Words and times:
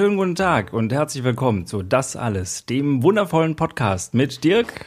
Einen 0.00 0.06
schönen 0.06 0.16
guten 0.16 0.34
Tag 0.34 0.72
und 0.72 0.94
herzlich 0.94 1.24
willkommen 1.24 1.66
zu 1.66 1.82
Das 1.82 2.16
Alles, 2.16 2.64
dem 2.64 3.02
wundervollen 3.02 3.54
Podcast 3.54 4.14
mit 4.14 4.44
Dirk 4.44 4.86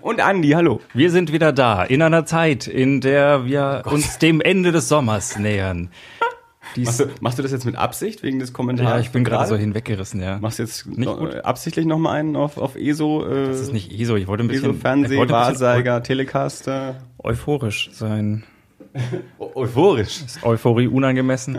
und 0.00 0.20
Andi. 0.20 0.50
Hallo. 0.50 0.80
Wir 0.92 1.12
sind 1.12 1.32
wieder 1.32 1.52
da 1.52 1.84
in 1.84 2.02
einer 2.02 2.26
Zeit, 2.26 2.66
in 2.66 3.00
der 3.00 3.44
wir 3.44 3.84
oh 3.86 3.90
uns 3.90 4.18
dem 4.18 4.40
Ende 4.40 4.72
des 4.72 4.88
Sommers 4.88 5.38
nähern. 5.38 5.90
Machst 6.76 6.98
du, 6.98 7.04
machst 7.20 7.38
du, 7.38 7.44
das 7.44 7.52
jetzt 7.52 7.66
mit 7.66 7.76
Absicht 7.76 8.24
wegen 8.24 8.40
des 8.40 8.52
Kommentars? 8.52 8.88
Ja, 8.88 8.98
ich 8.98 9.10
bin 9.10 9.22
gerade 9.22 9.46
so 9.46 9.54
hinweggerissen, 9.54 10.20
ja. 10.20 10.38
Machst 10.40 10.58
du 10.58 10.64
jetzt 10.64 10.86
nicht 10.88 11.06
noch, 11.06 11.20
gut? 11.20 11.36
absichtlich 11.36 11.86
nochmal 11.86 12.16
einen 12.16 12.34
auf, 12.34 12.58
auf 12.58 12.74
ESO? 12.74 13.24
Äh, 13.28 13.46
das 13.46 13.60
ist 13.60 13.72
nicht 13.72 13.92
ESO, 13.92 14.16
ich 14.16 14.26
wollte 14.26 14.42
ein 14.42 14.48
bisschen... 14.48 14.70
ESO, 14.70 14.80
Fernseh, 14.80 15.18
Wahrsager, 15.28 16.02
Telecaster. 16.02 16.96
Euphorisch 17.22 17.90
sein. 17.92 18.42
Euphorisch. 19.38 20.22
Ist 20.22 20.42
Euphorie 20.42 20.86
unangemessen? 20.86 21.58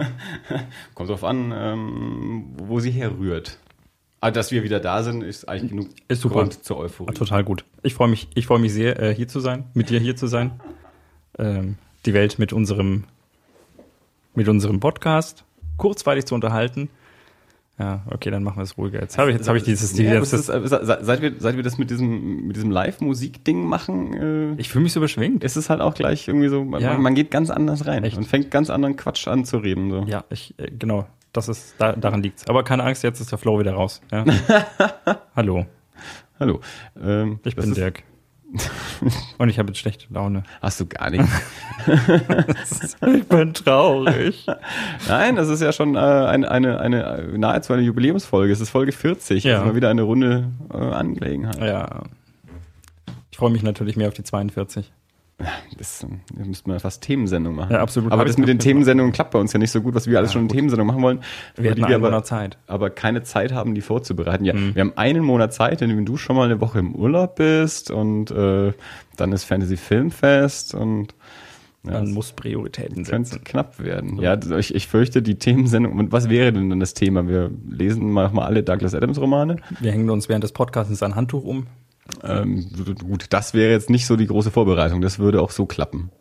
Kommt 0.93 1.09
drauf 1.09 1.23
an, 1.23 1.53
ähm, 1.55 2.45
wo 2.57 2.79
sie 2.79 2.91
herrührt. 2.91 3.57
Aber 4.21 4.31
dass 4.31 4.51
wir 4.51 4.63
wieder 4.63 4.79
da 4.79 5.03
sind, 5.03 5.23
ist 5.23 5.47
eigentlich 5.47 5.71
genug 5.71 5.89
ist 6.07 6.21
super. 6.21 6.35
Grund 6.35 6.63
zur 6.63 6.77
Euphorie. 6.77 7.13
Total 7.13 7.43
gut. 7.43 7.63
Ich 7.83 7.93
freue 7.93 8.09
mich, 8.09 8.27
ich 8.35 8.47
freue 8.47 8.59
mich 8.59 8.73
sehr, 8.73 8.99
äh, 9.01 9.15
hier 9.15 9.27
zu 9.27 9.39
sein, 9.39 9.65
mit 9.73 9.89
dir 9.89 9.99
hier 9.99 10.15
zu 10.15 10.27
sein. 10.27 10.59
Ähm, 11.37 11.77
die 12.05 12.13
Welt 12.13 12.39
mit 12.39 12.51
unserem, 12.51 13.05
mit 14.35 14.47
unserem 14.47 14.79
Podcast 14.79 15.45
kurzweilig 15.77 16.25
zu 16.25 16.35
unterhalten 16.35 16.89
ja, 17.79 18.03
okay, 18.07 18.29
dann 18.29 18.43
machen 18.43 18.57
wir 18.57 18.63
es 18.63 18.77
ruhiger. 18.77 18.99
Jetzt 18.99 19.17
habe 19.17 19.31
ich, 19.31 19.37
jetzt 19.37 19.47
habe 19.47 19.57
ich 19.57 19.63
dieses, 19.63 19.97
ja, 19.97 20.19
dieses 20.19 20.49
ist, 20.49 20.69
seit 20.69 21.21
wir, 21.21 21.33
seit 21.39 21.55
wir 21.55 21.63
das 21.63 21.77
mit 21.77 21.89
diesem, 21.89 22.47
mit 22.47 22.57
diesem 22.57 22.71
Live-Musik-Ding 22.71 23.65
machen, 23.65 24.55
äh, 24.57 24.61
ich 24.61 24.67
fühle 24.67 24.83
mich 24.83 24.91
so 24.91 24.99
beschwingt. 24.99 25.45
Ist 25.45 25.55
es 25.55 25.69
halt 25.69 25.79
auch 25.79 25.93
gleich 25.93 26.27
irgendwie 26.27 26.49
so, 26.49 26.63
ja. 26.77 26.93
man, 26.93 27.01
man, 27.01 27.15
geht 27.15 27.31
ganz 27.31 27.49
anders 27.49 27.87
rein 27.87 28.03
Echt? 28.03 28.17
und 28.17 28.25
fängt 28.25 28.51
ganz 28.51 28.69
anderen 28.69 28.97
Quatsch 28.97 29.29
an 29.29 29.45
zu 29.45 29.59
reden. 29.59 29.91
So. 29.91 30.03
Ja, 30.03 30.25
ich, 30.29 30.53
äh, 30.57 30.71
genau, 30.77 31.07
das 31.31 31.47
ist, 31.47 31.75
da, 31.77 31.93
daran 31.93 32.21
liegt's. 32.21 32.45
Aber 32.49 32.65
keine 32.65 32.83
Angst, 32.83 33.01
jetzt 33.03 33.21
ist 33.21 33.31
der 33.31 33.37
Flow 33.37 33.59
wieder 33.59 33.73
raus. 33.73 34.01
Ja. 34.11 34.25
Hallo. 35.35 35.65
Hallo. 36.37 36.59
Ähm, 37.01 37.39
ich 37.45 37.55
bin 37.55 37.73
Dirk. 37.73 38.03
Und 39.37 39.49
ich 39.49 39.59
habe 39.59 39.69
jetzt 39.69 39.79
schlechte 39.79 40.05
Laune. 40.11 40.43
Hast 40.61 40.79
du 40.79 40.85
gar 40.87 41.09
nicht. 41.09 41.23
ich 43.05 43.27
bin 43.27 43.53
traurig. 43.53 44.45
Nein, 45.07 45.35
das 45.35 45.49
ist 45.49 45.61
ja 45.61 45.71
schon 45.71 45.95
äh, 45.95 45.99
eine, 45.99 46.49
eine, 46.49 46.79
eine, 46.79 47.37
nahezu 47.37 47.73
eine 47.73 47.83
Jubiläumsfolge. 47.83 48.51
Es 48.51 48.59
ist 48.59 48.69
Folge 48.69 48.91
40. 48.91 49.43
Ja. 49.43 49.51
Das 49.51 49.61
ist 49.61 49.67
mal 49.67 49.75
wieder 49.75 49.89
eine 49.89 50.01
runde 50.01 50.49
äh, 50.73 50.77
Angelegenheit. 50.77 51.59
Ja. 51.59 52.03
Ich 53.31 53.37
freue 53.37 53.51
mich 53.51 53.63
natürlich 53.63 53.95
mehr 53.95 54.07
auf 54.07 54.13
die 54.15 54.23
42. 54.23 54.91
Das, 55.77 56.05
das 56.35 56.47
müssten 56.47 56.71
wir 56.71 56.79
fast 56.79 57.01
Themensendung 57.01 57.55
machen. 57.55 57.71
Ja, 57.71 57.79
absolut. 57.79 58.11
Aber 58.11 58.25
das 58.25 58.37
mit 58.37 58.49
den 58.49 58.59
Themensendungen 58.59 59.13
klappt 59.13 59.31
bei 59.31 59.39
uns 59.39 59.53
ja 59.53 59.59
nicht 59.59 59.71
so 59.71 59.81
gut, 59.81 59.95
was 59.95 60.05
wir 60.05 60.17
alles 60.17 60.31
ja, 60.31 60.33
schon 60.33 60.43
in 60.43 60.49
Themensendung 60.49 60.87
machen 60.87 61.01
wollen. 61.01 61.21
Wir 61.55 61.71
hatten 61.71 61.83
einen 61.83 62.01
Monat 62.01 62.27
Zeit. 62.27 62.57
Aber 62.67 62.89
keine 62.89 63.23
Zeit 63.23 63.53
haben, 63.53 63.73
die 63.73 63.81
vorzubereiten. 63.81 64.43
Ja, 64.43 64.53
mhm. 64.53 64.75
wir 64.75 64.81
haben 64.81 64.93
einen 64.97 65.23
Monat 65.23 65.53
Zeit, 65.53 65.81
wenn 65.81 66.05
du 66.05 66.17
schon 66.17 66.35
mal 66.35 66.45
eine 66.45 66.59
Woche 66.59 66.79
im 66.79 66.93
Urlaub 66.93 67.35
bist 67.35 67.89
und 67.89 68.31
äh, 68.31 68.73
dann 69.15 69.31
ist 69.31 69.45
Fantasy 69.45 69.77
Filmfest 69.77 70.75
und 70.75 71.15
ja, 71.85 71.93
man 71.93 72.11
muss 72.11 72.33
Prioritäten 72.33 73.05
setzen. 73.05 73.29
Könnte 73.31 73.39
knapp 73.39 73.79
werden. 73.79 74.19
Ja, 74.19 74.37
ich, 74.57 74.75
ich 74.75 74.87
fürchte, 74.87 75.21
die 75.21 75.35
Themensendung, 75.35 75.97
und 75.97 76.11
was 76.11 76.29
wäre 76.29 76.51
denn 76.51 76.69
dann 76.69 76.81
das 76.81 76.93
Thema? 76.93 77.27
Wir 77.27 77.49
lesen 77.69 78.11
mal, 78.11 78.29
mal 78.31 78.45
alle 78.45 78.63
Douglas 78.63 78.93
Adams 78.93 79.19
Romane. 79.19 79.57
Wir 79.79 79.93
hängen 79.93 80.09
uns 80.09 80.27
während 80.27 80.43
des 80.43 80.51
Podcasts 80.51 81.01
ein 81.01 81.15
Handtuch 81.15 81.45
um. 81.45 81.67
Ähm, 82.23 82.95
gut, 82.99 83.25
das 83.29 83.53
wäre 83.53 83.71
jetzt 83.71 83.89
nicht 83.89 84.05
so 84.05 84.15
die 84.15 84.27
große 84.27 84.51
Vorbereitung. 84.51 85.01
Das 85.01 85.19
würde 85.19 85.41
auch 85.41 85.51
so 85.51 85.65
klappen. 85.65 86.11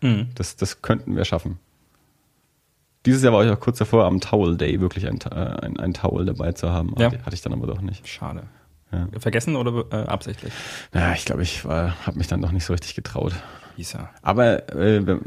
Mhm. 0.00 0.28
Das, 0.34 0.56
das 0.56 0.82
könnten 0.82 1.16
wir 1.16 1.24
schaffen. 1.24 1.58
Dieses 3.04 3.22
Jahr 3.22 3.32
war 3.32 3.44
ich 3.44 3.50
auch 3.50 3.60
kurz 3.60 3.78
davor, 3.78 4.04
am 4.04 4.20
Towel 4.20 4.56
Day 4.56 4.80
wirklich 4.80 5.06
ein, 5.06 5.20
äh, 5.30 5.34
ein, 5.34 5.78
ein 5.78 5.94
Towel 5.94 6.26
dabei 6.26 6.52
zu 6.52 6.70
haben. 6.70 6.94
Ja. 6.98 7.12
Hatte 7.12 7.34
ich 7.34 7.42
dann 7.42 7.52
aber 7.52 7.66
doch 7.66 7.80
nicht. 7.80 8.06
Schade. 8.08 8.44
Ja. 8.92 9.08
Vergessen 9.18 9.56
oder 9.56 9.84
äh, 9.90 10.06
absichtlich? 10.06 10.52
Ja, 10.94 11.12
ich 11.12 11.24
glaube, 11.24 11.42
ich 11.42 11.64
habe 11.64 12.16
mich 12.16 12.28
dann 12.28 12.40
doch 12.42 12.52
nicht 12.52 12.64
so 12.64 12.72
richtig 12.72 12.94
getraut. 12.94 13.34
Isa. 13.78 14.10
Aber 14.22 14.72
äh, 14.74 14.98
ich 14.98 15.04
glaub, 15.04 15.20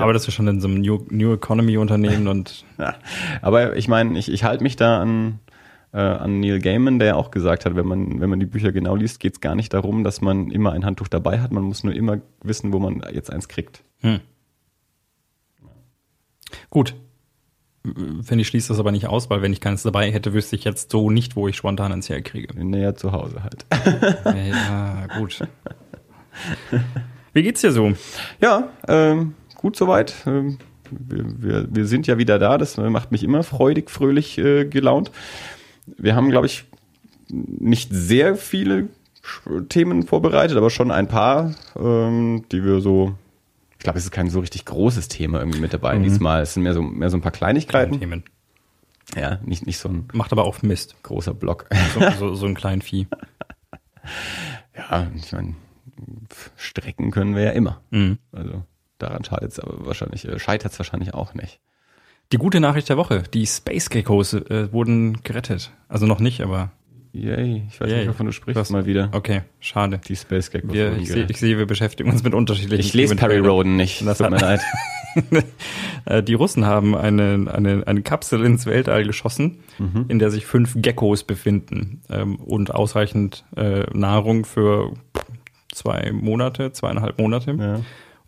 arbeitest 0.00 0.26
du 0.26 0.30
schon 0.30 0.46
in 0.46 0.60
so 0.60 0.68
einem 0.68 0.80
New, 0.80 1.06
New 1.10 1.34
Economy 1.34 1.78
Unternehmen 1.78 2.28
und. 2.28 2.64
ja, 2.78 2.94
aber 3.42 3.76
ich 3.76 3.88
meine, 3.88 4.18
ich, 4.18 4.30
ich 4.30 4.44
halte 4.44 4.62
mich 4.62 4.76
da 4.76 5.00
an 5.00 5.40
äh, 5.94 5.98
an 5.98 6.40
Neil 6.40 6.58
Gaiman, 6.58 6.98
der 6.98 7.08
ja 7.08 7.14
auch 7.14 7.30
gesagt 7.30 7.64
hat, 7.64 7.76
wenn 7.76 7.86
man, 7.86 8.20
wenn 8.20 8.28
man 8.28 8.40
die 8.40 8.46
Bücher 8.46 8.72
genau 8.72 8.96
liest, 8.96 9.20
geht 9.20 9.34
es 9.34 9.40
gar 9.40 9.54
nicht 9.54 9.72
darum, 9.72 10.02
dass 10.02 10.20
man 10.20 10.50
immer 10.50 10.72
ein 10.72 10.84
Handtuch 10.84 11.06
dabei 11.06 11.40
hat. 11.40 11.52
Man 11.52 11.62
muss 11.62 11.84
nur 11.84 11.94
immer 11.94 12.18
wissen, 12.42 12.72
wo 12.72 12.80
man 12.80 13.02
jetzt 13.12 13.32
eins 13.32 13.46
kriegt. 13.46 13.84
Hm. 14.00 14.20
Gut. 16.68 16.96
Wenn 17.84 18.38
ich 18.38 18.48
schließe 18.48 18.68
das 18.68 18.80
aber 18.80 18.90
nicht 18.90 19.06
aus, 19.06 19.30
weil 19.30 19.42
wenn 19.42 19.52
ich 19.52 19.60
keines 19.60 19.82
dabei 19.82 20.10
hätte, 20.10 20.32
wüsste 20.32 20.56
ich 20.56 20.64
jetzt 20.64 20.90
so 20.90 21.10
nicht, 21.10 21.36
wo 21.36 21.46
ich 21.48 21.56
spontan 21.56 21.92
eins 21.92 22.08
herkriege. 22.08 22.52
Näher 22.64 22.96
zu 22.96 23.12
Hause 23.12 23.44
halt. 23.44 23.66
ja, 24.24 25.06
gut. 25.18 25.46
Wie 27.34 27.42
geht's 27.42 27.60
dir 27.60 27.70
so? 27.70 27.92
Ja, 28.40 28.70
ähm, 28.88 29.34
gut 29.56 29.76
soweit. 29.76 30.14
Ähm, 30.26 30.58
wir, 30.90 31.24
wir, 31.42 31.66
wir 31.70 31.86
sind 31.86 32.06
ja 32.06 32.18
wieder 32.18 32.38
da, 32.38 32.58
das 32.58 32.76
macht 32.78 33.12
mich 33.12 33.22
immer 33.22 33.42
freudig, 33.42 33.90
fröhlich 33.90 34.38
äh, 34.38 34.64
gelaunt. 34.64 35.10
Wir 35.86 36.14
haben, 36.14 36.30
glaube 36.30 36.46
ich, 36.46 36.64
nicht 37.28 37.90
sehr 37.92 38.36
viele 38.36 38.88
Themen 39.68 40.04
vorbereitet, 40.04 40.56
aber 40.56 40.70
schon 40.70 40.90
ein 40.90 41.08
paar, 41.08 41.54
ähm, 41.76 42.44
die 42.52 42.64
wir 42.64 42.80
so. 42.80 43.14
Ich 43.72 43.84
glaube, 43.84 43.98
es 43.98 44.04
ist 44.04 44.10
kein 44.10 44.30
so 44.30 44.40
richtig 44.40 44.64
großes 44.64 45.08
Thema 45.08 45.40
irgendwie 45.40 45.60
mit 45.60 45.74
dabei 45.74 45.98
mhm. 45.98 46.04
diesmal. 46.04 46.42
Es 46.42 46.54
sind 46.54 46.62
mehr 46.62 46.74
so, 46.74 46.82
mehr 46.82 47.10
so 47.10 47.18
ein 47.18 47.22
paar 47.22 47.32
Kleinigkeiten. 47.32 47.98
Themen. 47.98 48.24
Ja, 49.14 49.38
nicht, 49.44 49.66
nicht 49.66 49.78
so 49.78 49.88
ein. 49.88 50.08
Macht 50.12 50.32
aber 50.32 50.44
auch 50.44 50.62
Mist. 50.62 50.96
Großer 51.02 51.34
Block. 51.34 51.66
So, 51.92 52.10
so, 52.18 52.34
so 52.34 52.46
ein 52.46 52.54
kleinen 52.54 52.82
Vieh. 52.82 53.06
ja, 54.76 55.10
ich 55.14 55.32
meine, 55.32 55.54
strecken 56.56 57.10
können 57.10 57.34
wir 57.34 57.42
ja 57.42 57.50
immer. 57.50 57.80
Mhm. 57.90 58.18
Also 58.32 58.64
daran 58.98 59.24
schadet 59.24 59.52
es 59.52 59.60
aber 59.60 59.86
wahrscheinlich, 59.86 60.26
äh, 60.26 60.38
scheitert 60.38 60.72
es 60.72 60.78
wahrscheinlich 60.78 61.14
auch 61.14 61.34
nicht. 61.34 61.60
Die 62.32 62.38
gute 62.38 62.60
Nachricht 62.60 62.88
der 62.88 62.96
Woche, 62.96 63.22
die 63.32 63.46
Space 63.46 63.90
Geckos 63.90 64.34
äh, 64.34 64.72
wurden 64.72 65.22
gerettet. 65.22 65.72
Also 65.88 66.06
noch 66.06 66.20
nicht, 66.20 66.40
aber. 66.40 66.72
Yay, 67.12 67.62
ich 67.68 67.80
weiß 67.80 67.88
Yay. 67.88 67.98
nicht, 68.00 68.08
wovon 68.08 68.26
du 68.26 68.32
sprichst 68.32 68.60
Was? 68.60 68.70
mal 68.70 68.86
wieder. 68.86 69.08
Okay, 69.12 69.42
schade. 69.60 70.00
Die 70.08 70.16
Space 70.16 70.50
Geckos 70.50 70.72
wir, 70.72 70.90
wurden 70.90 71.02
ich, 71.02 71.08
seh, 71.08 71.26
ich 71.28 71.38
sehe, 71.38 71.58
wir 71.58 71.66
beschäftigen 71.66 72.10
uns 72.10 72.24
mit 72.24 72.34
unterschiedlichen 72.34 72.84
Ich 72.84 72.92
lese 72.92 73.14
Perry 73.14 73.38
Roden 73.38 73.76
nicht, 73.76 74.04
das 74.04 74.18
tut 74.18 74.30
mir 74.30 74.38
leid. 74.38 74.60
Äh, 76.06 76.22
die 76.22 76.34
Russen 76.34 76.66
haben 76.66 76.96
eine, 76.96 77.46
eine, 77.50 77.86
eine 77.86 78.02
Kapsel 78.02 78.44
ins 78.44 78.66
Weltall 78.66 79.04
geschossen, 79.04 79.60
mhm. 79.78 80.06
in 80.08 80.18
der 80.18 80.30
sich 80.30 80.44
fünf 80.44 80.74
Geckos 80.76 81.22
befinden 81.22 82.02
ähm, 82.10 82.36
und 82.36 82.74
ausreichend 82.74 83.44
äh, 83.56 83.84
Nahrung 83.96 84.44
für 84.44 84.92
zwei 85.72 86.12
Monate, 86.12 86.72
zweieinhalb 86.72 87.18
Monate. 87.18 87.56
Ja. 87.58 87.80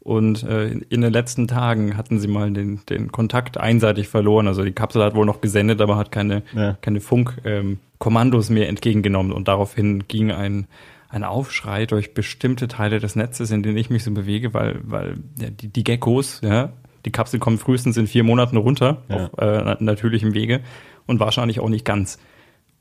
Und 0.06 0.44
äh, 0.44 0.68
in 0.68 1.00
den 1.00 1.12
letzten 1.12 1.48
Tagen 1.48 1.96
hatten 1.96 2.20
sie 2.20 2.28
mal 2.28 2.52
den, 2.52 2.78
den 2.88 3.10
Kontakt 3.10 3.58
einseitig 3.58 4.06
verloren. 4.06 4.46
Also 4.46 4.62
die 4.62 4.70
Kapsel 4.70 5.02
hat 5.02 5.16
wohl 5.16 5.26
noch 5.26 5.40
gesendet, 5.40 5.80
aber 5.80 5.96
hat 5.96 6.12
keine, 6.12 6.44
ja. 6.54 6.78
keine 6.80 7.00
Funkkommandos 7.00 8.48
ähm, 8.48 8.54
mehr 8.54 8.68
entgegengenommen. 8.68 9.32
Und 9.32 9.48
daraufhin 9.48 10.06
ging 10.06 10.30
ein, 10.30 10.68
ein 11.08 11.24
Aufschrei 11.24 11.86
durch 11.86 12.14
bestimmte 12.14 12.68
Teile 12.68 13.00
des 13.00 13.16
Netzes, 13.16 13.50
in 13.50 13.64
denen 13.64 13.76
ich 13.76 13.90
mich 13.90 14.04
so 14.04 14.12
bewege, 14.12 14.54
weil, 14.54 14.78
weil 14.84 15.16
ja, 15.40 15.50
die, 15.50 15.66
die 15.66 15.82
Geckos, 15.82 16.40
ja, 16.40 16.72
die 17.04 17.10
Kapsel 17.10 17.40
kommt 17.40 17.58
frühestens 17.58 17.96
in 17.96 18.06
vier 18.06 18.22
Monaten 18.22 18.58
runter 18.58 19.02
ja. 19.08 19.26
auf 19.26 19.38
äh, 19.38 19.76
natürlichem 19.80 20.34
Wege 20.34 20.60
und 21.06 21.18
wahrscheinlich 21.18 21.58
auch 21.58 21.68
nicht 21.68 21.84
ganz. 21.84 22.20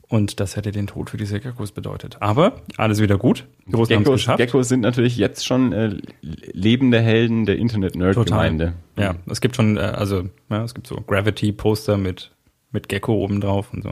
Und 0.08 0.40
das 0.40 0.56
hätte 0.56 0.72
den 0.72 0.88
Tod 0.88 1.10
für 1.10 1.18
diese 1.18 1.40
Geckos 1.40 1.72
bedeutet. 1.72 2.18
Aber 2.20 2.62
alles 2.78 3.02
wieder 3.02 3.18
gut. 3.18 3.48
Die 3.66 3.72
Geckos, 3.72 4.28
Geckos 4.38 4.70
sind 4.70 4.82
natürlich 4.82 5.18
jetzt 5.18 5.46
schon 5.46 5.74
äh, 5.74 5.98
lebende 6.22 7.02
Helden 7.02 7.46
der 7.46 7.58
Internet-Nerd-Gemeinde. 7.58 8.74
Ja, 8.98 9.16
es 9.26 9.42
gibt 9.42 9.56
schon, 9.56 9.78
äh, 9.78 9.82
also 9.82 10.30
ja, 10.50 10.64
es 10.64 10.76
gibt 10.76 10.86
so 10.86 10.96
Gravity-Poster 11.02 11.98
mit, 11.98 12.32
mit 12.72 12.88
Gecko 12.88 13.16
oben 13.16 13.42
drauf 13.42 13.74
und 13.74 13.82
so. 13.82 13.92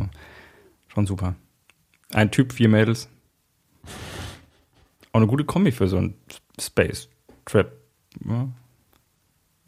Schon 0.87 1.07
super. 1.07 1.35
Ein 2.13 2.29
Typ, 2.29 2.53
vier 2.53 2.69
Mädels. 2.69 3.09
Auch 5.11 5.19
eine 5.19 5.27
gute 5.27 5.45
Kombi 5.45 5.71
für 5.71 5.87
so 5.87 5.97
einen 5.97 6.13
Space-Trip. 6.59 7.71
Ja, 8.27 8.49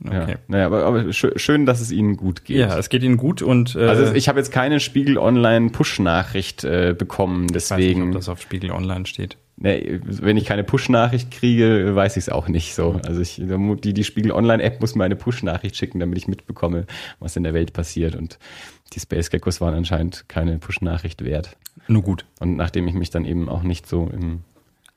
Okay. 0.03 0.31
Ja, 0.31 0.38
naja, 0.47 0.65
aber, 0.65 0.83
aber 0.83 1.13
schön, 1.13 1.65
dass 1.65 1.80
es 1.80 1.92
Ihnen 1.92 2.18
gut 2.18 2.44
geht. 2.44 2.57
Ja, 2.57 2.77
es 2.77 2.89
geht 2.89 3.01
Ihnen 3.01 3.18
gut 3.18 3.42
und 3.42 3.75
äh, 3.75 3.88
also 3.88 4.13
ich 4.13 4.27
habe 4.27 4.39
jetzt 4.39 4.51
keine 4.51 4.80
Spiegel 4.80 5.18
Online 5.18 5.69
Push-Nachricht 5.69 6.63
äh, 6.63 6.94
bekommen, 6.97 7.47
deswegen. 7.47 7.81
Ich 7.81 7.88
weiß 7.88 7.95
nicht, 7.95 8.07
ob 8.07 8.13
das 8.13 8.30
auf 8.30 8.42
Spiegel 8.42 8.71
Online 8.71 9.06
steht. 9.06 9.38
Nee, 9.57 10.01
wenn 10.03 10.36
ich 10.36 10.44
keine 10.44 10.65
Push-Nachricht 10.65 11.31
kriege, 11.31 11.95
weiß 11.95 12.18
ich 12.18 12.24
es 12.24 12.30
auch 12.30 12.50
nicht 12.50 12.75
so. 12.75 13.00
Also 13.06 13.21
ich, 13.21 13.42
die, 13.42 13.94
die 13.94 14.03
Spiegel 14.03 14.33
Online-App 14.33 14.81
muss 14.81 14.95
mir 14.95 15.06
eine 15.06 15.15
Push-Nachricht 15.15 15.77
schicken, 15.77 16.00
damit 16.00 16.18
ich 16.18 16.27
mitbekomme, 16.27 16.86
was 17.19 17.38
in 17.38 17.44
der 17.44 17.53
Welt 17.53 17.71
passiert. 17.71 18.18
Und 18.18 18.38
die 18.94 19.00
Space 19.00 19.30
Geckos 19.30 19.62
waren 19.62 19.74
anscheinend 19.74 20.27
keine 20.27 20.57
Push-Nachricht 20.59 21.24
wert. 21.24 21.56
Nur 21.88 22.01
gut. 22.01 22.25
Und 22.41 22.57
nachdem 22.57 22.89
ich 22.89 22.95
mich 22.95 23.12
dann 23.12 23.24
eben 23.24 23.48
auch 23.48 23.63
nicht 23.63 23.88
so 23.88 24.09
im 24.13 24.41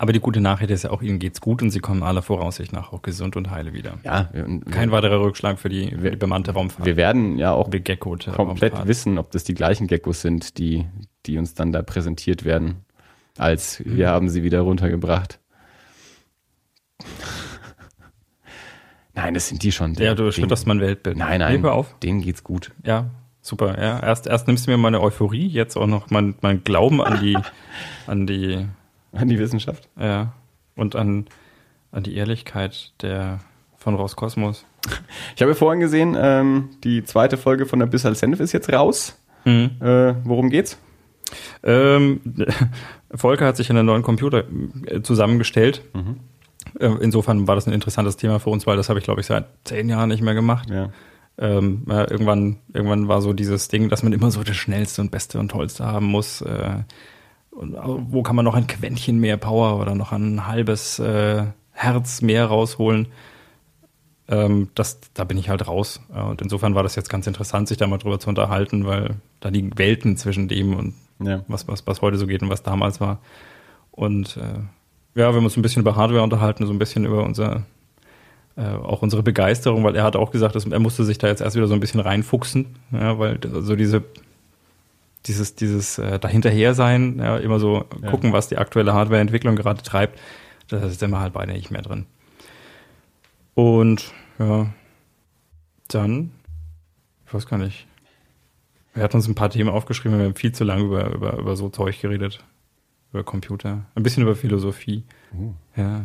Aber 0.01 0.13
die 0.13 0.21
gute 0.21 0.41
Nachricht 0.41 0.71
ist 0.71 0.85
ja 0.85 0.91
auch, 0.91 1.03
ihnen 1.03 1.19
geht's 1.19 1.41
gut 1.41 1.61
und 1.61 1.71
sie 1.71 1.81
kommen 1.81 2.05
aller 2.05 2.23
Voraussicht 2.23 2.73
nach 2.73 2.93
auch 2.93 3.03
gesund 3.03 3.35
und 3.35 3.51
heile 3.51 3.73
wieder. 3.73 3.95
Ja, 4.05 4.31
Kein 4.71 4.93
weiterer 4.93 5.21
Rückschlag 5.21 5.59
für 5.59 5.69
die, 5.69 5.91
für 5.91 6.13
die 6.13 6.17
bemannte 6.17 6.53
Raumfahrt. 6.53 6.87
wir 6.87 6.97
werden 6.97 7.37
ja 7.37 7.53
auch 7.53 7.69
komplett 7.69 8.39
Raumfahrt. 8.39 8.87
wissen, 8.87 9.19
ob 9.19 9.33
das 9.33 9.43
die 9.43 9.55
gleichen 9.55 9.89
Geckos 9.89 10.21
sind, 10.21 10.59
die, 10.59 10.87
die 11.27 11.37
uns 11.37 11.55
dann 11.55 11.73
da 11.73 11.83
präsentiert 11.83 12.45
werden, 12.45 12.85
als 13.37 13.83
wir 13.85 14.09
haben 14.09 14.29
sie 14.29 14.45
wieder 14.45 14.61
runtergebracht. 14.61 15.41
Nein, 19.15 19.35
das 19.35 19.49
sind 19.49 19.65
die 19.65 19.73
schon. 19.73 19.95
Ja, 19.95 20.15
du 20.15 20.31
schütterst 20.31 20.69
mein 20.69 20.81
Weltbild. 20.81 21.17
Nein, 21.17 21.41
nein, 21.41 21.65
auf. 21.65 21.99
denen 22.05 22.21
geht's 22.21 22.45
gut. 22.45 22.71
Ja, 22.85 23.11
super. 23.41 23.77
Ja, 23.83 23.99
erst, 23.99 24.29
erst 24.29 24.47
nimmst 24.47 24.69
du 24.69 24.71
mir 24.71 24.77
meine 24.77 25.01
Euphorie, 25.01 25.49
jetzt 25.49 25.77
auch 25.77 25.89
noch 25.89 26.09
mein, 26.11 26.37
mein 26.41 26.63
Glauben 26.63 27.03
an 27.03 27.21
die, 27.21 27.37
an 28.07 28.29
die, 28.29 28.65
An 29.13 29.29
die 29.29 29.39
Wissenschaft. 29.39 29.89
ja, 29.99 30.33
und 30.77 30.95
an, 30.97 31.27
an 31.91 32.03
die 32.03 32.15
Ehrlichkeit 32.17 32.93
der, 33.03 33.41
von 33.77 33.95
Roskosmos. 33.95 34.65
Ich 35.37 35.43
habe 35.43 35.55
vorhin 35.55 35.81
gesehen, 35.81 36.17
ähm, 36.19 36.71
die 36.85 37.05
zweite 37.05 37.37
Folge 37.37 37.67
von 37.67 37.79
der 37.79 37.87
Bissal 37.87 38.15
Senf 38.15 38.41
ist 38.41 38.53
jetzt 38.53 38.73
raus. 38.73 39.21
Mhm. 39.45 39.71
Äh, 39.81 40.15
worum 40.25 40.51
geht's? 40.51 40.79
Ähm, 41.63 42.21
Volker 43.15 43.47
hat 43.47 43.57
sich 43.57 43.71
einen 43.71 43.87
neuen 43.87 44.03
Computer 44.03 44.45
äh, 44.87 45.03
zusammengestellt. 45.03 45.83
Äh, 46.79 46.87
Insofern 47.01 47.47
war 47.49 47.55
das 47.55 47.67
ein 47.67 47.73
interessantes 47.73 48.17
Thema 48.17 48.39
für 48.41 48.51
uns, 48.51 48.67
weil 48.67 48.77
das 48.77 48.89
habe 48.89 48.99
ich, 48.99 49.05
glaube 49.05 49.21
ich, 49.21 49.27
seit 49.27 49.47
zehn 49.65 49.89
Jahren 49.89 50.09
nicht 50.09 50.23
mehr 50.23 50.35
gemacht. 50.35 50.71
Ja. 50.71 50.91
Ähm, 51.39 51.85
ja, 51.89 52.11
irgendwann, 52.11 52.59
irgendwann 52.73 53.09
war 53.09 53.21
so 53.23 53.33
dieses 53.33 53.69
Ding, 53.69 53.89
dass 53.89 54.03
man 54.03 54.13
immer 54.13 54.31
so 54.31 54.43
das 54.43 54.57
Schnellste 54.57 55.01
und 55.03 55.11
Beste 55.11 55.39
und 55.39 55.51
Tollste 55.51 55.85
haben 55.85 56.07
muss. 56.07 56.41
Äh, 56.41 56.83
und 57.59 57.77
auch, 57.77 57.99
wo 58.09 58.23
kann 58.23 58.37
man 58.37 58.45
noch 58.45 58.55
ein 58.55 58.67
Quäntchen 58.67 59.19
mehr 59.19 59.37
Power 59.37 59.81
oder 59.81 59.95
noch 59.95 60.13
ein 60.13 60.47
halbes 60.47 60.99
äh, 60.99 61.45
Herz 61.73 62.23
mehr 62.23 62.47
rausholen? 62.47 63.09
Ähm, 64.29 64.69
das, 64.75 65.01
da 65.15 65.25
bin 65.25 65.39
ich 65.39 65.49
halt 65.49 65.67
raus. 65.67 66.01
Äh, 66.15 66.21
Und 66.21 66.43
insofern 66.43 66.75
war 66.75 66.83
das 66.83 66.97
jetzt 66.97 67.09
ganz 67.11 67.27
interessant, 67.27 67.69
sich 67.69 67.79
da 67.79 67.87
mal 67.87 67.99
drüber 67.99 68.21
zu 68.21 68.29
unterhalten, 68.29 68.87
weil 68.87 69.17
da 69.41 69.51
die 69.51 69.71
Welten 69.77 70.17
zwischen 70.17 70.49
dem 70.49 70.75
und 70.75 70.95
Ja. 71.21 71.43
was, 71.49 71.67
was, 71.67 71.87
was 71.87 72.03
heute 72.03 72.17
so 72.19 72.27
geht 72.27 72.43
und 72.43 72.51
was 72.51 72.63
damals 72.63 73.01
war. 73.01 73.19
Und 73.91 74.37
äh, 74.37 74.61
ja, 75.19 75.31
wir 75.31 75.35
haben 75.35 75.45
uns 75.45 75.57
ein 75.57 75.63
bisschen 75.63 75.81
über 75.83 75.97
Hardware 75.97 76.23
unterhalten, 76.23 76.67
so 76.67 76.73
ein 76.73 76.79
bisschen 76.79 77.05
über 77.07 77.25
unser, 77.25 77.65
äh, 78.57 78.69
auch 78.69 79.03
unsere 79.03 79.23
Begeisterung, 79.23 79.83
weil 79.83 79.97
er 79.97 80.05
hat 80.05 80.15
auch 80.15 80.31
gesagt, 80.31 80.55
dass 80.55 80.65
er 80.67 80.79
musste 80.79 81.05
sich 81.05 81.19
da 81.19 81.27
jetzt 81.27 81.41
erst 81.41 81.57
wieder 81.57 81.67
so 81.67 81.75
ein 81.75 81.81
bisschen 81.81 82.01
reinfuchsen, 82.01 82.67
ja, 82.93 83.19
weil 83.19 83.41
so 83.63 83.75
diese 83.75 84.05
dieses, 85.27 85.55
dieses 85.55 85.99
äh, 85.99 86.19
dahinterher 86.19 86.75
sein, 86.75 87.19
ja, 87.19 87.37
immer 87.39 87.59
so 87.61 87.85
Ja. 88.03 88.11
gucken, 88.11 88.33
was 88.33 88.49
die 88.49 88.57
aktuelle 88.59 88.95
Hardwareentwicklung 88.95 89.57
gerade 89.57 89.83
treibt, 89.83 90.19
da 90.69 90.89
sind 90.89 91.11
wir 91.11 91.21
halt 91.21 91.33
beide 91.33 91.53
nicht 91.53 91.71
mehr 91.71 91.83
drin. 91.83 92.07
Und 93.55 94.13
ja, 94.39 94.73
dann, 95.89 96.31
ich 97.27 97.35
weiß 97.35 97.47
gar 97.47 97.59
nicht, 97.59 97.87
wir 98.95 99.03
hatten 99.03 99.17
uns 99.17 99.29
ein 99.29 99.35
paar 99.35 99.51
Themen 99.51 99.71
aufgeschrieben, 99.71 100.19
wir 100.19 100.27
haben 100.27 100.35
viel 100.35 100.53
zu 100.53 100.65
lange 100.65 100.83
über, 100.85 101.13
über, 101.13 101.39
über 101.39 101.57
so 101.57 101.69
Zeug 101.69 102.01
geredet. 102.01 102.45
Über 103.13 103.25
Computer. 103.25 103.87
Ein 103.95 104.03
bisschen 104.03 104.23
über 104.23 104.37
Philosophie. 104.37 105.03
Uh. 105.33 105.55
Ja. 105.77 106.05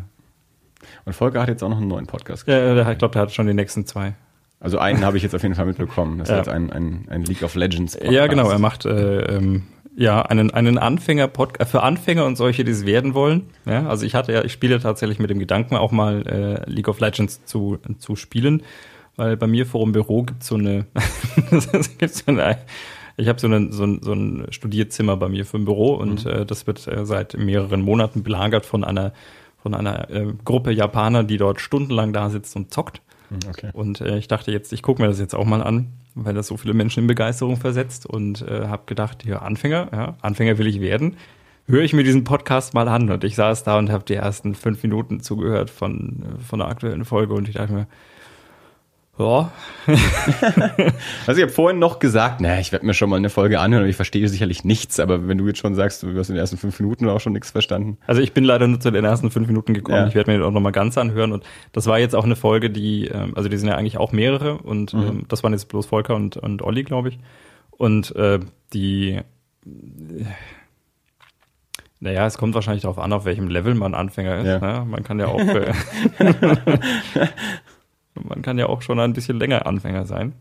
Und 1.06 1.14
Volker 1.14 1.42
hat 1.42 1.50
jetzt 1.50 1.62
auch 1.64 1.70
noch 1.70 1.78
einen 1.78 1.88
neuen 1.88 2.08
Podcast. 2.08 2.48
ja 2.48 2.90
ich 2.92 2.98
glaube, 2.98 3.14
der 3.14 3.22
hat 3.24 3.32
schon 3.34 3.48
die 3.48 3.54
nächsten 3.54 3.86
zwei. 3.86 4.16
Also 4.64 4.80
einen 4.80 5.04
habe 5.06 5.18
ich 5.18 5.24
jetzt 5.24 5.36
auf 5.36 5.44
jeden 5.44 5.56
Fall 5.56 5.66
mitbekommen. 5.66 6.18
Das 6.20 6.30
ist 6.30 6.32
Ja. 6.32 6.38
jetzt 6.38 6.48
ein, 6.50 6.72
ein, 6.72 7.06
ein 7.10 7.24
League 7.26 7.44
of 7.44 7.54
Legends 7.56 7.98
Ja, 8.02 8.28
genau. 8.28 8.50
Er 8.50 8.60
macht 8.60 8.86
äh, 8.86 9.36
ähm, 9.36 9.64
ja 9.96 10.22
einen, 10.24 10.52
einen 10.52 10.78
Anfänger 10.78 11.28
Podcast 11.28 11.70
für 11.72 11.84
Anfänger 11.84 12.26
und 12.26 12.38
solche, 12.38 12.64
die 12.64 12.72
es 12.72 12.86
werden 12.86 13.14
wollen. 13.14 13.50
Ja, 13.66 13.88
also 13.88 14.06
ich 14.06 14.16
hatte 14.16 14.32
ja, 14.32 14.44
ich 14.44 14.54
spiele 14.54 14.80
tatsächlich 14.80 15.20
mit 15.20 15.30
dem 15.30 15.38
Gedanken 15.40 15.76
auch 15.76 15.92
mal 15.92 16.26
äh, 16.66 16.70
League 16.72 16.88
of 16.88 17.00
Legends 17.02 17.44
zu 17.46 17.78
zu 18.00 18.16
spielen, 18.16 18.64
weil 19.18 19.36
bei 19.38 19.48
mir 19.48 19.66
vor 19.66 19.84
dem 19.84 19.92
Büro 19.92 20.24
gibt 20.24 20.44
so 20.44 20.56
eine, 20.56 20.86
es 21.52 21.98
gibt 21.98 22.14
so 22.16 22.32
eine 22.32 22.58
ich 23.16 23.28
habe 23.28 23.40
so, 23.40 23.46
eine, 23.46 23.72
so, 23.72 23.84
ein, 23.84 24.00
so 24.02 24.14
ein 24.14 24.48
Studierzimmer 24.50 25.18
bei 25.18 25.30
mir 25.30 25.46
für 25.46 25.58
ein 25.58 25.66
Büro 25.66 25.94
und 25.94 26.26
äh, 26.26 26.46
das 26.48 26.66
wird 26.66 26.88
äh, 26.88 27.06
seit 27.06 27.38
mehreren 27.38 27.82
Monaten 27.82 28.24
belagert 28.24 28.66
von 28.66 28.84
einer 28.84 29.12
von 29.62 29.74
einer 29.76 30.10
äh, 30.10 30.34
Gruppe 30.44 30.72
Japaner, 30.72 31.24
die 31.24 31.38
dort 31.38 31.62
stundenlang 31.62 32.12
da 32.12 32.30
sitzt 32.30 32.56
und 32.56 32.74
zockt. 32.74 33.02
Okay. 33.50 33.70
Und 33.74 34.02
äh, 34.02 34.18
ich 34.18 34.28
dachte 34.28 34.52
jetzt, 34.52 34.74
ich 34.74 34.82
gucke 34.82 35.02
mir 35.02 35.08
das 35.08 35.20
jetzt 35.20 35.36
auch 35.36 35.46
mal 35.46 35.62
an, 35.62 35.88
weil 36.16 36.34
das 36.34 36.48
so 36.48 36.58
viele 36.58 36.74
Menschen 36.74 37.02
in 37.02 37.08
Begeisterung 37.08 37.58
versetzt 37.58 38.06
und 38.06 38.42
äh, 38.42 38.68
habe 38.68 38.84
gedacht, 38.86 39.26
ja, 39.26 39.40
Anfänger, 39.40 39.90
ja, 39.92 40.18
Anfänger 40.22 40.58
will 40.58 40.68
ich 40.68 40.82
werden. 40.82 41.18
Höre 41.66 41.84
ich 41.84 41.94
mir 41.94 42.04
diesen 42.04 42.26
Podcast 42.26 42.74
mal 42.74 42.88
an 42.88 43.10
und 43.10 43.24
ich 43.24 43.36
saß 43.36 43.64
da 43.64 43.78
und 43.78 43.90
habe 43.90 44.04
die 44.04 44.16
ersten 44.16 44.54
fünf 44.54 44.84
Minuten 44.84 45.22
zugehört 45.22 45.70
von, 45.70 46.24
äh, 46.24 46.44
von 46.44 46.60
der 46.60 46.68
aktuellen 46.68 47.06
Folge 47.06 47.34
und 47.34 47.48
ich 47.48 47.56
dachte 47.56 47.74
mir, 47.74 47.88
ja, 49.20 49.52
Also 51.28 51.40
ich 51.40 51.44
habe 51.44 51.50
vorhin 51.50 51.80
noch 51.80 52.00
gesagt, 52.00 52.42
naja, 52.42 52.60
ich 52.60 52.72
werde 52.72 52.86
mir 52.86 52.94
schon 52.94 53.10
mal 53.10 53.18
eine 53.18 53.30
Folge 53.30 53.60
anhören 53.60 53.84
und 53.84 53.90
ich 53.90 53.96
verstehe 53.96 54.28
sicherlich 54.28 54.64
nichts, 54.64 55.00
aber 55.00 55.28
wenn 55.28 55.38
du 55.38 55.48
jetzt 55.48 55.60
schon 55.60 55.76
sagst, 55.76 56.04
du 56.04 56.18
hast 56.18 56.30
in 56.30 56.36
den 56.36 56.42
ersten 56.42 56.58
fünf 56.58 56.80
Minuten 56.80 57.08
auch 57.10 57.20
schon 57.20 57.34
nichts 57.34 57.52
verstanden. 57.52 57.98
Also 58.08 58.22
ich 58.22 58.34
bin 58.34 58.44
leider 58.44 58.68
nur 58.68 58.80
zu 58.80 58.92
den 58.92 59.06
ersten 59.06 59.30
fünf 59.30 59.48
Minuten 59.48 59.74
gekommen. 59.74 59.98
Ja. 59.98 60.08
Ich 60.08 60.16
werde 60.16 60.32
mir 60.32 60.38
den 60.38 60.46
auch 60.46 60.52
nochmal 60.52 60.72
ganz 60.72 60.98
anhören. 60.98 61.32
Und 61.32 61.44
das 61.74 61.88
war 61.88 62.00
jetzt 62.00 62.16
auch 62.16 62.24
eine 62.24 62.36
Folge, 62.36 62.70
die, 62.70 63.08
ähm, 63.08 63.34
also 63.36 63.50
die 63.50 63.58
sind 63.58 63.70
ja 63.70 63.76
eigentlich 63.76 63.98
auch 63.98 64.12
mehrere 64.12 64.58
und 64.58 64.94
ähm, 64.94 65.26
das 65.28 65.44
waren 65.44 65.54
jetzt 65.54 65.68
bloß 65.70 65.86
Volker 65.86 66.16
und, 66.16 66.38
und 66.38 66.62
Olli, 66.62 66.84
glaube 66.84 67.10
ich. 67.10 67.20
Und 67.72 68.16
äh, 68.16 68.40
die, 68.74 69.20
naja, 72.00 72.26
es 72.26 72.38
kommt 72.38 72.56
wahrscheinlich 72.56 72.84
darauf 72.84 73.00
an, 73.00 73.14
auf 73.14 73.26
welchem 73.26 73.48
Level 73.48 73.76
man 73.76 73.94
Anfänger 73.94 74.38
ist. 74.40 74.48
Ja. 74.48 74.60
Ne? 74.60 74.86
Man 74.86 75.04
kann 75.04 75.20
ja 75.20 75.28
auch, 75.28 75.40
äh, 75.40 75.74
man 78.16 78.42
kann 78.42 78.58
ja 78.58 78.68
auch 78.68 78.82
schon 78.82 79.00
ein 79.00 79.14
bisschen 79.14 79.40
länger 79.40 79.66
Anfänger 79.66 80.06
sein. 80.06 80.34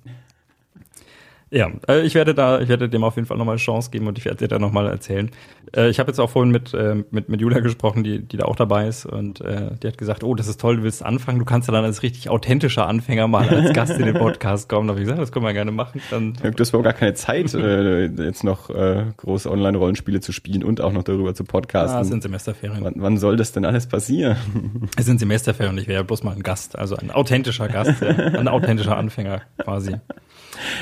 Ja, 1.53 1.71
äh, 1.87 2.01
ich 2.01 2.15
werde 2.15 2.35
da, 2.35 2.61
ich 2.61 2.69
werde 2.71 2.89
dem 2.89 3.05
auf 3.05 3.17
jeden 3.17 3.29
Fall 3.29 3.37
nochmal 3.37 3.53
eine 3.55 3.61
Chance 3.61 3.91
geben 3.91 4.07
und 4.07 4.17
ich 4.17 4.25
werde 4.25 4.39
dir 4.39 4.49
da 4.49 4.59
nochmal 4.59 4.87
erzählen. 4.87 5.31
Äh, 5.77 5.91
ich 5.91 6.01
habe 6.01 6.11
jetzt 6.11 6.19
auch 6.19 6.31
vorhin 6.31 6.51
mit, 6.51 6.73
äh, 6.73 7.05
mit, 7.11 7.29
mit 7.29 7.43
Julia 7.43 7.61
gesprochen, 7.61 8.03
die, 8.03 8.21
die 8.21 8.39
da 8.39 8.47
auch 8.47 8.57
dabei 8.57 8.89
ist 8.89 9.05
und 9.05 9.43
äh, 9.43 9.73
die 9.83 9.89
hat 9.89 9.99
gesagt, 9.99 10.25
oh, 10.25 10.35
das 10.35 10.49
ist 10.49 10.59
toll, 10.59 10.79
du 10.79 10.83
willst 10.83 11.05
anfangen, 11.05 11.39
du 11.39 11.45
kannst 11.45 11.69
ja 11.69 11.75
dann 11.75 11.85
als 11.85 12.03
richtig 12.03 12.31
authentischer 12.31 12.87
Anfänger 12.87 13.29
mal 13.29 13.47
als 13.51 13.73
Gast 13.75 13.99
in 13.99 14.07
den 14.07 14.15
Podcast 14.15 14.71
kommen. 14.71 14.89
Da 14.89 14.93
habe 14.93 15.01
ich 15.01 15.05
gesagt, 15.05 15.21
das 15.21 15.31
können 15.31 15.45
wir 15.45 15.53
gerne 15.53 15.73
machen. 15.73 16.01
Dann, 16.11 16.33
Du 16.33 16.59
hast 16.59 16.71
überhaupt 16.71 16.85
gar 16.85 16.95
keine 16.95 17.13
Zeit, 17.13 17.53
äh, 17.55 18.07
jetzt 18.07 18.45
noch 18.45 18.71
äh, 18.71 19.05
große 19.19 19.51
Online-Rollenspiele 19.51 20.21
zu 20.21 20.33
spielen 20.33 20.65
und 20.65 20.81
auch 20.81 20.93
noch 20.93 21.03
darüber 21.03 21.35
zu 21.35 21.43
ah, 21.43 21.45
es 21.45 21.53
podcasten. 21.53 22.05
sind 22.05 22.23
Semesterferien. 22.23 22.83
wann, 22.83 22.95
wann 22.97 23.19
soll 23.19 23.37
das 23.37 23.53
denn 23.53 23.67
alles 23.67 23.87
passieren? 23.87 24.37
Es 24.97 25.07
sind 25.07 25.21
Semesterferien 25.21 25.75
und 25.75 25.81
ich 25.81 25.87
wäre 25.89 26.01
ja 26.01 26.03
bloß 26.03 26.23
mal 26.23 26.35
ein 26.35 26.43
Gast, 26.43 26.79
also 26.79 26.97
ein 26.97 27.11
authentischer 27.11 27.69
Gast, 27.69 28.03
ein 28.03 28.49
authentischer 28.49 28.97
Anfänger 28.97 29.43
quasi. 29.59 29.97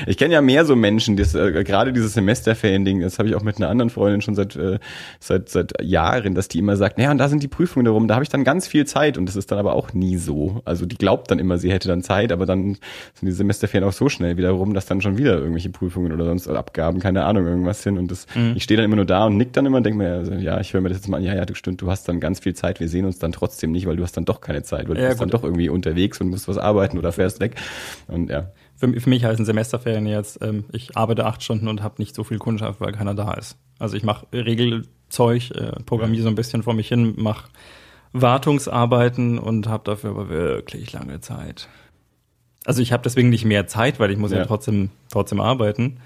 Ich 0.05 0.17
kenne 0.17 0.33
ja 0.33 0.41
mehr 0.41 0.60
so 0.65 0.75
Menschen, 0.75 1.17
das, 1.17 1.35
äh, 1.35 1.63
gerade 1.63 1.93
dieses 1.93 2.13
Semesterferien-Ding, 2.13 3.01
das 3.01 3.19
habe 3.19 3.29
ich 3.29 3.35
auch 3.35 3.43
mit 3.43 3.57
einer 3.57 3.69
anderen 3.69 3.89
Freundin 3.89 4.21
schon 4.21 4.35
seit, 4.35 4.55
äh, 4.55 4.79
seit, 5.19 5.49
seit 5.49 5.73
Jahren, 5.81 6.35
dass 6.35 6.47
die 6.47 6.59
immer 6.59 6.75
sagt, 6.77 6.97
naja, 6.97 7.11
und 7.11 7.17
da 7.17 7.29
sind 7.29 7.43
die 7.43 7.47
Prüfungen 7.47 7.85
darum, 7.85 8.07
da 8.07 8.15
habe 8.15 8.23
ich 8.23 8.29
dann 8.29 8.43
ganz 8.43 8.67
viel 8.67 8.85
Zeit 8.85 9.17
und 9.17 9.25
das 9.27 9.35
ist 9.35 9.51
dann 9.51 9.59
aber 9.59 9.73
auch 9.73 9.93
nie 9.93 10.17
so. 10.17 10.61
Also 10.65 10.85
die 10.85 10.97
glaubt 10.97 11.31
dann 11.31 11.39
immer, 11.39 11.57
sie 11.57 11.71
hätte 11.71 11.87
dann 11.87 12.01
Zeit, 12.03 12.31
aber 12.31 12.45
dann 12.45 12.77
sind 13.13 13.27
die 13.27 13.31
Semesterferien 13.31 13.87
auch 13.87 13.93
so 13.93 14.09
schnell 14.09 14.37
wieder 14.37 14.51
rum, 14.51 14.73
dass 14.73 14.85
dann 14.85 15.01
schon 15.01 15.17
wieder 15.17 15.37
irgendwelche 15.37 15.69
Prüfungen 15.69 16.11
oder 16.11 16.25
sonst 16.25 16.47
Abgaben, 16.47 16.99
keine 16.99 17.23
Ahnung, 17.25 17.45
irgendwas 17.47 17.83
sind 17.83 17.97
und 17.97 18.11
das, 18.11 18.25
ich 18.55 18.63
stehe 18.63 18.77
dann 18.77 18.85
immer 18.85 18.95
nur 18.97 19.05
da 19.05 19.25
und 19.25 19.37
nick 19.37 19.53
dann 19.53 19.65
immer 19.65 19.77
und 19.77 19.85
denke 19.85 19.97
mir, 19.97 20.13
also, 20.13 20.33
ja, 20.33 20.59
ich 20.59 20.73
höre 20.73 20.81
mir 20.81 20.89
das 20.89 20.97
jetzt 20.97 21.07
mal 21.07 21.17
an, 21.17 21.23
ja, 21.23 21.33
ja, 21.35 21.45
du 21.45 21.53
stimmt, 21.55 21.81
du 21.81 21.89
hast 21.89 22.07
dann 22.07 22.19
ganz 22.19 22.39
viel 22.39 22.53
Zeit, 22.53 22.79
wir 22.79 22.87
sehen 22.89 23.05
uns 23.05 23.19
dann 23.19 23.31
trotzdem 23.31 23.71
nicht, 23.71 23.85
weil 23.85 23.95
du 23.97 24.03
hast 24.03 24.17
dann 24.17 24.25
doch 24.25 24.41
keine 24.41 24.63
Zeit, 24.63 24.87
weil 24.89 24.95
du 24.95 25.01
Ja, 25.01 25.09
bist 25.09 25.21
dann 25.21 25.29
gut. 25.29 25.35
doch 25.35 25.43
irgendwie 25.43 25.69
unterwegs 25.69 26.19
und 26.21 26.29
musst 26.29 26.47
was 26.47 26.57
arbeiten 26.57 26.97
oder 26.97 27.11
fährst 27.11 27.39
weg 27.39 27.55
und 28.07 28.29
ja. 28.29 28.51
Für, 28.81 28.99
für 28.99 29.09
mich 29.09 29.23
heißen 29.23 29.45
Semesterferien 29.45 30.07
jetzt, 30.07 30.41
ähm, 30.41 30.65
ich 30.71 30.97
arbeite 30.97 31.27
acht 31.27 31.43
Stunden 31.43 31.67
und 31.67 31.83
habe 31.83 31.95
nicht 31.99 32.15
so 32.15 32.23
viel 32.23 32.39
Kundschaft, 32.39 32.81
weil 32.81 32.93
keiner 32.93 33.13
da 33.13 33.33
ist. 33.35 33.55
Also 33.77 33.95
ich 33.95 34.01
mache 34.03 34.25
Regelzeug, 34.33 35.51
äh, 35.51 35.73
programmiere 35.85 36.23
so 36.23 36.29
ein 36.29 36.35
bisschen 36.35 36.63
vor 36.63 36.73
mich 36.73 36.87
hin, 36.87 37.13
mache 37.15 37.47
Wartungsarbeiten 38.11 39.37
und 39.37 39.67
habe 39.67 39.83
dafür 39.85 40.09
aber 40.09 40.29
wirklich 40.29 40.91
lange 40.93 41.21
Zeit. 41.21 41.67
Also 42.65 42.81
ich 42.81 42.91
habe 42.91 43.03
deswegen 43.03 43.29
nicht 43.29 43.45
mehr 43.45 43.67
Zeit, 43.67 43.99
weil 43.99 44.09
ich 44.09 44.17
muss 44.17 44.31
ja, 44.31 44.39
Ja. 44.39 44.45
trotzdem 44.45 44.89
trotzdem 45.11 45.39
arbeiten. 45.39 45.99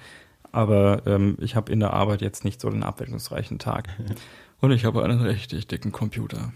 Aber 0.52 1.02
ähm, 1.06 1.38
ich 1.40 1.56
habe 1.56 1.72
in 1.72 1.80
der 1.80 1.94
Arbeit 1.94 2.22
jetzt 2.22 2.44
nicht 2.44 2.60
so 2.60 2.70
den 2.70 2.84
abwechslungsreichen 2.84 3.58
Tag. 3.58 3.88
Und 4.60 4.72
ich 4.72 4.84
habe 4.84 5.02
einen 5.02 5.22
richtig 5.22 5.68
dicken 5.68 5.94
Computer. 5.94 6.52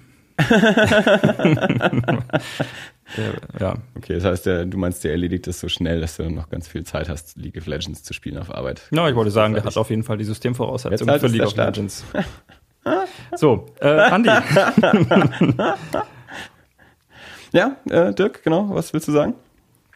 Ja, 3.59 3.75
Okay, 3.97 4.13
das 4.15 4.23
heißt, 4.23 4.45
du 4.45 4.77
meinst, 4.77 5.03
der 5.03 5.11
erledigt 5.11 5.47
das 5.47 5.59
so 5.59 5.67
schnell, 5.67 6.01
dass 6.01 6.17
du 6.17 6.29
noch 6.29 6.49
ganz 6.49 6.67
viel 6.67 6.83
Zeit 6.83 7.09
hast, 7.09 7.35
League 7.37 7.57
of 7.57 7.65
Legends 7.67 8.03
zu 8.03 8.13
spielen 8.13 8.37
auf 8.37 8.53
Arbeit. 8.53 8.81
Ja, 8.91 9.09
ich 9.09 9.15
wollte 9.15 9.31
sagen, 9.31 9.53
der 9.53 9.63
hat 9.63 9.77
auf 9.77 9.89
jeden 9.89 10.03
Fall 10.03 10.17
die 10.17 10.25
Systemvoraussetzungen 10.25 11.11
halt 11.11 11.21
für 11.21 11.27
League 11.27 11.43
of 11.43 11.51
Start. 11.51 11.75
Legends. 11.77 12.03
So, 13.35 13.65
äh, 13.81 13.87
Andi, 13.87 14.29
Ja, 17.51 17.77
äh, 17.89 18.13
Dirk, 18.13 18.43
genau, 18.43 18.69
was 18.69 18.93
willst 18.93 19.07
du 19.07 19.11
sagen? 19.11 19.33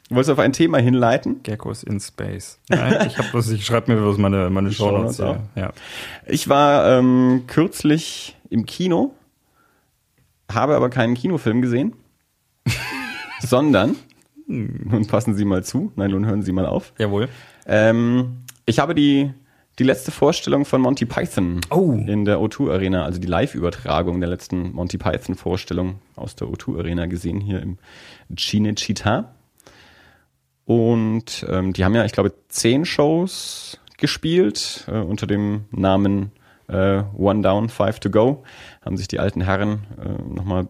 Du 0.10 0.16
wolltest 0.16 0.32
auf 0.32 0.40
ein 0.40 0.54
Thema 0.54 0.80
hinleiten. 0.80 1.44
Geckos 1.44 1.84
in 1.84 2.00
Space. 2.00 2.60
Nein, 2.70 3.08
ich 3.08 3.18
habe 3.18 3.30
bloß, 3.30 3.52
ich 3.52 3.66
schreibe 3.66 3.94
mir 3.94 4.00
bloß 4.00 4.18
meine, 4.18 4.50
meine 4.50 4.72
Show 4.72 4.92
Notes. 4.92 5.18
Shownotes 5.18 5.42
Ja. 5.56 5.62
ja. 5.62 5.74
Ich 6.28 6.50
war 6.50 6.98
ähm, 6.98 7.44
kürzlich 7.48 8.36
im 8.50 8.66
Kino 8.66 9.14
habe 10.52 10.76
aber 10.76 10.90
keinen 10.90 11.14
Kinofilm 11.16 11.62
gesehen, 11.62 11.94
sondern, 13.40 13.96
nun 14.48 15.08
passen 15.08 15.36
Sie 15.36 15.46
mal 15.46 15.64
zu, 15.64 15.92
nein, 15.96 16.12
nun 16.12 16.26
hören 16.26 16.44
Sie 16.44 16.52
mal 16.52 16.66
auf. 16.66 16.94
Jawohl. 16.98 17.30
Ähm, 17.66 18.44
ich 18.66 18.80
habe 18.80 18.96
die, 18.96 19.32
die 19.80 19.84
letzte 19.84 20.12
Vorstellung 20.12 20.66
von 20.66 20.82
Monty 20.82 21.06
Python 21.06 21.62
Oh. 21.70 21.94
in 21.94 22.26
der 22.26 22.38
O2 22.38 22.72
Arena, 22.72 23.06
also 23.06 23.20
die 23.20 23.28
Live-Übertragung 23.28 24.20
der 24.20 24.30
letzten 24.30 24.74
Monty 24.74 24.98
Python 24.98 25.36
Vorstellung 25.36 25.96
aus 26.16 26.36
der 26.36 26.48
O2 26.48 26.78
Arena 26.78 27.06
gesehen, 27.08 27.40
hier 27.42 27.62
im 27.62 27.78
Cinecittà. 28.36 29.26
Und 30.66 31.46
ähm, 31.50 31.74
die 31.74 31.84
haben 31.84 31.96
ja, 31.96 32.06
ich 32.06 32.14
glaube, 32.14 32.34
zehn 32.48 32.86
Shows 32.86 33.80
gespielt 33.98 34.86
äh, 34.88 35.00
unter 35.00 35.28
dem 35.28 35.66
Namen 35.72 36.32
äh, 36.74 37.04
One 37.16 37.42
Down, 37.42 37.70
Five 37.70 38.00
to 38.00 38.10
Go. 38.10 38.44
Haben 38.84 38.98
sich 38.98 39.08
die 39.08 39.20
alten 39.20 39.42
Herren 39.42 39.84
äh, 40.02 40.34
nochmal 40.34 40.68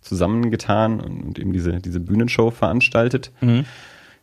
zusammengetan 0.00 1.00
und, 1.00 1.22
und 1.22 1.38
eben 1.38 1.52
diese, 1.52 1.80
diese 1.80 2.00
Bühnenshow 2.00 2.50
veranstaltet. 2.50 3.32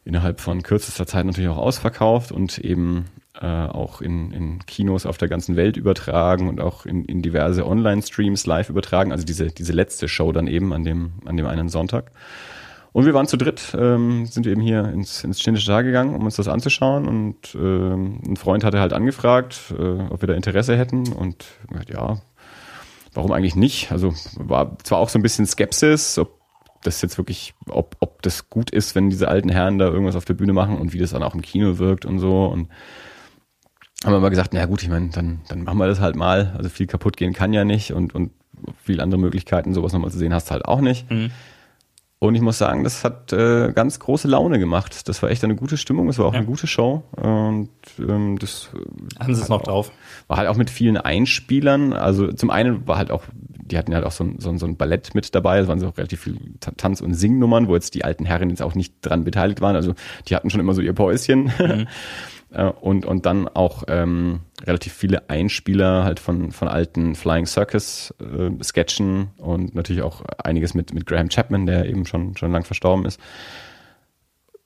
Innerhalb 0.05 0.41
von 0.41 0.63
kürzester 0.63 1.07
Zeit 1.07 1.25
natürlich 1.25 1.49
auch 1.49 1.57
ausverkauft 1.57 2.31
und 2.31 2.57
eben 2.57 3.05
äh, 3.41 3.45
auch 3.45 4.01
in, 4.01 4.31
in 4.31 4.65
Kinos 4.65 5.05
auf 5.05 5.17
der 5.17 5.27
ganzen 5.27 5.55
Welt 5.55 5.77
übertragen 5.77 6.49
und 6.49 6.61
auch 6.61 6.85
in, 6.85 7.05
in 7.05 7.21
diverse 7.21 7.65
Online-Streams 7.65 8.45
live 8.45 8.69
übertragen. 8.69 9.11
Also 9.11 9.25
diese, 9.25 9.47
diese 9.47 9.73
letzte 9.73 10.07
Show 10.07 10.31
dann 10.31 10.47
eben 10.47 10.73
an 10.73 10.83
dem, 10.83 11.13
an 11.25 11.37
dem 11.37 11.45
einen 11.45 11.69
Sonntag. 11.69 12.11
Und 12.93 13.05
wir 13.05 13.13
waren 13.15 13.27
zu 13.27 13.38
dritt, 13.38 13.75
ähm, 13.77 14.27
sind 14.27 14.45
wir 14.45 14.51
eben 14.51 14.62
hier 14.62 14.85
ins, 14.85 15.23
ins 15.23 15.39
Chinesische 15.39 15.71
Tag 15.71 15.83
gegangen, 15.83 16.15
um 16.15 16.23
uns 16.23 16.35
das 16.35 16.47
anzuschauen. 16.47 17.07
Und 17.07 17.55
ähm, 17.55 18.21
ein 18.25 18.38
Freund 18.38 18.63
hatte 18.63 18.79
halt 18.79 18.93
angefragt, 18.93 19.73
äh, 19.77 20.03
ob 20.09 20.21
wir 20.21 20.27
da 20.27 20.35
Interesse 20.35 20.77
hätten. 20.77 21.12
Und 21.12 21.45
ja, 21.89 22.21
warum 23.13 23.31
eigentlich 23.31 23.55
nicht? 23.55 23.91
Also 23.91 24.13
war 24.35 24.77
zwar 24.83 25.00
auch 25.00 25.09
so 25.09 25.17
ein 25.17 25.23
bisschen 25.23 25.47
Skepsis, 25.47 26.19
ob 26.19 26.39
das 26.83 27.01
jetzt 27.01 27.17
wirklich, 27.17 27.55
ob, 27.67 27.95
ob 28.00 28.21
das 28.21 28.50
gut 28.51 28.69
ist, 28.69 28.93
wenn 28.93 29.09
diese 29.09 29.27
alten 29.27 29.50
Herren 29.50 29.79
da 29.79 29.85
irgendwas 29.85 30.15
auf 30.15 30.25
der 30.25 30.35
Bühne 30.35 30.53
machen 30.53 30.77
und 30.77 30.93
wie 30.93 31.00
das 31.00 31.12
dann 31.12 31.23
auch 31.23 31.33
im 31.33 31.41
Kino 31.41 31.79
wirkt 31.79 32.05
und 32.05 32.19
so. 32.19 32.45
Und 32.45 32.69
haben 34.05 34.21
mal 34.21 34.29
gesagt, 34.29 34.53
na 34.53 34.65
gut, 34.65 34.83
ich 34.83 34.89
meine, 34.89 35.09
dann, 35.09 35.41
dann 35.47 35.63
machen 35.63 35.79
wir 35.79 35.88
das 35.88 36.00
halt 36.00 36.15
mal. 36.15 36.53
Also 36.57 36.69
viel 36.69 36.88
kaputt 36.88 37.17
gehen 37.17 37.33
kann 37.33 37.53
ja 37.53 37.63
nicht 37.63 37.93
und, 37.93 38.13
und 38.13 38.31
viel 38.83 39.01
andere 39.01 39.19
Möglichkeiten, 39.19 39.73
sowas 39.73 39.93
nochmal 39.93 40.12
zu 40.12 40.17
sehen, 40.17 40.33
hast 40.33 40.51
halt 40.51 40.65
auch 40.65 40.81
nicht. 40.81 41.09
Und 42.27 42.35
ich 42.35 42.41
muss 42.41 42.57
sagen, 42.57 42.85
das 42.85 43.03
hat 43.03 43.33
äh, 43.33 43.73
ganz 43.73 43.99
große 43.99 44.29
Laune 44.29 44.57
gemacht. 44.57 45.09
Das 45.09 45.21
war 45.21 45.29
echt 45.29 45.43
eine 45.43 45.55
gute 45.55 45.75
Stimmung, 45.75 46.07
es 46.07 46.17
war 46.19 46.27
auch 46.27 46.33
Ja. 46.33 46.37
eine 46.39 46.47
gute 46.47 46.67
Show. 46.67 47.03
Und 47.17 47.69
ähm, 47.99 48.39
das 48.39 48.69
Haben 49.19 49.35
Sie 49.35 49.41
es 49.41 49.49
noch 49.49 49.61
drauf? 49.61 49.91
war 50.27 50.37
halt 50.37 50.47
auch 50.47 50.55
mit 50.55 50.69
vielen 50.69 50.95
Einspielern. 50.95 51.91
Also 51.91 52.31
zum 52.31 52.49
einen 52.49 52.87
war 52.87 52.97
halt 52.97 53.11
auch, 53.11 53.23
die 53.65 53.77
hatten 53.77 53.93
halt 53.93 54.05
auch 54.05 54.11
so 54.13 54.23
ein, 54.23 54.39
so 54.39 54.49
ein, 54.49 54.57
so 54.57 54.65
ein 54.65 54.77
Ballett 54.77 55.13
mit 55.15 55.35
dabei. 55.35 55.59
Es 55.59 55.67
waren 55.67 55.81
so 55.81 55.87
auch 55.89 55.97
relativ 55.97 56.21
viel 56.21 56.37
Ta- 56.61 56.71
Tanz- 56.77 57.01
und 57.01 57.13
Singnummern, 57.13 57.67
wo 57.67 57.75
jetzt 57.75 57.93
die 57.93 58.05
alten 58.05 58.23
Herren 58.23 58.49
jetzt 58.49 58.61
auch 58.61 58.73
nicht 58.73 58.93
dran 59.01 59.25
beteiligt 59.25 59.59
waren. 59.59 59.75
Also 59.75 59.93
die 60.29 60.35
hatten 60.35 60.49
schon 60.49 60.61
immer 60.61 60.73
so 60.73 60.81
ihr 60.81 60.93
Päuschen. 60.93 61.51
Äh, 62.53 62.72
Und, 62.81 63.05
und 63.05 63.25
dann 63.25 63.48
auch 63.48 63.83
ähm, 63.88 64.41
relativ 64.65 64.93
viele 64.93 65.29
Einspieler 65.29 66.03
halt 66.03 66.19
von, 66.19 66.51
von 66.51 66.67
alten 66.67 67.15
Flying 67.15 67.45
Circus 67.45 68.13
äh, 68.22 68.63
Sketchen 68.63 69.31
und 69.38 69.75
natürlich 69.75 70.03
auch 70.03 70.22
einiges 70.43 70.74
mit, 70.74 70.93
mit 70.93 71.05
Graham 71.05 71.29
Chapman, 71.29 71.65
der 71.65 71.86
eben 71.86 72.05
schon, 72.05 72.38
schon 72.38 72.51
lang 72.51 72.63
verstorben 72.63 73.05
ist. 73.05 73.19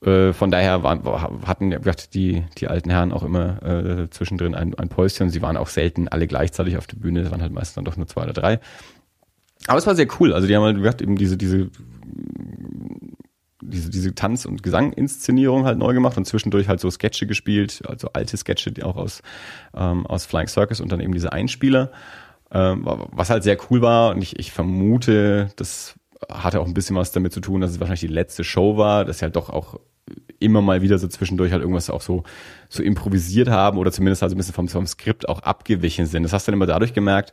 Äh, 0.04 0.34
von 0.34 0.52
daher 0.52 0.84
waren, 0.84 1.04
hatten 1.48 1.74
die, 2.14 2.44
die 2.58 2.68
alten 2.68 2.90
Herren 2.90 3.12
auch 3.12 3.24
immer 3.24 3.64
äh, 3.64 4.10
zwischendrin 4.10 4.54
ein, 4.54 4.76
ein 4.76 4.90
Päuschen. 4.90 5.30
Sie 5.30 5.42
waren 5.42 5.58
auch 5.58 5.70
selten 5.70 6.08
alle 6.08 6.28
gleichzeitig 6.28 6.78
auf 6.78 6.88
der 6.88 6.98
Bühne, 6.98 7.22
es 7.22 7.32
waren 7.32 7.42
halt 7.42 7.54
meistens 7.54 7.76
dann 7.76 7.86
doch 7.86 7.98
nur 7.98 8.08
zwei 8.08 8.24
oder 8.24 8.34
drei. 8.34 8.60
Aber 9.66 9.78
es 9.80 9.88
war 9.88 9.96
sehr 9.96 10.08
cool. 10.20 10.34
Also 10.34 10.48
die 10.48 10.56
haben 10.56 10.64
halt 10.64 10.78
gesagt, 10.78 11.02
eben 11.02 11.16
diese, 11.16 11.36
diese, 11.38 11.70
diese, 13.62 13.90
diese 13.90 14.14
Tanz- 14.14 14.46
und 14.46 14.64
Gesanginszenierung 14.64 15.66
halt 15.66 15.78
neu 15.78 15.94
gemacht 15.94 16.18
und 16.18 16.26
zwischendurch 16.26 16.68
halt 16.68 16.80
so 16.80 16.90
Sketche 16.90 17.26
gespielt, 17.26 17.82
also 17.88 18.10
alte 18.14 18.38
Sketche, 18.38 18.72
die 18.72 18.84
auch 18.84 18.96
aus, 18.96 19.22
ähm, 19.76 20.06
aus 20.06 20.26
Flying 20.26 20.48
Circus 20.48 20.80
und 20.80 20.92
dann 20.92 21.00
eben 21.00 21.14
diese 21.14 21.32
Einspieler. 21.32 21.92
Ähm, 22.52 22.86
was 23.12 23.30
halt 23.30 23.44
sehr 23.44 23.58
cool 23.70 23.82
war 23.82 24.12
und 24.12 24.22
ich, 24.22 24.40
ich 24.40 24.52
vermute, 24.52 25.50
das 25.58 25.96
hatte 26.30 26.62
auch 26.62 26.68
ein 26.68 26.74
bisschen 26.74 26.96
was 26.96 27.12
damit 27.12 27.34
zu 27.34 27.42
tun, 27.42 27.62
dass 27.62 27.72
es 27.72 27.80
wahrscheinlich 27.80 28.02
die 28.02 28.08
letzte 28.08 28.44
Show 28.44 28.78
war, 28.78 29.06
dass 29.06 29.20
sie 29.20 29.26
halt 29.26 29.36
doch 29.36 29.50
auch 29.50 29.80
immer 30.40 30.62
mal 30.62 30.82
wieder 30.82 30.98
so 30.98 31.08
zwischendurch 31.08 31.52
halt 31.52 31.62
irgendwas 31.62 31.90
auch 31.90 32.02
so, 32.02 32.24
so 32.70 32.84
improvisiert 32.84 33.50
haben 33.50 33.78
oder 33.78 33.92
zumindest 33.92 34.22
halt 34.22 34.30
so 34.30 34.36
ein 34.36 34.38
bisschen 34.38 34.54
vom, 34.54 34.68
vom 34.70 34.88
Skript 34.88 35.28
auch 35.28 35.40
abgewichen 35.40 36.06
sind. 36.06 36.24
Das 36.24 36.34
hast 36.34 36.48
du 36.48 36.52
dann 36.52 36.58
immer 36.58 36.68
dadurch 36.68 36.94
gemerkt, 36.94 37.32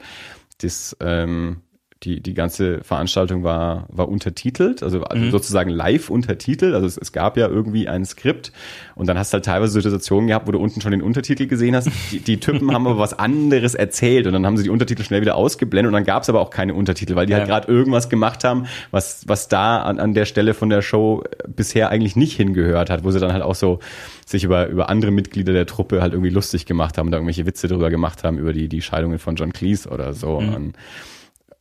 dass 0.58 0.96
ähm, 1.00 1.60
die, 2.04 2.20
die 2.20 2.34
ganze 2.34 2.82
Veranstaltung 2.84 3.42
war, 3.42 3.86
war 3.88 4.08
untertitelt, 4.08 4.82
also, 4.82 5.02
also 5.02 5.30
sozusagen 5.30 5.70
live 5.70 6.10
untertitelt. 6.10 6.74
Also 6.74 6.86
es, 6.86 6.96
es 6.96 7.12
gab 7.12 7.36
ja 7.36 7.48
irgendwie 7.48 7.88
ein 7.88 8.04
Skript 8.04 8.52
und 8.94 9.08
dann 9.08 9.18
hast 9.18 9.32
du 9.32 9.36
halt 9.36 9.44
teilweise 9.44 9.72
Situationen 9.80 10.28
gehabt, 10.28 10.46
wo 10.46 10.52
du 10.52 10.58
unten 10.58 10.80
schon 10.80 10.90
den 10.92 11.02
Untertitel 11.02 11.46
gesehen 11.46 11.74
hast. 11.74 11.88
Die, 12.12 12.20
die 12.20 12.38
Typen 12.38 12.72
haben 12.72 12.86
aber 12.86 12.98
was 12.98 13.18
anderes 13.18 13.74
erzählt 13.74 14.26
und 14.26 14.32
dann 14.32 14.44
haben 14.46 14.56
sie 14.56 14.64
die 14.64 14.70
Untertitel 14.70 15.02
schnell 15.02 15.20
wieder 15.20 15.34
ausgeblendet 15.36 15.88
und 15.88 15.94
dann 15.94 16.04
gab 16.04 16.22
es 16.22 16.28
aber 16.28 16.40
auch 16.40 16.50
keine 16.50 16.74
Untertitel, 16.74 17.14
weil 17.14 17.26
die 17.26 17.34
halt 17.34 17.48
Ja. 17.48 17.60
gerade 17.60 17.72
irgendwas 17.72 18.08
gemacht 18.08 18.44
haben, 18.44 18.66
was, 18.90 19.24
was 19.26 19.48
da 19.48 19.82
an, 19.82 19.98
an 19.98 20.14
der 20.14 20.24
Stelle 20.26 20.54
von 20.54 20.68
der 20.70 20.82
Show 20.82 21.24
bisher 21.48 21.90
eigentlich 21.90 22.16
nicht 22.16 22.36
hingehört 22.36 22.90
hat, 22.90 23.04
wo 23.04 23.10
sie 23.10 23.20
dann 23.20 23.32
halt 23.32 23.42
auch 23.42 23.54
so 23.54 23.80
sich 24.26 24.44
über, 24.44 24.68
über 24.68 24.88
andere 24.88 25.10
Mitglieder 25.10 25.52
der 25.52 25.66
Truppe 25.66 26.00
halt 26.00 26.12
irgendwie 26.12 26.30
lustig 26.30 26.66
gemacht 26.66 26.98
haben, 26.98 27.10
da 27.10 27.18
irgendwelche 27.18 27.46
Witze 27.46 27.68
drüber 27.68 27.90
gemacht 27.90 28.24
haben, 28.24 28.38
über 28.38 28.52
die, 28.52 28.68
die 28.68 28.82
Scheidungen 28.82 29.18
von 29.18 29.36
John 29.36 29.52
Cleese 29.52 29.88
oder 29.90 30.14
so. 30.14 30.36
Und, 30.38 30.74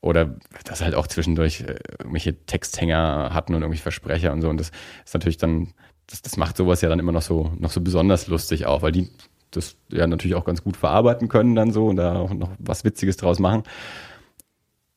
oder 0.04 0.36
dass 0.66 0.82
halt 0.82 0.96
auch 0.96 1.08
zwischendurch 1.08 1.62
äh, 1.62 1.76
irgendwelche 1.98 2.36
Texthänger 2.46 3.30
hatten 3.34 3.56
und 3.56 3.62
irgendwelche 3.62 3.84
Versprecher 3.84 4.34
und 4.34 4.42
so. 4.42 4.50
Und 4.50 4.60
das 4.60 4.72
ist 5.06 5.14
natürlich 5.14 5.38
dann, 5.38 5.74
das, 6.08 6.22
das 6.22 6.36
macht 6.36 6.58
sowas 6.58 6.82
ja 6.82 6.90
dann 6.90 7.00
immer 7.00 7.14
noch 7.14 7.22
so, 7.22 7.54
noch 7.58 7.72
so 7.72 7.80
besonders 7.80 8.28
lustig 8.28 8.66
auch, 8.66 8.82
weil 8.82 8.92
die 8.92 9.10
das 9.52 9.78
ja 9.90 10.06
natürlich 10.06 10.36
auch 10.36 10.44
ganz 10.44 10.62
gut 10.62 10.76
verarbeiten 10.76 11.30
können 11.30 11.56
dann 11.56 11.72
so 11.72 11.88
und 11.88 11.96
da 11.96 12.18
auch 12.18 12.34
noch 12.34 12.50
was 12.60 12.84
Witziges 12.84 13.16
draus 13.16 13.40
machen. 13.40 13.64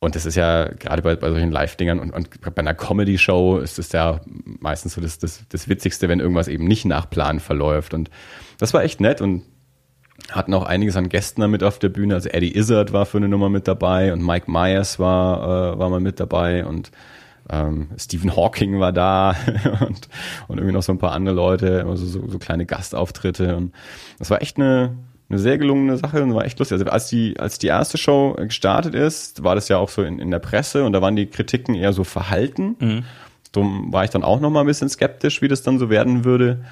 Und 0.01 0.17
das 0.17 0.27
ist 0.27 0.35
ja 0.35 0.69
gerade 0.75 1.03
bei, 1.03 1.15
bei 1.15 1.31
solchen 1.31 1.53
Live-Dingern 1.53 2.01
und, 2.01 2.11
und 2.11 2.41
bei 2.41 2.61
einer 2.61 2.75
Comedy-Show 2.75 3.59
ist 3.59 3.79
es 3.79 3.93
ja 3.93 4.21
meistens 4.45 4.95
so 4.95 5.01
das, 5.01 5.19
das, 5.19 5.45
das 5.49 5.69
Witzigste, 5.69 6.09
wenn 6.09 6.19
irgendwas 6.19 6.49
eben 6.49 6.65
nicht 6.65 6.85
nach 6.85 7.09
Plan 7.09 7.39
verläuft. 7.39 7.95
Und 7.95 8.11
das 8.59 8.75
war 8.75 8.83
echt 8.83 9.01
nett 9.01 9.21
und 9.21 9.45
hatten 10.31 10.55
auch 10.55 10.65
einiges 10.65 10.97
an 10.97 11.09
Gästen 11.09 11.41
da 11.41 11.49
mit 11.49 11.63
auf 11.63 11.79
der 11.79 11.89
Bühne. 11.89 12.15
Also 12.15 12.29
Eddie 12.29 12.57
Izzard 12.57 12.93
war 12.93 13.07
für 13.07 13.19
eine 13.19 13.29
Nummer 13.29 13.49
mit 13.49 13.69
dabei 13.69 14.13
und 14.13 14.25
Mike 14.25 14.51
Myers 14.51 14.99
war, 14.99 15.75
äh, 15.75 15.79
war 15.79 15.91
mal 15.91 16.01
mit 16.01 16.21
dabei 16.21 16.65
und 16.65 16.91
ähm, 17.49 17.89
Stephen 17.97 18.35
Hawking 18.35 18.81
war 18.81 18.93
da 18.93 19.37
und, 19.87 20.09
und 20.49 20.59
irgendwie 20.59 20.73
noch 20.73 20.83
so 20.83 20.93
ein 20.93 20.99
paar 20.99 21.13
andere 21.13 21.37
Leute, 21.37 21.87
also 21.89 22.05
so, 22.05 22.29
so 22.29 22.39
kleine 22.39 22.67
Gastauftritte. 22.67 23.57
Und 23.57 23.73
das 24.19 24.31
war 24.31 24.43
echt 24.43 24.57
eine, 24.57 24.97
eine 25.29 25.39
sehr 25.39 25.59
gelungene 25.59 25.97
Sache 25.97 26.23
und 26.23 26.35
war 26.35 26.45
echt 26.45 26.59
lustig. 26.59 26.79
Also 26.79 26.91
als 26.91 27.09
die, 27.09 27.39
als 27.39 27.59
die 27.59 27.69
erste 27.69 27.99
Show 27.99 28.35
gestartet 28.35 28.95
ist, 28.95 29.45
war 29.45 29.55
das 29.55 29.69
ja 29.69 29.79
auch 29.79 29.91
so 29.91 30.03
in, 30.03 30.19
in 30.19 30.31
der 30.31 30.41
Presse 30.41 30.85
und 30.85 30.93
da 30.93 31.03
waren 31.03 31.15
die 31.15 31.27
Kritiken 31.27 31.75
eher 31.75 31.93
so 31.93 32.03
verhalten. 32.03 32.77
Darum 33.53 33.93
war 33.93 34.05
ich 34.05 34.11
dann 34.11 34.23
auch 34.23 34.41
noch 34.41 34.51
mal 34.51 34.61
ein 34.61 34.67
bisschen 34.67 34.89
skeptisch, 34.89 35.41
wie 35.41 35.49
das 35.49 35.63
dann 35.63 35.79
so 35.79 35.89
werden 35.89 36.25
würde. 36.25 36.65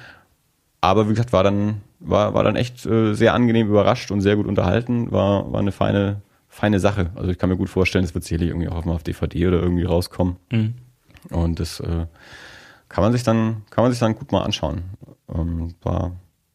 Aber 0.81 1.05
wie 1.07 1.13
gesagt, 1.13 1.33
war 1.33 1.43
dann, 1.43 1.81
war, 1.99 2.33
war 2.33 2.43
dann 2.43 2.55
echt 2.55 2.85
äh, 2.85 3.13
sehr 3.13 3.33
angenehm 3.33 3.67
überrascht 3.67 4.11
und 4.11 4.21
sehr 4.21 4.35
gut 4.35 4.45
unterhalten. 4.45 5.11
War, 5.11 5.51
war 5.51 5.59
eine 5.59 5.71
feine, 5.71 6.21
feine 6.47 6.79
Sache. 6.79 7.11
Also 7.15 7.31
ich 7.31 7.37
kann 7.37 7.49
mir 7.49 7.57
gut 7.57 7.69
vorstellen, 7.69 8.05
es 8.05 8.13
wird 8.13 8.23
sicherlich 8.23 8.49
irgendwie 8.49 8.69
auch 8.69 8.85
mal 8.85 8.93
auf 8.93 9.03
DVD 9.03 9.47
oder 9.47 9.61
irgendwie 9.61 9.83
rauskommen. 9.85 10.37
Und 11.31 11.59
das 11.59 11.79
äh, 11.79 12.05
kann 12.89 13.03
man 13.03 13.11
sich 13.11 13.23
dann, 13.23 13.63
kann 13.71 13.83
man 13.83 13.91
sich 13.91 13.99
dann 13.99 14.15
gut 14.15 14.31
mal 14.31 14.43
anschauen. 14.43 14.83
Ähm, 15.33 15.73
war, 15.81 16.11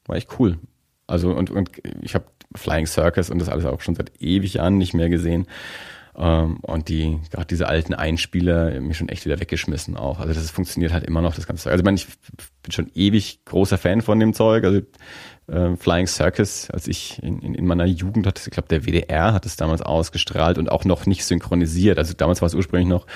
war 0.06 0.16
echt 0.16 0.38
cool. 0.38 0.58
Also 1.06 1.32
und, 1.32 1.50
und 1.50 1.70
ich 2.02 2.14
habe 2.14 2.26
Flying 2.54 2.86
Circus 2.86 3.30
und 3.30 3.38
das 3.40 3.48
alles 3.48 3.64
auch 3.64 3.80
schon 3.80 3.94
seit 3.94 4.12
ewig 4.20 4.54
Jahren 4.54 4.78
nicht 4.78 4.94
mehr 4.94 5.08
gesehen. 5.08 5.46
Ähm, 6.16 6.58
und 6.62 6.88
die, 6.88 7.18
gerade 7.30 7.46
diese 7.46 7.68
alten 7.68 7.94
Einspieler, 7.94 8.80
mich 8.80 8.98
schon 8.98 9.08
echt 9.08 9.24
wieder 9.24 9.40
weggeschmissen 9.40 9.96
auch. 9.96 10.20
Also 10.20 10.34
das 10.34 10.50
funktioniert 10.50 10.92
halt 10.92 11.04
immer 11.04 11.22
noch, 11.22 11.34
das 11.34 11.46
ganze 11.46 11.64
Zeug. 11.64 11.72
Also 11.72 11.82
ich 11.82 11.84
meine, 11.84 11.96
ich 11.96 12.06
bin 12.62 12.72
schon 12.72 12.90
ewig 12.94 13.44
großer 13.44 13.78
Fan 13.78 14.02
von 14.02 14.18
dem 14.18 14.34
Zeug. 14.34 14.64
Also 14.64 14.80
äh, 15.46 15.76
Flying 15.76 16.06
Circus, 16.06 16.70
als 16.70 16.88
ich 16.88 17.22
in, 17.22 17.40
in, 17.40 17.54
in 17.54 17.66
meiner 17.66 17.84
Jugend 17.84 18.26
hatte, 18.26 18.42
ich 18.44 18.50
glaube, 18.50 18.68
der 18.68 18.84
WDR 18.84 19.32
hat 19.32 19.46
es 19.46 19.56
damals 19.56 19.82
ausgestrahlt 19.82 20.58
und 20.58 20.70
auch 20.70 20.84
noch 20.84 21.06
nicht 21.06 21.24
synchronisiert. 21.24 21.98
Also 21.98 22.14
damals 22.14 22.40
war 22.42 22.46
es 22.46 22.54
ursprünglich 22.54 22.88
noch 22.88 23.06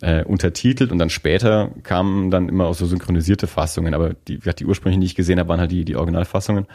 äh, 0.00 0.24
untertitelt 0.24 0.92
und 0.92 0.98
dann 0.98 1.10
später 1.10 1.70
kamen 1.82 2.30
dann 2.30 2.48
immer 2.48 2.66
auch 2.66 2.74
so 2.74 2.86
synchronisierte 2.86 3.46
Fassungen. 3.46 3.94
Aber 3.94 4.14
die, 4.14 4.38
die 4.38 4.66
ursprünglichen, 4.66 5.00
die 5.00 5.06
ich 5.06 5.14
gesehen 5.14 5.38
habe, 5.38 5.48
waren 5.48 5.60
halt 5.60 5.72
die, 5.72 5.84
die 5.84 5.96
Originalfassungen. 5.96 6.66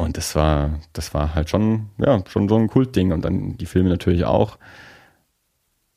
Und 0.00 0.16
das 0.16 0.34
war, 0.34 0.78
das 0.94 1.12
war 1.12 1.34
halt 1.34 1.50
schon, 1.50 1.90
ja, 1.98 2.22
schon 2.26 2.48
so 2.48 2.56
ein 2.56 2.68
Kultding. 2.68 3.12
Und 3.12 3.24
dann 3.24 3.58
die 3.58 3.66
Filme 3.66 3.90
natürlich 3.90 4.24
auch. 4.24 4.58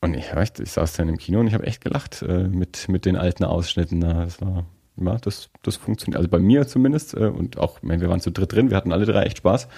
Und 0.02 0.14
ich, 0.14 0.26
ich, 0.34 0.60
ich 0.60 0.72
saß 0.72 0.94
dann 0.94 1.08
im 1.08 1.18
Kino 1.18 1.40
und 1.40 1.48
ich 1.48 1.54
habe 1.54 1.66
echt 1.66 1.82
gelacht 1.82 2.22
äh, 2.22 2.50
mit, 2.50 2.90
mit 2.90 3.06
den 3.06 3.16
alten 3.16 3.46
Ausschnitten. 3.46 4.02
Da. 4.02 4.26
Das 4.26 4.42
war, 4.42 4.66
ja, 4.98 5.16
das, 5.16 5.50
das 5.64 5.78
funktioniert. 5.78 6.18
Also 6.18 6.30
bei 6.30 6.40
mir 6.40 6.68
zumindest 6.68 7.14
äh, 7.14 7.28
und 7.28 7.58
auch, 7.58 7.80
wir 7.82 8.10
waren 8.10 8.20
zu 8.20 8.30
dritt 8.30 8.52
drin, 8.52 8.70
wir 8.70 8.76
hatten 8.76 8.92
alle 8.92 9.06
drei 9.06 9.24
echt 9.24 9.38
Spaß. 9.38 9.70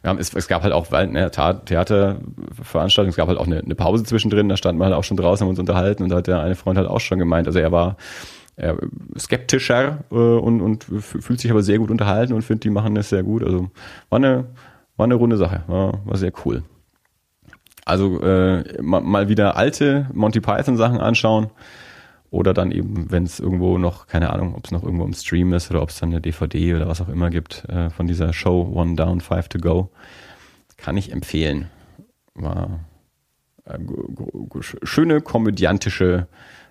Wir 0.00 0.08
haben, 0.08 0.18
es, 0.18 0.32
es 0.32 0.48
gab 0.48 0.62
halt 0.62 0.72
auch 0.72 0.90
weil, 0.90 1.08
ne, 1.08 1.30
Theaterveranstaltung, 1.30 3.10
es 3.10 3.16
gab 3.16 3.28
halt 3.28 3.38
auch 3.38 3.46
eine, 3.46 3.58
eine 3.58 3.74
Pause 3.74 4.04
zwischendrin, 4.04 4.48
da 4.48 4.56
standen 4.56 4.80
wir 4.80 4.86
halt 4.86 4.94
auch 4.94 5.04
schon 5.04 5.18
draußen, 5.18 5.44
haben 5.44 5.50
uns 5.50 5.58
unterhalten 5.58 6.02
und 6.02 6.08
da 6.08 6.16
hat 6.16 6.26
der 6.26 6.40
eine 6.40 6.54
Freund 6.54 6.78
halt 6.78 6.88
auch 6.88 7.00
schon 7.00 7.18
gemeint, 7.18 7.46
also 7.46 7.58
er 7.58 7.70
war 7.70 7.96
er, 8.56 8.78
skeptischer 9.18 10.04
äh, 10.10 10.14
und, 10.14 10.60
und 10.60 10.84
fühlt 10.84 11.40
sich 11.40 11.50
aber 11.50 11.62
sehr 11.62 11.78
gut 11.78 11.90
unterhalten 11.90 12.32
und 12.32 12.42
findet, 12.42 12.64
die 12.64 12.70
machen 12.70 12.94
das 12.94 13.08
sehr 13.08 13.22
gut. 13.22 13.42
Also 13.42 13.70
war 14.08 14.18
eine, 14.18 14.46
war 14.96 15.04
eine 15.04 15.14
runde 15.14 15.36
Sache, 15.36 15.64
war, 15.66 16.00
war 16.04 16.16
sehr 16.16 16.32
cool. 16.44 16.62
Also 17.84 18.20
äh, 18.22 18.80
mal 18.80 19.28
wieder 19.28 19.56
alte 19.56 20.08
Monty 20.14 20.40
Python 20.40 20.76
Sachen 20.76 21.00
anschauen 21.00 21.50
oder 22.30 22.54
dann 22.54 22.72
eben, 22.72 23.10
wenn 23.10 23.24
es 23.24 23.38
irgendwo 23.38 23.78
noch, 23.78 24.06
keine 24.06 24.30
Ahnung, 24.30 24.54
ob 24.54 24.64
es 24.64 24.70
noch 24.70 24.82
irgendwo 24.82 25.04
im 25.04 25.12
Stream 25.12 25.52
ist 25.52 25.70
oder 25.70 25.82
ob 25.82 25.90
es 25.90 26.00
dann 26.00 26.10
eine 26.10 26.20
DVD 26.20 26.74
oder 26.74 26.88
was 26.88 27.00
auch 27.00 27.08
immer 27.08 27.30
gibt 27.30 27.64
äh, 27.68 27.90
von 27.90 28.06
dieser 28.06 28.32
Show 28.32 28.72
One 28.74 28.96
Down, 28.96 29.20
Five 29.20 29.48
to 29.48 29.58
Go, 29.58 29.90
kann 30.76 30.96
ich 30.96 31.12
empfehlen. 31.12 31.70
War 32.34 32.80
äh, 33.66 33.78
schöne 34.60 35.20
komödiantische 35.20 36.26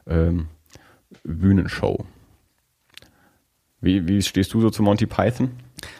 ähm, 0.07 0.47
Bühnenshow. 1.23 2.05
Wie, 3.81 4.07
wie 4.07 4.21
stehst 4.21 4.53
du 4.53 4.61
so 4.61 4.69
zu 4.69 4.81
Monty 4.83 5.05
Python? 5.05 5.51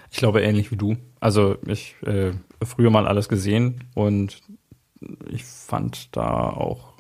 Ich 0.10 0.18
glaube 0.18 0.42
ähnlich 0.42 0.72
wie 0.72 0.78
du. 0.78 0.96
Also 1.20 1.58
ich 1.66 1.96
äh, 2.04 2.32
früher 2.64 2.90
mal 2.90 3.08
alles 3.08 3.28
gesehen 3.28 3.84
und 3.94 4.42
ich 5.28 5.44
fand 5.44 6.16
da 6.16 6.50
auch 6.50 6.94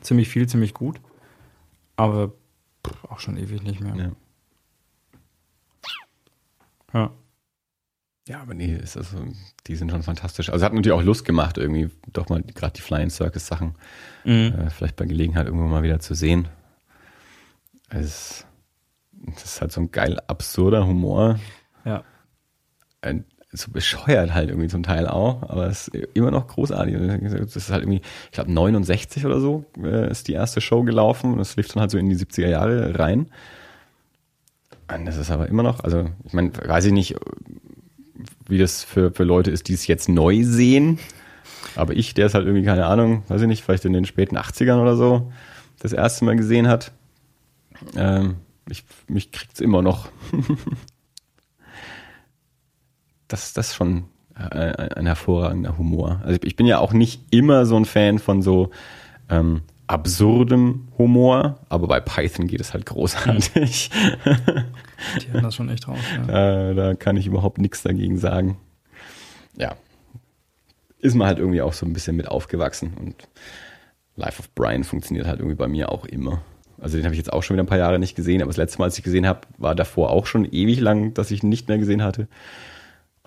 ziemlich 0.00 0.28
viel, 0.28 0.48
ziemlich 0.48 0.74
gut. 0.74 1.00
Aber 1.96 2.32
pff, 2.86 3.04
auch 3.04 3.20
schon 3.20 3.36
ewig 3.36 3.62
nicht 3.62 3.80
mehr. 3.80 3.94
Ja. 3.96 4.12
Ja. 6.92 7.10
Ja, 8.28 8.42
aber 8.42 8.52
nee, 8.52 8.74
ist 8.76 8.96
also, 8.96 9.16
die 9.66 9.76
sind 9.76 9.90
schon 9.90 10.02
fantastisch. 10.02 10.50
Also 10.50 10.62
hat 10.62 10.74
natürlich 10.74 10.98
auch 10.98 11.02
Lust 11.02 11.24
gemacht, 11.24 11.56
irgendwie 11.56 11.88
doch 12.12 12.28
mal 12.28 12.42
gerade 12.42 12.74
die 12.74 12.82
Flying 12.82 13.08
Circus 13.08 13.46
Sachen 13.46 13.74
mhm. 14.24 14.52
äh, 14.54 14.70
vielleicht 14.70 14.96
bei 14.96 15.06
Gelegenheit 15.06 15.46
irgendwo 15.46 15.66
mal 15.66 15.82
wieder 15.82 15.98
zu 15.98 16.14
sehen. 16.14 16.48
Es, 17.90 18.46
das 19.12 19.44
ist 19.44 19.60
halt 19.60 19.72
so 19.72 19.80
ein 19.80 19.90
geil 19.90 20.18
absurder 20.26 20.86
Humor. 20.86 21.38
Ja. 21.84 22.04
Ein, 23.00 23.24
so 23.50 23.70
bescheuert 23.70 24.34
halt 24.34 24.50
irgendwie 24.50 24.68
zum 24.68 24.82
Teil 24.82 25.06
auch, 25.06 25.42
aber 25.42 25.66
es 25.66 25.88
ist 25.88 26.06
immer 26.14 26.30
noch 26.30 26.46
großartig. 26.46 26.96
Das 27.40 27.56
ist 27.56 27.70
halt 27.70 27.82
irgendwie, 27.82 28.02
ich 28.26 28.32
glaube 28.32 28.52
69 28.52 29.24
oder 29.24 29.40
so 29.40 29.64
äh, 29.82 30.10
ist 30.10 30.28
die 30.28 30.34
erste 30.34 30.60
Show 30.60 30.82
gelaufen 30.82 31.32
und 31.32 31.40
es 31.40 31.56
lief 31.56 31.68
dann 31.68 31.80
halt 31.80 31.90
so 31.90 31.98
in 31.98 32.10
die 32.10 32.16
70er 32.16 32.48
Jahre 32.48 32.98
rein. 32.98 33.30
Und 34.92 35.06
das 35.06 35.16
ist 35.16 35.30
aber 35.30 35.48
immer 35.48 35.62
noch, 35.62 35.80
also 35.80 36.10
ich 36.24 36.32
meine, 36.32 36.52
weiß 36.54 36.86
ich 36.86 36.92
nicht, 36.92 37.16
wie 38.46 38.58
das 38.58 38.84
für, 38.84 39.12
für 39.12 39.24
Leute 39.24 39.50
ist, 39.50 39.68
die 39.68 39.74
es 39.74 39.86
jetzt 39.86 40.08
neu 40.08 40.42
sehen. 40.44 40.98
Aber 41.76 41.94
ich, 41.94 42.14
der 42.14 42.26
es 42.26 42.34
halt 42.34 42.46
irgendwie, 42.46 42.64
keine 42.64 42.86
Ahnung, 42.86 43.22
weiß 43.28 43.42
ich 43.42 43.48
nicht, 43.48 43.62
vielleicht 43.62 43.84
in 43.84 43.92
den 43.92 44.06
späten 44.06 44.36
80ern 44.36 44.80
oder 44.80 44.96
so, 44.96 45.32
das 45.78 45.92
erste 45.92 46.24
Mal 46.24 46.36
gesehen 46.36 46.68
hat, 46.68 46.92
ähm, 47.96 48.36
ich, 48.68 48.84
mich 49.08 49.32
kriegt's 49.32 49.60
immer 49.60 49.82
noch. 49.82 50.08
das, 53.28 53.52
das 53.52 53.68
ist 53.68 53.74
schon 53.74 54.04
ein 54.34 55.06
hervorragender 55.06 55.76
Humor. 55.78 56.20
Also 56.24 56.38
ich 56.44 56.54
bin 56.54 56.66
ja 56.66 56.78
auch 56.78 56.92
nicht 56.92 57.22
immer 57.30 57.66
so 57.66 57.76
ein 57.76 57.84
Fan 57.84 58.20
von 58.20 58.40
so 58.40 58.70
ähm, 59.28 59.62
absurdem 59.88 60.88
Humor, 60.96 61.58
aber 61.68 61.88
bei 61.88 61.98
Python 61.98 62.46
geht 62.46 62.60
es 62.60 62.72
halt 62.72 62.86
großartig. 62.86 63.90
Die 63.90 65.32
haben 65.32 65.42
das 65.42 65.54
schon 65.54 65.68
echt 65.68 65.88
raus. 65.88 65.98
Ja. 66.16 66.24
Da, 66.26 66.74
da 66.74 66.94
kann 66.94 67.16
ich 67.16 67.26
überhaupt 67.26 67.58
nichts 67.58 67.82
dagegen 67.82 68.18
sagen. 68.18 68.58
Ja. 69.56 69.74
Ist 71.00 71.14
man 71.14 71.26
halt 71.26 71.38
irgendwie 71.38 71.62
auch 71.62 71.72
so 71.72 71.86
ein 71.86 71.92
bisschen 71.92 72.16
mit 72.16 72.28
aufgewachsen 72.28 72.94
und 72.94 73.16
Life 74.14 74.40
of 74.40 74.52
Brian 74.54 74.84
funktioniert 74.84 75.26
halt 75.26 75.38
irgendwie 75.38 75.56
bei 75.56 75.68
mir 75.68 75.90
auch 75.90 76.04
immer. 76.04 76.42
Also 76.80 76.96
den 76.96 77.04
habe 77.04 77.14
ich 77.14 77.18
jetzt 77.18 77.32
auch 77.32 77.42
schon 77.42 77.54
wieder 77.54 77.64
ein 77.64 77.68
paar 77.68 77.78
Jahre 77.78 77.98
nicht 77.98 78.14
gesehen, 78.14 78.40
aber 78.40 78.48
das 78.48 78.56
letzte 78.56 78.78
Mal, 78.78 78.86
als 78.86 78.98
ich 78.98 79.04
gesehen 79.04 79.26
habe, 79.26 79.40
war 79.58 79.74
davor 79.74 80.10
auch 80.10 80.26
schon 80.26 80.44
ewig 80.44 80.80
lang, 80.80 81.14
dass 81.14 81.30
ich 81.30 81.42
ihn 81.42 81.48
nicht 81.48 81.68
mehr 81.68 81.78
gesehen 81.78 82.02
hatte. 82.02 82.28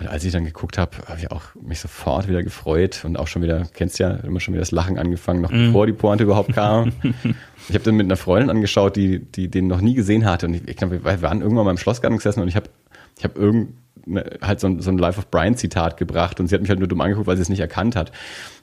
Und 0.01 0.07
als 0.07 0.23
ich 0.23 0.31
dann 0.31 0.45
geguckt 0.45 0.79
habe, 0.79 0.97
habe 1.07 1.19
ich 1.19 1.31
auch 1.31 1.53
mich 1.61 1.79
sofort 1.79 2.27
wieder 2.27 2.41
gefreut 2.41 3.03
und 3.05 3.19
auch 3.19 3.27
schon 3.27 3.43
wieder, 3.43 3.67
kennst 3.73 3.99
ja, 3.99 4.09
immer 4.15 4.39
schon 4.39 4.53
wieder 4.53 4.61
das 4.61 4.71
Lachen 4.71 4.97
angefangen, 4.97 5.41
noch 5.41 5.51
mm. 5.51 5.67
bevor 5.67 5.85
die 5.85 5.93
Pointe 5.93 6.23
überhaupt 6.23 6.53
kam. 6.53 6.91
ich 7.69 7.75
habe 7.75 7.83
dann 7.83 7.95
mit 7.95 8.05
einer 8.05 8.17
Freundin 8.17 8.49
angeschaut, 8.49 8.95
die, 8.95 9.19
die 9.19 9.47
den 9.47 9.67
noch 9.67 9.79
nie 9.79 9.93
gesehen 9.93 10.25
hatte. 10.25 10.47
Und 10.47 10.55
ich, 10.55 10.67
ich 10.67 10.75
glaube, 10.75 11.03
wir 11.03 11.21
waren 11.21 11.41
irgendwann 11.41 11.65
mal 11.65 11.71
im 11.71 11.77
Schlossgarten 11.77 12.17
gesessen 12.17 12.41
und 12.41 12.47
ich 12.47 12.55
habe 12.55 12.67
ich 13.17 13.23
hab 13.23 13.37
irgend, 13.37 13.75
halt 14.41 14.59
so 14.59 14.67
ein, 14.67 14.79
so 14.79 14.91
ein 14.91 14.97
Life 14.97 15.19
of 15.19 15.29
Brian 15.29 15.55
Zitat 15.55 15.97
gebracht 15.97 16.39
und 16.39 16.47
sie 16.47 16.55
hat 16.55 16.61
mich 16.61 16.69
halt 16.69 16.79
nur 16.79 16.87
dumm 16.87 17.01
angeguckt, 17.01 17.27
weil 17.27 17.35
sie 17.35 17.43
es 17.43 17.49
nicht 17.49 17.59
erkannt 17.59 17.95
hat. 17.95 18.11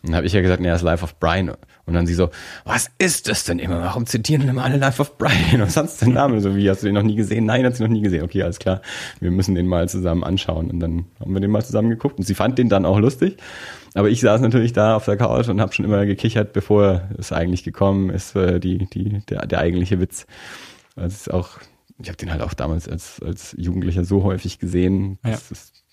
Und 0.03 0.11
dann 0.11 0.17
habe 0.17 0.27
ich 0.27 0.33
ja 0.33 0.41
gesagt, 0.41 0.61
nee, 0.61 0.69
das 0.69 0.81
ist 0.81 0.85
Life 0.85 1.05
of 1.05 1.19
Brian. 1.19 1.51
Und 1.87 1.95
dann 1.95 2.07
sie 2.07 2.15
so, 2.15 2.31
was 2.65 2.91
ist 2.99 3.29
das 3.29 3.45
denn 3.45 3.59
immer? 3.59 3.81
Warum 3.81 4.05
zitieren 4.07 4.43
denn 4.43 4.51
immer 4.51 4.65
alle 4.65 4.77
Life 4.77 5.01
of 5.01 5.17
Brian? 5.17 5.61
Was 5.61 5.77
ist 5.77 6.03
der 6.03 6.09
Name? 6.09 6.41
So 6.41 6.55
wie, 6.55 6.69
hast 6.69 6.83
du 6.83 6.87
den 6.87 6.95
noch 6.95 7.03
nie 7.03 7.17
gesehen? 7.17 7.47
Nein, 7.47 7.65
hat 7.65 7.77
sie 7.77 7.83
noch 7.83 7.91
nie 7.91 8.03
gesehen. 8.03 8.23
Okay, 8.25 8.43
alles 8.43 8.59
klar. 8.59 8.83
Wir 9.21 9.31
müssen 9.31 9.55
den 9.55 9.67
mal 9.67 9.89
zusammen 9.89 10.23
anschauen. 10.23 10.71
Und 10.71 10.81
dann 10.81 11.07
haben 11.19 11.33
wir 11.33 11.41
den 11.41 11.51
mal 11.51 11.65
zusammen 11.65 11.89
geguckt 11.89 12.19
und 12.19 12.25
sie 12.25 12.35
fand 12.35 12.59
den 12.59 12.69
dann 12.69 12.85
auch 12.85 12.99
lustig. 12.99 13.39
Aber 13.95 14.11
ich 14.11 14.21
saß 14.21 14.43
natürlich 14.43 14.75
da 14.75 14.97
auf 14.97 15.07
der 15.07 15.17
Couch 15.17 15.49
und 15.49 15.63
habe 15.63 15.73
schon 15.73 15.87
immer 15.87 16.05
gekichert, 16.05 16.53
bevor 16.53 17.09
es 17.17 17.33
eigentlich 17.33 17.65
gekommen 17.65 18.11
ist, 18.11 18.37
äh, 18.37 18.61
die, 18.61 18.87
die, 18.87 19.23
der, 19.31 19.47
der 19.47 19.59
eigentliche 19.59 19.99
Witz. 19.99 20.27
Das 20.95 21.15
ist 21.15 21.33
auch 21.33 21.59
ich 22.01 22.09
habe 22.09 22.17
den 22.17 22.31
halt 22.31 22.43
auch 22.43 22.55
damals 22.55 22.89
als, 22.89 23.21
als 23.23 23.55
Jugendlicher 23.59 24.05
so 24.05 24.23
häufig 24.23 24.59
gesehen. 24.59 25.19
Ja. 25.25 25.33
Das, 25.33 25.51
ist, 25.51 25.85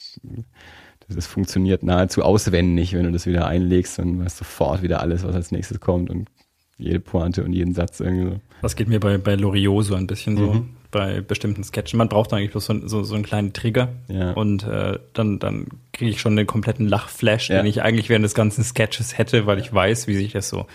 das 1.07 1.27
funktioniert 1.27 1.83
nahezu 1.83 2.23
auswendig, 2.23 2.93
wenn 2.93 3.03
du 3.03 3.11
das 3.11 3.25
wieder 3.25 3.47
einlegst, 3.47 3.99
dann 3.99 4.23
weißt 4.23 4.37
sofort 4.37 4.81
wieder 4.81 5.01
alles, 5.01 5.23
was 5.23 5.35
als 5.35 5.51
nächstes 5.51 5.79
kommt 5.79 6.09
und 6.09 6.29
jede 6.77 6.99
Pointe 6.99 7.43
und 7.43 7.53
jeden 7.53 7.73
Satz 7.73 7.99
irgendwie 7.99 8.31
so. 8.31 8.39
Das 8.61 8.75
geht 8.75 8.87
mir 8.87 8.99
bei, 8.99 9.17
bei 9.17 9.35
Loriot 9.35 9.85
so 9.85 9.95
ein 9.95 10.07
bisschen 10.07 10.37
so, 10.37 10.53
mhm. 10.53 10.69
bei 10.91 11.21
bestimmten 11.21 11.63
Sketchen. 11.63 11.97
Man 11.97 12.09
braucht 12.09 12.33
eigentlich 12.33 12.51
bloß 12.51 12.65
so, 12.65 12.87
so, 12.87 13.03
so 13.03 13.15
einen 13.15 13.23
kleinen 13.23 13.53
Trigger 13.53 13.89
ja. 14.07 14.31
und 14.31 14.63
äh, 14.63 14.99
dann, 15.13 15.39
dann 15.39 15.67
kriege 15.93 16.11
ich 16.11 16.19
schon 16.19 16.35
den 16.35 16.47
kompletten 16.47 16.87
Lachflash, 16.87 17.49
ja. 17.49 17.57
den 17.57 17.65
ich 17.65 17.81
eigentlich 17.81 18.09
während 18.09 18.25
des 18.25 18.35
ganzen 18.35 18.63
Sketches 18.63 19.17
hätte, 19.17 19.45
weil 19.45 19.59
ich 19.59 19.73
weiß, 19.73 20.07
wie 20.07 20.15
sich 20.15 20.33
das 20.33 20.49
so, 20.49 20.65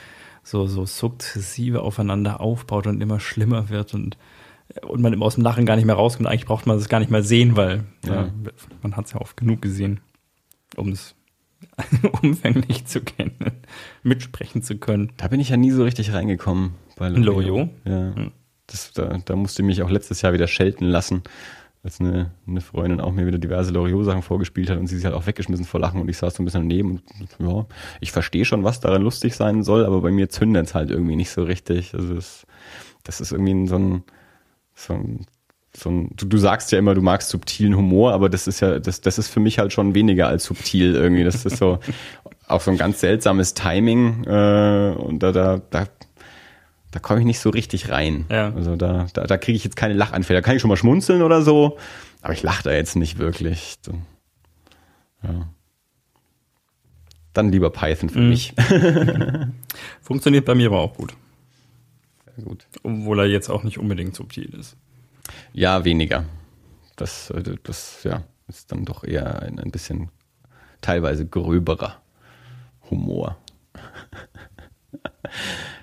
so, 0.42 0.66
so 0.66 0.86
sukzessive 0.86 1.82
aufeinander 1.82 2.40
aufbaut 2.40 2.86
und 2.86 3.00
immer 3.00 3.20
schlimmer 3.20 3.68
wird 3.68 3.94
und 3.94 4.16
und 4.82 5.00
man 5.00 5.20
aus 5.22 5.34
dem 5.34 5.44
Lachen 5.44 5.66
gar 5.66 5.76
nicht 5.76 5.84
mehr 5.84 5.94
rauskommt. 5.94 6.28
Eigentlich 6.28 6.46
braucht 6.46 6.66
man 6.66 6.76
es 6.76 6.88
gar 6.88 7.00
nicht 7.00 7.10
mehr 7.10 7.22
sehen, 7.22 7.56
weil 7.56 7.84
ja. 8.06 8.24
äh, 8.24 8.30
man 8.82 8.96
hat 8.96 9.06
es 9.06 9.12
ja 9.12 9.20
oft 9.20 9.36
genug 9.36 9.62
gesehen, 9.62 10.00
um 10.76 10.90
es 10.90 11.14
umfänglich 12.22 12.86
zu 12.86 13.00
kennen, 13.00 13.34
mitsprechen 14.02 14.62
zu 14.62 14.78
können. 14.78 15.12
Da 15.16 15.28
bin 15.28 15.40
ich 15.40 15.48
ja 15.48 15.56
nie 15.56 15.70
so 15.70 15.82
richtig 15.84 16.12
reingekommen 16.12 16.74
bei 16.96 17.08
Loriot. 17.08 17.70
Ja. 17.84 18.14
Hm. 18.14 18.32
Das, 18.66 18.92
da, 18.92 19.18
da 19.24 19.34
musste 19.34 19.62
ich 19.62 19.66
mich 19.66 19.82
auch 19.82 19.90
letztes 19.90 20.22
Jahr 20.22 20.32
wieder 20.32 20.46
schelten 20.46 20.84
lassen, 20.84 21.24
als 21.82 22.00
eine, 22.00 22.30
eine 22.46 22.60
Freundin 22.60 23.00
auch 23.00 23.10
mir 23.10 23.26
wieder 23.26 23.38
diverse 23.38 23.72
Loriot-Sachen 23.72 24.22
vorgespielt 24.22 24.70
hat 24.70 24.78
und 24.78 24.86
sie 24.86 24.96
sich 24.96 25.04
halt 25.04 25.14
auch 25.14 25.26
weggeschmissen 25.26 25.64
vor 25.64 25.80
Lachen 25.80 26.00
und 26.00 26.08
ich 26.08 26.18
saß 26.18 26.34
so 26.34 26.42
ein 26.42 26.44
bisschen 26.44 26.68
daneben 26.68 27.02
und 27.18 27.36
ja, 27.38 27.66
ich 28.00 28.12
verstehe 28.12 28.44
schon, 28.44 28.62
was 28.62 28.78
daran 28.78 29.02
lustig 29.02 29.34
sein 29.34 29.64
soll, 29.64 29.84
aber 29.84 30.02
bei 30.02 30.12
mir 30.12 30.28
zündet 30.28 30.66
es 30.66 30.74
halt 30.74 30.90
irgendwie 30.90 31.16
nicht 31.16 31.30
so 31.30 31.42
richtig. 31.42 31.94
Also 31.94 32.14
das, 32.14 32.46
das 33.02 33.20
ist 33.20 33.32
irgendwie 33.32 33.66
so 33.66 33.76
ein, 33.76 34.04
so 34.80 34.94
ein, 34.94 35.26
so 35.76 35.90
ein, 35.90 36.10
du, 36.16 36.26
du 36.26 36.38
sagst 36.38 36.72
ja 36.72 36.78
immer, 36.78 36.94
du 36.94 37.02
magst 37.02 37.28
subtilen 37.28 37.76
Humor, 37.76 38.12
aber 38.12 38.28
das 38.28 38.46
ist 38.46 38.60
ja, 38.60 38.78
das, 38.78 39.00
das 39.00 39.18
ist 39.18 39.28
für 39.28 39.40
mich 39.40 39.58
halt 39.58 39.72
schon 39.72 39.94
weniger 39.94 40.26
als 40.26 40.44
subtil 40.44 40.94
irgendwie. 40.94 41.24
Das 41.24 41.44
ist 41.44 41.58
so 41.58 41.78
auch 42.48 42.60
so 42.60 42.70
ein 42.70 42.76
ganz 42.76 43.00
seltsames 43.00 43.54
Timing 43.54 44.24
äh, 44.24 44.94
und 44.96 45.20
da, 45.22 45.32
da, 45.32 45.60
da, 45.70 45.86
da 46.90 46.98
komme 46.98 47.20
ich 47.20 47.26
nicht 47.26 47.40
so 47.40 47.50
richtig 47.50 47.90
rein. 47.90 48.26
Ja. 48.30 48.52
Also 48.54 48.76
da, 48.76 49.06
da, 49.12 49.24
da 49.24 49.38
kriege 49.38 49.56
ich 49.56 49.64
jetzt 49.64 49.76
keine 49.76 49.94
Lachanfälle. 49.94 50.40
Da 50.40 50.42
kann 50.42 50.56
ich 50.56 50.62
schon 50.62 50.70
mal 50.70 50.76
schmunzeln 50.76 51.22
oder 51.22 51.42
so, 51.42 51.78
aber 52.22 52.32
ich 52.32 52.42
lache 52.42 52.64
da 52.64 52.72
jetzt 52.72 52.96
nicht 52.96 53.18
wirklich. 53.18 53.76
Ja. 55.22 55.48
Dann 57.32 57.52
lieber 57.52 57.70
Python 57.70 58.08
für 58.08 58.18
mhm. 58.18 58.28
mich. 58.30 58.54
Funktioniert 60.02 60.44
bei 60.46 60.56
mir 60.56 60.66
aber 60.66 60.80
auch 60.80 60.94
gut 60.94 61.14
gut. 62.40 62.66
Obwohl 62.82 63.20
er 63.20 63.26
jetzt 63.26 63.48
auch 63.48 63.62
nicht 63.62 63.78
unbedingt 63.78 64.14
subtil 64.14 64.54
ist. 64.54 64.76
Ja, 65.52 65.84
weniger. 65.84 66.24
Das, 66.96 67.32
das 67.62 68.02
ja, 68.04 68.24
ist 68.48 68.72
dann 68.72 68.84
doch 68.84 69.04
eher 69.04 69.42
ein, 69.42 69.58
ein 69.58 69.70
bisschen 69.70 70.10
teilweise 70.80 71.26
gröberer 71.26 72.00
Humor. 72.90 73.36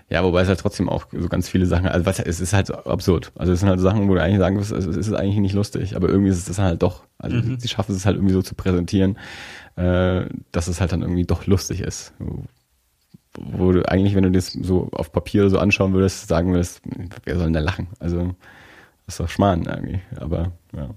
ja, 0.09 0.23
wobei 0.23 0.41
es 0.41 0.47
halt 0.47 0.59
trotzdem 0.59 0.89
auch 0.89 1.07
so 1.11 1.27
ganz 1.27 1.49
viele 1.49 1.65
Sachen, 1.65 1.87
also 1.87 2.05
was, 2.05 2.19
es 2.19 2.39
ist 2.39 2.53
halt 2.53 2.71
absurd. 2.71 3.31
Also 3.35 3.53
es 3.53 3.61
sind 3.61 3.69
halt 3.69 3.79
Sachen, 3.79 4.09
wo 4.09 4.13
du 4.13 4.21
eigentlich 4.21 4.39
sagen 4.39 4.57
wirst, 4.57 4.71
es 4.71 4.85
ist 4.85 5.13
eigentlich 5.13 5.37
nicht 5.37 5.55
lustig, 5.55 5.95
aber 5.95 6.09
irgendwie 6.09 6.31
ist 6.31 6.49
es 6.49 6.59
halt 6.59 6.83
doch. 6.83 7.03
Also 7.17 7.37
mhm. 7.37 7.59
sie 7.59 7.67
schaffen 7.67 7.95
es 7.95 8.05
halt 8.05 8.17
irgendwie 8.17 8.33
so 8.33 8.41
zu 8.41 8.55
präsentieren, 8.55 9.17
äh, 9.75 10.25
dass 10.51 10.67
es 10.67 10.81
halt 10.81 10.91
dann 10.91 11.01
irgendwie 11.01 11.25
doch 11.25 11.47
lustig 11.47 11.81
ist 11.81 12.13
wo 13.37 13.71
du 13.71 13.87
eigentlich, 13.87 14.15
wenn 14.15 14.23
du 14.23 14.31
das 14.31 14.51
so 14.51 14.89
auf 14.91 15.11
Papier 15.11 15.49
so 15.49 15.59
anschauen 15.59 15.93
würdest, 15.93 16.27
sagen 16.27 16.51
würdest, 16.51 16.81
wer 17.23 17.35
soll 17.35 17.45
denn 17.45 17.53
da 17.53 17.59
lachen? 17.59 17.87
Also 17.99 18.35
Das 19.05 19.15
ist 19.15 19.19
doch 19.19 19.29
Schmarrn 19.29 19.63
irgendwie. 19.63 20.01
Aber 20.17 20.51
ja, 20.75 20.89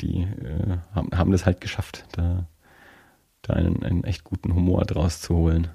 die 0.00 0.22
äh, 0.22 0.78
haben, 0.94 1.10
haben 1.16 1.32
das 1.32 1.46
halt 1.46 1.60
geschafft, 1.60 2.04
da, 2.12 2.46
da 3.42 3.54
einen, 3.54 3.82
einen 3.82 4.04
echt 4.04 4.24
guten 4.24 4.54
Humor 4.54 4.84
draus 4.84 5.20
zu 5.20 5.36
holen. 5.36 5.68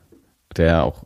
Der 0.58 0.84
auch 0.84 1.04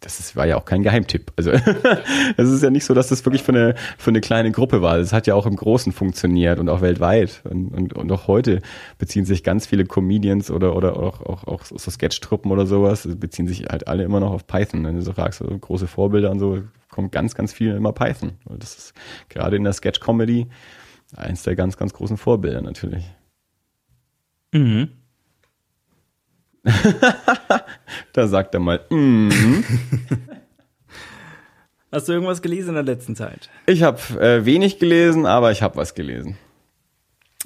das 0.00 0.18
ist, 0.18 0.34
war 0.34 0.46
ja 0.46 0.56
auch 0.56 0.64
kein 0.64 0.82
Geheimtipp. 0.82 1.32
Also 1.36 1.50
es 2.36 2.48
ist 2.48 2.62
ja 2.62 2.70
nicht 2.70 2.84
so, 2.84 2.94
dass 2.94 3.08
das 3.08 3.24
wirklich 3.24 3.42
für 3.42 3.52
eine, 3.52 3.74
für 3.98 4.10
eine 4.10 4.20
kleine 4.20 4.50
Gruppe 4.50 4.82
war. 4.82 4.98
Es 4.98 5.12
hat 5.12 5.26
ja 5.26 5.34
auch 5.34 5.46
im 5.46 5.56
Großen 5.56 5.92
funktioniert 5.92 6.58
und 6.58 6.68
auch 6.68 6.80
weltweit. 6.80 7.42
Und, 7.44 7.68
und, 7.68 7.92
und 7.92 8.10
auch 8.10 8.26
heute 8.26 8.60
beziehen 8.98 9.24
sich 9.24 9.44
ganz 9.44 9.66
viele 9.66 9.84
Comedians 9.84 10.50
oder, 10.50 10.74
oder 10.74 10.96
auch, 10.96 11.20
auch, 11.20 11.44
auch 11.44 11.64
so 11.64 11.90
Sketch-Truppen 11.90 12.50
oder 12.50 12.66
sowas, 12.66 13.08
beziehen 13.18 13.46
sich 13.46 13.66
halt 13.70 13.88
alle 13.88 14.04
immer 14.04 14.20
noch 14.20 14.32
auf 14.32 14.46
Python. 14.46 14.84
Wenn 14.84 14.96
du 14.96 15.02
so 15.02 15.12
fragst, 15.12 15.40
so 15.40 15.46
große 15.46 15.86
Vorbilder 15.86 16.30
und 16.30 16.38
so, 16.38 16.62
kommt 16.88 17.12
ganz, 17.12 17.34
ganz 17.34 17.52
viel 17.52 17.74
immer 17.74 17.92
Python. 17.92 18.32
Und 18.44 18.62
das 18.62 18.76
ist 18.76 18.94
gerade 19.28 19.56
in 19.56 19.64
der 19.64 19.72
Sketch-Comedy 19.72 20.48
eins 21.16 21.42
der 21.42 21.56
ganz, 21.56 21.76
ganz 21.76 21.92
großen 21.92 22.16
Vorbilder 22.16 22.62
natürlich. 22.62 23.04
Mhm. 24.52 24.88
da 28.12 28.26
sagt 28.26 28.54
er 28.54 28.60
mal, 28.60 28.80
mm. 28.90 29.30
Hast 31.92 32.08
du 32.08 32.12
irgendwas 32.12 32.40
gelesen 32.40 32.68
in 32.68 32.74
der 32.74 32.84
letzten 32.84 33.16
Zeit? 33.16 33.50
Ich 33.66 33.82
habe 33.82 33.98
äh, 34.20 34.44
wenig 34.44 34.78
gelesen, 34.78 35.26
aber 35.26 35.50
ich 35.50 35.60
habe 35.60 35.76
was 35.76 35.94
gelesen. 35.94 36.36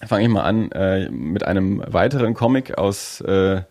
Fange 0.07 0.25
ich 0.25 0.29
mal 0.29 0.43
an 0.43 0.71
äh, 0.73 1.09
mit 1.09 1.45
einem 1.45 1.83
weiteren 1.87 2.35
Comic 2.35 2.77
aus, 2.77 3.23
äh, 3.23 3.63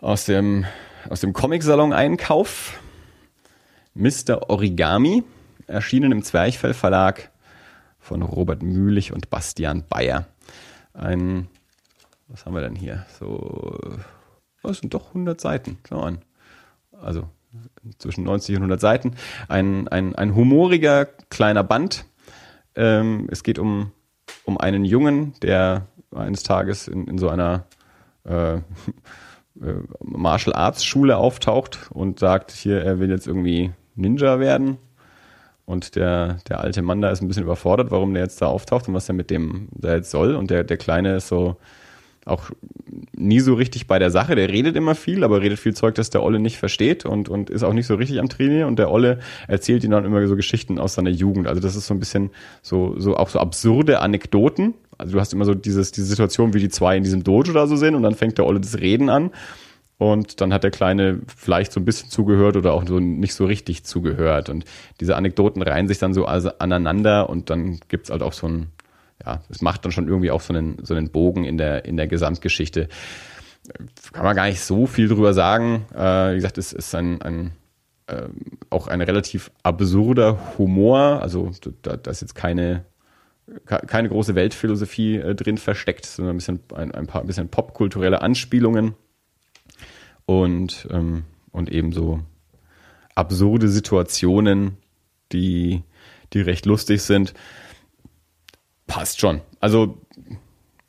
aus 0.00 0.24
dem, 0.24 0.64
aus 1.08 1.20
dem 1.20 1.32
Comic-Salon 1.32 1.92
Einkauf. 1.92 2.80
Mr. 3.94 4.50
Origami, 4.50 5.22
erschienen 5.68 6.10
im 6.10 6.22
Zwerchfell 6.24 6.74
Verlag 6.74 7.30
von 8.00 8.22
Robert 8.22 8.62
Mühlich 8.62 9.12
und 9.12 9.30
Bastian 9.30 9.84
Bayer. 9.88 10.26
Ein 10.92 11.48
was 12.28 12.44
haben 12.44 12.54
wir 12.54 12.60
denn 12.60 12.74
hier? 12.74 13.06
So, 13.18 13.78
das 14.62 14.78
sind 14.78 14.94
doch 14.94 15.08
100 15.08 15.40
Seiten. 15.40 15.78
Schau 15.88 16.00
an. 16.00 16.18
Also 16.92 17.28
zwischen 17.98 18.24
90 18.24 18.56
und 18.56 18.62
100 18.62 18.80
Seiten. 18.80 19.14
Ein, 19.48 19.88
ein, 19.88 20.14
ein 20.14 20.34
humoriger 20.34 21.06
kleiner 21.30 21.64
Band. 21.64 22.04
Ähm, 22.74 23.28
es 23.30 23.42
geht 23.42 23.58
um, 23.58 23.92
um 24.44 24.58
einen 24.58 24.84
Jungen, 24.84 25.34
der 25.40 25.86
eines 26.14 26.42
Tages 26.42 26.88
in, 26.88 27.06
in 27.06 27.18
so 27.18 27.28
einer 27.28 27.64
äh, 28.24 28.56
äh, 28.56 28.60
Martial 30.00 30.54
Arts 30.54 30.84
Schule 30.84 31.16
auftaucht 31.16 31.90
und 31.90 32.18
sagt, 32.18 32.50
hier, 32.50 32.82
er 32.82 32.98
will 32.98 33.10
jetzt 33.10 33.26
irgendwie 33.26 33.72
Ninja 33.94 34.40
werden. 34.40 34.78
Und 35.64 35.96
der, 35.96 36.38
der 36.48 36.60
alte 36.60 36.80
Mann 36.82 37.00
da 37.00 37.10
ist 37.10 37.22
ein 37.22 37.28
bisschen 37.28 37.42
überfordert, 37.42 37.90
warum 37.90 38.14
der 38.14 38.22
jetzt 38.22 38.40
da 38.40 38.46
auftaucht 38.46 38.86
und 38.86 38.94
was 38.94 39.08
er 39.08 39.14
mit 39.14 39.30
dem 39.30 39.68
da 39.72 39.94
jetzt 39.94 40.12
soll. 40.12 40.36
Und 40.36 40.50
der, 40.50 40.62
der 40.62 40.76
Kleine 40.76 41.16
ist 41.16 41.26
so, 41.26 41.56
auch 42.26 42.50
nie 43.16 43.40
so 43.40 43.54
richtig 43.54 43.86
bei 43.86 43.98
der 43.98 44.10
Sache. 44.10 44.34
Der 44.34 44.48
redet 44.48 44.76
immer 44.76 44.94
viel, 44.94 45.24
aber 45.24 45.40
redet 45.40 45.58
viel 45.58 45.74
Zeug, 45.74 45.94
das 45.94 46.10
der 46.10 46.22
Olle 46.22 46.38
nicht 46.38 46.58
versteht 46.58 47.06
und, 47.06 47.28
und 47.28 47.50
ist 47.50 47.62
auch 47.62 47.72
nicht 47.72 47.86
so 47.86 47.94
richtig 47.94 48.20
am 48.20 48.28
Trainieren. 48.28 48.68
Und 48.68 48.78
der 48.78 48.90
Olle 48.90 49.20
erzählt 49.48 49.84
ihm 49.84 49.92
dann 49.92 50.04
immer 50.04 50.26
so 50.26 50.36
Geschichten 50.36 50.78
aus 50.78 50.94
seiner 50.94 51.10
Jugend. 51.10 51.46
Also 51.46 51.60
das 51.60 51.76
ist 51.76 51.86
so 51.86 51.94
ein 51.94 52.00
bisschen 52.00 52.30
so, 52.62 52.94
so 52.98 53.16
auch 53.16 53.28
so 53.28 53.38
absurde 53.38 54.00
Anekdoten. 54.00 54.74
Also 54.98 55.14
du 55.14 55.20
hast 55.20 55.32
immer 55.32 55.44
so 55.44 55.54
dieses, 55.54 55.92
diese 55.92 56.06
Situation, 56.06 56.52
wie 56.52 56.60
die 56.60 56.68
zwei 56.68 56.96
in 56.96 57.04
diesem 57.04 57.22
Dojo 57.22 57.52
da 57.52 57.66
so 57.66 57.76
sind 57.76 57.94
und 57.94 58.02
dann 58.02 58.14
fängt 58.14 58.38
der 58.38 58.46
Olle 58.46 58.60
das 58.60 58.78
Reden 58.78 59.08
an. 59.08 59.30
Und 59.98 60.42
dann 60.42 60.52
hat 60.52 60.62
der 60.62 60.70
Kleine 60.70 61.20
vielleicht 61.34 61.72
so 61.72 61.80
ein 61.80 61.86
bisschen 61.86 62.10
zugehört 62.10 62.56
oder 62.56 62.74
auch 62.74 62.86
so 62.86 63.00
nicht 63.00 63.34
so 63.34 63.46
richtig 63.46 63.84
zugehört. 63.84 64.50
Und 64.50 64.64
diese 65.00 65.16
Anekdoten 65.16 65.62
reihen 65.62 65.88
sich 65.88 65.98
dann 65.98 66.12
so 66.12 66.26
also 66.26 66.50
aneinander 66.58 67.30
und 67.30 67.48
dann 67.48 67.80
gibt's 67.88 68.10
halt 68.10 68.22
auch 68.22 68.34
so 68.34 68.46
ein, 68.46 68.66
ja, 69.24 69.42
es 69.48 69.62
macht 69.62 69.84
dann 69.84 69.92
schon 69.92 70.08
irgendwie 70.08 70.30
auch 70.30 70.40
so 70.40 70.52
einen, 70.52 70.84
so 70.84 70.94
einen 70.94 71.10
Bogen 71.10 71.44
in 71.44 71.58
der, 71.58 71.84
in 71.84 71.96
der 71.96 72.06
Gesamtgeschichte. 72.06 72.88
Kann 74.12 74.24
man 74.24 74.36
gar 74.36 74.46
nicht 74.46 74.60
so 74.60 74.86
viel 74.86 75.08
drüber 75.08 75.34
sagen. 75.34 75.86
Äh, 75.94 76.32
wie 76.32 76.36
gesagt, 76.36 76.58
es 76.58 76.72
ist 76.72 76.94
ein, 76.94 77.20
ein 77.22 77.52
äh, 78.06 78.28
auch 78.70 78.86
ein 78.86 79.00
relativ 79.00 79.50
absurder 79.62 80.56
Humor. 80.58 81.22
Also 81.22 81.50
da, 81.82 81.96
da 81.96 82.10
ist 82.10 82.20
jetzt 82.20 82.34
keine, 82.34 82.84
keine 83.66 84.08
große 84.08 84.34
Weltphilosophie 84.34 85.16
äh, 85.16 85.34
drin 85.34 85.58
versteckt, 85.58 86.06
sondern 86.06 86.34
ein 86.34 86.38
bisschen, 86.38 86.60
ein, 86.74 86.92
ein 86.92 87.06
paar 87.06 87.22
ein 87.22 87.26
bisschen 87.26 87.48
popkulturelle 87.48 88.22
Anspielungen 88.22 88.94
und, 90.24 90.86
ähm, 90.90 91.24
und 91.50 91.72
eben 91.72 91.92
so 91.92 92.20
absurde 93.14 93.68
Situationen, 93.68 94.76
die, 95.32 95.82
die 96.32 96.42
recht 96.42 96.66
lustig 96.66 97.02
sind 97.02 97.34
passt 98.86 99.20
schon. 99.20 99.40
Also 99.60 99.98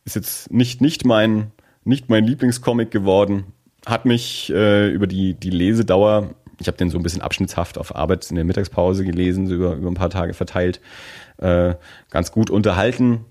ist 0.06 0.16
jetzt 0.16 0.52
nicht, 0.52 0.82
nicht 0.82 1.06
mein, 1.06 1.52
nicht 1.84 2.10
mein 2.10 2.26
Lieblingscomic 2.26 2.92
geworden. 2.92 3.46
Hat 3.86 4.06
mich 4.06 4.52
äh, 4.52 4.90
über 4.90 5.08
die, 5.08 5.34
die 5.34 5.50
Lesedauer, 5.50 6.34
ich 6.60 6.68
habe 6.68 6.78
den 6.78 6.90
so 6.90 6.98
ein 6.98 7.04
bisschen 7.04 7.22
abschnittshaft 7.22 7.78
auf 7.78 7.96
Arbeit 7.96 8.30
in 8.30 8.36
der 8.36 8.46
Mittagspause 8.46 9.06
gelesen, 9.06 9.48
so 9.48 9.56
über, 9.56 9.76
über 9.76 9.90
ein 9.90 9.96
paar 9.96 10.10
Tage 10.10 10.34
verteilt, 10.34 10.82
äh, 11.38 11.76
ganz 12.10 12.32
gut 12.32 12.50
unterhalten. 12.50 13.26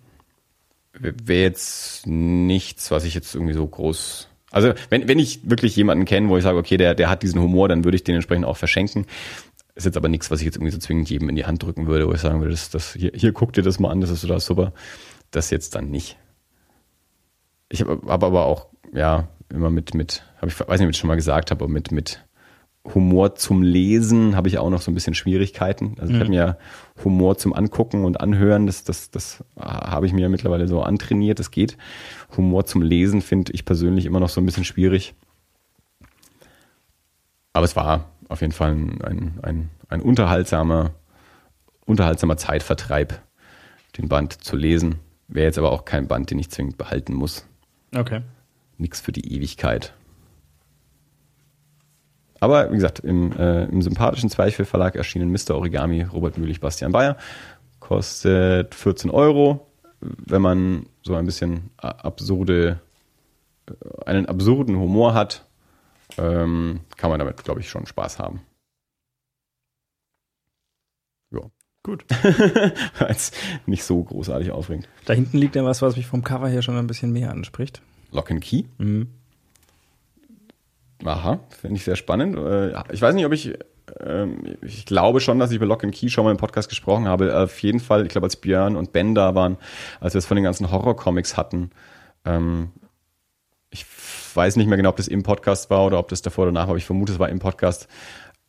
Wäre 0.93 1.43
jetzt 1.43 2.07
nichts, 2.07 2.91
was 2.91 3.05
ich 3.05 3.15
jetzt 3.15 3.35
irgendwie 3.35 3.53
so 3.53 3.67
groß. 3.67 4.29
Also, 4.51 4.73
wenn, 4.89 5.09
wenn 5.09 5.19
ich 5.19 5.41
wirklich 5.51 5.77
jemanden 5.77 6.07
kenne, 6.07 6.29
wo 6.29 6.39
ich 6.39 6.45
sage, 6.45 6.57
okay, 6.57 6.79
der, 6.79 6.95
der 6.95 7.11
hat 7.11 7.23
diesen 7.23 7.43
Humor, 7.43 7.69
dann 7.69 7.85
würde 7.85 7.97
ich 7.97 8.05
den 8.05 8.15
entsprechend 8.15 8.47
auch 8.47 8.57
verschenken. 8.57 9.07
Ist 9.77 9.85
jetzt 9.85 9.97
aber 9.99 10.09
nichts, 10.09 10.31
was 10.31 10.41
ich 10.41 10.47
jetzt 10.47 10.57
irgendwie 10.57 10.73
so 10.73 10.79
zwingend 10.79 11.11
jedem 11.11 11.29
in 11.29 11.37
die 11.37 11.45
Hand 11.45 11.63
drücken 11.63 11.87
würde, 11.87 12.09
wo 12.09 12.13
ich 12.13 12.21
sagen 12.21 12.41
würde, 12.41 12.51
das, 12.51 12.71
das, 12.71 12.95
hier, 12.95 13.13
hier 13.15 13.33
guck 13.33 13.53
dir 13.53 13.63
das 13.63 13.79
mal 13.79 13.91
an, 13.91 14.01
das 14.01 14.11
ist 14.11 14.23
total 14.23 14.41
super. 14.41 14.73
Das 15.31 15.51
jetzt 15.51 15.75
dann 15.75 15.91
nicht. 15.91 16.17
Ich 17.69 17.83
habe 17.83 18.01
hab 18.07 18.25
aber 18.25 18.47
auch, 18.47 18.69
ja, 18.95 19.29
immer 19.53 19.71
mit, 19.71 19.95
mit, 19.95 20.25
habe 20.39 20.49
ich, 20.49 20.59
weiß 20.59 20.81
nicht, 20.81 20.87
ob 20.87 20.91
ich 20.91 20.97
schon 20.97 21.09
mal 21.09 21.17
gesagt 21.17 21.51
habe, 21.51 21.65
aber 21.65 21.73
mit, 21.73 21.93
mit 21.93 22.25
Humor 22.95 23.35
zum 23.35 23.63
Lesen 23.63 24.37
habe 24.37 24.49
ich 24.49 24.59
auch 24.59 24.71
noch 24.71 24.81
so 24.81 24.91
ein 24.91 24.95
bisschen 24.95 25.15
Schwierigkeiten. 25.15 25.97
Also 25.99 26.13
ich 26.13 26.19
habe 26.19 26.31
mhm. 26.31 26.37
mir 26.37 26.59
Humor 27.05 27.37
zum 27.37 27.53
Angucken 27.53 28.05
und 28.05 28.21
Anhören, 28.21 28.67
das, 28.67 28.85
das, 28.85 29.11
das 29.11 29.45
habe 29.59 30.07
ich 30.07 30.13
mir 30.13 30.29
mittlerweile 30.29 30.69
so 30.69 30.83
antrainiert, 30.83 31.39
das 31.39 31.51
geht. 31.51 31.77
Humor 32.37 32.65
zum 32.65 32.83
Lesen 32.83 33.23
finde 33.23 33.53
ich 33.53 33.65
persönlich 33.65 34.07
immer 34.07 34.21
noch 34.21 34.29
so 34.29 34.41
ein 34.41 34.47
bisschen 34.47 34.65
schwierig. 34.65 35.15
Aber 37.53 37.65
es 37.65 37.77
war 37.77 38.11
auf 38.29 38.41
jeden 38.41 38.53
Fall 38.53 38.73
ein, 38.73 39.39
ein, 39.43 39.71
ein 39.89 40.01
unterhaltsamer, 40.01 40.93
unterhaltsamer 41.85 42.37
Zeitvertreib, 42.37 43.21
den 43.97 44.09
Band 44.09 44.45
zu 44.45 44.57
lesen. 44.57 44.97
Wäre 45.29 45.47
jetzt 45.47 45.59
aber 45.59 45.73
auch 45.73 45.85
kein 45.85 46.09
Band, 46.09 46.31
den 46.31 46.39
ich 46.39 46.51
zwingend 46.51 46.79
behalten 46.79 47.15
muss. 47.15 47.47
Okay. 47.95 48.23
Nix 48.79 49.01
für 49.01 49.13
die 49.13 49.35
Ewigkeit. 49.35 49.95
Aber 52.41 52.71
wie 52.71 52.75
gesagt, 52.75 53.01
im, 53.01 53.33
äh, 53.33 53.65
im 53.65 53.81
sympathischen 53.83 54.31
Zweifel 54.31 54.65
Verlag 54.65 54.95
erschienen 54.95 55.31
Mr. 55.31 55.55
Origami, 55.55 56.03
Robert 56.03 56.37
Mühlich, 56.39 56.61
Bastian 56.61 56.93
Bayer. 56.93 57.17
Kostet 57.81 58.75
14 58.75 59.11
Euro. 59.11 59.67
Wenn 60.01 60.43
man 60.43 60.87
so 61.03 61.15
ein 61.15 61.25
bisschen 61.25 61.71
absurde, 61.79 62.81
äh, 63.69 64.05
einen 64.05 64.27
absurden 64.27 64.77
Humor 64.77 65.15
hat, 65.15 65.46
ähm, 66.19 66.81
kann 66.97 67.11
man 67.11 67.19
damit, 67.19 67.43
glaube 67.45 67.61
ich, 67.61 67.69
schon 67.69 67.87
Spaß 67.87 68.19
haben. 68.19 68.41
Ja. 71.31 71.41
Gut. 71.83 72.05
Als 72.99 73.33
nicht 73.67 73.85
so 73.85 74.03
großartig 74.03 74.51
aufregend. 74.51 74.89
Da 75.05 75.15
hinten 75.15 75.39
liegt 75.39 75.55
ja 75.57 75.65
was, 75.65 75.83
was 75.83 75.97
mich 75.97 76.07
vom 76.07 76.25
Cover 76.25 76.49
her 76.49 76.63
schon 76.63 76.77
ein 76.77 76.87
bisschen 76.87 77.13
mehr 77.13 77.31
anspricht. 77.31 77.81
Lock 78.11 78.31
and 78.31 78.41
Key? 78.43 78.65
Mhm. 78.79 79.09
Aha, 81.05 81.41
finde 81.61 81.77
ich 81.77 81.85
sehr 81.85 81.97
spannend. 81.97 82.37
Äh, 82.37 82.73
ich 82.93 83.03
weiß 83.03 83.15
nicht, 83.15 83.27
ob 83.27 83.33
ich, 83.33 83.53
ähm, 84.01 84.57
ich 84.63 84.87
glaube 84.87 85.21
schon, 85.21 85.39
dass 85.39 85.51
ich 85.51 85.57
über 85.57 85.67
Lock 85.67 85.85
and 85.85 85.95
Key 85.95 86.09
schon 86.09 86.25
mal 86.25 86.31
im 86.31 86.39
Podcast 86.39 86.69
gesprochen 86.69 87.07
habe. 87.07 87.39
Auf 87.39 87.59
jeden 87.63 87.81
Fall, 87.81 88.05
ich 88.07 88.09
glaube, 88.09 88.27
als 88.27 88.37
Björn 88.37 88.77
und 88.77 88.93
Ben 88.93 89.15
da 89.15 89.35
waren, 89.35 89.59
als 90.01 90.15
wir 90.15 90.19
es 90.19 90.27
von 90.27 90.37
den 90.37 90.45
ganzen 90.45 90.71
Horror-Comics 90.71 91.37
hatten, 91.37 91.71
ähm, 92.25 92.71
weiß 94.37 94.57
nicht 94.57 94.67
mehr 94.67 94.77
genau, 94.77 94.91
ob 94.91 94.97
das 94.97 95.09
im 95.09 95.23
Podcast 95.23 95.71
war 95.71 95.87
oder 95.87 95.99
ob 95.99 96.09
das 96.09 96.23
davor 96.23 96.45
oder 96.45 96.53
danach 96.53 96.69
aber 96.69 96.77
ich 96.77 96.85
vermute, 96.85 97.13
es 97.13 97.19
war 97.19 97.29
im 97.29 97.39
Podcast. 97.39 97.89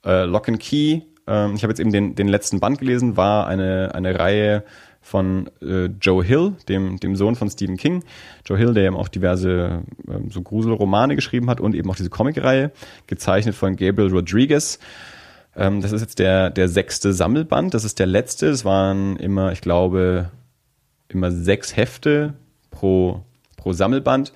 Äh, 0.05 0.25
Lock 0.25 0.49
and 0.49 0.59
Key, 0.59 1.01
ähm, 1.27 1.55
ich 1.55 1.63
habe 1.63 1.71
jetzt 1.71 1.79
eben 1.79 1.91
den, 1.91 2.15
den 2.15 2.27
letzten 2.27 2.59
Band 2.59 2.79
gelesen, 2.79 3.17
war 3.17 3.47
eine, 3.47 3.93
eine 3.93 4.17
Reihe 4.17 4.63
von 5.01 5.49
äh, 5.61 5.85
Joe 6.01 6.23
Hill, 6.23 6.55
dem, 6.67 6.99
dem 6.99 7.15
Sohn 7.15 7.35
von 7.35 7.49
Stephen 7.49 7.77
King. 7.77 8.03
Joe 8.45 8.57
Hill, 8.57 8.73
der 8.73 8.85
eben 8.85 8.95
auch 8.95 9.07
diverse 9.07 9.83
ähm, 10.07 10.29
so 10.29 10.41
Gruselromane 10.41 11.15
geschrieben 11.15 11.49
hat 11.49 11.61
und 11.61 11.75
eben 11.75 11.89
auch 11.89 11.95
diese 11.95 12.09
Comicreihe, 12.09 12.71
gezeichnet 13.07 13.55
von 13.55 13.77
Gabriel 13.77 14.11
Rodriguez. 14.11 14.79
Ähm, 15.55 15.81
das 15.81 15.93
ist 15.93 16.01
jetzt 16.01 16.19
der, 16.19 16.49
der 16.49 16.67
sechste 16.67 17.13
Sammelband, 17.13 17.73
das 17.73 17.85
ist 17.85 17.99
der 17.99 18.05
letzte. 18.05 18.47
Es 18.47 18.65
waren 18.65 19.15
immer, 19.17 19.53
ich 19.53 19.61
glaube, 19.61 20.29
immer 21.07 21.31
sechs 21.31 21.75
Hefte 21.75 22.33
pro, 22.69 23.23
pro 23.55 23.71
Sammelband. 23.71 24.33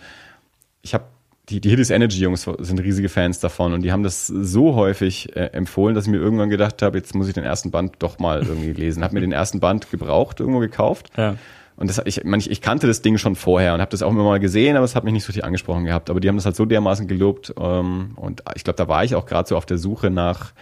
Ich 0.84 0.94
habe 0.94 1.04
die, 1.52 1.60
die 1.60 1.70
Hiddes 1.70 1.90
Energy 1.90 2.20
Jungs 2.20 2.50
sind 2.60 2.80
riesige 2.80 3.10
Fans 3.10 3.40
davon 3.40 3.74
und 3.74 3.82
die 3.82 3.92
haben 3.92 4.04
das 4.04 4.28
so 4.28 4.76
häufig 4.76 5.36
äh, 5.36 5.48
empfohlen, 5.48 5.96
dass 5.96 6.06
ich 6.06 6.12
mir 6.12 6.18
irgendwann 6.18 6.50
gedacht 6.50 6.82
habe, 6.82 6.98
jetzt 6.98 7.14
muss 7.14 7.28
ich 7.28 7.34
den 7.34 7.44
ersten 7.44 7.72
Band 7.72 7.96
doch 8.00 8.20
mal 8.20 8.42
irgendwie 8.42 8.72
lesen. 8.72 9.04
Hab 9.04 9.12
mir 9.12 9.20
den 9.20 9.34
ersten 9.34 9.60
Band 9.60 9.92
gebraucht, 9.92 10.40
irgendwo 10.40 10.60
gekauft. 10.60 11.10
Ja. 11.18 11.36
Und 11.76 11.90
das, 11.90 12.02
ich, 12.06 12.24
ich, 12.24 12.52
ich 12.52 12.62
kannte 12.62 12.88
das 12.88 13.02
Ding 13.02 13.18
schon 13.18 13.36
vorher 13.36 13.74
und 13.74 13.82
habe 13.82 13.92
das 13.92 14.02
auch 14.02 14.12
immer 14.12 14.24
mal 14.24 14.40
gesehen, 14.40 14.78
aber 14.78 14.86
es 14.86 14.96
hat 14.96 15.04
mich 15.04 15.14
nicht 15.14 15.24
so 15.24 15.28
richtig 15.28 15.44
angesprochen 15.44 15.86
gehabt. 15.86 16.10
Aber 16.10 16.20
die 16.20 16.30
haben 16.30 16.36
das 16.36 16.46
halt 16.46 16.56
so 16.56 16.66
dermaßen 16.66 17.08
gelobt 17.08 17.54
ähm, 17.60 18.12
und 18.16 18.44
ich 18.56 18.64
glaube, 18.64 18.78
da 18.78 18.88
war 18.88 19.04
ich 19.04 19.16
auch 19.16 19.26
gerade 19.26 19.50
so 19.50 19.58
auf 19.58 19.66
der 19.66 19.78
Suche 19.78 20.10
nach 20.10 20.54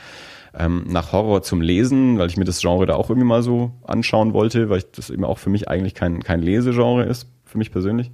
ähm, 0.58 0.86
nach 0.88 1.12
Horror 1.12 1.44
zum 1.44 1.62
Lesen, 1.62 2.18
weil 2.18 2.28
ich 2.28 2.38
mir 2.38 2.46
das 2.46 2.60
Genre 2.60 2.88
da 2.88 2.96
auch 2.96 3.10
irgendwie 3.10 3.28
mal 3.28 3.44
so 3.44 3.72
anschauen 3.86 4.34
wollte, 4.34 4.70
weil 4.70 4.80
ich 4.80 4.92
das 4.92 5.12
eben 5.12 5.24
auch 5.24 5.38
für 5.38 5.52
mich 5.52 5.68
eigentlich 5.68 5.94
kein 5.94 6.24
kein 6.24 6.42
Lesegenre 6.42 7.04
ist, 7.04 7.28
für 7.46 7.60
mich 7.60 7.72
persönlich. 7.72 8.10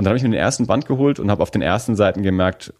Und 0.00 0.04
dann 0.04 0.12
habe 0.12 0.16
ich 0.16 0.22
mir 0.22 0.30
den 0.30 0.40
ersten 0.40 0.66
Band 0.66 0.86
geholt 0.86 1.20
und 1.20 1.30
habe 1.30 1.42
auf 1.42 1.50
den 1.50 1.60
ersten 1.60 1.94
Seiten 1.94 2.22
gemerkt, 2.22 2.72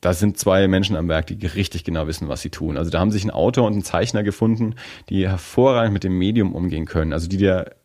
da 0.00 0.12
sind 0.12 0.36
zwei 0.36 0.66
Menschen 0.66 0.96
am 0.96 1.06
Werk, 1.06 1.28
die 1.28 1.46
richtig 1.46 1.84
genau 1.84 2.08
wissen, 2.08 2.26
was 2.26 2.40
sie 2.40 2.50
tun. 2.50 2.76
Also 2.76 2.90
da 2.90 2.98
haben 2.98 3.12
sich 3.12 3.22
ein 3.22 3.30
Autor 3.30 3.68
und 3.68 3.76
ein 3.76 3.84
Zeichner 3.84 4.24
gefunden, 4.24 4.74
die 5.10 5.28
hervorragend 5.28 5.92
mit 5.92 6.02
dem 6.02 6.18
Medium 6.18 6.52
umgehen 6.52 6.86
können. 6.86 7.12
Also 7.12 7.28
die 7.28 7.36
dir 7.36 7.76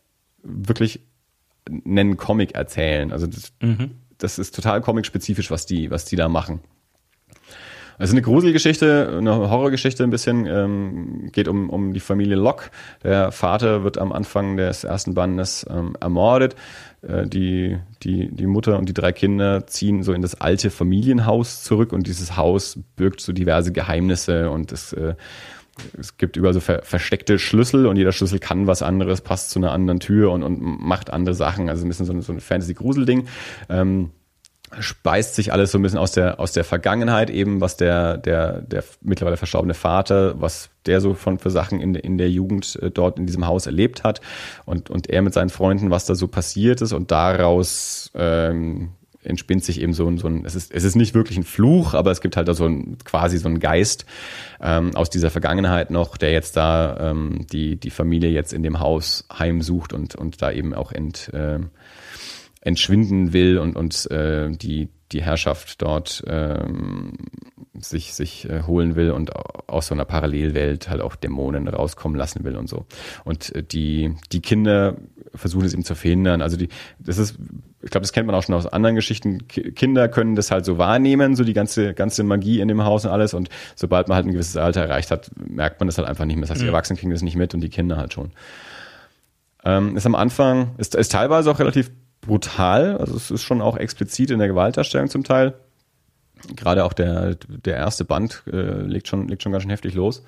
wirklich 0.42 1.02
nennen 1.70 2.18
Comic 2.18 2.56
erzählen. 2.56 3.12
Also 3.12 3.28
das, 3.28 3.54
mhm. 3.62 3.92
das 4.18 4.40
ist 4.40 4.56
total 4.56 4.82
comic-spezifisch, 4.82 5.52
was 5.52 5.68
die, 5.68 5.92
was 5.92 6.06
die 6.06 6.16
da 6.16 6.28
machen. 6.28 6.62
Es 7.98 8.10
ist 8.10 8.14
eine 8.14 8.24
Gruselgeschichte, 8.24 9.16
eine 9.20 9.36
Horrorgeschichte 9.36 10.04
ein 10.04 10.10
bisschen, 10.10 10.46
ähm, 10.48 11.30
geht 11.32 11.48
um, 11.48 11.70
um 11.70 11.94
die 11.94 12.02
Familie 12.02 12.36
Locke. 12.36 12.70
Der 13.04 13.32
Vater 13.32 13.84
wird 13.84 13.98
am 13.98 14.12
Anfang 14.12 14.58
des 14.58 14.84
ersten 14.84 15.14
Bandes 15.14 15.66
ähm, 15.70 15.96
ermordet. 16.02 16.56
Äh, 17.08 17.28
die, 17.28 17.78
die, 18.04 18.30
die 18.32 18.48
Mutter 18.48 18.78
und 18.78 18.90
die 18.90 18.94
drei 18.94 19.12
Kinder 19.12 19.68
ziehen 19.68 20.04
so 20.04 20.14
in 20.14 20.22
das 20.22 20.36
alte 20.36 20.70
Familienhaus 20.70 21.64
zurück 21.64 21.94
und 21.94 22.08
dieses 22.08 22.36
Haus 22.36 22.80
birgt 22.96 23.22
so 23.22 23.34
diverse 23.34 23.72
Geheimnisse 23.72 24.50
und 24.50 24.72
es, 24.72 24.94
äh, 24.94 25.16
es 26.00 26.18
gibt 26.18 26.38
überall 26.38 26.54
so 26.54 26.60
ver 26.60 26.82
versteckte 26.84 27.38
Schlüssel 27.38 27.86
und 27.86 27.98
jeder 27.98 28.12
Schlüssel 28.12 28.40
kann 28.40 28.68
was 28.68 28.82
anderes, 28.82 29.22
passt 29.22 29.50
zu 29.52 29.60
einer 29.60 29.72
anderen 29.72 30.00
Tür 30.00 30.32
und, 30.32 30.44
und 30.44 30.62
macht 30.62 31.12
andere 31.12 31.36
Sachen. 31.36 31.70
Also 31.70 31.86
ein 31.86 31.90
bisschen 31.90 32.06
so 32.06 32.14
ein, 32.14 32.22
so 32.22 32.32
ein 32.32 32.40
Fantasy-Grusel-Ding. 32.40 33.28
Ähm, 33.70 34.12
speist 34.80 35.36
sich 35.36 35.54
alles 35.54 35.72
so 35.72 35.80
ein 35.80 35.82
bisschen 35.82 36.00
aus 36.00 36.12
der 36.12 36.40
aus 36.40 36.52
der 36.52 36.64
Vergangenheit 36.64 37.30
eben, 37.30 37.62
was 37.62 37.78
der 37.78 38.18
der 38.18 38.62
der 38.62 38.84
mittlerweile 39.02 39.38
verstorbene 39.38 39.74
Vater, 39.74 40.40
was 40.42 40.70
der 40.86 41.02
so 41.02 41.14
von 41.14 41.40
für 41.40 41.50
Sachen 41.50 41.80
in 41.80 41.96
in 41.96 42.18
der 42.18 42.30
Jugend 42.30 42.78
äh, 42.82 42.92
dort 42.92 43.20
in 43.20 43.26
diesem 43.26 43.48
Haus 43.48 43.66
erlebt 43.66 44.04
hat. 44.04 44.22
Und 44.66 44.90
und 44.90 45.10
er 45.10 45.22
mit 45.22 45.34
seinen 45.34 45.50
Freunden, 45.50 45.92
was 45.92 46.06
da 46.06 46.16
so 46.16 46.28
passiert 46.28 46.82
ist. 46.82 46.94
Und 46.94 47.12
daraus 47.12 48.12
ähm, 48.16 48.92
entspinnt 49.26 49.64
sich 49.64 49.82
eben 49.82 49.94
so 49.94 50.08
ein, 50.08 50.18
so 50.18 50.28
ein 50.28 50.46
es 50.46 50.56
ist 50.56 50.72
es 50.72 50.84
ist 50.84 50.96
nicht 50.96 51.14
wirklich 51.14 51.38
ein 51.38 51.44
Fluch, 51.44 51.94
aber 51.94 52.12
es 52.12 52.22
gibt 52.22 52.38
halt 52.38 52.48
da 52.48 52.54
so 52.54 52.66
ein 52.66 52.98
quasi 53.04 53.38
so 53.38 53.50
ein 53.50 53.60
Geist 53.60 54.06
ähm, 54.62 54.96
aus 54.96 55.10
dieser 55.10 55.32
Vergangenheit 55.32 55.92
noch, 55.92 56.18
der 56.18 56.32
jetzt 56.32 56.56
da 56.58 57.12
ähm, 57.12 57.46
die 57.52 57.76
die 57.76 57.90
Familie 57.90 58.30
jetzt 58.30 58.54
in 58.54 58.64
dem 58.64 58.80
Haus 58.80 59.28
heimsucht 59.38 59.94
und 59.94 60.16
und 60.16 60.42
da 60.42 60.52
eben 60.52 60.74
auch 60.74 60.92
ent 60.92 61.34
äh, 61.34 61.60
entschwinden 62.66 63.32
will 63.32 63.60
und, 63.60 63.78
und 63.78 64.10
äh, 64.12 64.50
die, 64.50 64.90
die 65.12 65.22
Herrschaft 65.22 65.82
dort 65.84 66.24
ähm, 66.28 67.14
sich, 67.80 68.14
sich 68.14 68.50
äh, 68.50 68.64
holen 68.64 68.96
will 68.96 69.12
und 69.12 69.32
aus 69.70 69.88
so 69.88 69.94
einer 69.94 70.04
Parallelwelt 70.04 70.90
halt 70.90 71.00
auch 71.00 71.16
Dämonen 71.16 71.68
rauskommen 71.68 72.18
lassen 72.18 72.44
will 72.44 72.56
und 72.56 72.68
so. 72.68 72.86
Und 73.24 73.56
äh, 73.56 73.62
die, 73.62 74.16
die 74.32 74.42
Kinder 74.42 74.98
versuchen 75.36 75.66
es 75.66 75.76
ihm 75.76 75.86
zu 75.86 75.94
verhindern. 75.94 76.42
Also 76.42 76.58
die, 76.58 76.70
das 76.98 77.20
ist, 77.20 77.38
ich 77.84 77.92
glaube, 77.92 78.02
das 78.02 78.14
kennt 78.14 78.26
man 78.26 78.36
auch 78.36 78.42
schon 78.42 78.56
aus 78.56 78.66
anderen 78.66 78.96
Geschichten. 78.96 79.48
K 79.48 79.70
Kinder 79.72 80.08
können 80.08 80.36
das 80.36 80.50
halt 80.50 80.66
so 80.66 80.80
wahrnehmen, 80.80 81.36
so 81.36 81.44
die 81.44 81.54
ganze, 81.54 81.94
ganze 81.94 82.24
Magie 82.24 82.62
in 82.62 82.68
dem 82.68 82.84
Haus 82.84 83.06
und 83.06 83.12
alles. 83.12 83.36
Und 83.36 83.50
sobald 83.76 84.08
man 84.08 84.16
halt 84.16 84.26
ein 84.26 84.32
gewisses 84.32 84.58
Alter 84.58 84.82
erreicht 84.82 85.12
hat, 85.12 85.30
merkt 85.38 85.80
man 85.80 85.88
das 85.88 86.00
halt 86.00 86.08
einfach 86.08 86.26
nicht 86.26 86.38
mehr. 86.38 86.44
Das 86.44 86.52
heißt, 86.52 86.62
die 86.62 86.66
mhm. 86.66 86.70
Erwachsenen 86.70 86.98
kriegen 86.98 87.12
das 87.12 87.22
nicht 87.22 87.36
mit 87.36 87.54
und 87.54 87.62
die 87.62 87.70
Kinder 87.70 87.98
halt 87.98 88.14
schon. 88.14 88.32
Ähm, 89.64 89.96
ist 89.96 90.08
am 90.08 90.16
Anfang, 90.16 90.72
ist, 90.78 90.96
ist 90.96 91.12
teilweise 91.12 91.52
auch 91.52 91.60
relativ 91.60 91.92
brutal. 92.26 92.98
Also 92.98 93.16
es 93.16 93.32
ist 93.32 93.44
schon 93.44 93.62
auch 93.62 93.78
explizit 93.78 94.32
in 94.32 94.40
der 94.40 94.48
Gewaltdarstellung 94.48 95.10
zum 95.10 95.24
Teil. 95.24 95.54
Gerade 96.56 96.84
auch 96.84 96.94
der, 96.94 97.36
der 97.36 97.76
erste 97.76 98.06
Band 98.06 98.44
äh, 98.52 98.82
legt, 98.82 99.08
schon, 99.08 99.28
legt 99.28 99.44
schon 99.44 99.52
ganz 99.52 99.64
schön 99.64 99.72
heftig 99.72 99.94
los. 99.96 100.24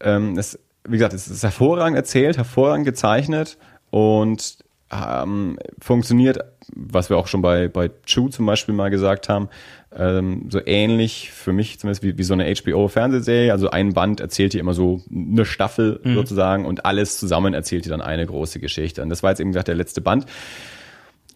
Ähm, 0.00 0.36
es, 0.36 0.58
wie 0.84 0.96
gesagt, 0.96 1.14
es 1.14 1.28
ist 1.28 1.42
hervorragend 1.42 1.96
erzählt, 1.96 2.36
hervorragend 2.36 2.84
gezeichnet 2.84 3.56
und 3.90 4.58
ähm, 4.90 5.58
funktioniert, 5.78 6.38
was 6.74 7.10
wir 7.10 7.16
auch 7.16 7.26
schon 7.26 7.42
bei, 7.42 7.68
bei 7.68 7.90
Chu 8.04 8.28
zum 8.28 8.46
Beispiel 8.46 8.74
mal 8.74 8.90
gesagt 8.90 9.28
haben, 9.28 9.48
ähm, 9.96 10.46
so 10.50 10.60
ähnlich 10.64 11.30
für 11.30 11.52
mich 11.52 11.78
zumindest 11.78 12.02
wie, 12.02 12.18
wie 12.18 12.22
so 12.22 12.34
eine 12.34 12.52
HBO-Fernsehserie. 12.52 13.52
Also 13.52 13.70
ein 13.70 13.92
Band 13.92 14.20
erzählt 14.20 14.52
dir 14.52 14.60
immer 14.60 14.74
so 14.74 15.02
eine 15.10 15.44
Staffel 15.44 16.00
mhm. 16.02 16.14
sozusagen 16.14 16.64
und 16.64 16.84
alles 16.84 17.18
zusammen 17.18 17.54
erzählt 17.54 17.84
dir 17.84 17.90
dann 17.90 18.00
eine 18.00 18.26
große 18.26 18.60
Geschichte. 18.60 19.02
Und 19.02 19.10
das 19.10 19.22
war 19.22 19.30
jetzt 19.30 19.40
eben 19.40 19.50
gesagt 19.50 19.68
der 19.68 19.76
letzte 19.76 20.00
Band. 20.00 20.26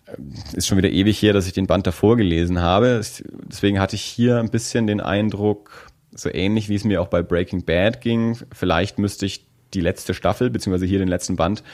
Ähm, 0.09 0.33
ist 0.53 0.67
schon 0.67 0.79
wieder 0.79 0.91
ewig 0.91 1.23
her, 1.23 1.33
dass 1.33 1.47
ich 1.47 1.53
den 1.53 1.67
Band 1.67 1.87
davor 1.87 2.17
gelesen 2.17 2.61
habe. 2.61 3.01
Deswegen 3.47 3.79
hatte 3.79 3.97
ich 3.97 4.03
hier 4.03 4.39
ein 4.39 4.51
bisschen 4.51 4.87
den 4.87 5.01
Eindruck, 5.01 5.89
so 6.13 6.29
ähnlich 6.33 6.69
wie 6.69 6.75
es 6.75 6.85
mir 6.85 7.01
auch 7.01 7.09
bei 7.09 7.23
Breaking 7.23 7.65
Bad 7.65 8.01
ging, 8.01 8.37
vielleicht 8.53 8.99
müsste 8.99 9.27
ich 9.27 9.47
die 9.75 9.81
letzte 9.81 10.15
Staffel, 10.15 10.51
beziehungsweise 10.51 10.87
hier 10.87 11.01
den 11.01 11.09
letzten 11.09 11.35
Band, 11.37 11.65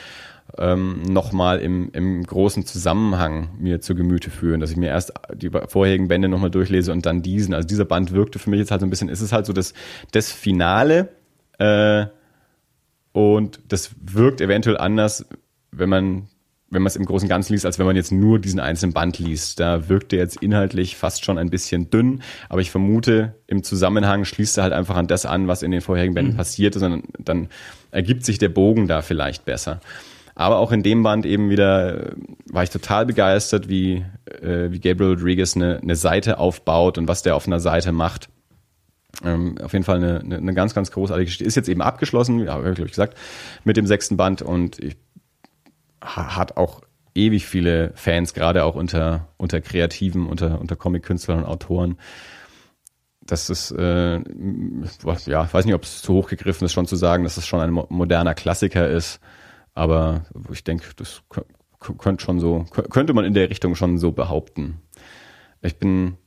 ähm, 0.58 1.02
nochmal 1.02 1.60
im, 1.60 1.90
im 1.92 2.22
großen 2.22 2.66
Zusammenhang 2.66 3.50
mir 3.58 3.80
zu 3.80 3.94
Gemüte 3.94 4.30
führen, 4.30 4.60
dass 4.60 4.70
ich 4.70 4.76
mir 4.76 4.88
erst 4.88 5.12
die 5.34 5.50
vorherigen 5.68 6.08
Bände 6.08 6.28
nochmal 6.28 6.50
durchlese 6.50 6.92
und 6.92 7.06
dann 7.06 7.22
diesen. 7.22 7.54
Also 7.54 7.66
dieser 7.66 7.84
Band 7.84 8.12
wirkte 8.12 8.38
für 8.38 8.50
mich 8.50 8.58
jetzt 8.58 8.70
halt 8.70 8.80
so 8.80 8.86
ein 8.86 8.90
bisschen, 8.90 9.08
ist 9.08 9.20
es 9.20 9.32
halt 9.32 9.46
so 9.46 9.52
das, 9.52 9.74
das 10.12 10.32
Finale 10.32 11.08
äh, 11.58 12.06
und 13.12 13.60
das 13.68 13.90
wirkt 14.00 14.40
eventuell 14.40 14.78
anders, 14.78 15.26
wenn 15.72 15.88
man 15.88 16.28
wenn 16.70 16.82
man 16.82 16.86
es 16.86 16.96
im 16.96 17.04
Großen 17.04 17.26
und 17.26 17.30
Ganzen 17.30 17.52
liest, 17.52 17.66
als 17.66 17.78
wenn 17.78 17.86
man 17.86 17.96
jetzt 17.96 18.12
nur 18.12 18.38
diesen 18.38 18.60
einzelnen 18.60 18.92
Band 18.92 19.18
liest. 19.18 19.58
Da 19.58 19.88
wirkt 19.88 20.12
er 20.12 20.20
jetzt 20.20 20.36
inhaltlich 20.36 20.96
fast 20.96 21.24
schon 21.24 21.36
ein 21.36 21.50
bisschen 21.50 21.90
dünn, 21.90 22.22
aber 22.48 22.60
ich 22.60 22.70
vermute, 22.70 23.34
im 23.48 23.64
Zusammenhang 23.64 24.24
schließt 24.24 24.58
er 24.58 24.62
halt 24.62 24.72
einfach 24.72 24.96
an 24.96 25.08
das 25.08 25.26
an, 25.26 25.48
was 25.48 25.62
in 25.62 25.72
den 25.72 25.80
vorherigen 25.80 26.14
Bänden 26.14 26.34
mhm. 26.34 26.38
passiert 26.38 26.76
ist, 26.76 26.82
und 26.82 27.04
dann 27.18 27.48
ergibt 27.90 28.24
sich 28.24 28.38
der 28.38 28.50
Bogen 28.50 28.86
da 28.86 29.02
vielleicht 29.02 29.44
besser. 29.44 29.80
Aber 30.34 30.58
auch 30.58 30.72
in 30.72 30.82
dem 30.82 31.02
Band 31.02 31.26
eben 31.26 31.50
wieder 31.50 32.12
äh, 32.12 32.12
war 32.46 32.62
ich 32.62 32.70
total 32.70 33.06
begeistert, 33.06 33.68
wie, 33.68 34.04
äh, 34.26 34.70
wie 34.70 34.80
Gabriel 34.80 35.14
Rodriguez 35.14 35.56
eine, 35.56 35.78
eine 35.82 35.96
Seite 35.96 36.38
aufbaut 36.38 36.98
und 36.98 37.08
was 37.08 37.22
der 37.22 37.36
auf 37.36 37.46
einer 37.46 37.60
Seite 37.60 37.92
macht. 37.92 38.28
Ähm, 39.24 39.58
auf 39.58 39.72
jeden 39.72 39.84
Fall 39.84 39.96
eine, 39.96 40.20
eine, 40.20 40.36
eine 40.36 40.54
ganz, 40.54 40.74
ganz 40.74 40.90
großartige 40.90 41.26
Geschichte. 41.26 41.44
Ist 41.44 41.56
jetzt 41.56 41.68
eben 41.68 41.82
abgeschlossen, 41.82 42.38
ja, 42.40 42.54
habe 42.54 42.70
ich 42.70 42.90
gesagt, 42.90 43.16
mit 43.64 43.76
dem 43.76 43.86
sechsten 43.86 44.16
Band 44.16 44.42
und 44.42 44.78
ich, 44.78 44.96
hat 46.00 46.56
auch 46.56 46.80
ewig 47.14 47.46
viele 47.46 47.92
Fans, 47.94 48.34
gerade 48.34 48.64
auch 48.64 48.74
unter, 48.74 49.28
unter 49.36 49.60
Kreativen, 49.60 50.26
unter, 50.26 50.60
unter 50.60 50.76
Comic-Künstlern 50.76 51.40
und 51.40 51.44
Autoren. 51.44 51.98
Das 53.20 53.50
ist, 53.50 53.70
äh, 53.72 54.20
ja, 55.26 55.44
ich 55.44 55.54
weiß 55.54 55.64
nicht, 55.64 55.74
ob 55.74 55.84
es 55.84 56.02
zu 56.02 56.14
hoch 56.14 56.28
gegriffen 56.28 56.64
ist, 56.64 56.72
schon 56.72 56.86
zu 56.86 56.96
sagen, 56.96 57.24
dass 57.24 57.36
es 57.36 57.46
schon 57.46 57.60
ein 57.60 57.70
moderner 57.70 58.34
Klassiker 58.34 58.88
ist. 58.88 59.20
Aber 59.80 60.26
ich 60.52 60.62
denke, 60.62 60.84
das 60.96 61.22
könnte 61.78 62.22
schon 62.22 62.38
so, 62.38 62.66
könnte 62.90 63.14
man 63.14 63.24
in 63.24 63.32
der 63.32 63.48
Richtung 63.48 63.74
schon 63.74 63.96
so 63.96 64.12
behaupten. 64.12 64.82
Ich 65.62 65.78
bin, 65.78 66.18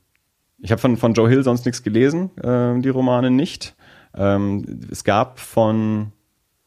ich 0.58 0.72
habe 0.72 0.80
von, 0.80 0.96
von 0.96 1.14
Joe 1.14 1.28
Hill 1.28 1.44
sonst 1.44 1.64
nichts 1.64 1.84
gelesen, 1.84 2.36
äh, 2.38 2.80
die 2.80 2.88
Romane 2.88 3.30
nicht. 3.30 3.76
Ähm, 4.12 4.80
es 4.90 5.04
gab 5.04 5.38
von 5.38 6.10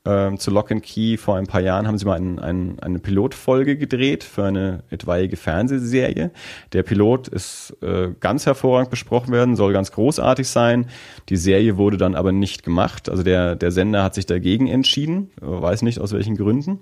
ähm, 0.08 0.40
zu 0.40 0.52
Lock 0.52 0.72
and 0.72 0.82
Key 0.84 1.18
vor 1.18 1.36
ein 1.36 1.48
paar 1.48 1.60
Jahren 1.60 1.86
haben 1.86 1.98
sie 1.98 2.06
mal 2.06 2.16
ein, 2.16 2.40
ein, 2.40 2.80
eine 2.80 3.00
Pilotfolge 3.00 3.76
gedreht 3.76 4.24
für 4.24 4.46
eine 4.46 4.84
etwaige 4.90 5.36
Fernsehserie. 5.36 6.32
Der 6.72 6.84
Pilot 6.84 7.28
ist 7.28 7.76
äh, 7.82 8.12
ganz 8.20 8.46
hervorragend 8.46 8.90
besprochen 8.90 9.34
werden, 9.34 9.58
soll 9.58 9.74
ganz 9.74 9.92
großartig 9.92 10.48
sein. 10.48 10.88
Die 11.28 11.36
Serie 11.36 11.76
wurde 11.76 11.98
dann 11.98 12.16
aber 12.16 12.32
nicht 12.32 12.64
gemacht. 12.64 13.10
Also 13.10 13.24
der, 13.24 13.56
der 13.56 13.72
Sender 13.72 14.04
hat 14.04 14.16
sich 14.16 14.26
dagegen 14.26 14.68
entschieden, 14.68 15.32
weiß 15.42 15.82
nicht 15.82 16.00
aus 16.00 16.14
welchen 16.14 16.38
Gründen. 16.38 16.80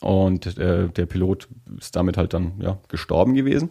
Und 0.00 0.58
äh, 0.58 0.88
der 0.88 1.06
Pilot 1.06 1.48
ist 1.78 1.94
damit 1.94 2.16
halt 2.16 2.34
dann 2.34 2.54
ja, 2.60 2.78
gestorben 2.88 3.34
gewesen. 3.34 3.70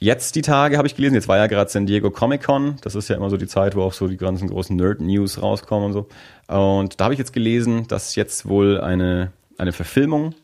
Jetzt 0.00 0.34
die 0.34 0.42
Tage 0.42 0.76
habe 0.76 0.86
ich 0.86 0.96
gelesen, 0.96 1.14
jetzt 1.14 1.28
war 1.28 1.38
ja 1.38 1.46
gerade 1.46 1.70
San 1.70 1.86
Diego 1.86 2.10
Comic 2.10 2.42
Con, 2.42 2.76
das 2.82 2.94
ist 2.94 3.08
ja 3.08 3.16
immer 3.16 3.30
so 3.30 3.38
die 3.38 3.46
Zeit, 3.46 3.74
wo 3.74 3.82
auch 3.82 3.94
so 3.94 4.06
die 4.06 4.18
ganzen 4.18 4.48
großen 4.48 4.76
Nerd-News 4.76 5.40
rauskommen 5.40 5.86
und 5.86 5.92
so. 5.94 6.08
Und 6.48 7.00
da 7.00 7.04
habe 7.04 7.14
ich 7.14 7.18
jetzt 7.18 7.32
gelesen, 7.32 7.86
dass 7.88 8.16
jetzt 8.16 8.46
wohl 8.48 8.80
eine, 8.80 9.32
eine 9.58 9.72
Verfilmung 9.72 10.34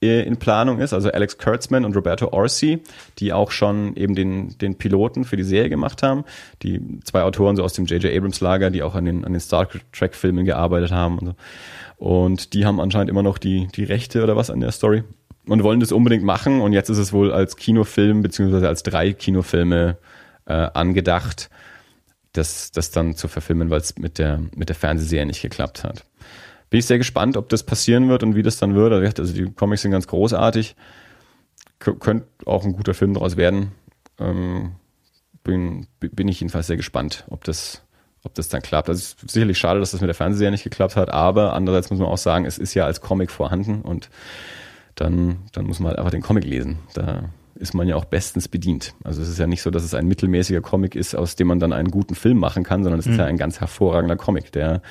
in 0.00 0.36
Planung 0.36 0.78
ist, 0.78 0.92
also 0.92 1.10
Alex 1.10 1.38
Kurtzman 1.38 1.84
und 1.84 1.96
Roberto 1.96 2.28
Orsi, 2.28 2.80
die 3.18 3.32
auch 3.32 3.50
schon 3.50 3.96
eben 3.96 4.14
den, 4.14 4.56
den 4.58 4.76
Piloten 4.76 5.24
für 5.24 5.36
die 5.36 5.42
Serie 5.42 5.70
gemacht 5.70 6.02
haben. 6.02 6.24
Die 6.62 7.00
zwei 7.04 7.22
Autoren 7.22 7.56
so 7.56 7.64
aus 7.64 7.72
dem 7.72 7.86
J.J. 7.86 8.14
Abrams 8.14 8.40
Lager, 8.40 8.70
die 8.70 8.82
auch 8.82 8.94
an 8.94 9.06
den, 9.06 9.24
an 9.24 9.32
den 9.32 9.40
Star 9.40 9.66
Trek 9.92 10.14
Filmen 10.14 10.44
gearbeitet 10.44 10.92
haben 10.92 11.18
und 11.18 11.26
so. 11.26 11.34
Und 11.96 12.52
die 12.52 12.66
haben 12.66 12.78
anscheinend 12.78 13.08
immer 13.08 13.22
noch 13.22 13.38
die, 13.38 13.68
die 13.74 13.84
Rechte 13.84 14.22
oder 14.22 14.36
was 14.36 14.50
an 14.50 14.60
der 14.60 14.70
Story. 14.70 15.02
und 15.48 15.62
wollen 15.62 15.80
das 15.80 15.92
unbedingt 15.92 16.24
machen. 16.24 16.60
Und 16.60 16.74
jetzt 16.74 16.90
ist 16.90 16.98
es 16.98 17.14
wohl 17.14 17.32
als 17.32 17.56
Kinofilm 17.56 18.22
beziehungsweise 18.22 18.68
als 18.68 18.82
drei 18.82 19.14
Kinofilme 19.14 19.96
äh, 20.44 20.52
angedacht, 20.74 21.48
das, 22.36 22.72
das 22.72 22.90
dann 22.90 23.16
zu 23.16 23.28
verfilmen, 23.28 23.70
weil 23.70 23.80
es 23.80 23.96
mit 23.98 24.18
der, 24.18 24.40
mit 24.54 24.68
der 24.68 24.76
Fernsehserie 24.76 25.26
nicht 25.26 25.42
geklappt 25.42 25.84
hat. 25.84 26.04
Bin 26.70 26.80
ich 26.80 26.86
sehr 26.86 26.98
gespannt, 26.98 27.36
ob 27.36 27.48
das 27.48 27.62
passieren 27.62 28.08
wird 28.08 28.22
und 28.22 28.34
wie 28.34 28.42
das 28.42 28.56
dann 28.56 28.74
wird. 28.74 29.20
Also 29.20 29.32
die 29.32 29.52
Comics 29.52 29.82
sind 29.82 29.92
ganz 29.92 30.06
großartig. 30.06 30.76
Könnte 31.78 32.26
auch 32.44 32.64
ein 32.64 32.72
guter 32.72 32.94
Film 32.94 33.14
daraus 33.14 33.36
werden. 33.36 33.72
Ähm, 34.18 34.72
bin, 35.44 35.86
bin 36.00 36.28
ich 36.28 36.40
jedenfalls 36.40 36.66
sehr 36.66 36.76
gespannt, 36.76 37.24
ob 37.30 37.44
das, 37.44 37.82
ob 38.24 38.34
das 38.34 38.48
dann 38.48 38.62
klappt. 38.62 38.88
Also 38.88 38.98
es 38.98 39.22
ist 39.22 39.30
sicherlich 39.30 39.58
schade, 39.58 39.78
dass 39.78 39.92
das 39.92 40.00
mit 40.00 40.08
der 40.08 40.14
Fernsehserie 40.14 40.50
nicht 40.50 40.64
geklappt 40.64 40.96
hat, 40.96 41.10
aber 41.10 41.52
andererseits 41.52 41.90
muss 41.90 42.00
man 42.00 42.08
auch 42.08 42.18
sagen, 42.18 42.46
es 42.46 42.58
ist 42.58 42.74
ja 42.74 42.84
als 42.84 43.00
Comic 43.00 43.30
vorhanden 43.30 43.82
und 43.82 44.10
dann, 44.96 45.38
dann 45.52 45.66
muss 45.66 45.78
man 45.78 45.90
halt 45.90 45.98
einfach 45.98 46.10
den 46.10 46.22
Comic 46.22 46.44
lesen. 46.44 46.78
Da 46.94 47.28
ist 47.58 47.74
man 47.74 47.88
ja 47.88 47.96
auch 47.96 48.04
bestens 48.04 48.48
bedient. 48.48 48.94
Also 49.04 49.22
es 49.22 49.28
ist 49.28 49.38
ja 49.38 49.46
nicht 49.46 49.62
so, 49.62 49.70
dass 49.70 49.82
es 49.82 49.94
ein 49.94 50.06
mittelmäßiger 50.06 50.60
Comic 50.60 50.94
ist, 50.94 51.14
aus 51.14 51.36
dem 51.36 51.48
man 51.48 51.58
dann 51.58 51.72
einen 51.72 51.90
guten 51.90 52.14
Film 52.14 52.38
machen 52.38 52.62
kann, 52.62 52.82
sondern 52.82 53.00
es 53.00 53.06
mhm. 53.06 53.12
ist 53.12 53.18
ja 53.18 53.24
ein 53.26 53.38
ganz 53.38 53.60
hervorragender 53.60 54.16
Comic, 54.16 54.52
der 54.52 54.82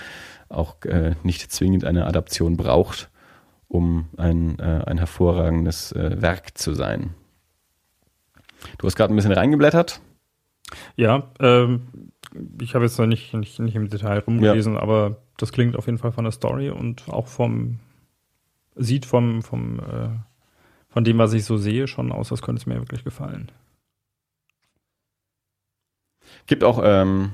auch 0.50 0.82
äh, 0.86 1.16
nicht 1.24 1.52
zwingend 1.52 1.86
eine 1.86 2.06
Adaption 2.06 2.58
braucht, 2.58 3.10
um 3.68 4.08
ein, 4.18 4.60
äh, 4.60 4.84
ein 4.86 4.98
hervorragendes 4.98 5.92
äh, 5.92 6.22
Werk 6.22 6.58
zu 6.58 6.74
sein. 6.74 7.14
Du 8.78 8.88
hast 8.88 8.96
gerade 8.96 9.14
ein 9.14 9.16
bisschen 9.16 9.32
reingeblättert. 9.32 10.02
Ja, 10.96 11.32
ähm, 11.40 11.88
ich 12.62 12.76
habe 12.76 12.86
jetzt 12.86 12.98
noch 12.98 13.06
nicht, 13.06 13.34
nicht, 13.34 13.60
nicht 13.60 13.76
im 13.76 13.90
Detail 13.90 14.20
rumgelesen, 14.20 14.74
ja. 14.74 14.82
aber 14.82 15.18
das 15.38 15.52
klingt 15.52 15.76
auf 15.76 15.86
jeden 15.86 15.98
Fall 15.98 16.12
von 16.12 16.24
der 16.24 16.32
Story 16.32 16.70
und 16.70 17.08
auch 17.10 17.28
vom, 17.28 17.80
sieht 18.76 19.06
vom, 19.06 19.42
vom 19.42 19.80
äh, 19.80 20.10
von 20.96 21.04
dem, 21.04 21.18
was 21.18 21.34
ich 21.34 21.44
so 21.44 21.58
sehe, 21.58 21.90
schon 21.90 22.14
aus, 22.14 22.32
als 22.32 22.42
könnte 22.42 22.62
es 22.62 22.66
mir 22.66 22.76
wirklich 22.76 23.04
gefallen. 23.04 23.52
Gibt 26.48 26.64
auch, 26.64 26.80
ähm, 26.82 27.34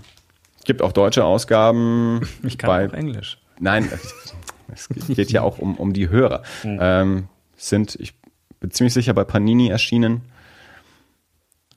gibt 0.65 0.81
auch 0.81 0.91
deutsche 0.91 1.23
Ausgaben. 1.23 2.21
Ich 2.43 2.57
kann 2.57 2.67
bei, 2.67 2.89
auch 2.89 2.93
Englisch. 2.93 3.37
Nein, 3.59 3.87
es 4.67 4.89
geht 4.89 5.31
ja 5.31 5.43
auch 5.43 5.59
um, 5.59 5.75
um 5.75 5.93
die 5.93 6.09
Hörer. 6.09 6.41
Mhm. 6.63 6.79
Ähm, 6.81 7.27
sind, 7.55 7.93
ich 7.99 8.15
bin 8.59 8.71
ziemlich 8.71 8.95
sicher, 8.95 9.13
bei 9.13 9.25
Panini 9.25 9.67
erschienen. 9.67 10.21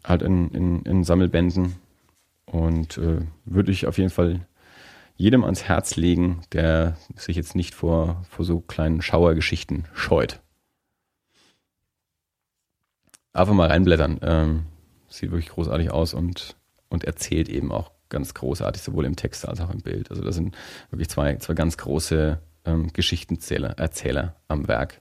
Halt 0.02 0.22
in, 0.22 0.48
in, 0.52 0.82
in 0.84 1.04
Sammelbänden. 1.04 1.74
Und 2.46 2.96
äh, 2.96 3.20
würde 3.44 3.72
ich 3.72 3.86
auf 3.86 3.98
jeden 3.98 4.08
Fall 4.08 4.46
jedem 5.16 5.44
ans 5.44 5.64
Herz 5.64 5.96
legen, 5.96 6.40
der 6.54 6.96
sich 7.14 7.36
jetzt 7.36 7.54
nicht 7.54 7.74
vor, 7.74 8.24
vor 8.30 8.46
so 8.46 8.60
kleinen 8.60 9.02
Schauergeschichten 9.02 9.84
scheut. 9.92 10.40
Einfach 13.34 13.52
mal 13.52 13.68
reinblättern. 13.68 14.20
Ähm, 14.22 14.62
sieht 15.08 15.30
wirklich 15.30 15.50
großartig 15.50 15.90
aus 15.90 16.14
und, 16.14 16.56
und 16.88 17.04
erzählt 17.04 17.48
eben 17.48 17.70
auch 17.70 17.90
ganz 18.08 18.32
großartig, 18.32 18.82
sowohl 18.82 19.04
im 19.04 19.16
Text 19.16 19.46
als 19.46 19.60
auch 19.60 19.70
im 19.70 19.80
Bild. 19.80 20.10
Also 20.10 20.22
da 20.22 20.32
sind 20.32 20.56
wirklich 20.90 21.08
zwei, 21.08 21.36
zwei 21.36 21.54
ganz 21.54 21.76
große 21.76 22.38
ähm, 22.64 22.92
Geschichtenzähler, 22.92 23.78
Erzähler 23.78 24.36
am 24.48 24.68
Werk. 24.68 25.00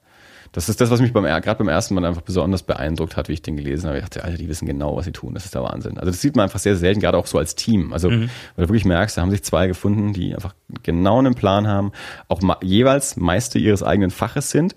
Das 0.54 0.70
ist 0.70 0.80
das, 0.80 0.92
was 0.92 1.02
mich 1.02 1.14
beim, 1.14 1.24
gerade 1.24 1.58
beim 1.58 1.68
ersten 1.68 1.96
Mal 1.96 2.06
einfach 2.06 2.22
besonders 2.22 2.62
beeindruckt 2.62 3.18
hat, 3.18 3.28
wie 3.28 3.34
ich 3.34 3.42
den 3.42 3.58
gelesen 3.58 3.88
habe. 3.88 3.98
Ich 3.98 4.04
dachte, 4.04 4.24
Alter, 4.24 4.38
die 4.38 4.48
wissen 4.48 4.68
genau, 4.68 4.96
was 4.96 5.06
sie 5.06 5.12
tun. 5.12 5.34
Das 5.34 5.46
ist 5.46 5.56
der 5.56 5.64
Wahnsinn. 5.64 5.98
Also 5.98 6.12
das 6.12 6.22
sieht 6.22 6.36
man 6.36 6.44
einfach 6.44 6.60
sehr 6.60 6.76
selten, 6.76 7.02
gerade 7.02 7.18
auch 7.18 7.26
so 7.26 7.40
als 7.40 7.56
Team. 7.56 7.92
Also, 7.92 8.12
mhm. 8.12 8.30
weil 8.56 8.66
du 8.66 8.70
wirklich 8.70 8.86
merkst, 8.86 9.18
da 9.18 9.24
haben 9.24 9.32
sich 9.32 9.44
zwei 9.44 9.66
gefunden, 9.68 10.14
die 10.14 10.36
einfach 10.36 10.54
genau 10.84 11.18
einen 11.18 11.34
Plan 11.34 11.68
haben, 11.68 11.92
auch 12.28 12.40
jeweils 12.62 13.18
Meister 13.18 13.58
ihres 13.58 13.82
eigenen 13.82 14.12
Faches 14.12 14.52
sind, 14.52 14.76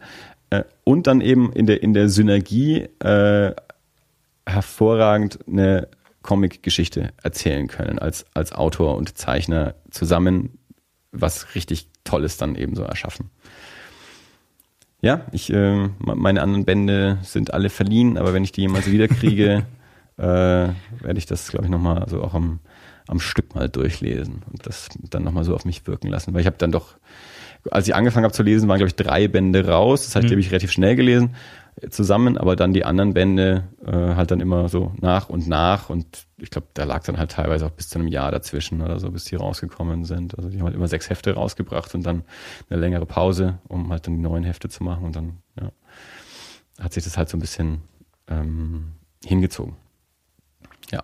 und 0.88 1.08
dann 1.08 1.20
eben 1.20 1.52
in 1.52 1.66
der, 1.66 1.82
in 1.82 1.94
der 1.94 2.08
Synergie 2.08 2.86
äh, 3.00 3.52
hervorragend 4.46 5.40
eine 5.48 5.88
Comic-Geschichte 6.22 7.12
erzählen 7.20 7.66
können, 7.66 7.98
als, 7.98 8.24
als 8.34 8.52
Autor 8.52 8.96
und 8.96 9.18
Zeichner 9.18 9.74
zusammen 9.90 10.58
was 11.10 11.54
richtig 11.56 11.88
Tolles 12.04 12.36
dann 12.36 12.54
eben 12.54 12.76
so 12.76 12.82
erschaffen. 12.82 13.30
Ja, 15.02 15.26
ich, 15.32 15.52
äh, 15.52 15.88
meine 15.98 16.42
anderen 16.42 16.64
Bände 16.64 17.18
sind 17.22 17.52
alle 17.52 17.68
verliehen, 17.68 18.16
aber 18.16 18.32
wenn 18.32 18.44
ich 18.44 18.52
die 18.52 18.60
jemals 18.60 18.90
wiederkriege, 18.90 19.66
äh, 20.18 20.22
werde 20.22 21.18
ich 21.18 21.26
das, 21.26 21.48
glaube 21.48 21.64
ich, 21.64 21.70
nochmal 21.70 22.08
so 22.08 22.22
auch 22.22 22.34
am, 22.34 22.60
am 23.08 23.18
Stück 23.18 23.56
mal 23.56 23.68
durchlesen 23.68 24.44
und 24.52 24.66
das 24.66 24.88
dann 25.10 25.24
nochmal 25.24 25.44
so 25.44 25.54
auf 25.54 25.64
mich 25.64 25.86
wirken 25.86 26.08
lassen, 26.08 26.32
weil 26.32 26.42
ich 26.42 26.46
habe 26.46 26.58
dann 26.58 26.70
doch 26.70 26.94
als 27.70 27.88
ich 27.88 27.94
angefangen 27.94 28.24
habe 28.24 28.34
zu 28.34 28.42
lesen, 28.42 28.68
waren, 28.68 28.78
glaube 28.78 28.88
ich, 28.88 28.96
drei 28.96 29.28
Bände 29.28 29.66
raus. 29.66 30.04
Das 30.04 30.16
heißt, 30.16 30.24
mhm. 30.24 30.28
die 30.28 30.34
habe 30.34 30.40
ich 30.40 30.50
relativ 30.50 30.72
schnell 30.72 30.96
gelesen 30.96 31.34
äh, 31.80 31.88
zusammen, 31.88 32.38
aber 32.38 32.56
dann 32.56 32.72
die 32.72 32.84
anderen 32.84 33.14
Bände 33.14 33.64
äh, 33.84 33.92
halt 33.92 34.30
dann 34.30 34.40
immer 34.40 34.68
so 34.68 34.92
nach 35.00 35.28
und 35.28 35.48
nach 35.48 35.90
und 35.90 36.26
ich 36.38 36.50
glaube, 36.50 36.68
da 36.74 36.84
lag 36.84 37.04
dann 37.04 37.18
halt 37.18 37.32
teilweise 37.32 37.66
auch 37.66 37.70
bis 37.70 37.88
zu 37.88 37.98
einem 37.98 38.08
Jahr 38.08 38.30
dazwischen 38.30 38.82
oder 38.82 38.98
so, 38.98 39.10
bis 39.10 39.24
die 39.24 39.36
rausgekommen 39.36 40.04
sind. 40.04 40.36
Also 40.36 40.50
die 40.50 40.58
haben 40.58 40.66
halt 40.66 40.74
immer 40.74 40.88
sechs 40.88 41.08
Hefte 41.08 41.34
rausgebracht 41.34 41.94
und 41.94 42.04
dann 42.04 42.24
eine 42.68 42.80
längere 42.80 43.06
Pause, 43.06 43.58
um 43.68 43.90
halt 43.90 44.06
dann 44.06 44.14
die 44.14 44.22
neuen 44.22 44.44
Hefte 44.44 44.68
zu 44.68 44.84
machen 44.84 45.04
und 45.04 45.16
dann 45.16 45.38
ja, 45.60 45.70
hat 46.80 46.92
sich 46.92 47.04
das 47.04 47.16
halt 47.16 47.28
so 47.28 47.36
ein 47.36 47.40
bisschen 47.40 47.82
ähm, 48.28 48.92
hingezogen. 49.24 49.76
Ja. 50.90 51.02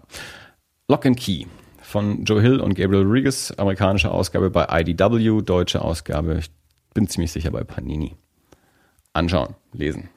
Lock 0.89 1.07
and 1.07 1.17
Key 1.19 1.47
von 1.93 2.25
Joe 2.25 2.41
Hill 2.41 2.59
und 2.59 2.75
Gabriel 2.75 3.05
Rodriguez, 3.05 3.53
amerikanische 3.59 4.11
Ausgabe 4.11 4.51
bei 4.51 4.67
IDW, 4.81 5.43
deutsche 5.43 5.83
Ausgabe, 5.83 6.39
ich 6.39 6.51
bin 6.95 7.07
ziemlich 7.07 7.31
sicher 7.31 7.51
bei 7.51 7.63
Panini. 7.65 8.17
Anschauen, 9.13 9.55
lesen. 9.73 10.09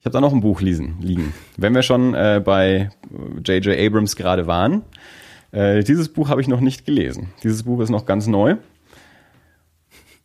Ich 0.00 0.04
habe 0.04 0.14
da 0.14 0.20
noch 0.20 0.32
ein 0.32 0.40
Buch 0.40 0.60
lesen, 0.60 0.96
liegen. 1.00 1.32
Wenn 1.56 1.76
wir 1.76 1.82
schon 1.82 2.12
äh, 2.14 2.42
bei 2.44 2.90
J.J. 3.44 3.78
Abrams 3.78 4.16
gerade 4.16 4.48
waren, 4.48 4.82
äh, 5.52 5.84
dieses 5.84 6.08
Buch 6.08 6.28
habe 6.28 6.40
ich 6.40 6.48
noch 6.48 6.58
nicht 6.58 6.84
gelesen. 6.84 7.32
Dieses 7.44 7.62
Buch 7.62 7.80
ist 7.80 7.90
noch 7.90 8.04
ganz 8.04 8.26
neu. 8.26 8.56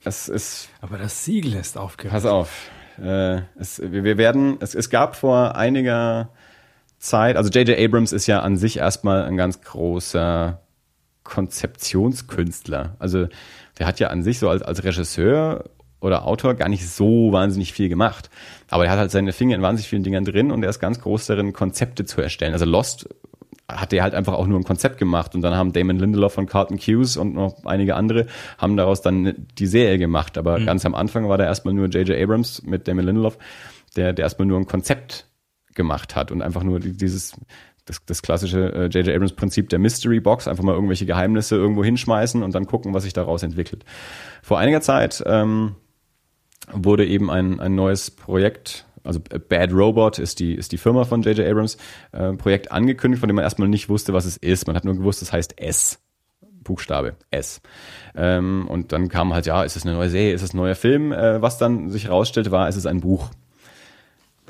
Es 0.03 0.29
ist. 0.29 0.69
Aber 0.81 0.97
das 0.97 1.23
Siegel 1.23 1.53
ist 1.53 1.77
aufgehört. 1.77 2.13
Pass 2.23 2.25
auf. 2.25 2.71
Äh, 2.99 3.41
es, 3.59 3.79
wir 3.79 4.17
werden, 4.17 4.57
es, 4.61 4.73
es 4.73 4.89
gab 4.89 5.15
vor 5.15 5.55
einiger 5.55 6.29
Zeit, 6.99 7.35
also 7.35 7.49
J.J. 7.49 7.77
Abrams 7.79 8.11
ist 8.11 8.27
ja 8.27 8.39
an 8.39 8.57
sich 8.57 8.77
erstmal 8.77 9.23
ein 9.23 9.37
ganz 9.37 9.61
großer 9.61 10.61
Konzeptionskünstler. 11.23 12.95
Also 12.99 13.27
der 13.77 13.87
hat 13.87 13.99
ja 13.99 14.07
an 14.07 14.23
sich 14.23 14.39
so 14.39 14.49
als, 14.49 14.61
als 14.61 14.83
Regisseur 14.83 15.65
oder 15.99 16.25
Autor 16.25 16.55
gar 16.55 16.69
nicht 16.69 16.87
so 16.87 17.31
wahnsinnig 17.31 17.73
viel 17.73 17.89
gemacht. 17.89 18.29
Aber 18.69 18.85
er 18.85 18.91
hat 18.91 18.99
halt 18.99 19.11
seine 19.11 19.33
Finger 19.33 19.55
in 19.55 19.61
wahnsinnig 19.61 19.89
vielen 19.89 20.03
Dingern 20.03 20.25
drin 20.25 20.51
und 20.51 20.63
er 20.63 20.69
ist 20.69 20.79
ganz 20.79 21.01
groß 21.01 21.25
darin, 21.27 21.53
Konzepte 21.53 22.05
zu 22.05 22.21
erstellen. 22.21 22.53
Also 22.53 22.65
Lost 22.65 23.09
hat 23.67 23.91
er 23.91 24.03
halt 24.03 24.13
einfach 24.13 24.33
auch 24.33 24.47
nur 24.47 24.59
ein 24.59 24.63
Konzept 24.63 24.97
gemacht 24.97 25.35
und 25.35 25.41
dann 25.41 25.55
haben 25.55 25.73
Damon 25.73 25.97
Lindelof 25.97 26.37
und 26.37 26.49
Carlton 26.49 26.77
Hughes 26.77 27.17
und 27.17 27.33
noch 27.33 27.65
einige 27.65 27.95
andere 27.95 28.27
haben 28.57 28.77
daraus 28.77 29.01
dann 29.01 29.47
die 29.57 29.67
Serie 29.67 29.97
gemacht. 29.97 30.37
Aber 30.37 30.59
mhm. 30.59 30.65
ganz 30.65 30.85
am 30.85 30.95
Anfang 30.95 31.27
war 31.27 31.37
da 31.37 31.43
erstmal 31.43 31.73
nur 31.73 31.87
J.J. 31.87 32.17
Abrams 32.21 32.63
mit 32.63 32.87
Damon 32.87 33.05
Lindelof, 33.05 33.37
der, 33.95 34.13
der 34.13 34.23
erstmal 34.23 34.47
nur 34.47 34.57
ein 34.57 34.67
Konzept 34.67 35.25
gemacht 35.77 36.17
hat 36.17 36.31
und 36.31 36.41
einfach 36.41 36.63
nur 36.63 36.81
dieses 36.81 37.33
das, 37.85 38.03
das 38.05 38.21
klassische 38.21 38.89
J.J. 38.91 39.07
Äh, 39.07 39.15
Abrams 39.15 39.31
Prinzip 39.31 39.69
der 39.69 39.79
Mystery 39.79 40.19
Box, 40.19 40.49
einfach 40.49 40.63
mal 40.63 40.73
irgendwelche 40.73 41.05
Geheimnisse 41.05 41.55
irgendwo 41.55 41.85
hinschmeißen 41.85 42.43
und 42.43 42.53
dann 42.53 42.65
gucken, 42.67 42.93
was 42.93 43.03
sich 43.03 43.13
daraus 43.13 43.43
entwickelt. 43.43 43.85
Vor 44.41 44.59
einiger 44.59 44.81
Zeit 44.81 45.23
ähm, 45.25 45.75
wurde 46.71 47.05
eben 47.05 47.31
ein, 47.31 47.61
ein 47.61 47.75
neues 47.75 48.11
Projekt, 48.11 48.85
also 49.05 49.21
Bad 49.21 49.71
Robot 49.71 50.19
ist 50.19 50.39
die, 50.39 50.53
ist 50.53 50.73
die 50.73 50.77
Firma 50.77 51.05
von 51.05 51.21
J.J. 51.21 51.47
Abrams, 51.47 51.77
äh, 52.11 52.33
Projekt 52.33 52.71
angekündigt, 52.73 53.21
von 53.21 53.29
dem 53.29 53.37
man 53.37 53.43
erstmal 53.43 53.69
nicht 53.69 53.87
wusste, 53.87 54.11
was 54.11 54.25
es 54.25 54.35
ist. 54.35 54.67
Man 54.67 54.75
hat 54.75 54.83
nur 54.83 54.95
gewusst, 54.95 55.21
es 55.21 55.31
heißt 55.31 55.59
S. 55.61 55.99
Buchstabe 56.67 57.15
S. 57.31 57.61
Ähm, 58.13 58.67
und 58.67 58.91
dann 58.91 59.07
kam 59.07 59.33
halt, 59.33 59.45
ja, 59.45 59.63
ist 59.63 59.77
es 59.77 59.85
eine 59.85 59.95
neue 59.95 60.09
Serie, 60.09 60.33
ist 60.33 60.41
es 60.41 60.53
ein 60.53 60.57
neuer 60.57 60.75
Film? 60.75 61.13
Äh, 61.13 61.41
was 61.41 61.57
dann 61.57 61.89
sich 61.89 62.05
herausstellte, 62.05 62.51
war, 62.51 62.67
es 62.67 62.75
ist 62.75 62.85
ein 62.85 62.99
Buch. 62.99 63.29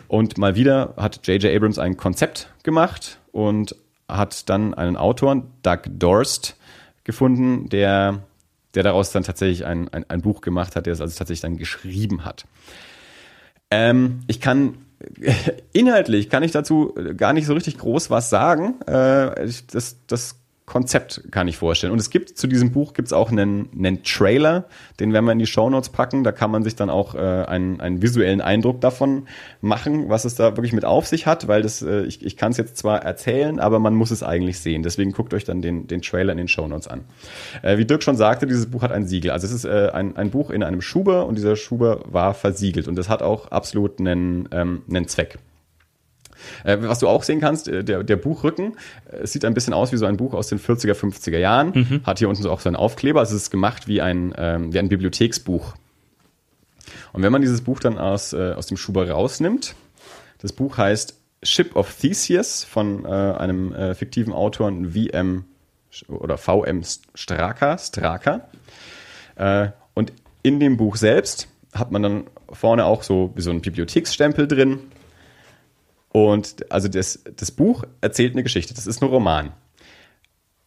Und 0.08 0.38
mal 0.38 0.56
wieder 0.56 0.94
hat 0.98 1.28
J.J. 1.28 1.54
Abrams 1.54 1.80
ein 1.80 1.98
Konzept 1.98 2.50
gemacht 2.64 3.20
und 3.32 3.76
hat 4.08 4.50
dann 4.50 4.74
einen 4.74 4.96
Autor, 4.96 5.44
Doug 5.64 5.82
Dorst, 5.90 6.56
gefunden, 7.04 7.70
der, 7.70 8.24
der 8.74 8.84
daraus 8.84 9.12
dann 9.12 9.24
tatsächlich 9.24 9.66
ein, 9.66 9.90
ein, 9.90 10.06
ein 10.10 10.22
Buch 10.22 10.42
gemacht 10.42 10.76
hat, 10.76 10.86
der 10.86 10.94
es 10.94 11.02
also 11.02 11.18
tatsächlich 11.18 11.42
dann 11.42 11.58
geschrieben 11.58 12.26
hat. 12.26 12.46
Ähm, 13.72 14.22
ich 14.28 14.40
kann 14.40 14.78
inhaltlich 15.74 16.30
kann 16.30 16.44
ich 16.44 16.52
dazu 16.52 16.94
gar 17.16 17.34
nicht 17.34 17.46
so 17.46 17.54
richtig 17.54 17.78
groß 17.78 18.10
was 18.10 18.30
sagen. 18.30 18.82
Äh, 18.82 19.50
das, 19.72 19.98
das 20.08 20.36
Konzept, 20.68 21.24
kann 21.32 21.48
ich 21.48 21.56
vorstellen. 21.56 21.94
Und 21.94 22.00
es 22.00 22.10
gibt 22.10 22.38
zu 22.38 22.46
diesem 22.46 22.74
Buch 22.74 22.94
gibt's 22.94 23.14
auch 23.14 23.32
einen, 23.32 23.70
einen 23.74 24.04
Trailer, 24.04 24.66
den 25.00 25.14
werden 25.14 25.24
wir 25.24 25.32
in 25.32 25.40
die 25.40 25.48
Shownotes 25.48 25.90
packen. 25.90 26.26
Da 26.26 26.34
kann 26.34 26.52
man 26.52 26.64
sich 26.64 26.76
dann 26.76 26.90
auch 26.90 27.16
äh, 27.16 27.20
einen, 27.20 27.80
einen 27.80 28.02
visuellen 28.02 28.42
Eindruck 28.42 28.82
davon 28.82 29.28
machen, 29.62 30.10
was 30.10 30.26
es 30.26 30.36
da 30.36 30.58
wirklich 30.58 30.74
mit 30.74 30.84
auf 30.84 31.08
sich 31.08 31.26
hat, 31.26 31.48
weil 31.48 31.62
das, 31.62 31.82
äh, 31.82 32.02
ich, 32.02 32.22
ich 32.26 32.36
kann 32.36 32.52
es 32.52 32.58
jetzt 32.58 32.76
zwar 32.76 33.02
erzählen, 33.02 33.62
aber 33.62 33.80
man 33.80 33.96
muss 33.96 34.12
es 34.12 34.24
eigentlich 34.24 34.60
sehen. 34.60 34.84
Deswegen 34.84 35.14
guckt 35.14 35.34
euch 35.34 35.46
dann 35.46 35.62
den, 35.62 35.88
den 35.88 36.02
Trailer 36.02 36.34
in 36.34 36.38
den 36.38 36.50
Shownotes 36.50 36.90
an. 36.90 37.06
Äh, 37.62 37.78
wie 37.78 37.86
Dirk 37.86 38.04
schon 38.04 38.18
sagte, 38.18 38.46
dieses 38.46 38.70
Buch 38.70 38.82
hat 38.82 38.92
ein 38.92 39.08
Siegel. 39.08 39.32
Also 39.32 39.48
es 39.48 39.54
ist 39.54 39.64
äh, 39.64 39.92
ein, 39.94 40.18
ein 40.18 40.32
Buch 40.32 40.50
in 40.50 40.64
einem 40.64 40.82
Schuber 40.82 41.28
und 41.28 41.36
dieser 41.36 41.56
Schuber 41.56 42.02
war 42.10 42.34
versiegelt 42.34 42.90
und 42.90 42.98
das 42.98 43.08
hat 43.08 43.22
auch 43.22 43.52
absolut 43.52 44.02
einen, 44.02 44.50
ähm, 44.52 44.82
einen 44.90 45.08
Zweck. 45.08 45.40
Äh, 46.64 46.78
was 46.82 47.00
du 47.00 47.08
auch 47.08 47.24
sehen 47.24 47.40
kannst, 47.40 47.68
äh, 47.68 47.84
der, 47.84 48.04
der 48.04 48.16
Buchrücken 48.16 48.78
äh, 49.12 49.26
sieht 49.26 49.46
ein 49.46 49.54
bisschen 49.54 49.74
aus 49.74 49.92
wie 49.92 49.98
so 49.98 50.06
ein 50.06 50.18
Buch 50.18 50.34
aus 50.34 50.48
den 50.48 50.60
40er, 50.60 50.94
50er 50.94 51.38
Jahren. 51.38 51.72
Mhm. 51.74 52.02
Hat 52.06 52.20
hier 52.20 52.30
unten 52.30 52.44
so 52.44 52.52
auch 52.52 52.60
so 52.60 52.70
einen 52.70 52.76
Aufkleber. 52.76 53.20
Also 53.20 53.36
es 53.36 53.44
ist 53.44 53.50
gemacht 53.52 53.88
wie 53.88 54.02
ein, 54.02 54.34
ähm, 54.38 54.74
wie 54.74 54.80
ein 54.80 54.90
Bibliotheksbuch. 54.90 55.76
Und 57.14 57.24
wenn 57.24 57.32
man 57.32 57.42
dieses 57.42 57.62
Buch 57.62 57.80
dann 57.80 57.98
aus, 57.98 58.34
äh, 58.34 58.54
aus 58.54 58.68
dem 58.68 58.78
Schuber 58.78 59.10
rausnimmt, 59.10 59.76
das 60.40 60.54
Buch 60.54 60.78
heißt 60.78 61.20
Ship 61.44 61.76
of 61.76 61.94
Theseus 61.96 62.64
von 62.64 63.06
äh, 63.06 63.08
einem 63.08 63.74
äh, 63.74 63.96
fiktiven 63.96 64.34
Autor 64.34 64.72
VM 64.72 65.46
oder 66.08 66.38
VM 66.38 66.84
Straka, 67.16 67.78
Straka. 67.78 68.50
Äh, 69.36 69.70
und 69.94 70.14
in 70.44 70.60
dem 70.60 70.78
Buch 70.78 70.96
selbst 70.96 71.48
hat 71.74 71.92
man 71.92 72.04
dann 72.04 72.24
vorne 72.52 72.86
auch 72.86 73.04
so 73.04 73.32
wie 73.36 73.42
so 73.42 73.52
einen 73.52 73.62
Bibliotheksstempel 73.62 74.48
drin 74.48 74.80
und 76.12 76.72
also 76.72 76.88
das, 76.88 77.24
das 77.36 77.52
Buch 77.52 77.84
erzählt 78.02 78.34
eine 78.34 78.44
Geschichte, 78.44 78.74
das 78.74 78.88
ist 78.88 79.02
ein 79.02 79.10
Roman. 79.10 79.54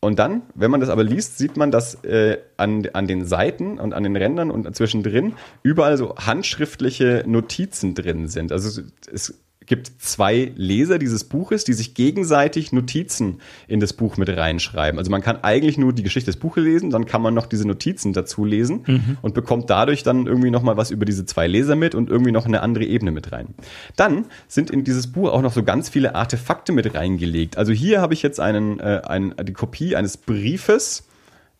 Und 0.02 0.18
dann, 0.18 0.42
wenn 0.54 0.70
man 0.70 0.80
das 0.80 0.88
aber 0.88 1.04
liest, 1.04 1.36
sieht 1.36 1.58
man, 1.58 1.70
dass 1.70 2.02
äh, 2.04 2.38
an, 2.56 2.88
an 2.94 3.06
den 3.06 3.26
Seiten 3.26 3.78
und 3.78 3.92
an 3.92 4.02
den 4.02 4.16
Rändern 4.16 4.50
und 4.50 4.74
zwischendrin 4.74 5.34
überall 5.62 5.98
so 5.98 6.16
handschriftliche 6.16 7.22
Notizen 7.26 7.94
drin 7.94 8.26
sind. 8.26 8.50
Also 8.50 8.82
es 9.12 9.34
gibt 9.70 9.92
zwei 9.98 10.50
Leser 10.56 10.98
dieses 10.98 11.22
Buches, 11.22 11.62
die 11.62 11.74
sich 11.74 11.94
gegenseitig 11.94 12.72
Notizen 12.72 13.40
in 13.68 13.78
das 13.78 13.92
Buch 13.92 14.16
mit 14.16 14.28
reinschreiben. 14.28 14.98
Also 14.98 15.12
man 15.12 15.22
kann 15.22 15.44
eigentlich 15.44 15.78
nur 15.78 15.92
die 15.92 16.02
Geschichte 16.02 16.28
des 16.28 16.40
Buches 16.40 16.64
lesen, 16.64 16.90
dann 16.90 17.06
kann 17.06 17.22
man 17.22 17.34
noch 17.34 17.46
diese 17.46 17.68
Notizen 17.68 18.12
dazu 18.12 18.44
lesen 18.44 18.82
mhm. 18.84 19.18
und 19.22 19.32
bekommt 19.32 19.70
dadurch 19.70 20.02
dann 20.02 20.26
irgendwie 20.26 20.50
noch 20.50 20.64
mal 20.64 20.76
was 20.76 20.90
über 20.90 21.04
diese 21.04 21.24
zwei 21.24 21.46
Leser 21.46 21.76
mit 21.76 21.94
und 21.94 22.10
irgendwie 22.10 22.32
noch 22.32 22.46
eine 22.46 22.62
andere 22.62 22.84
Ebene 22.84 23.12
mit 23.12 23.30
rein. 23.30 23.54
Dann 23.94 24.24
sind 24.48 24.72
in 24.72 24.82
dieses 24.82 25.12
Buch 25.12 25.30
auch 25.30 25.40
noch 25.40 25.52
so 25.52 25.62
ganz 25.62 25.88
viele 25.88 26.16
Artefakte 26.16 26.72
mit 26.72 26.92
reingelegt. 26.92 27.56
Also 27.56 27.70
hier 27.72 28.00
habe 28.00 28.12
ich 28.12 28.22
jetzt 28.22 28.40
einen, 28.40 28.80
äh, 28.80 29.02
einen, 29.04 29.36
die 29.40 29.52
Kopie 29.52 29.94
eines 29.94 30.16
Briefes 30.16 31.06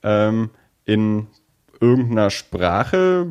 ähm, 0.03 0.51
in 0.85 1.29
irgendeiner 1.81 2.31
Sprache, 2.31 3.29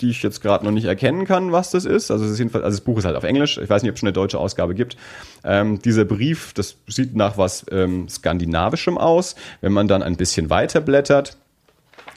die 0.00 0.10
ich 0.10 0.22
jetzt 0.22 0.40
gerade 0.40 0.64
noch 0.64 0.72
nicht 0.72 0.86
erkennen 0.86 1.24
kann, 1.24 1.52
was 1.52 1.70
das 1.70 1.84
ist. 1.84 2.10
Also, 2.10 2.24
ist 2.24 2.38
jedenfalls, 2.38 2.64
also 2.64 2.78
das 2.78 2.84
Buch 2.84 2.98
ist 2.98 3.04
halt 3.04 3.16
auf 3.16 3.24
Englisch. 3.24 3.58
Ich 3.58 3.70
weiß 3.70 3.82
nicht, 3.82 3.90
ob 3.90 3.94
es 3.94 4.00
schon 4.00 4.08
eine 4.08 4.12
deutsche 4.12 4.38
Ausgabe 4.38 4.74
gibt. 4.74 4.96
Ähm, 5.44 5.80
dieser 5.80 6.04
Brief, 6.04 6.52
das 6.52 6.76
sieht 6.88 7.14
nach 7.14 7.38
was 7.38 7.64
ähm, 7.70 8.08
Skandinavischem 8.08 8.98
aus. 8.98 9.36
Wenn 9.60 9.72
man 9.72 9.86
dann 9.86 10.02
ein 10.02 10.16
bisschen 10.16 10.50
weiter 10.50 10.80
blättert, 10.80 11.36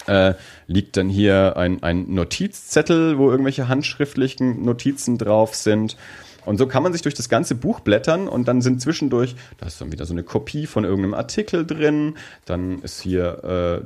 äh, 0.08 0.34
liegt 0.66 0.98
dann 0.98 1.10
hier 1.10 1.56
ein, 1.58 1.84
ein 1.84 2.14
Notizzettel, 2.14 3.18
wo 3.18 3.30
irgendwelche 3.30 3.68
handschriftlichen 3.68 4.64
Notizen 4.64 5.18
drauf 5.18 5.54
sind. 5.54 5.98
Und 6.46 6.58
so 6.58 6.66
kann 6.66 6.82
man 6.82 6.94
sich 6.94 7.02
durch 7.02 7.16
das 7.16 7.28
ganze 7.28 7.56
Buch 7.56 7.82
blättern 7.82 8.30
und 8.30 8.48
dann 8.48 8.62
sind 8.62 8.82
zwischendurch, 8.82 9.36
da 9.58 9.68
ist 9.68 9.82
dann 9.82 9.92
wieder 9.92 10.06
so 10.06 10.14
eine 10.14 10.24
Kopie 10.24 10.66
von 10.66 10.86
irgendeinem 10.86 11.14
Artikel 11.14 11.66
drin, 11.66 12.16
dann 12.46 12.82
ist 12.84 13.02
hier 13.02 13.84
äh, 13.84 13.86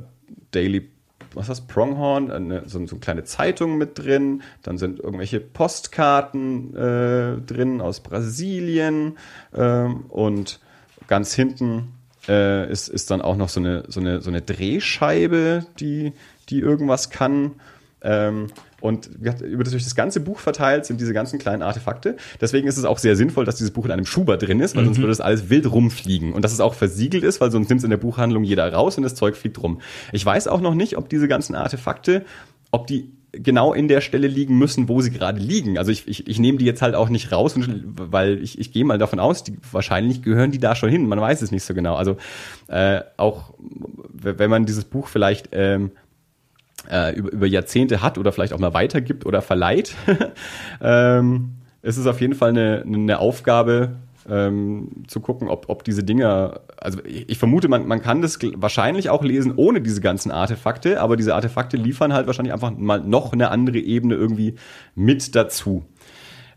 Daily 0.52 0.91
was 1.36 1.46
das, 1.46 1.62
Pronghorn, 1.62 2.30
eine, 2.30 2.68
so, 2.68 2.84
so, 2.86 2.94
eine 2.94 3.00
kleine 3.00 3.24
Zeitung 3.24 3.78
mit 3.78 3.98
drin, 3.98 4.42
dann 4.62 4.78
sind 4.78 5.00
irgendwelche 5.00 5.40
Postkarten 5.40 6.74
äh, 6.76 7.40
drin 7.40 7.80
aus 7.80 8.00
Brasilien 8.00 9.18
ähm, 9.54 10.04
und 10.08 10.60
ganz 11.08 11.34
hinten 11.34 11.92
äh, 12.28 12.70
ist, 12.70 12.88
ist 12.88 13.10
dann 13.10 13.20
auch 13.20 13.36
noch 13.36 13.48
so 13.48 13.60
eine, 13.60 13.84
so 13.88 14.00
eine, 14.00 14.20
so 14.20 14.30
eine 14.30 14.42
Drehscheibe, 14.42 15.66
die, 15.80 16.12
die 16.48 16.60
irgendwas 16.60 17.10
kann. 17.10 17.52
Ähm, 18.02 18.48
und 18.80 19.10
über 19.16 19.62
das, 19.62 19.70
durch 19.70 19.84
das 19.84 19.94
ganze 19.94 20.18
Buch 20.20 20.40
verteilt 20.40 20.86
sind 20.86 21.00
diese 21.00 21.12
ganzen 21.12 21.38
kleinen 21.38 21.62
Artefakte. 21.62 22.16
Deswegen 22.40 22.66
ist 22.66 22.76
es 22.76 22.84
auch 22.84 22.98
sehr 22.98 23.14
sinnvoll, 23.14 23.44
dass 23.44 23.56
dieses 23.56 23.70
Buch 23.70 23.84
in 23.84 23.92
einem 23.92 24.06
Schuber 24.06 24.36
drin 24.36 24.58
ist, 24.58 24.74
weil 24.74 24.82
mhm. 24.82 24.86
sonst 24.86 24.98
würde 24.98 25.08
das 25.08 25.20
alles 25.20 25.50
wild 25.50 25.70
rumfliegen. 25.70 26.32
Und 26.32 26.44
dass 26.44 26.52
es 26.52 26.60
auch 26.60 26.74
versiegelt 26.74 27.22
ist, 27.22 27.40
weil 27.40 27.52
sonst 27.52 27.68
nimmt 27.68 27.78
es 27.78 27.84
in 27.84 27.90
der 27.90 27.96
Buchhandlung 27.96 28.42
jeder 28.42 28.72
raus 28.72 28.96
und 28.96 29.04
das 29.04 29.14
Zeug 29.14 29.36
fliegt 29.36 29.62
rum. 29.62 29.80
Ich 30.10 30.26
weiß 30.26 30.48
auch 30.48 30.60
noch 30.60 30.74
nicht, 30.74 30.96
ob 30.96 31.08
diese 31.08 31.28
ganzen 31.28 31.54
Artefakte, 31.54 32.24
ob 32.72 32.88
die 32.88 33.12
genau 33.32 33.72
in 33.72 33.88
der 33.88 34.00
Stelle 34.00 34.26
liegen 34.26 34.58
müssen, 34.58 34.88
wo 34.88 35.00
sie 35.00 35.10
gerade 35.10 35.40
liegen. 35.40 35.78
Also 35.78 35.90
ich, 35.90 36.06
ich, 36.06 36.28
ich 36.28 36.38
nehme 36.38 36.58
die 36.58 36.66
jetzt 36.66 36.82
halt 36.82 36.94
auch 36.94 37.08
nicht 37.08 37.32
raus, 37.32 37.54
weil 37.56 38.42
ich, 38.42 38.58
ich 38.58 38.72
gehe 38.72 38.84
mal 38.84 38.98
davon 38.98 39.18
aus, 39.20 39.42
die, 39.42 39.56
wahrscheinlich 39.70 40.22
gehören 40.22 40.50
die 40.50 40.58
da 40.58 40.74
schon 40.74 40.90
hin. 40.90 41.06
Man 41.06 41.20
weiß 41.20 41.40
es 41.40 41.50
nicht 41.50 41.64
so 41.64 41.72
genau. 41.72 41.94
Also 41.94 42.18
äh, 42.68 43.00
auch 43.16 43.54
wenn 44.12 44.50
man 44.50 44.66
dieses 44.66 44.84
Buch 44.84 45.08
vielleicht 45.08 45.48
ähm, 45.52 45.92
äh, 46.90 47.14
über, 47.14 47.32
über 47.32 47.46
Jahrzehnte 47.46 48.02
hat 48.02 48.18
oder 48.18 48.32
vielleicht 48.32 48.52
auch 48.52 48.58
mal 48.58 48.74
weitergibt 48.74 49.26
oder 49.26 49.42
verleiht. 49.42 49.94
ähm, 50.80 51.52
es 51.82 51.98
ist 51.98 52.06
auf 52.06 52.20
jeden 52.20 52.34
Fall 52.34 52.50
eine, 52.50 52.84
eine 52.86 53.18
Aufgabe, 53.18 53.96
ähm, 54.28 55.04
zu 55.08 55.20
gucken, 55.20 55.48
ob, 55.48 55.68
ob 55.68 55.84
diese 55.84 56.04
Dinger, 56.04 56.60
also 56.76 57.00
ich, 57.04 57.28
ich, 57.28 57.38
vermute, 57.38 57.68
man, 57.68 57.86
man 57.86 58.00
kann 58.02 58.22
das 58.22 58.38
wahrscheinlich 58.56 59.10
auch 59.10 59.22
lesen 59.24 59.54
ohne 59.56 59.80
diese 59.80 60.00
ganzen 60.00 60.30
Artefakte, 60.30 61.00
aber 61.00 61.16
diese 61.16 61.34
Artefakte 61.34 61.76
liefern 61.76 62.12
halt 62.12 62.26
wahrscheinlich 62.26 62.52
einfach 62.52 62.70
mal 62.76 63.00
noch 63.00 63.32
eine 63.32 63.50
andere 63.50 63.78
Ebene 63.78 64.14
irgendwie 64.14 64.54
mit 64.94 65.34
dazu. 65.34 65.84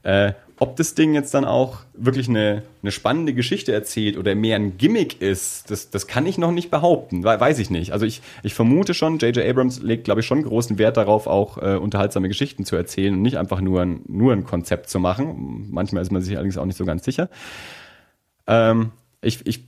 Äh, 0.03 0.34
ob 0.57 0.77
das 0.77 0.95
Ding 0.95 1.13
jetzt 1.13 1.33
dann 1.33 1.43
auch 1.43 1.79
wirklich 1.93 2.29
eine, 2.29 2.63
eine 2.81 2.91
spannende 2.91 3.33
Geschichte 3.33 3.73
erzählt 3.73 4.17
oder 4.17 4.35
mehr 4.35 4.55
ein 4.55 4.77
Gimmick 4.77 5.21
ist, 5.21 5.69
das, 5.69 5.89
das 5.89 6.07
kann 6.07 6.25
ich 6.25 6.37
noch 6.37 6.51
nicht 6.51 6.71
behaupten. 6.71 7.23
Weiß 7.23 7.59
ich 7.59 7.69
nicht. 7.69 7.91
Also 7.91 8.05
ich, 8.05 8.21
ich 8.41 8.53
vermute 8.53 8.93
schon, 8.93 9.17
J.J. 9.19 9.45
Abrams 9.45 9.81
legt, 9.81 10.05
glaube 10.05 10.21
ich, 10.21 10.25
schon 10.25 10.43
großen 10.43 10.77
Wert 10.77 10.95
darauf, 10.95 11.27
auch 11.27 11.57
äh, 11.57 11.75
unterhaltsame 11.75 12.29
Geschichten 12.29 12.63
zu 12.63 12.77
erzählen 12.77 13.13
und 13.13 13.21
nicht 13.21 13.37
einfach 13.37 13.59
nur 13.59 13.81
ein, 13.81 14.01
nur 14.07 14.31
ein 14.31 14.45
Konzept 14.45 14.89
zu 14.89 14.99
machen. 14.99 15.67
Manchmal 15.71 16.01
ist 16.01 16.11
man 16.11 16.21
sich 16.21 16.35
allerdings 16.35 16.57
auch 16.57 16.65
nicht 16.65 16.77
so 16.77 16.85
ganz 16.85 17.03
sicher. 17.03 17.29
Ähm, 18.47 18.91
ich, 19.21 19.45
ich 19.45 19.63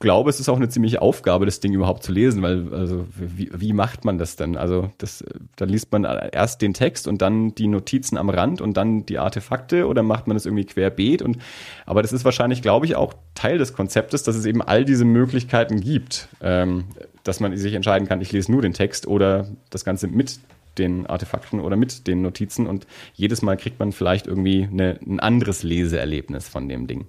glaube, 0.00 0.30
es 0.30 0.40
ist 0.40 0.48
auch 0.48 0.56
eine 0.56 0.68
ziemliche 0.68 1.02
Aufgabe, 1.02 1.44
das 1.44 1.60
Ding 1.60 1.72
überhaupt 1.74 2.02
zu 2.02 2.10
lesen, 2.10 2.42
weil, 2.42 2.72
also, 2.72 3.06
wie, 3.14 3.50
wie 3.54 3.72
macht 3.72 4.04
man 4.04 4.18
das 4.18 4.34
denn? 4.34 4.56
Also, 4.56 4.90
das, 4.98 5.22
da 5.56 5.66
liest 5.66 5.92
man 5.92 6.04
erst 6.04 6.62
den 6.62 6.74
Text 6.74 7.06
und 7.06 7.22
dann 7.22 7.54
die 7.54 7.68
Notizen 7.68 8.16
am 8.16 8.30
Rand 8.30 8.60
und 8.62 8.76
dann 8.76 9.04
die 9.04 9.18
Artefakte 9.18 9.86
oder 9.86 10.02
macht 10.02 10.26
man 10.26 10.36
das 10.36 10.46
irgendwie 10.46 10.64
querbeet? 10.64 11.20
Und, 11.20 11.38
aber 11.84 12.02
das 12.02 12.12
ist 12.12 12.24
wahrscheinlich, 12.24 12.62
glaube 12.62 12.86
ich, 12.86 12.96
auch 12.96 13.14
Teil 13.34 13.58
des 13.58 13.74
Konzeptes, 13.74 14.22
dass 14.22 14.36
es 14.36 14.46
eben 14.46 14.62
all 14.62 14.86
diese 14.86 15.04
Möglichkeiten 15.04 15.80
gibt, 15.80 16.28
ähm, 16.42 16.84
dass 17.22 17.40
man 17.40 17.54
sich 17.56 17.74
entscheiden 17.74 18.08
kann, 18.08 18.22
ich 18.22 18.32
lese 18.32 18.50
nur 18.50 18.62
den 18.62 18.72
Text 18.72 19.06
oder 19.06 19.48
das 19.68 19.84
Ganze 19.84 20.08
mit 20.08 20.40
den 20.78 21.06
Artefakten 21.06 21.60
oder 21.60 21.76
mit 21.76 22.06
den 22.06 22.22
Notizen 22.22 22.66
und 22.66 22.86
jedes 23.14 23.42
Mal 23.42 23.56
kriegt 23.56 23.78
man 23.78 23.92
vielleicht 23.92 24.26
irgendwie 24.26 24.66
eine, 24.70 24.98
ein 25.06 25.20
anderes 25.20 25.62
Leseerlebnis 25.62 26.48
von 26.48 26.68
dem 26.68 26.86
Ding. 26.86 27.06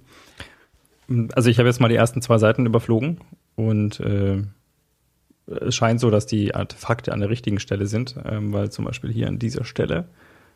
Also 1.34 1.50
ich 1.50 1.58
habe 1.58 1.68
jetzt 1.68 1.80
mal 1.80 1.88
die 1.88 1.96
ersten 1.96 2.22
zwei 2.22 2.38
Seiten 2.38 2.66
überflogen 2.66 3.18
und 3.56 4.00
äh, 4.00 4.42
es 5.46 5.74
scheint 5.74 6.00
so, 6.00 6.10
dass 6.10 6.26
die 6.26 6.54
Artefakte 6.54 7.12
an 7.12 7.20
der 7.20 7.30
richtigen 7.30 7.60
Stelle 7.60 7.86
sind, 7.86 8.16
ähm, 8.24 8.52
weil 8.52 8.70
zum 8.70 8.84
Beispiel 8.84 9.12
hier 9.12 9.28
an 9.28 9.38
dieser 9.38 9.64
Stelle 9.64 10.08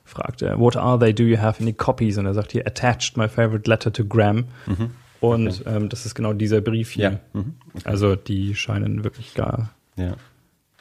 fragt 0.05 0.43
er, 0.43 0.59
what 0.59 0.77
are 0.77 0.99
they, 0.99 1.13
do 1.13 1.25
you 1.25 1.39
have 1.39 1.61
any 1.63 1.73
copies? 1.73 2.17
Und 2.19 2.27
er 2.27 2.35
sagt 2.35 2.53
hier, 2.53 2.67
attached 2.67 3.17
my 3.17 3.29
favorite 3.29 3.69
letter 3.69 3.93
to 3.93 4.05
Graham. 4.05 4.45
Mhm. 4.67 4.91
Und 5.21 5.61
okay. 5.61 5.77
ähm, 5.77 5.89
das 5.89 6.07
ist 6.07 6.15
genau 6.15 6.33
dieser 6.33 6.61
Brief 6.61 6.91
hier. 6.91 7.21
Ja. 7.35 7.41
Mhm. 7.41 7.55
Okay. 7.75 7.83
Also 7.85 8.15
die 8.15 8.55
scheinen 8.55 9.03
wirklich 9.03 9.35
gar 9.35 9.75
ja. 9.97 10.17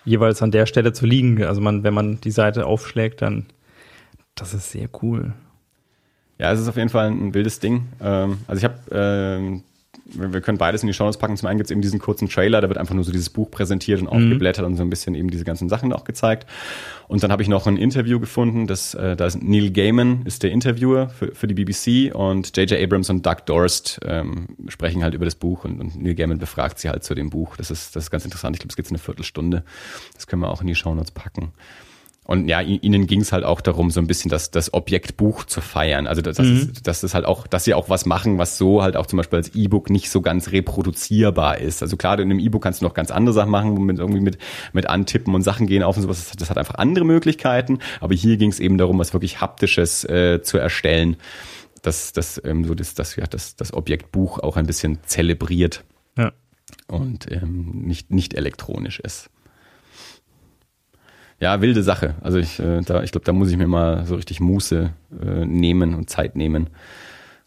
jeweils 0.03 0.41
an 0.41 0.51
der 0.51 0.65
Stelle 0.67 0.93
zu 0.93 1.05
liegen. 1.05 1.43
Also 1.43 1.61
man, 1.61 1.83
wenn 1.83 1.93
man 1.93 2.21
die 2.21 2.31
Seite 2.31 2.65
aufschlägt, 2.65 3.21
dann 3.21 3.47
das 4.35 4.53
ist 4.53 4.71
sehr 4.71 4.89
cool. 5.01 5.33
Ja, 6.37 6.51
es 6.51 6.59
ist 6.59 6.67
auf 6.67 6.77
jeden 6.77 6.89
Fall 6.89 7.07
ein 7.07 7.33
wildes 7.33 7.59
Ding. 7.59 7.87
Ähm, 8.01 8.39
also 8.47 8.59
ich 8.59 8.63
habe, 8.65 8.75
ähm, 8.91 9.63
wir 10.05 10.41
können 10.41 10.57
beides 10.57 10.83
in 10.83 10.87
die 10.87 10.93
Show 10.93 11.09
packen. 11.11 11.35
Zum 11.37 11.47
einen 11.47 11.57
gibt 11.57 11.67
es 11.67 11.71
eben 11.71 11.81
diesen 11.81 11.99
kurzen 11.99 12.29
Trailer, 12.29 12.61
da 12.61 12.67
wird 12.67 12.77
einfach 12.77 12.93
nur 12.93 13.03
so 13.03 13.11
dieses 13.11 13.29
Buch 13.29 13.49
präsentiert 13.49 14.01
und 14.01 14.07
mhm. 14.07 14.13
aufgeblättert 14.13 14.65
und 14.65 14.75
so 14.75 14.83
ein 14.83 14.89
bisschen 14.89 15.15
eben 15.15 15.31
diese 15.31 15.45
ganzen 15.45 15.69
Sachen 15.69 15.93
auch 15.93 16.03
gezeigt. 16.03 16.45
Und 17.07 17.23
dann 17.23 17.31
habe 17.31 17.41
ich 17.41 17.47
noch 17.47 17.67
ein 17.67 17.77
Interview 17.77 18.19
gefunden, 18.19 18.67
das, 18.67 18.93
äh, 18.93 19.15
da 19.15 19.25
ist 19.25 19.41
Neil 19.41 19.71
Gaiman, 19.71 20.23
ist 20.25 20.43
der 20.43 20.51
Interviewer 20.51 21.09
für, 21.09 21.33
für 21.33 21.47
die 21.47 21.53
BBC 21.53 22.13
und 22.13 22.55
J.J. 22.55 22.81
Abrams 22.81 23.09
und 23.09 23.25
Doug 23.25 23.37
Dorst 23.45 23.99
ähm, 24.05 24.47
sprechen 24.67 25.03
halt 25.03 25.13
über 25.13 25.25
das 25.25 25.35
Buch 25.35 25.63
und, 25.63 25.79
und 25.79 26.01
Neil 26.01 26.15
Gaiman 26.15 26.37
befragt 26.37 26.79
sie 26.79 26.89
halt 26.89 27.03
zu 27.03 27.15
dem 27.15 27.29
Buch. 27.29 27.55
Das 27.57 27.71
ist, 27.71 27.95
das 27.95 28.05
ist 28.05 28.11
ganz 28.11 28.25
interessant. 28.25 28.55
Ich 28.55 28.59
glaube, 28.59 28.71
es 28.71 28.75
geht 28.75 28.89
eine 28.89 28.99
Viertelstunde. 28.99 29.63
Das 30.13 30.27
können 30.27 30.41
wir 30.41 30.49
auch 30.49 30.61
in 30.61 30.67
die 30.67 30.75
Show 30.75 30.93
Notes 30.93 31.11
packen. 31.11 31.51
Und 32.27 32.47
ja, 32.47 32.59
ihnen 32.59 33.05
ging 33.05 33.21
es 33.21 33.31
halt 33.31 33.43
auch 33.43 33.61
darum, 33.61 33.91
so 33.91 33.99
ein 33.99 34.07
bisschen 34.07 34.29
das, 34.29 34.49
das 34.49 34.73
Objekt 34.73 35.15
Buch 35.15 35.45
zu 35.45 35.61
feiern. 35.61 36.07
Also 36.07 36.23
das, 36.23 36.39
mhm. 36.39 36.55
ist, 36.55 36.87
das 36.87 37.03
ist 37.03 37.13
halt 37.13 37.23
auch, 37.23 37.45
dass 37.45 37.65
sie 37.65 37.75
auch 37.75 37.87
was 37.87 38.07
machen, 38.07 38.39
was 38.39 38.57
so 38.57 38.81
halt 38.81 38.97
auch 38.97 39.05
zum 39.05 39.17
Beispiel 39.17 39.37
als 39.37 39.53
E-Book 39.53 39.91
nicht 39.91 40.09
so 40.09 40.21
ganz 40.21 40.51
reproduzierbar 40.51 41.59
ist. 41.59 41.83
Also 41.83 41.97
klar, 41.97 42.17
in 42.17 42.31
einem 42.31 42.39
E-Book 42.39 42.63
kannst 42.63 42.81
du 42.81 42.85
noch 42.85 42.95
ganz 42.95 43.11
andere 43.11 43.33
Sachen 43.33 43.51
machen, 43.51 43.85
mit 43.85 43.99
irgendwie 43.99 44.21
mit, 44.21 44.39
mit 44.73 44.89
Antippen 44.89 45.35
und 45.35 45.43
Sachen 45.43 45.67
gehen 45.67 45.83
auf 45.83 45.97
und 45.97 46.01
sowas. 46.01 46.31
Das 46.35 46.49
hat 46.49 46.57
einfach 46.57 46.75
andere 46.75 47.05
Möglichkeiten. 47.05 47.77
Aber 48.01 48.15
hier 48.15 48.37
ging 48.37 48.49
es 48.49 48.59
eben 48.59 48.79
darum, 48.79 48.97
was 48.97 49.13
wirklich 49.13 49.39
Haptisches 49.39 50.03
äh, 50.05 50.41
zu 50.41 50.57
erstellen. 50.57 51.17
Dass 51.83 52.11
das, 52.11 52.41
ähm, 52.43 52.65
so 52.65 52.73
das, 52.73 52.95
das, 52.95 53.15
ja, 53.17 53.27
das, 53.27 53.55
das 53.55 53.71
Objekt 53.71 54.11
Buch 54.11 54.39
auch 54.39 54.57
ein 54.57 54.65
bisschen 54.65 54.97
zelebriert. 55.05 55.83
Ja. 56.17 56.31
Und 56.87 57.31
ähm, 57.31 57.83
nicht, 57.85 58.09
nicht 58.09 58.33
elektronisch 58.33 58.99
ist 58.99 59.29
ja, 61.45 61.61
wilde 61.61 61.83
Sache. 61.83 62.15
Also 62.21 62.39
ich, 62.39 62.59
äh, 62.59 62.81
da, 62.81 63.03
ich 63.03 63.11
glaube, 63.11 63.23
da 63.23 63.31
muss 63.31 63.51
ich 63.51 63.57
mir 63.57 63.67
mal 63.67 64.03
so 64.07 64.15
richtig 64.15 64.39
Muße 64.39 64.91
äh, 65.21 65.45
nehmen 65.45 65.93
und 65.93 66.09
Zeit 66.09 66.35
nehmen, 66.35 66.71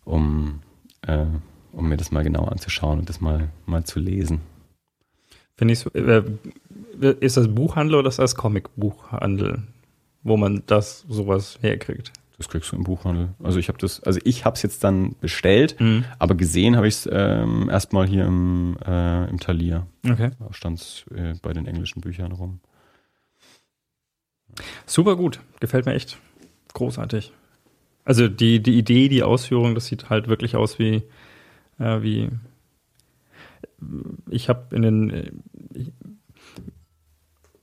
um, 0.04 0.60
äh, 1.02 1.26
um 1.72 1.88
mir 1.88 1.96
das 1.96 2.12
mal 2.12 2.22
genau 2.22 2.44
anzuschauen 2.44 3.00
und 3.00 3.08
das 3.08 3.20
mal, 3.20 3.48
mal 3.66 3.82
zu 3.82 3.98
lesen. 3.98 4.40
Finde 5.56 5.72
ich 5.72 5.80
so, 5.80 5.90
äh, 5.90 6.22
ist 7.18 7.36
das 7.36 7.48
Buchhandel 7.48 7.96
oder 7.96 8.08
ist 8.08 8.20
das 8.20 8.36
Comicbuchhandel, 8.36 9.64
wo 10.22 10.36
man 10.36 10.62
das 10.66 11.04
sowas 11.08 11.58
herkriegt? 11.60 12.12
Das 12.36 12.48
kriegst 12.48 12.70
du 12.70 12.76
im 12.76 12.84
Buchhandel. 12.84 13.30
Also 13.42 13.58
ich 13.58 13.66
habe 13.66 13.78
das, 13.78 14.00
also 14.04 14.20
ich 14.22 14.44
habe 14.44 14.54
es 14.54 14.62
jetzt 14.62 14.84
dann 14.84 15.16
bestellt, 15.20 15.74
mhm. 15.80 16.04
aber 16.20 16.36
gesehen 16.36 16.76
habe 16.76 16.86
ich 16.86 16.94
es 16.94 17.08
ähm, 17.10 17.68
erstmal 17.68 18.06
hier 18.06 18.26
im, 18.26 18.76
äh, 18.86 19.28
im 19.28 19.40
Thalia. 19.40 19.88
Okay. 20.08 20.30
Da 20.38 20.52
stand 20.52 20.78
es 20.78 21.04
äh, 21.12 21.34
bei 21.42 21.52
den 21.52 21.66
englischen 21.66 22.00
Büchern 22.00 22.30
rum. 22.30 22.60
Super 24.86 25.16
gut. 25.16 25.40
Gefällt 25.60 25.86
mir 25.86 25.94
echt 25.94 26.18
großartig. 26.74 27.32
Also 28.04 28.28
die, 28.28 28.62
die 28.62 28.78
Idee, 28.78 29.08
die 29.08 29.22
Ausführung, 29.22 29.74
das 29.74 29.86
sieht 29.86 30.08
halt 30.08 30.28
wirklich 30.28 30.56
aus 30.56 30.78
wie, 30.78 31.02
äh, 31.78 32.02
wie 32.02 32.30
ich 34.30 34.48
habe 34.48 34.74
in 34.74 34.82
den 34.82 35.42
ich, 35.74 35.92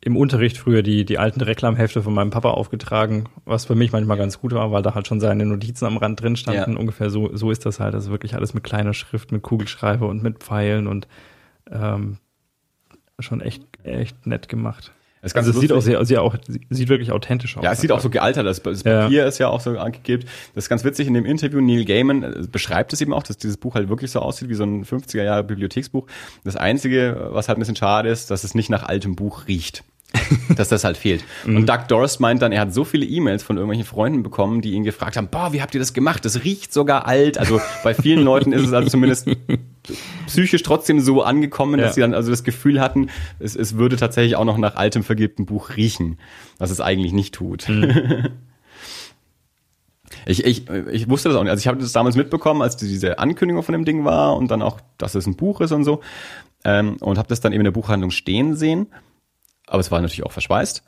im 0.05 0.17
Unterricht 0.17 0.59
früher 0.59 0.83
die, 0.83 1.03
die 1.03 1.17
alten 1.17 1.41
Reklamhefte 1.41 2.03
von 2.03 2.13
meinem 2.13 2.29
Papa 2.29 2.51
aufgetragen, 2.51 3.27
was 3.43 3.65
für 3.65 3.73
mich 3.73 3.91
manchmal 3.91 4.17
ganz 4.17 4.39
gut 4.39 4.53
war, 4.53 4.71
weil 4.71 4.83
da 4.83 4.93
halt 4.93 5.07
schon 5.07 5.19
seine 5.19 5.47
Notizen 5.47 5.85
am 5.85 5.97
Rand 5.97 6.21
drin 6.21 6.35
standen. 6.35 6.73
Ja. 6.73 6.79
Ungefähr 6.79 7.09
so, 7.09 7.35
so 7.35 7.49
ist 7.49 7.65
das 7.65 7.79
halt. 7.79 7.95
Also 7.95 8.11
wirklich 8.11 8.35
alles 8.35 8.53
mit 8.53 8.63
kleiner 8.63 8.93
Schrift, 8.93 9.31
mit 9.31 9.41
Kugelschreiber 9.41 10.07
und 10.07 10.21
mit 10.21 10.43
Pfeilen 10.43 10.85
und 10.85 11.07
ähm, 11.71 12.19
schon 13.17 13.41
echt, 13.41 13.63
echt 13.83 14.27
nett 14.27 14.47
gemacht. 14.47 14.91
Das 15.25 15.33
Ganze 15.33 15.49
also 15.49 15.57
es 15.57 15.61
sieht 15.61 15.71
auch 15.71 15.81
sehr, 15.81 16.05
sehr 16.05 16.21
auch, 16.21 16.35
sieht 16.69 16.87
wirklich 16.87 17.11
authentisch 17.11 17.57
aus. 17.57 17.63
Ja, 17.63 17.71
es 17.71 17.81
sieht 17.81 17.91
auch 17.91 17.99
so 17.99 18.11
gealtert 18.11 18.45
aus. 18.45 18.61
Das 18.61 18.83
Papier 18.83 19.09
ja. 19.09 19.25
ist 19.25 19.39
ja 19.39 19.47
auch 19.47 19.59
so 19.59 19.75
angegeben. 19.79 20.25
Das 20.53 20.65
ist 20.65 20.69
ganz 20.69 20.83
witzig 20.83 21.07
in 21.07 21.15
dem 21.15 21.25
Interview. 21.25 21.61
Neil 21.61 21.83
Gaiman 21.83 22.21
äh, 22.21 22.43
beschreibt 22.47 22.93
es 22.93 23.01
eben 23.01 23.11
auch, 23.11 23.23
dass 23.23 23.35
dieses 23.35 23.57
Buch 23.57 23.73
halt 23.73 23.89
wirklich 23.89 24.11
so 24.11 24.19
aussieht 24.19 24.49
wie 24.49 24.53
so 24.53 24.65
ein 24.65 24.85
50er 24.85 25.23
Jahre 25.23 25.43
Bibliotheksbuch. 25.43 26.05
Das 26.43 26.55
einzige, 26.55 27.29
was 27.31 27.47
halt 27.47 27.57
ein 27.57 27.61
bisschen 27.61 27.75
schade 27.75 28.09
ist, 28.09 28.29
dass 28.29 28.43
es 28.43 28.53
nicht 28.53 28.69
nach 28.69 28.83
altem 28.83 29.15
Buch 29.15 29.47
riecht. 29.47 29.83
Dass 30.55 30.69
das 30.69 30.83
halt 30.83 30.97
fehlt. 30.97 31.23
Und 31.45 31.53
mhm. 31.53 31.65
Doug 31.65 31.87
Doris 31.87 32.19
meint 32.19 32.41
dann, 32.41 32.51
er 32.51 32.61
hat 32.61 32.73
so 32.73 32.83
viele 32.83 33.05
E-Mails 33.05 33.43
von 33.43 33.57
irgendwelchen 33.57 33.85
Freunden 33.85 34.23
bekommen, 34.23 34.61
die 34.61 34.71
ihn 34.71 34.83
gefragt 34.83 35.17
haben, 35.17 35.27
boah, 35.29 35.53
wie 35.53 35.61
habt 35.61 35.73
ihr 35.73 35.79
das 35.79 35.93
gemacht? 35.93 36.25
Das 36.25 36.43
riecht 36.43 36.73
sogar 36.73 37.07
alt. 37.07 37.37
Also 37.37 37.61
bei 37.83 37.93
vielen 37.93 38.23
Leuten 38.23 38.51
ist 38.51 38.63
es 38.63 38.73
also 38.73 38.89
zumindest 38.89 39.29
psychisch 40.27 40.63
trotzdem 40.63 40.99
so 40.99 41.21
angekommen, 41.21 41.79
dass 41.79 41.89
ja. 41.89 41.93
sie 41.93 42.01
dann 42.01 42.13
also 42.13 42.31
das 42.31 42.43
Gefühl 42.43 42.79
hatten, 42.79 43.09
es, 43.39 43.55
es 43.55 43.77
würde 43.77 43.97
tatsächlich 43.97 44.35
auch 44.35 44.45
noch 44.45 44.57
nach 44.57 44.75
altem 44.75 45.03
vergilbten 45.03 45.45
Buch 45.45 45.75
riechen, 45.75 46.17
was 46.57 46.71
es 46.71 46.81
eigentlich 46.81 47.13
nicht 47.13 47.33
tut. 47.33 47.67
Mhm. 47.69 48.29
Ich, 50.27 50.43
ich, 50.43 50.67
ich 50.69 51.09
wusste 51.09 51.29
das 51.29 51.37
auch 51.37 51.43
nicht. 51.43 51.51
Also 51.51 51.61
ich 51.61 51.67
habe 51.67 51.77
das 51.77 51.91
damals 51.91 52.15
mitbekommen, 52.15 52.61
als 52.61 52.77
diese 52.77 53.19
Ankündigung 53.19 53.61
von 53.61 53.73
dem 53.73 53.85
Ding 53.85 54.05
war 54.05 54.35
und 54.35 54.49
dann 54.49 54.61
auch, 54.61 54.79
dass 54.97 55.13
es 55.13 55.27
ein 55.27 55.35
Buch 55.35 55.61
ist 55.61 55.71
und 55.71 55.83
so. 55.83 56.01
Ähm, 56.63 56.97
und 56.99 57.19
habe 57.19 57.27
das 57.27 57.41
dann 57.41 57.51
eben 57.51 57.61
in 57.61 57.65
der 57.65 57.71
Buchhandlung 57.71 58.09
stehen 58.09 58.55
sehen 58.55 58.87
aber 59.67 59.79
es 59.79 59.91
war 59.91 60.01
natürlich 60.01 60.25
auch 60.25 60.31
verschweißt. 60.31 60.83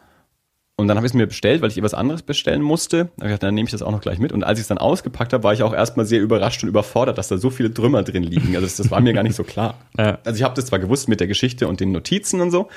Und 0.80 0.88
dann 0.88 0.98
habe 0.98 1.08
ich 1.08 1.12
es 1.12 1.16
mir 1.16 1.26
bestellt, 1.26 1.64
weil 1.64 1.72
ich 1.72 1.78
ihr 1.78 1.84
was 1.84 1.96
anderes 1.96 2.22
bestellen 2.22 2.62
musste. 2.62 2.98
Dann, 2.98 3.10
ich 3.18 3.24
gedacht, 3.24 3.44
dann 3.44 3.56
nehme 3.56 3.66
ich 3.66 3.72
das 3.72 3.82
auch 3.82 3.92
noch 3.92 4.00
gleich 4.00 4.20
mit. 4.20 4.32
Und 4.32 4.44
als 4.44 4.60
ich 4.60 4.64
es 4.64 4.68
dann 4.68 4.78
ausgepackt 4.78 5.34
habe, 5.34 5.44
war 5.44 5.52
ich 5.52 5.64
auch 5.64 5.74
erstmal 5.74 6.06
sehr 6.06 6.22
überrascht 6.22 6.62
und 6.62 6.70
überfordert, 6.70 7.18
dass 7.18 7.30
da 7.30 7.38
so 7.40 7.50
viele 7.50 7.74
Trümmer 7.74 8.04
drin 8.04 8.22
liegen. 8.22 8.50
Also 8.56 8.62
das, 8.68 8.76
das 8.76 8.92
war 8.92 9.02
mir 9.02 9.14
gar 9.14 9.24
nicht 9.24 9.36
so 9.36 9.44
klar. 9.44 9.76
Ja. 9.98 10.20
Also 10.24 10.38
ich 10.38 10.44
habe 10.44 10.54
das 10.54 10.68
zwar 10.68 10.78
gewusst 10.78 11.10
mit 11.10 11.20
der 11.20 11.26
Geschichte 11.26 11.68
und 11.68 11.80
den 11.80 11.92
Notizen 11.92 12.40
und 12.40 12.52
so, 12.52 12.68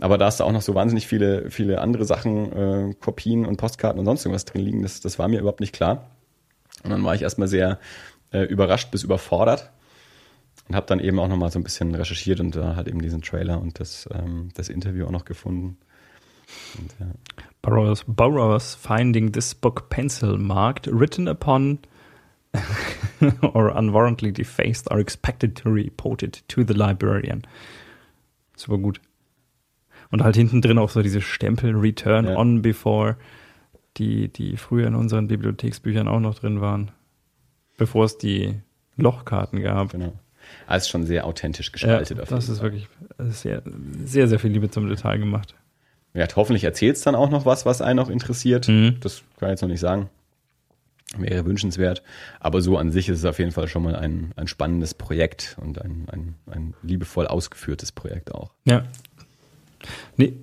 aber 0.00 0.18
da 0.18 0.26
ist 0.26 0.38
da 0.38 0.44
auch 0.44 0.50
noch 0.50 0.62
so 0.62 0.74
wahnsinnig 0.74 1.06
viele, 1.06 1.48
viele 1.48 1.80
andere 1.80 2.04
Sachen, 2.04 2.52
äh, 2.52 2.94
Kopien 2.94 3.46
und 3.46 3.56
Postkarten 3.56 4.00
und 4.00 4.04
sonst 4.04 4.24
irgendwas 4.24 4.46
drin 4.46 4.62
liegen, 4.62 4.82
das, 4.82 5.00
das 5.00 5.16
war 5.20 5.28
mir 5.28 5.38
überhaupt 5.38 5.60
nicht 5.60 5.72
klar. 5.72 6.10
Und 6.82 6.90
dann 6.90 7.04
war 7.04 7.14
ich 7.14 7.22
erstmal 7.22 7.46
sehr 7.46 7.78
äh, 8.32 8.42
überrascht 8.42 8.90
bis 8.90 9.04
überfordert 9.04 9.70
und 10.68 10.74
habe 10.74 10.86
dann 10.86 11.00
eben 11.00 11.18
auch 11.18 11.28
noch 11.28 11.36
mal 11.36 11.50
so 11.50 11.58
ein 11.58 11.62
bisschen 11.62 11.94
recherchiert 11.94 12.40
und 12.40 12.56
da 12.56 12.76
halt 12.76 12.88
eben 12.88 13.00
diesen 13.00 13.22
Trailer 13.22 13.60
und 13.60 13.78
das, 13.78 14.08
ähm, 14.12 14.48
das 14.54 14.68
Interview 14.68 15.06
auch 15.06 15.12
noch 15.12 15.24
gefunden. 15.24 15.78
Und, 16.78 16.94
ja. 16.98 17.06
Burroughs, 17.62 18.04
Burroughs 18.06 18.74
finding 18.74 19.32
this 19.32 19.54
book 19.54 19.88
pencil 19.88 20.38
marked, 20.38 20.88
written 20.88 21.28
upon 21.28 21.78
or 23.42 23.74
unwarrantedly 23.76 24.32
defaced 24.32 24.90
are 24.90 25.00
expected 25.00 25.56
to 25.56 25.70
report 25.70 26.22
it 26.22 26.42
to 26.48 26.64
the 26.64 26.74
librarian. 26.74 27.42
Super 28.56 28.78
gut. 28.78 29.00
Und 30.10 30.22
halt 30.22 30.36
hinten 30.36 30.62
drin 30.62 30.78
auch 30.78 30.90
so 30.90 31.02
diese 31.02 31.20
Stempel 31.20 31.74
Return 31.74 32.26
ja. 32.26 32.36
on 32.36 32.62
before, 32.62 33.16
die, 33.98 34.28
die 34.28 34.56
früher 34.56 34.86
in 34.86 34.94
unseren 34.94 35.28
Bibliotheksbüchern 35.28 36.08
auch 36.08 36.20
noch 36.20 36.36
drin 36.36 36.60
waren. 36.60 36.92
Bevor 37.76 38.04
es 38.04 38.16
die 38.16 38.54
Lochkarten 38.96 39.60
gab. 39.60 39.90
Genau 39.90 40.14
als 40.66 40.88
schon 40.88 41.04
sehr 41.04 41.26
authentisch 41.26 41.72
gestaltet. 41.72 42.18
Ja, 42.18 42.24
das 42.24 42.48
ist 42.48 42.60
wirklich 42.62 42.88
sehr, 43.18 43.62
sehr, 44.04 44.28
sehr 44.28 44.38
viel 44.38 44.50
Liebe 44.50 44.70
zum 44.70 44.88
Detail 44.88 45.18
gemacht. 45.18 45.54
Ja, 46.14 46.26
hoffentlich 46.34 46.64
erzählt 46.64 46.96
es 46.96 47.02
dann 47.02 47.14
auch 47.14 47.28
noch 47.28 47.44
was, 47.44 47.66
was 47.66 47.82
einen 47.82 47.98
auch 47.98 48.08
interessiert. 48.08 48.68
Mhm. 48.68 48.96
Das 49.00 49.22
kann 49.38 49.48
ich 49.48 49.52
jetzt 49.52 49.62
noch 49.62 49.68
nicht 49.68 49.80
sagen. 49.80 50.08
Wäre 51.16 51.44
wünschenswert. 51.44 52.02
Aber 52.40 52.62
so 52.62 52.78
an 52.78 52.90
sich 52.90 53.08
ist 53.08 53.18
es 53.18 53.24
auf 53.24 53.38
jeden 53.38 53.52
Fall 53.52 53.68
schon 53.68 53.82
mal 53.82 53.94
ein, 53.94 54.32
ein 54.34 54.48
spannendes 54.48 54.94
Projekt 54.94 55.56
und 55.60 55.80
ein, 55.80 56.06
ein, 56.10 56.34
ein 56.50 56.74
liebevoll 56.82 57.26
ausgeführtes 57.26 57.92
Projekt 57.92 58.34
auch. 58.34 58.50
Ja. 58.64 58.84
Nee, 60.16 60.34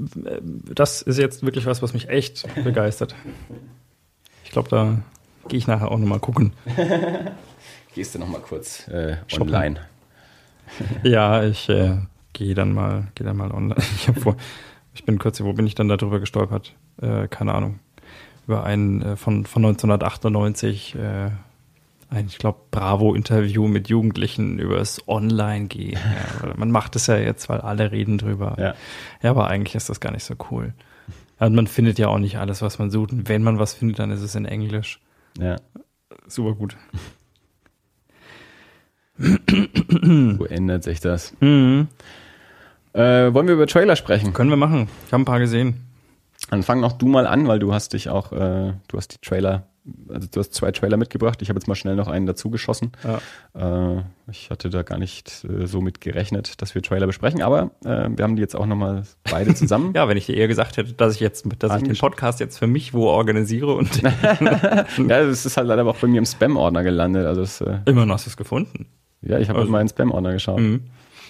das 0.73 1.01
ist 1.01 1.17
jetzt 1.17 1.43
wirklich 1.43 1.65
was, 1.65 1.81
was 1.81 1.93
mich 1.93 2.07
echt 2.07 2.47
begeistert. 2.63 3.15
Ich 4.45 4.51
glaube, 4.51 4.69
da 4.69 4.99
gehe 5.47 5.57
ich 5.57 5.67
nachher 5.67 5.91
auch 5.91 5.97
nochmal 5.97 6.19
gucken. 6.19 6.53
Gehst 7.95 8.15
du 8.15 8.19
nochmal 8.19 8.41
kurz 8.41 8.87
äh, 8.87 9.17
online? 9.39 9.79
ja, 11.03 11.43
ich 11.43 11.69
äh, 11.69 11.97
gehe 12.33 12.55
dann 12.55 12.73
mal, 12.73 13.07
gehe 13.15 13.25
dann 13.25 13.37
mal 13.37 13.51
online. 13.51 13.81
Ich, 13.95 14.21
vor, 14.21 14.35
ich 14.93 15.05
bin 15.05 15.19
kurz, 15.19 15.41
wo 15.41 15.53
bin 15.53 15.67
ich 15.67 15.75
dann 15.75 15.87
darüber 15.87 16.19
gestolpert? 16.19 16.75
Äh, 17.01 17.27
keine 17.27 17.53
Ahnung. 17.53 17.79
Über 18.47 18.63
einen 18.63 19.01
äh, 19.01 19.15
von, 19.15 19.45
von 19.45 19.65
1998, 19.65 20.95
äh, 20.95 21.29
ein, 22.09 22.27
ich 22.27 22.37
glaube, 22.37 22.59
Bravo-Interview 22.69 23.67
mit 23.67 23.89
Jugendlichen 23.89 24.59
über 24.59 24.77
das 24.77 25.07
Online-Gehen. 25.07 25.93
Ja, 26.43 26.53
man 26.55 26.69
macht 26.69 26.95
es 26.95 27.07
ja 27.07 27.17
jetzt, 27.17 27.49
weil 27.49 27.61
alle 27.61 27.91
reden 27.91 28.17
drüber. 28.19 28.55
Ja. 28.59 28.75
ja, 29.23 29.29
aber 29.31 29.47
eigentlich 29.47 29.75
ist 29.75 29.89
das 29.89 29.99
gar 29.99 30.11
nicht 30.11 30.23
so 30.23 30.35
cool. 30.51 30.73
Und 31.39 31.55
man 31.55 31.67
findet 31.67 31.97
ja 31.99 32.07
auch 32.09 32.19
nicht 32.19 32.37
alles, 32.37 32.61
was 32.61 32.77
man 32.77 32.91
sucht. 32.91 33.11
Und 33.11 33.29
wenn 33.29 33.43
man 33.43 33.57
was 33.57 33.73
findet, 33.73 33.99
dann 33.99 34.11
ist 34.11 34.21
es 34.21 34.35
in 34.35 34.45
Englisch. 34.45 34.99
Ja. 35.39 35.55
Super 36.27 36.53
gut. 36.53 36.77
Wo 39.17 40.45
ändert 40.45 40.83
sich 40.83 40.99
das? 40.99 41.33
Mhm. 41.39 41.87
Äh, 42.93 43.33
wollen 43.33 43.47
wir 43.47 43.55
über 43.55 43.67
Trailer 43.67 43.95
sprechen? 43.95 44.33
Können 44.33 44.49
wir 44.49 44.57
machen. 44.57 44.87
Ich 45.07 45.13
habe 45.13 45.23
ein 45.23 45.25
paar 45.25 45.39
gesehen. 45.39 45.75
Dann 46.49 46.63
fang 46.63 46.79
noch 46.79 46.93
du 46.93 47.07
mal 47.07 47.25
an, 47.25 47.47
weil 47.47 47.59
du 47.59 47.73
hast 47.73 47.93
dich 47.93 48.09
auch, 48.09 48.31
äh, 48.31 48.73
du 48.87 48.97
hast 48.97 49.13
die 49.13 49.17
Trailer, 49.19 49.63
also 50.09 50.27
du 50.29 50.39
hast 50.39 50.53
zwei 50.53 50.71
Trailer 50.71 50.97
mitgebracht. 50.97 51.41
Ich 51.41 51.49
habe 51.49 51.57
jetzt 51.57 51.67
mal 51.67 51.75
schnell 51.75 51.95
noch 51.95 52.07
einen 52.07 52.25
dazu 52.25 52.49
geschossen. 52.49 52.91
Ja. 53.55 53.97
Äh, 53.97 54.03
ich 54.29 54.49
hatte 54.49 54.69
da 54.69 54.83
gar 54.83 54.99
nicht 54.99 55.45
äh, 55.45 55.65
so 55.65 55.79
mit 55.81 56.01
gerechnet, 56.01 56.61
dass 56.61 56.75
wir 56.75 56.83
Trailer 56.83 57.07
besprechen, 57.07 57.41
aber 57.41 57.71
äh, 57.85 58.09
wir 58.09 58.23
haben 58.23 58.35
die 58.35 58.41
jetzt 58.41 58.55
auch 58.55 58.65
nochmal 58.65 59.03
beide 59.23 59.55
zusammen. 59.55 59.93
ja, 59.95 60.07
wenn 60.07 60.17
ich 60.17 60.25
dir 60.25 60.35
eher 60.35 60.47
gesagt 60.47 60.77
hätte, 60.77 60.93
dass 60.93 61.15
ich 61.15 61.21
jetzt, 61.21 61.45
dass 61.59 61.77
ich 61.77 61.87
den 61.87 61.97
Podcast 61.97 62.39
jetzt 62.41 62.59
für 62.59 62.67
mich 62.67 62.93
wo 62.93 63.07
organisiere 63.07 63.73
und 63.73 64.01
ja, 64.01 64.85
das 65.07 65.45
ist 65.45 65.57
halt 65.57 65.67
leider 65.67 65.85
auch 65.87 65.97
bei 65.97 66.07
mir 66.07 66.19
im 66.19 66.25
Spam-Ordner 66.25 66.83
gelandet. 66.83 67.25
Also 67.25 67.41
das, 67.41 67.61
äh, 67.61 67.79
Immer 67.85 68.05
noch 68.05 68.15
hast 68.15 68.25
du 68.25 68.31
es 68.31 68.37
gefunden. 68.37 68.87
Ja, 69.25 69.39
ich 69.39 69.49
habe 69.49 69.59
also, 69.59 69.71
mal 69.71 69.81
in 69.81 69.87
Spam-Ordner 69.87 70.33
geschaut. 70.33 70.59
Mhm. 70.59 70.81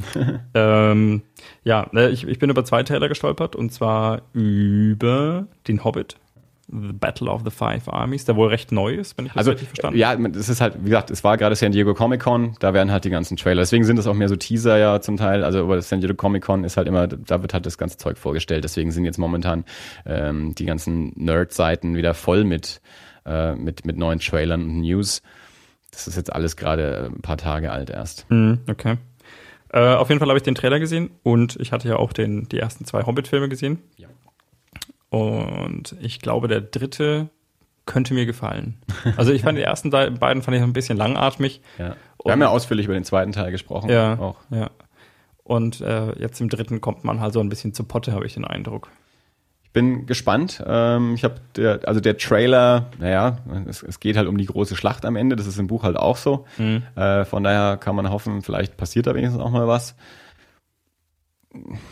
ähm, 0.53 1.21
ja, 1.63 1.87
ne, 1.91 2.09
ich, 2.09 2.27
ich 2.27 2.39
bin 2.39 2.49
über 2.49 2.65
zwei 2.65 2.83
Trailer 2.83 3.09
gestolpert 3.09 3.55
und 3.55 3.71
zwar 3.71 4.23
über 4.33 5.45
den 5.67 5.83
Hobbit 5.83 6.17
The 6.69 6.93
Battle 6.93 7.29
of 7.29 7.41
the 7.43 7.51
Five 7.51 7.89
Armies, 7.89 8.25
der 8.25 8.35
wohl 8.35 8.47
recht 8.47 8.71
neu 8.71 8.93
ist, 8.93 9.17
wenn 9.17 9.25
ich 9.25 9.33
das 9.33 9.37
Also, 9.37 9.51
richtig 9.51 9.67
verstanden 9.67 9.99
ja, 9.99 10.15
das 10.15 10.47
ist 10.49 10.61
halt, 10.61 10.75
wie 10.79 10.85
gesagt, 10.85 11.11
es 11.11 11.23
war 11.23 11.37
gerade 11.37 11.55
San 11.55 11.71
Diego 11.71 11.93
Comic 11.93 12.21
Con, 12.21 12.55
da 12.59 12.73
werden 12.73 12.91
halt 12.91 13.03
die 13.03 13.09
ganzen 13.09 13.37
Trailer. 13.37 13.61
Deswegen 13.61 13.83
sind 13.83 13.97
das 13.97 14.07
auch 14.07 14.13
mehr 14.13 14.29
so 14.29 14.35
Teaser 14.35 14.77
ja 14.77 15.01
zum 15.01 15.17
Teil. 15.17 15.43
Also, 15.43 15.67
das 15.75 15.89
San 15.89 15.99
Diego 15.99 16.15
Comic 16.15 16.43
Con 16.43 16.63
ist 16.63 16.77
halt 16.77 16.87
immer, 16.87 17.07
da 17.07 17.41
wird 17.41 17.53
halt 17.53 17.65
das 17.65 17.77
ganze 17.77 17.97
Zeug 17.97 18.17
vorgestellt. 18.17 18.63
Deswegen 18.63 18.91
sind 18.91 19.03
jetzt 19.05 19.19
momentan 19.19 19.65
ähm, 20.05 20.55
die 20.55 20.65
ganzen 20.65 21.11
Nerd-Seiten 21.15 21.95
wieder 21.95 22.13
voll 22.13 22.45
mit, 22.45 22.81
äh, 23.25 23.55
mit, 23.55 23.85
mit 23.85 23.97
neuen 23.97 24.19
Trailern 24.19 24.63
und 24.63 24.81
News. 24.81 25.21
Das 25.93 26.07
ist 26.07 26.15
jetzt 26.15 26.33
alles 26.33 26.57
gerade 26.57 27.11
ein 27.13 27.21
paar 27.21 27.37
Tage 27.37 27.71
alt 27.71 27.89
erst. 27.89 28.25
Mhm, 28.29 28.59
okay. 28.69 28.97
Äh, 29.71 29.95
auf 29.95 30.09
jeden 30.09 30.19
Fall 30.19 30.27
habe 30.27 30.37
ich 30.37 30.43
den 30.43 30.55
Trailer 30.55 30.79
gesehen 30.79 31.11
und 31.23 31.55
ich 31.59 31.71
hatte 31.71 31.87
ja 31.87 31.95
auch 31.97 32.13
den, 32.13 32.49
die 32.49 32.59
ersten 32.59 32.85
zwei 32.85 33.03
Hobbit-Filme 33.03 33.47
gesehen. 33.47 33.79
Ja. 33.95 34.07
Und 35.09 35.95
ich 36.01 36.19
glaube, 36.19 36.47
der 36.47 36.61
dritte 36.61 37.29
könnte 37.85 38.13
mir 38.13 38.25
gefallen. 38.25 38.77
Also 39.17 39.31
ich 39.31 39.43
fand 39.43 39.57
die 39.57 39.63
ersten 39.63 39.89
beiden 39.89 40.41
fand 40.41 40.57
ich 40.57 40.63
ein 40.63 40.73
bisschen 40.73 40.97
langatmig. 40.97 41.61
Ja. 41.77 41.95
Wir 42.23 42.31
haben 42.31 42.41
ja 42.41 42.47
ausführlich 42.47 42.85
über 42.85 42.93
den 42.93 43.03
zweiten 43.03 43.31
Teil 43.31 43.51
gesprochen. 43.51 43.89
Ja, 43.89 44.17
Auch. 44.17 44.37
ja. 44.49 44.71
Und 45.43 45.81
äh, 45.81 46.17
jetzt 46.19 46.39
im 46.39 46.49
dritten 46.49 46.79
kommt 46.79 47.03
man 47.03 47.19
halt 47.19 47.33
so 47.33 47.41
ein 47.41 47.49
bisschen 47.49 47.73
zu 47.73 47.83
Potte, 47.83 48.13
habe 48.13 48.25
ich 48.25 48.33
den 48.33 48.45
Eindruck. 48.45 48.89
Ich 49.73 49.81
bin 49.81 50.05
gespannt. 50.05 50.63
Ähm, 50.67 51.15
ich 51.15 51.23
habe 51.23 51.37
der, 51.57 51.79
also 51.87 51.99
der 51.99 52.15
Trailer, 52.19 52.91
naja, 52.99 53.39
es, 53.67 53.81
es 53.81 53.99
geht 53.99 54.17
halt 54.17 54.27
um 54.27 54.37
die 54.37 54.45
große 54.45 54.75
Schlacht 54.75 55.03
am 55.03 55.15
Ende. 55.15 55.35
Das 55.35 55.47
ist 55.47 55.57
im 55.57 55.65
Buch 55.65 55.81
halt 55.81 55.97
auch 55.97 56.15
so. 56.17 56.45
Äh, 56.95 57.25
von 57.25 57.43
daher 57.43 57.77
kann 57.77 57.95
man 57.95 58.11
hoffen, 58.11 58.43
vielleicht 58.43 58.77
passiert 58.77 59.07
da 59.07 59.15
wenigstens 59.15 59.41
auch 59.41 59.49
mal 59.49 59.67
was. 59.67 59.95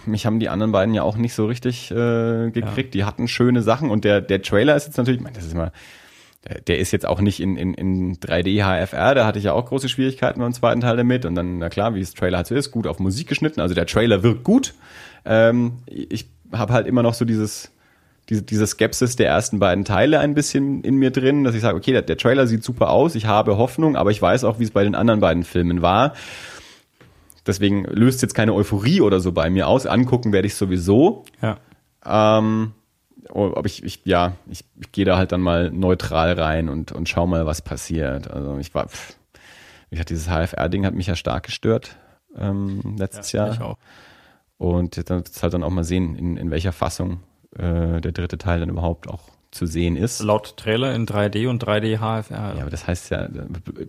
Mich 0.06 0.26
haben 0.28 0.40
die 0.40 0.50
anderen 0.50 0.72
beiden 0.72 0.94
ja 0.94 1.04
auch 1.04 1.18
nicht 1.18 1.34
so 1.34 1.46
richtig 1.48 1.90
äh, 1.92 2.52
gekriegt. 2.52 2.94
Die 2.94 3.04
hatten 3.04 3.28
schöne 3.28 3.64
Sachen 3.64 3.90
und 3.90 4.04
der, 4.04 4.22
der 4.22 4.44
Trailer 4.44 4.76
ist 4.76 4.86
jetzt 4.86 4.98
natürlich, 4.98 5.20
ich 5.20 5.24
meine, 5.24 5.36
das 5.36 5.46
ist 5.46 5.54
immer, 5.54 5.72
der- 6.48 6.62
der 6.62 6.78
ist 6.80 6.92
jetzt 6.92 7.08
auch 7.08 7.20
nicht 7.20 7.40
in, 7.40 7.58
in, 7.58 7.74
in 7.74 8.16
3D 8.18 8.62
HFR, 8.64 9.16
da 9.16 9.26
hatte 9.26 9.38
ich 9.40 9.46
ja 9.46 9.54
auch 9.54 9.66
große 9.66 9.90
Schwierigkeiten 9.90 10.40
beim 10.40 10.54
zweiten 10.54 10.82
Teil 10.82 10.98
damit. 10.98 11.26
Und 11.26 11.34
dann, 11.36 11.58
na 11.60 11.70
klar, 11.70 11.94
wie 11.96 12.00
es 12.02 12.14
Trailer 12.14 12.38
halt 12.38 12.48
so 12.48 12.54
ist, 12.56 12.70
gut 12.72 12.86
auf 12.86 13.00
Musik 13.00 13.28
geschnitten. 13.28 13.60
Also 13.62 13.74
der 13.76 13.86
Trailer 13.88 14.22
wirkt 14.24 14.44
gut. 14.44 14.74
Ähm, 15.26 15.78
ich 15.88 16.28
habe 16.54 16.74
halt 16.74 16.88
immer 16.88 17.04
noch 17.04 17.14
so 17.14 17.26
dieses, 17.26 17.72
diese, 18.30 18.44
diese 18.44 18.68
Skepsis 18.68 19.16
der 19.16 19.28
ersten 19.28 19.60
beiden 19.60 19.86
Teile 19.86 20.20
ein 20.20 20.34
bisschen 20.34 20.84
in 20.84 20.96
mir 20.96 21.12
drin, 21.12 21.44
dass 21.44 21.56
ich 21.56 21.62
sage, 21.62 21.78
okay, 21.78 21.92
der, 21.92 22.02
der 22.02 22.18
Trailer 22.18 22.48
sieht 22.48 22.64
super 22.64 22.90
aus, 22.90 23.16
ich 23.16 23.26
habe 23.26 23.58
Hoffnung, 23.58 23.96
aber 23.96 24.12
ich 24.12 24.22
weiß 24.22 24.44
auch, 24.44 24.60
wie 24.60 24.64
es 24.64 24.72
bei 24.72 24.84
den 24.84 24.96
anderen 24.96 25.20
beiden 25.20 25.44
Filmen 25.44 25.82
war. 25.82 26.14
Deswegen 27.46 27.86
löst 27.86 28.22
jetzt 28.22 28.36
keine 28.36 28.54
Euphorie 28.54 29.02
oder 29.02 29.20
so 29.20 29.32
bei 29.32 29.50
mir 29.50 29.68
aus. 29.68 29.88
Angucken 29.88 30.32
werde 30.32 30.46
ich 30.46 30.56
sowieso. 30.56 31.26
Ja. 31.42 31.58
Ähm, 32.06 32.74
ob 33.30 33.66
ich, 33.66 33.84
ich 33.84 34.02
ja, 34.06 34.34
ich, 34.50 34.64
ich 34.80 34.92
gehe 34.92 35.06
da 35.06 35.18
halt 35.18 35.32
dann 35.32 35.42
mal 35.42 35.72
neutral 35.72 36.34
rein 36.34 36.70
und, 36.70 36.92
und 36.92 37.10
schau 37.10 37.26
mal, 37.26 37.46
was 37.46 37.62
passiert. 37.62 38.30
Also 38.30 38.58
ich 38.60 38.74
war, 38.76 38.88
pff, 38.88 39.16
wie 39.90 39.96
gesagt, 39.96 40.10
dieses 40.10 40.28
HFR-Ding 40.28 40.86
hat 40.86 40.94
mich 40.94 41.08
ja 41.08 41.16
stark 41.16 41.44
gestört 41.44 41.98
ähm, 42.38 42.96
letztes 42.98 43.32
Jahr. 43.32 43.52
Ich 43.54 43.62
auch. 43.62 43.78
Und 44.62 45.10
dann 45.10 45.18
wird's 45.18 45.42
halt 45.42 45.56
dann 45.56 45.64
auch 45.64 45.72
mal 45.72 45.84
sehen, 45.84 46.16
in, 46.16 46.38
in 46.38 46.52
welcher 46.52 46.72
Fassung 46.72 47.22
äh, 47.58 48.00
der 48.00 48.12
dritte 48.12 48.38
Teil 48.38 48.60
dann 48.60 48.70
überhaupt 48.70 49.10
auch 49.10 49.22
zu 49.50 49.66
sehen 49.66 49.96
ist. 49.96 50.22
Laut 50.22 50.56
Trailer 50.56 50.94
in 50.94 51.08
3D 51.08 51.50
und 51.50 51.66
3D 51.66 51.98
HFR. 51.98 52.54
Ja, 52.56 52.62
aber 52.62 52.70
das 52.70 52.86
heißt 52.86 53.10
ja, 53.10 53.28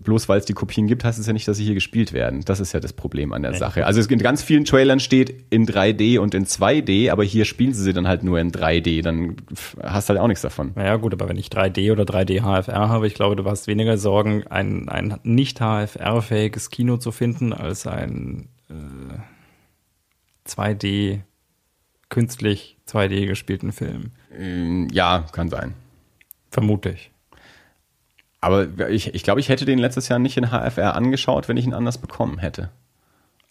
bloß 0.03 0.31
weil 0.31 0.39
es 0.39 0.47
die 0.47 0.55
Kopien 0.55 0.87
gibt, 0.87 1.05
heißt 1.05 1.19
es 1.19 1.27
ja 1.27 1.35
nicht, 1.35 1.47
dass 1.47 1.59
sie 1.59 1.65
hier 1.65 1.75
gespielt 1.75 2.15
werden. 2.15 2.41
Das 2.47 2.59
ist 2.59 2.73
ja 2.73 2.81
das 2.81 2.95
Problem 2.95 3.35
an 3.35 3.43
der 3.43 3.53
Sache. 3.53 3.85
Also 3.85 4.01
es 4.01 4.07
in 4.07 4.19
ganz 4.19 4.43
vielen 4.43 4.65
Trailern 4.65 4.99
steht 4.99 5.45
in 5.51 5.67
3D 5.67 6.19
und 6.19 6.35
in 6.35 6.47
2D, 6.47 7.13
aber 7.13 7.23
hier 7.23 7.45
spielen 7.45 7.75
sie 7.75 7.83
sie 7.83 7.93
dann 7.93 8.09
halt 8.09 8.25
nur 8.25 8.41
in 8.41 8.51
3D. 8.51 9.03
Dann 9.03 9.37
hast 9.83 10.09
du 10.09 10.15
halt 10.15 10.21
auch 10.21 10.27
nichts 10.27 10.43
davon. 10.43 10.73
Naja, 10.75 10.97
gut, 10.97 11.13
aber 11.13 11.29
wenn 11.29 11.37
ich 11.37 11.49
3D 11.49 11.93
oder 11.93 12.05
3D 12.05 12.41
HFR 12.41 12.89
habe, 12.89 13.07
ich 13.07 13.15
glaube, 13.15 13.37
du 13.37 13.45
hast 13.45 13.67
weniger 13.67 13.99
Sorgen, 13.99 14.47
ein, 14.49 14.89
ein 14.89 15.19
nicht 15.23 15.61
HFR-fähiges 15.61 16.71
Kino 16.71 16.97
zu 16.97 17.13
finden, 17.13 17.53
als 17.53 17.87
ein 17.87 18.49
äh, 18.71 18.73
2D, 20.47 21.21
künstlich 22.09 22.77
2D 22.89 23.27
gespielten 23.27 23.73
Film. 23.73 24.11
Ähm, 24.37 24.89
ja, 24.93 25.25
kann 25.33 25.49
sein. 25.49 25.75
Vermutlich. 26.51 27.11
Aber 28.41 28.67
ich, 28.91 29.15
ich 29.15 29.23
glaube, 29.23 29.41
ich 29.41 29.49
hätte 29.49 29.65
den 29.65 29.79
letztes 29.79 30.09
Jahr 30.09 30.19
nicht 30.19 30.37
in 30.37 30.47
HFR 30.51 30.97
angeschaut, 30.97 31.49
wenn 31.49 31.57
ich 31.57 31.65
ihn 31.65 31.75
anders 31.75 31.99
bekommen 31.99 32.39
hätte. 32.39 32.71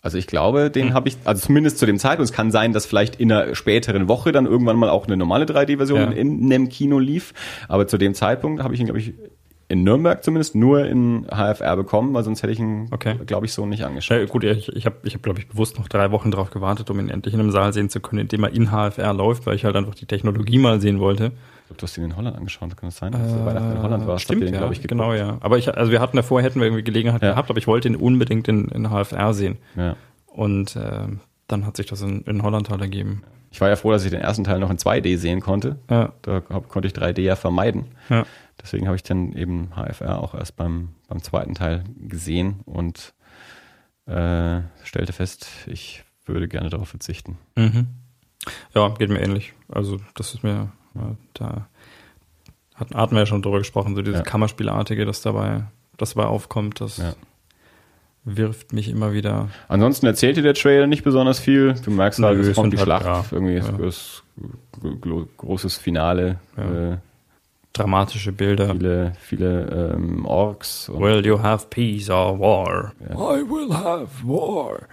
Also 0.02 0.18
ich 0.18 0.28
glaube, 0.28 0.70
den 0.72 0.88
Hm. 0.89 0.94
habe 0.94 1.08
ich, 1.10 1.18
also 1.26 1.46
zumindest 1.46 1.78
zu 1.78 1.86
dem 1.86 1.98
Zeitpunkt, 2.00 2.30
es 2.30 2.36
kann 2.36 2.52
sein, 2.52 2.74
dass 2.74 2.86
vielleicht 2.86 3.16
in 3.18 3.32
einer 3.32 3.56
späteren 3.56 4.08
Woche 4.08 4.32
dann 4.32 4.46
irgendwann 4.48 4.76
mal 4.76 4.89
auch 4.89 5.06
eine 5.08 5.16
normale 5.16 5.46
3D-Version 5.46 6.00
Ja. 6.00 6.10
in 6.12 6.44
einem 6.52 6.70
Kino 6.70 7.00
lief. 7.00 7.34
Aber 7.68 7.88
zu 7.88 7.98
dem 7.98 8.14
Zeitpunkt 8.16 8.64
habe 8.64 8.74
ich 8.74 8.80
ihn, 8.80 8.88
glaube 8.88 9.00
ich, 9.00 9.14
in 9.72 9.84
Nürnberg 9.84 10.24
zumindest 10.24 10.53
nur 10.55 10.86
in 10.86 11.26
HFR 11.30 11.76
bekommen, 11.76 12.13
weil 12.13 12.24
sonst 12.24 12.43
hätte 12.43 12.53
ich 12.53 12.59
ihn, 12.59 12.88
Okay. 12.91 13.15
glaube 13.26 13.45
ich, 13.45 13.53
so 13.53 13.65
nicht 13.65 13.84
angeschaut. 13.84 14.17
Ja, 14.19 14.26
gut, 14.26 14.43
ich, 14.43 14.67
ich 14.69 14.86
habe, 14.86 14.97
ich 15.03 15.13
hab, 15.15 15.24
glaube 15.24 15.39
ich, 15.39 15.47
bewusst 15.47 15.78
noch 15.80 15.88
drei 15.88 16.11
Wochen 16.11 16.30
drauf 16.32 16.51
gewartet, 16.51 16.89
um 16.89 16.99
ihn 16.99 17.09
endlich 17.09 17.34
in 17.34 17.39
einem 17.39 17.51
Saal 17.51 17.74
sehen 17.74 17.89
zu 17.89 17.99
können, 17.99 18.19
in 18.22 18.28
dem 18.28 18.43
er 18.43 18.51
in 18.53 18.69
HFR 18.72 19.13
läuft, 19.13 19.45
weil 19.45 19.55
ich 19.55 19.65
halt 19.65 19.76
einfach 19.76 19.95
die 19.95 20.05
Technologie 20.05 20.57
mal 20.59 20.80
sehen 20.82 20.99
wollte. 20.99 21.26
Ich 21.26 21.67
glaube, 21.67 21.80
du 21.80 21.84
hast 21.84 21.97
ihn 21.97 22.03
in 22.03 22.15
Holland 22.17 22.36
angeschaut, 22.38 22.76
kann 22.76 22.89
das 22.89 22.97
sein? 22.97 23.13
Dass 23.13 23.22
du 23.34 23.45
Weihnachten 23.45 23.72
in 23.72 23.82
Holland 23.82 24.05
warst, 24.07 24.24
Äh, 24.24 24.26
Stimmt, 24.26 24.41
den, 24.43 24.53
ja, 24.53 24.59
glaube 24.59 24.74
ich, 24.74 24.82
geguckt. 24.82 24.99
genau, 25.01 25.13
ja. 25.13 25.38
Aber 25.39 25.57
ich, 25.57 25.74
also 25.76 25.91
wir 25.91 26.01
hatten 26.01 26.17
davor, 26.17 26.41
hätten 26.41 26.59
wir 26.59 26.67
irgendwie 26.67 26.84
Gelegenheit 26.84 27.22
Ja. 27.22 27.30
gehabt, 27.32 27.49
aber 27.49 27.57
ich 27.59 27.67
wollte 27.67 27.88
ihn 27.88 27.95
unbedingt 27.95 28.47
in, 28.49 28.67
in 28.69 28.89
HFR 28.89 29.34
sehen. 29.34 29.57
Ja. 29.78 29.95
Und 30.28 30.76
äh, 30.76 31.07
dann 31.47 31.65
hat 31.65 31.78
sich 31.78 31.86
das 31.86 32.01
in, 32.01 32.22
in 32.22 32.43
Holland 32.43 32.69
halt 32.69 32.82
ergeben. 32.82 33.24
Ich 33.53 33.59
war 33.59 33.67
ja 33.67 33.76
froh, 33.76 33.91
dass 33.91 34.05
ich 34.05 34.11
den 34.11 34.22
ersten 34.22 34.45
Teil 34.45 34.59
noch 34.59 34.69
in 34.69 34.78
2D 34.78 35.17
sehen 35.17 35.41
konnte. 35.41 35.76
Ja, 35.89 36.13
Da 36.22 36.39
konnte 36.39 36.88
ich 36.88 36.93
3D 36.93 37.19
ja 37.22 37.36
vermeiden. 37.36 37.86
ja. 38.09 38.24
Deswegen 38.62 38.86
habe 38.88 38.95
ich 38.95 39.03
dann 39.03 39.34
eben 39.34 39.70
HFR 39.76 40.20
auch 40.20 40.36
erst 40.36 40.55
beim, 40.55 40.89
beim 41.07 41.22
zweiten 41.24 41.53
Teil 41.55 41.84
gesehen 41.99 42.59
und 42.66 43.14
äh, 44.07 44.62
stellte 44.84 45.14
fest, 45.14 45.47
ich 45.68 46.03
würde 46.26 46.47
gerne 46.47 46.70
darauf 46.70 46.89
verzichten. 46.89 47.38
Mhm. 47.55 47.88
Ja, 48.74 48.89
geht 48.89 49.09
mir 49.09 49.20
ähnlich. 49.22 49.53
Also 49.70 49.99
das 50.16 50.34
ist 50.34 50.43
mir, 50.43 50.72
da 51.34 51.68
hatten, 52.76 52.95
hatten 52.95 53.14
wir 53.16 53.20
ja 53.22 53.26
schon 53.26 53.41
drüber 53.41 53.59
gesprochen, 53.59 53.95
so 53.95 54.01
dieses 54.01 54.20
Ja. 54.20 54.24
Kammerspielartige, 54.26 55.05
das 55.05 55.22
dabei, 55.22 55.64
das 55.97 56.14
dabei 56.16 56.28
aufkommt, 56.28 56.82
das 56.82 56.97
Ja. 56.97 57.14
wirft 58.24 58.74
mich 58.74 58.89
immer 58.89 59.14
wieder. 59.14 59.49
Ansonsten 59.68 60.05
erzählte 60.07 60.41
der 60.41 60.53
Trailer 60.53 60.88
nicht 60.88 61.03
besonders 61.03 61.39
viel. 61.39 61.74
Du 61.86 61.91
merkst 61.91 62.22
halt, 62.22 62.39
Nö, 62.39 62.49
es 62.49 62.55
kommt 62.55 62.74
die 62.74 62.78
halt, 62.78 62.86
Schlacht, 62.86 63.05
ja, 63.05 63.26
irgendwie 63.32 63.55
ja. 63.55 63.91
gro- 64.99 65.28
großes 65.38 65.78
Finale, 65.78 66.39
äh, 66.57 66.97
Dramatische 67.74 68.32
Bilder. 68.32 68.74
viele, 68.74 69.13
viele 69.19 69.93
ähm, 69.95 70.26
Orks. 70.26 70.89
Und, 70.89 71.01
Will 71.01 71.26
you 71.26 71.41
have 71.41 71.67
peace 71.69 72.09
or 72.09 72.39
war? 72.39 72.93
Ja. 72.99 73.15
I 73.15 73.41
will 73.41 73.74
have 73.74 74.09
war. 74.24 74.80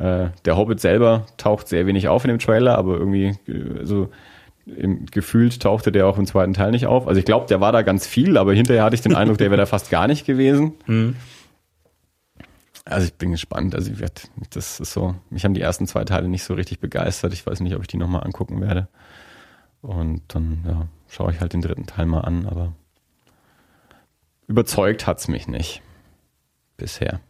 Äh, 0.00 0.28
der 0.44 0.56
Hobbit 0.56 0.78
selber 0.78 1.26
taucht 1.38 1.66
sehr 1.66 1.84
wenig 1.86 2.06
auf 2.06 2.22
in 2.24 2.28
dem 2.28 2.38
Trailer, 2.38 2.78
aber 2.78 2.98
irgendwie 2.98 3.36
äh, 3.48 3.84
so 3.84 4.10
im, 4.64 5.06
gefühlt 5.06 5.60
tauchte 5.60 5.90
der 5.90 6.06
auch 6.06 6.18
im 6.18 6.26
zweiten 6.26 6.54
Teil 6.54 6.70
nicht 6.70 6.86
auf. 6.86 7.08
Also 7.08 7.18
ich 7.18 7.24
glaube, 7.24 7.46
der 7.46 7.60
war 7.60 7.72
da 7.72 7.82
ganz 7.82 8.06
viel, 8.06 8.36
aber 8.36 8.54
hinterher 8.54 8.84
hatte 8.84 8.94
ich 8.94 9.00
den 9.00 9.16
Eindruck, 9.16 9.38
der 9.38 9.50
wäre 9.50 9.60
da 9.60 9.66
fast 9.66 9.90
gar 9.90 10.06
nicht 10.06 10.26
gewesen. 10.26 10.74
Mhm. 10.86 11.16
Also 12.84 13.06
ich 13.06 13.14
bin 13.14 13.32
gespannt. 13.32 13.74
Also 13.74 13.90
ich 13.90 14.00
werd, 14.00 14.30
das 14.50 14.80
ist 14.80 14.92
so, 14.92 15.14
mich 15.30 15.44
haben 15.44 15.54
die 15.54 15.60
ersten 15.60 15.86
zwei 15.86 16.04
Teile 16.04 16.28
nicht 16.28 16.44
so 16.44 16.54
richtig 16.54 16.80
begeistert. 16.80 17.32
Ich 17.32 17.46
weiß 17.46 17.60
nicht, 17.60 17.74
ob 17.74 17.82
ich 17.82 17.88
die 17.88 17.98
nochmal 17.98 18.24
angucken 18.24 18.60
werde. 18.60 18.88
Und 19.82 20.22
dann 20.28 20.64
ja, 20.66 20.86
schaue 21.08 21.32
ich 21.32 21.40
halt 21.40 21.52
den 21.52 21.62
dritten 21.62 21.86
Teil 21.86 22.06
mal 22.06 22.20
an, 22.20 22.46
aber 22.46 22.72
überzeugt 24.46 25.06
hat's 25.06 25.28
mich 25.28 25.48
nicht. 25.48 25.82
Bisher. 26.76 27.20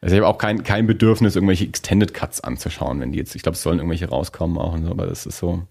Also 0.00 0.14
ich 0.14 0.22
habe 0.22 0.32
auch 0.32 0.38
kein, 0.38 0.62
kein 0.62 0.86
Bedürfnis, 0.86 1.34
irgendwelche 1.34 1.64
Extended 1.64 2.14
Cuts 2.14 2.40
anzuschauen, 2.40 3.00
wenn 3.00 3.12
die 3.12 3.18
jetzt, 3.18 3.34
ich 3.34 3.42
glaube, 3.42 3.56
es 3.56 3.62
sollen 3.62 3.78
irgendwelche 3.78 4.08
rauskommen 4.08 4.56
auch 4.58 4.72
und 4.72 4.84
so, 4.84 4.90
aber 4.90 5.06
das 5.06 5.26
ist 5.26 5.38
so, 5.38 5.64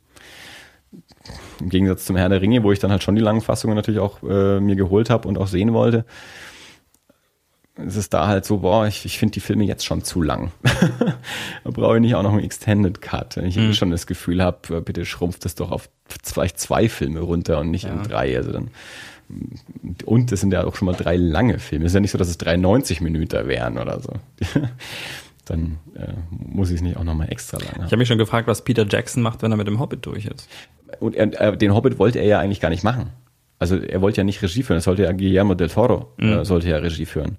im 1.59 1.69
Gegensatz 1.69 2.05
zum 2.05 2.15
Herr 2.15 2.29
der 2.29 2.41
Ringe, 2.41 2.63
wo 2.63 2.71
ich 2.71 2.79
dann 2.79 2.91
halt 2.91 3.03
schon 3.03 3.15
die 3.15 3.21
langen 3.21 3.41
Fassungen 3.41 3.75
natürlich 3.75 3.99
auch 3.99 4.21
äh, 4.23 4.59
mir 4.59 4.75
geholt 4.75 5.09
habe 5.09 5.27
und 5.27 5.37
auch 5.37 5.47
sehen 5.47 5.73
wollte, 5.73 6.05
es 7.85 7.95
ist 7.95 8.13
da 8.13 8.27
halt 8.27 8.45
so, 8.45 8.57
boah, 8.59 8.87
ich, 8.87 9.05
ich 9.05 9.19
finde 9.19 9.33
die 9.33 9.39
Filme 9.39 9.63
jetzt 9.65 9.85
schon 9.85 10.03
zu 10.03 10.21
lang. 10.21 10.51
da 11.63 11.69
brauche 11.71 11.95
ich 11.95 12.01
nicht 12.01 12.15
auch 12.15 12.23
noch 12.23 12.31
einen 12.33 12.43
Extended 12.43 13.01
Cut. 13.01 13.37
Wenn 13.37 13.45
ich 13.45 13.57
eh 13.57 13.73
schon 13.73 13.91
das 13.91 14.07
Gefühl 14.07 14.41
habe, 14.43 14.81
bitte 14.81 15.05
schrumpft 15.05 15.45
es 15.45 15.55
doch 15.55 15.71
auf 15.71 15.89
vielleicht 16.23 16.59
zwei 16.59 16.89
Filme 16.89 17.19
runter 17.19 17.59
und 17.59 17.69
nicht 17.71 17.85
in 17.85 17.97
Ja. 17.97 18.03
drei. 18.03 18.35
Also 18.37 18.51
dann 18.51 18.71
und 20.05 20.31
es 20.31 20.39
sind 20.39 20.53
ja 20.53 20.63
auch 20.63 20.75
schon 20.75 20.85
mal 20.85 20.93
drei 20.95 21.17
lange 21.17 21.59
Filme. 21.59 21.85
Es 21.85 21.91
ist 21.91 21.95
ja 21.95 21.99
nicht 21.99 22.11
so, 22.11 22.17
dass 22.17 22.29
es 22.29 22.37
93 22.37 23.01
Minuten 23.01 23.45
wären 23.47 23.77
oder 23.77 23.99
so. 23.99 24.13
Dann 25.45 25.77
äh, 25.95 26.13
muss 26.29 26.69
ich 26.69 26.77
es 26.77 26.81
nicht 26.81 26.97
auch 26.97 27.03
nochmal 27.03 27.29
extra 27.31 27.57
lang 27.57 27.67
Ich 27.69 27.75
haben. 27.75 27.83
habe 27.85 27.97
mich 27.97 28.07
schon 28.07 28.17
gefragt, 28.17 28.47
was 28.47 28.63
Peter 28.63 28.85
Jackson 28.89 29.23
macht, 29.23 29.41
wenn 29.41 29.51
er 29.51 29.57
mit 29.57 29.67
dem 29.67 29.79
Hobbit 29.79 30.05
durch 30.05 30.25
ist. 30.25 30.47
Und 30.99 31.15
er, 31.15 31.39
äh, 31.41 31.57
den 31.57 31.73
Hobbit 31.73 31.99
wollte 31.99 32.19
er 32.19 32.25
ja 32.25 32.39
eigentlich 32.39 32.59
gar 32.59 32.69
nicht 32.69 32.83
machen. 32.83 33.11
Also 33.59 33.77
er 33.77 34.01
wollte 34.01 34.17
ja 34.17 34.23
nicht 34.23 34.41
Regie 34.41 34.63
führen, 34.63 34.77
es 34.77 34.83
sollte 34.83 35.03
ja 35.03 35.11
Guillermo 35.11 35.55
del 35.55 35.69
Toro 35.69 36.13
äh, 36.17 36.45
sollte 36.45 36.69
ja 36.69 36.77
Regie 36.77 37.05
führen. 37.05 37.37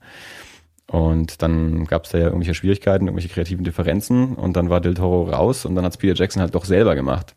Und 0.91 1.43
dann 1.43 1.85
gab 1.85 2.05
es 2.05 2.11
da 2.11 2.19
ja 2.19 2.25
irgendwelche 2.25 2.55
Schwierigkeiten, 2.55 3.07
irgendwelche 3.07 3.29
kreativen 3.29 3.62
Differenzen 3.62 4.35
und 4.35 4.57
dann 4.57 4.71
war 4.71 4.81
del 4.81 4.95
Toro 4.95 5.29
raus 5.31 5.66
und 5.66 5.75
dann 5.75 5.85
hat 5.85 5.99
Peter 5.99 6.14
Jackson 6.14 6.41
halt 6.41 6.55
doch 6.55 6.64
selber 6.64 6.95
gemacht. 6.95 7.35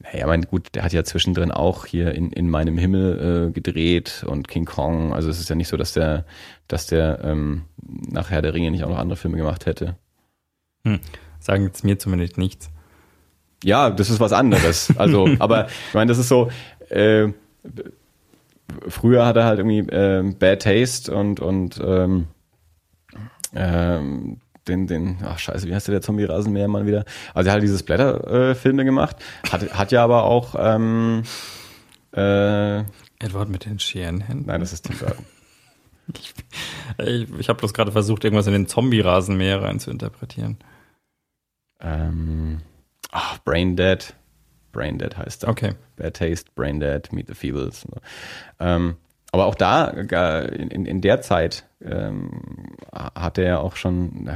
Naja, 0.00 0.26
mein 0.26 0.42
gut, 0.42 0.68
der 0.74 0.84
hat 0.84 0.92
ja 0.92 1.04
zwischendrin 1.04 1.50
auch 1.50 1.84
hier 1.84 2.14
in, 2.14 2.30
in 2.30 2.48
meinem 2.48 2.78
Himmel 2.78 3.48
äh, 3.48 3.52
gedreht 3.52 4.24
und 4.26 4.48
King 4.48 4.64
Kong. 4.64 5.12
Also 5.12 5.28
es 5.28 5.40
ist 5.40 5.50
ja 5.50 5.56
nicht 5.56 5.68
so, 5.68 5.76
dass 5.76 5.92
der, 5.92 6.24
dass 6.68 6.86
der 6.86 7.20
ähm, 7.22 7.64
nach 7.76 8.30
Herr 8.30 8.40
der 8.40 8.54
Ringe 8.54 8.70
nicht 8.70 8.84
auch 8.84 8.90
noch 8.90 8.98
andere 8.98 9.16
Filme 9.16 9.36
gemacht 9.36 9.66
hätte. 9.66 9.96
Hm. 10.84 11.00
Sagen 11.40 11.64
jetzt 11.64 11.84
mir 11.84 11.98
zumindest 11.98 12.38
nichts. 12.38 12.70
Ja, 13.64 13.90
das 13.90 14.08
ist 14.08 14.20
was 14.20 14.32
anderes. 14.32 14.96
Also, 14.96 15.28
aber 15.40 15.66
ich 15.66 15.94
meine, 15.94 16.08
das 16.08 16.18
ist 16.18 16.28
so. 16.28 16.50
Äh, 16.88 17.28
früher 18.88 19.26
hat 19.26 19.36
er 19.36 19.44
halt 19.44 19.58
irgendwie 19.58 19.80
äh, 19.90 20.34
Bad 20.38 20.62
Taste 20.62 21.14
und 21.14 21.40
und 21.40 21.80
ähm, 21.84 22.28
ähm, 23.54 24.40
den, 24.68 24.86
den, 24.86 25.18
ach 25.24 25.38
scheiße, 25.38 25.66
wie 25.66 25.74
heißt 25.74 25.88
der, 25.88 25.94
der 25.94 26.02
Zombie-Rasenmähermann 26.02 26.86
wieder? 26.86 27.04
Also 27.34 27.48
er 27.48 27.54
hat 27.54 27.62
diese 27.62 27.78
Splatter-Filme 27.78 28.84
gemacht, 28.84 29.16
hat, 29.50 29.72
hat 29.72 29.92
ja 29.92 30.04
aber 30.04 30.24
auch 30.24 30.54
ähm, 30.58 31.22
äh, 32.12 32.80
Edward 33.18 33.48
mit 33.48 33.64
den 33.64 33.78
Scherenhänden? 33.78 34.46
Nein, 34.46 34.60
das 34.60 34.72
ist 34.72 34.82
Tim 34.82 34.98
Burton. 34.98 35.24
ich 36.18 36.34
ich, 36.98 37.38
ich 37.38 37.48
habe 37.48 37.58
bloß 37.58 37.74
gerade 37.74 37.92
versucht, 37.92 38.24
irgendwas 38.24 38.46
in 38.46 38.52
den 38.52 38.68
Zombie-Rasenmäher 38.68 39.62
rein 39.62 39.80
zu 39.80 39.90
interpretieren. 39.90 40.58
Ähm, 41.80 42.60
ach, 43.10 43.38
Brain 43.44 43.76
Dead. 43.76 44.14
Brain 44.72 44.98
Dead 44.98 45.16
heißt 45.16 45.44
er. 45.44 45.50
Okay. 45.50 45.74
Bad 45.96 46.14
Taste, 46.14 46.50
Brain 46.54 46.80
Dead, 46.80 47.12
Meet 47.12 47.28
the 47.28 47.34
Feebles. 47.34 47.86
Ähm, 48.60 48.96
aber 49.30 49.46
auch 49.46 49.54
da, 49.54 49.88
in, 49.88 50.86
in 50.86 51.00
der 51.02 51.20
Zeit, 51.20 51.66
ähm, 51.84 52.30
hat 52.92 53.36
er 53.38 53.44
ja 53.44 53.58
auch 53.58 53.76
schon, 53.76 54.28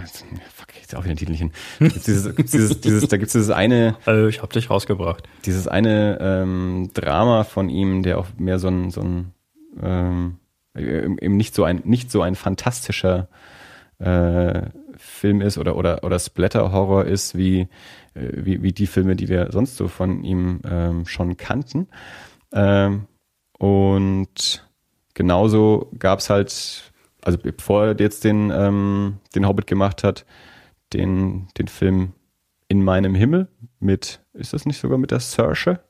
fuck, 0.55 0.69
jetzt 0.79 0.95
auch 0.95 1.05
wieder 1.05 1.15
den 1.15 1.19
Titel 1.19 1.33
nicht 1.33 1.41
hin. 1.41 1.53
Gibt's 1.79 2.05
dieses, 2.05 2.37
gibt's 2.37 2.53
dieses, 2.53 2.81
dieses, 2.83 3.09
da 3.09 3.17
gibt's 3.17 3.33
dieses 3.33 3.51
eine. 3.51 3.97
Also 4.05 4.27
ich 4.29 4.43
hab 4.43 4.53
dich 4.53 4.69
rausgebracht. 4.69 5.27
Dieses 5.47 5.67
eine 5.67 6.19
ähm, 6.21 6.91
Drama 6.93 7.45
von 7.45 7.71
ihm, 7.71 8.03
der 8.03 8.19
auch 8.19 8.27
mehr 8.37 8.59
so 8.59 8.69
ein, 8.69 8.91
so 8.91 9.01
ein 9.01 9.33
ähm, 9.83 10.39
eben 10.75 11.37
nicht 11.37 11.55
so 11.55 11.65
ein, 11.65 11.83
nicht 11.85 12.11
so 12.11 12.23
ein 12.23 12.35
fantastischer 12.35 13.29
äh, 13.99 14.63
Film 15.03 15.41
ist 15.41 15.59
oder, 15.59 15.77
oder, 15.77 16.05
oder 16.05 16.19
Splatter-Horror 16.19 17.05
ist, 17.05 17.37
wie, 17.37 17.69
äh, 18.15 18.31
wie, 18.37 18.63
wie 18.63 18.73
die 18.73 18.87
Filme, 18.87 19.17
die 19.17 19.29
wir 19.29 19.51
sonst 19.51 19.77
so 19.77 19.89
von 19.89 20.23
ihm 20.25 20.61
ähm, 20.65 21.07
schon 21.07 21.37
kannten. 21.37 21.89
Ähm, 22.53 23.07
und 23.59 24.69
genauso 25.15 25.91
gab's 25.99 26.31
halt, 26.31 26.93
also 27.23 27.39
bevor 27.39 27.87
er 27.87 28.01
jetzt 28.01 28.25
den, 28.25 28.51
ähm, 28.51 29.19
den 29.35 29.47
Hobbit 29.47 29.67
gemacht 29.67 30.05
hat, 30.05 30.25
den, 30.93 31.49
den 31.59 31.69
Film 31.69 32.13
In 32.69 32.85
meinem 32.85 33.15
Himmel 33.15 33.49
mit, 33.81 34.21
ist 34.33 34.53
das 34.53 34.67
nicht 34.67 34.81
sogar 34.81 34.99
mit 34.99 35.11
der 35.11 35.21
Saoirse? 35.21 35.81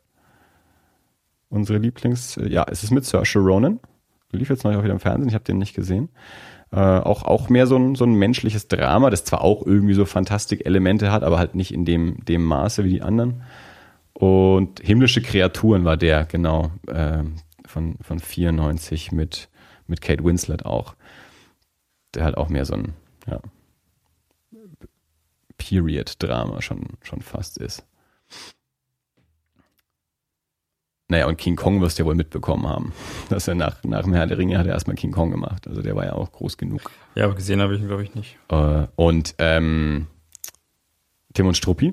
Unsere 1.48 1.78
Lieblings, 1.78 2.40
ja, 2.42 2.64
es 2.68 2.82
ist 2.82 2.90
mit 2.90 3.04
Saoirse 3.04 3.38
Ronan. 3.38 3.78
Lief 4.32 4.48
jetzt 4.48 4.64
noch 4.64 4.82
wieder 4.82 4.92
im 4.92 5.00
Fernsehen, 5.00 5.28
ich 5.28 5.34
habe 5.34 5.44
den 5.44 5.58
nicht 5.58 5.74
gesehen. 5.74 6.08
Äh, 6.72 6.78
auch, 6.78 7.24
auch 7.24 7.50
mehr 7.50 7.66
so 7.66 7.76
ein, 7.76 7.94
so 7.94 8.04
ein 8.04 8.14
menschliches 8.14 8.66
Drama, 8.66 9.10
das 9.10 9.24
zwar 9.24 9.42
auch 9.42 9.66
irgendwie 9.66 9.92
so 9.92 10.06
Fantastik-Elemente 10.06 11.12
hat, 11.12 11.22
aber 11.22 11.38
halt 11.38 11.54
nicht 11.54 11.72
in 11.72 11.84
dem, 11.84 12.24
dem 12.24 12.44
Maße 12.44 12.84
wie 12.84 12.90
die 12.90 13.02
anderen. 13.02 13.42
Und 14.14 14.80
Himmlische 14.80 15.20
Kreaturen 15.20 15.84
war 15.84 15.98
der, 15.98 16.24
genau, 16.24 16.70
äh, 16.86 17.24
von, 17.66 17.96
von 18.00 18.18
94 18.18 19.12
mit, 19.12 19.50
mit 19.86 20.00
Kate 20.00 20.24
Winslet 20.24 20.64
auch. 20.64 20.94
Der 22.14 22.24
halt 22.24 22.36
auch 22.36 22.48
mehr 22.48 22.64
so 22.64 22.74
ein, 22.74 22.94
ja, 23.26 23.40
Period-Drama 25.58 26.62
schon, 26.62 26.86
schon 27.02 27.20
fast 27.20 27.58
ist. 27.58 27.84
Naja, 31.12 31.26
und 31.26 31.36
King 31.36 31.56
Kong 31.56 31.82
wirst 31.82 31.98
du 31.98 32.04
ja 32.04 32.06
wohl 32.06 32.14
mitbekommen 32.14 32.66
haben. 32.66 32.94
Dass 33.28 33.46
er 33.46 33.54
nach, 33.54 33.84
nach 33.84 34.02
dem 34.04 34.14
Herr 34.14 34.26
der 34.26 34.38
Ringe 34.38 34.56
hat 34.58 34.66
er 34.66 34.72
erstmal 34.72 34.96
King 34.96 35.12
Kong 35.12 35.30
gemacht. 35.30 35.68
Also 35.68 35.82
der 35.82 35.94
war 35.94 36.06
ja 36.06 36.14
auch 36.14 36.32
groß 36.32 36.56
genug. 36.56 36.90
Ja, 37.14 37.26
aber 37.26 37.34
gesehen 37.34 37.60
habe 37.60 37.74
ich 37.74 37.82
ihn, 37.82 37.86
glaube 37.86 38.02
ich, 38.02 38.14
nicht. 38.14 38.38
Äh, 38.48 38.86
und 38.96 39.34
ähm, 39.36 40.06
Tim 41.34 41.46
und 41.48 41.54
Struppi 41.54 41.92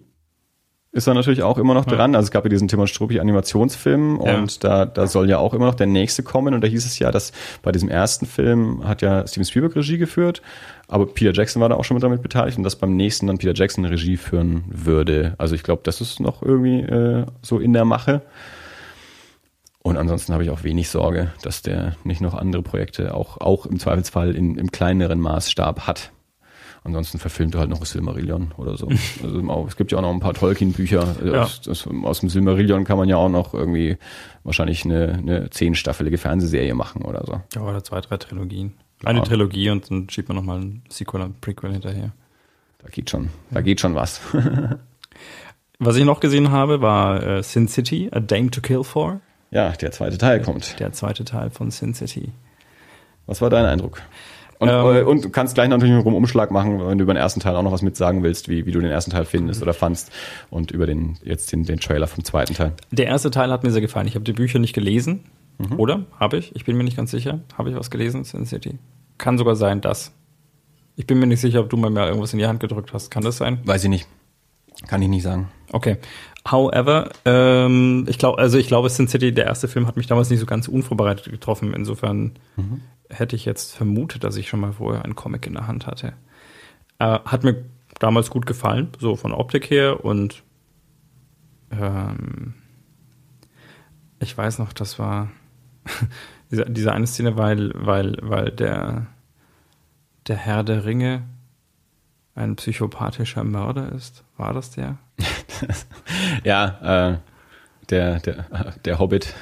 ist 0.93 1.05
da 1.05 1.13
natürlich 1.13 1.43
auch 1.43 1.57
immer 1.57 1.73
noch 1.73 1.85
ja. 1.85 1.97
dran. 1.97 2.15
Also 2.15 2.27
es 2.27 2.31
gab 2.31 2.45
ja 2.45 2.49
diesen 2.49 2.69
Tim 2.69 2.79
und 2.79 2.87
Struppi 2.87 3.19
Animationsfilm 3.19 4.21
ja. 4.23 4.37
und 4.37 4.63
da, 4.63 4.85
da 4.85 5.05
soll 5.05 5.29
ja 5.29 5.37
auch 5.37 5.53
immer 5.53 5.65
noch 5.65 5.75
der 5.75 5.87
nächste 5.87 6.23
kommen. 6.23 6.53
Und 6.53 6.61
da 6.61 6.67
hieß 6.69 6.85
es 6.85 6.97
ja, 6.97 7.11
dass 7.11 7.33
bei 7.61 7.73
diesem 7.73 7.89
ersten 7.89 8.25
Film 8.25 8.87
hat 8.87 9.01
ja 9.01 9.27
Steven 9.27 9.43
Spielberg 9.43 9.75
Regie 9.75 9.97
geführt, 9.97 10.41
aber 10.87 11.07
Peter 11.07 11.33
Jackson 11.33 11.61
war 11.61 11.67
da 11.67 11.75
auch 11.75 11.83
schon 11.83 11.95
mit 11.95 12.03
damit 12.03 12.21
beteiligt 12.21 12.57
und 12.57 12.63
dass 12.63 12.77
beim 12.77 12.95
nächsten 12.95 13.27
dann 13.27 13.37
Peter 13.37 13.53
Jackson 13.53 13.83
Regie 13.83 14.15
führen 14.15 14.63
würde. 14.69 15.35
Also 15.37 15.55
ich 15.55 15.63
glaube, 15.63 15.81
das 15.83 15.99
ist 15.99 16.21
noch 16.21 16.41
irgendwie 16.41 16.79
äh, 16.79 17.25
so 17.41 17.59
in 17.59 17.73
der 17.73 17.83
Mache. 17.83 18.21
Und 19.81 19.97
ansonsten 19.97 20.33
habe 20.33 20.43
ich 20.43 20.49
auch 20.49 20.63
wenig 20.63 20.89
Sorge, 20.89 21.31
dass 21.41 21.61
der 21.61 21.95
nicht 22.03 22.21
noch 22.21 22.33
andere 22.33 22.61
Projekte 22.61 23.13
auch, 23.13 23.39
auch 23.39 23.65
im 23.65 23.79
Zweifelsfall 23.79 24.35
in, 24.35 24.57
im 24.57 24.71
kleineren 24.71 25.19
Maßstab 25.19 25.87
hat. 25.87 26.11
Ansonsten 26.83 27.19
verfilmt 27.19 27.55
er 27.55 27.61
halt 27.61 27.69
noch 27.69 27.85
Silmarillion 27.85 28.53
oder 28.57 28.77
so. 28.77 28.89
Also 29.23 29.65
es 29.67 29.75
gibt 29.75 29.91
ja 29.91 29.97
auch 29.97 30.01
noch 30.01 30.13
ein 30.13 30.19
paar 30.19 30.33
Tolkien-Bücher. 30.33 31.15
Ja. 31.25 31.43
Aus, 31.43 31.67
aus, 31.67 32.19
dem 32.19 32.29
Silmarillion 32.29 32.83
kann 32.83 32.97
man 32.97 33.09
ja 33.09 33.17
auch 33.17 33.29
noch 33.29 33.53
irgendwie 33.53 33.97
wahrscheinlich 34.43 34.85
eine, 34.85 35.13
eine 35.13 35.49
zehnstaffelige 35.49 36.17
Fernsehserie 36.17 36.73
machen 36.73 37.03
oder 37.03 37.25
so. 37.25 37.41
Ja, 37.55 37.61
oder 37.67 37.83
zwei, 37.83 38.01
drei 38.01 38.17
Trilogien. 38.17 38.73
Eine 39.03 39.19
ja. 39.19 39.25
Trilogie 39.25 39.69
und 39.69 39.89
dann 39.89 40.09
schiebt 40.09 40.29
man 40.29 40.35
nochmal 40.37 40.59
ein 40.59 40.83
Sequel 40.89 41.21
und 41.21 41.41
Prequel 41.41 41.71
hinterher. 41.71 42.11
Da 42.79 42.89
geht 42.89 43.09
schon, 43.09 43.29
da 43.51 43.61
geht 43.61 43.79
schon 43.81 43.95
was. 43.95 44.21
was 45.79 45.95
ich 45.95 46.05
noch 46.05 46.19
gesehen 46.19 46.51
habe, 46.51 46.81
war 46.81 47.21
äh, 47.21 47.43
Sin 47.43 47.67
City, 47.67 48.09
A 48.11 48.19
Dame 48.19 48.51
to 48.51 48.61
Kill 48.61 48.83
For. 48.83 49.21
Ja, 49.51 49.71
der 49.71 49.91
zweite 49.91 50.17
Teil 50.17 50.41
kommt. 50.41 50.79
Der 50.79 50.91
zweite 50.93 51.25
Teil 51.25 51.49
von 51.49 51.71
Sin 51.71 51.93
City. 51.93 52.31
Was 53.25 53.41
war 53.41 53.49
dein 53.49 53.65
Eindruck? 53.65 54.01
Und, 54.59 54.67
ähm, 54.67 54.95
äh, 54.95 55.01
und 55.01 55.23
du 55.23 55.29
kannst 55.29 55.55
gleich 55.55 55.69
natürlich 55.69 55.93
einen 55.93 56.15
Umschlag 56.15 56.51
machen, 56.51 56.85
wenn 56.85 56.97
du 56.97 57.03
über 57.03 57.13
den 57.13 57.21
ersten 57.21 57.39
Teil 57.39 57.55
auch 57.55 57.63
noch 57.63 57.71
was 57.71 57.81
mit 57.81 57.95
sagen 57.95 58.23
willst, 58.23 58.49
wie, 58.49 58.65
wie 58.65 58.71
du 58.71 58.81
den 58.81 58.91
ersten 58.91 59.11
Teil 59.11 59.23
findest 59.23 59.61
oder 59.61 59.73
fandst 59.73 60.11
und 60.49 60.71
über 60.71 60.85
den 60.85 61.17
jetzt 61.23 61.51
den, 61.53 61.63
den 61.63 61.79
Trailer 61.79 62.07
vom 62.07 62.25
zweiten 62.25 62.53
Teil. 62.53 62.73
Der 62.91 63.07
erste 63.07 63.31
Teil 63.31 63.51
hat 63.51 63.63
mir 63.63 63.71
sehr 63.71 63.81
gefallen. 63.81 64.07
Ich 64.07 64.15
habe 64.15 64.25
die 64.25 64.33
Bücher 64.33 64.59
nicht 64.59 64.73
gelesen, 64.73 65.23
mhm. 65.57 65.79
oder? 65.79 66.05
Habe 66.19 66.37
ich? 66.37 66.53
Ich 66.55 66.65
bin 66.65 66.75
mir 66.75 66.83
nicht 66.83 66.97
ganz 66.97 67.11
sicher. 67.11 67.39
Habe 67.57 67.69
ich 67.69 67.75
was 67.75 67.89
gelesen, 67.89 68.25
Sin 68.25 68.45
City? 68.45 68.77
Kann 69.17 69.37
sogar 69.37 69.55
sein, 69.55 69.79
dass. 69.81 70.11
Ich 70.97 71.07
bin 71.07 71.19
mir 71.19 71.27
nicht 71.27 71.39
sicher, 71.39 71.61
ob 71.61 71.69
du 71.69 71.77
mal 71.77 71.95
irgendwas 71.95 72.33
in 72.33 72.39
die 72.39 72.47
Hand 72.47 72.59
gedrückt 72.59 72.91
hast. 72.91 73.09
Kann 73.09 73.23
das 73.23 73.37
sein? 73.37 73.59
Weiß 73.63 73.85
ich 73.85 73.89
nicht. 73.89 74.07
Kann 74.87 75.01
ich 75.01 75.07
nicht 75.07 75.23
sagen. 75.23 75.49
Okay. 75.71 75.97
However, 76.51 77.09
ähm, 77.25 78.05
ich 78.07 78.17
glaube, 78.17 78.39
also 78.39 78.57
ich 78.57 78.67
glaube, 78.67 78.89
Sin 78.89 79.07
City, 79.07 79.33
der 79.33 79.45
erste 79.45 79.67
Film, 79.67 79.87
hat 79.87 79.97
mich 79.97 80.07
damals 80.07 80.29
nicht 80.29 80.39
so 80.39 80.45
ganz 80.45 80.67
unvorbereitet 80.67 81.31
getroffen. 81.31 81.73
Insofern 81.73 82.33
mhm. 82.55 82.81
hätte 83.09 83.35
ich 83.35 83.45
jetzt 83.45 83.75
vermutet, 83.75 84.23
dass 84.23 84.35
ich 84.35 84.47
schon 84.47 84.59
mal 84.59 84.73
vorher 84.73 85.03
einen 85.03 85.15
Comic 85.15 85.45
in 85.47 85.53
der 85.53 85.67
Hand 85.67 85.85
hatte. 85.85 86.13
Äh, 86.99 87.19
hat 87.25 87.43
mir 87.43 87.65
damals 87.99 88.29
gut 88.29 88.45
gefallen, 88.45 88.89
so 88.99 89.15
von 89.15 89.33
Optik 89.33 89.69
her 89.69 90.03
und 90.03 90.43
ähm, 91.71 92.55
ich 94.19 94.37
weiß 94.37 94.59
noch, 94.59 94.73
das 94.73 94.99
war 94.99 95.29
diese, 96.51 96.65
diese 96.65 96.93
eine 96.93 97.07
Szene, 97.07 97.37
weil, 97.37 97.71
weil, 97.75 98.17
weil 98.21 98.51
der, 98.51 99.07
der 100.27 100.35
Herr 100.35 100.63
der 100.63 100.85
Ringe 100.85 101.23
ein 102.35 102.55
psychopathischer 102.55 103.43
Mörder 103.43 103.91
ist. 103.91 104.23
War 104.37 104.53
das 104.53 104.71
der? 104.71 104.97
ja, 106.43 107.11
äh, 107.11 107.17
der, 107.89 108.19
der, 108.19 108.45
der 108.85 108.99
Hobbit, 108.99 109.33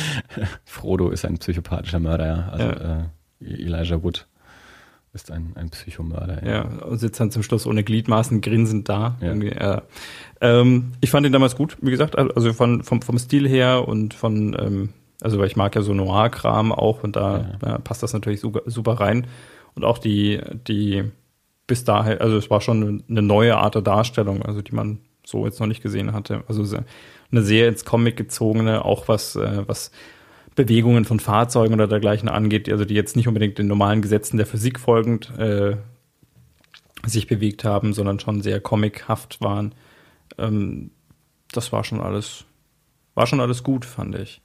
Frodo 0.64 1.10
ist 1.10 1.24
ein 1.24 1.38
psychopathischer 1.38 2.00
Mörder, 2.00 2.26
ja. 2.26 2.48
Also 2.50 2.66
ja. 2.66 3.00
Äh, 3.00 3.64
Elijah 3.64 4.02
Wood 4.02 4.26
ist 5.12 5.30
ein, 5.30 5.52
ein 5.56 5.68
Psychomörder. 5.70 6.44
Ja. 6.44 6.64
ja, 6.64 6.96
sitzt 6.96 7.20
dann 7.20 7.30
zum 7.30 7.42
Schluss 7.42 7.66
ohne 7.66 7.84
Gliedmaßen 7.84 8.40
grinsend 8.40 8.88
da. 8.88 9.16
Ja. 9.20 9.32
Äh, 9.32 9.80
ähm, 10.40 10.92
ich 11.00 11.10
fand 11.10 11.26
ihn 11.26 11.32
damals 11.32 11.54
gut, 11.54 11.76
wie 11.82 11.90
gesagt, 11.90 12.16
also 12.16 12.52
von, 12.52 12.82
vom, 12.82 13.02
vom 13.02 13.18
Stil 13.18 13.46
her 13.46 13.86
und 13.86 14.14
von, 14.14 14.56
ähm, 14.58 14.88
also 15.20 15.38
weil 15.38 15.48
ich 15.48 15.56
mag 15.56 15.74
ja 15.74 15.82
so 15.82 15.92
Noir-Kram 15.92 16.72
auch 16.72 17.02
und 17.02 17.16
da 17.16 17.58
ja. 17.64 17.78
passt 17.78 18.02
das 18.02 18.14
natürlich 18.14 18.40
super, 18.40 18.62
super 18.66 18.92
rein. 18.94 19.26
Und 19.74 19.84
auch 19.84 19.98
die, 19.98 20.40
die 20.66 21.04
bis 21.66 21.84
dahin, 21.84 22.18
also 22.18 22.36
es 22.36 22.50
war 22.50 22.60
schon 22.60 23.04
eine 23.08 23.22
neue 23.22 23.56
Art 23.56 23.74
der 23.74 23.82
Darstellung, 23.82 24.42
also 24.42 24.62
die 24.62 24.74
man 24.74 24.98
so 25.24 25.44
jetzt 25.44 25.60
noch 25.60 25.66
nicht 25.66 25.82
gesehen 25.82 26.12
hatte. 26.12 26.44
Also 26.48 26.64
eine 27.30 27.42
sehr 27.42 27.68
ins 27.68 27.84
Comic 27.84 28.16
gezogene, 28.16 28.84
auch 28.84 29.08
was, 29.08 29.36
äh, 29.36 29.62
was 29.66 29.90
Bewegungen 30.54 31.04
von 31.04 31.20
Fahrzeugen 31.20 31.74
oder 31.74 31.88
dergleichen 31.88 32.28
angeht, 32.28 32.70
also 32.70 32.84
die 32.84 32.94
jetzt 32.94 33.16
nicht 33.16 33.28
unbedingt 33.28 33.58
den 33.58 33.68
normalen 33.68 34.02
Gesetzen 34.02 34.36
der 34.36 34.46
Physik 34.46 34.78
folgend 34.78 35.30
äh, 35.38 35.76
sich 37.06 37.26
bewegt 37.26 37.64
haben, 37.64 37.94
sondern 37.94 38.20
schon 38.20 38.42
sehr 38.42 38.60
comichaft 38.60 39.40
waren. 39.40 39.74
Ähm, 40.38 40.90
das 41.52 41.72
war 41.72 41.84
schon 41.84 42.00
alles, 42.00 42.44
war 43.14 43.26
schon 43.26 43.40
alles 43.40 43.62
gut, 43.62 43.84
fand 43.84 44.14
ich. 44.16 44.42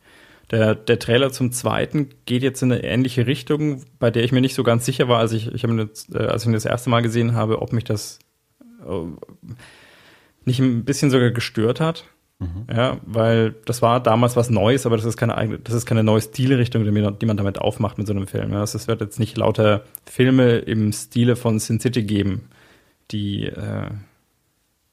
Der, 0.50 0.76
der 0.76 0.98
Trailer 0.98 1.32
zum 1.32 1.52
zweiten 1.52 2.10
geht 2.26 2.42
jetzt 2.42 2.62
in 2.62 2.72
eine 2.72 2.84
ähnliche 2.84 3.28
Richtung, 3.28 3.84
bei 4.00 4.12
der 4.12 4.24
ich 4.24 4.32
mir 4.32 4.40
nicht 4.40 4.56
so 4.56 4.64
ganz 4.64 4.86
sicher 4.86 5.10
war, 5.10 5.20
als 5.20 5.34
ich, 5.34 5.54
ich 5.54 5.64
habe 5.64 5.90
äh, 6.14 6.18
als 6.18 6.44
ich 6.44 6.48
ihn 6.48 6.54
das 6.54 6.64
erste 6.66 6.90
Mal 6.90 7.02
gesehen 7.02 7.34
habe, 7.34 7.62
ob 7.62 7.74
mich 7.74 7.84
das 7.84 8.20
äh, 8.88 9.54
nicht 10.48 10.60
ein 10.60 10.86
bisschen 10.86 11.12
sogar 11.12 11.30
gestört 11.30 11.80
hat. 11.80 12.06
Mhm. 12.40 12.68
Ja, 12.74 12.98
weil 13.06 13.56
das 13.66 13.82
war 13.82 14.02
damals 14.02 14.36
was 14.36 14.50
Neues, 14.50 14.86
aber 14.86 14.96
das 14.96 15.06
ist 15.06 15.18
keine 15.18 15.36
eigene, 15.36 15.60
das 15.60 15.74
ist 15.74 15.86
keine 15.86 16.04
neue 16.04 16.22
Stilrichtung, 16.22 16.84
die 16.84 17.26
man, 17.26 17.38
damit 17.38 17.60
aufmacht 17.60 17.98
mit 17.98 18.08
so 18.08 18.14
einem 18.14 18.28
Film. 18.28 18.52
Ja, 18.54 18.64
es 18.64 18.88
wird 18.88 19.02
jetzt 19.02 19.20
nicht 19.20 19.38
lauter 19.38 19.84
Filme 20.06 20.58
im 20.60 20.94
Stile 20.94 21.36
von 21.36 21.60
Sin 21.60 21.80
City 21.80 22.04
geben, 22.04 22.50
die, 23.12 23.48
äh, 23.48 23.90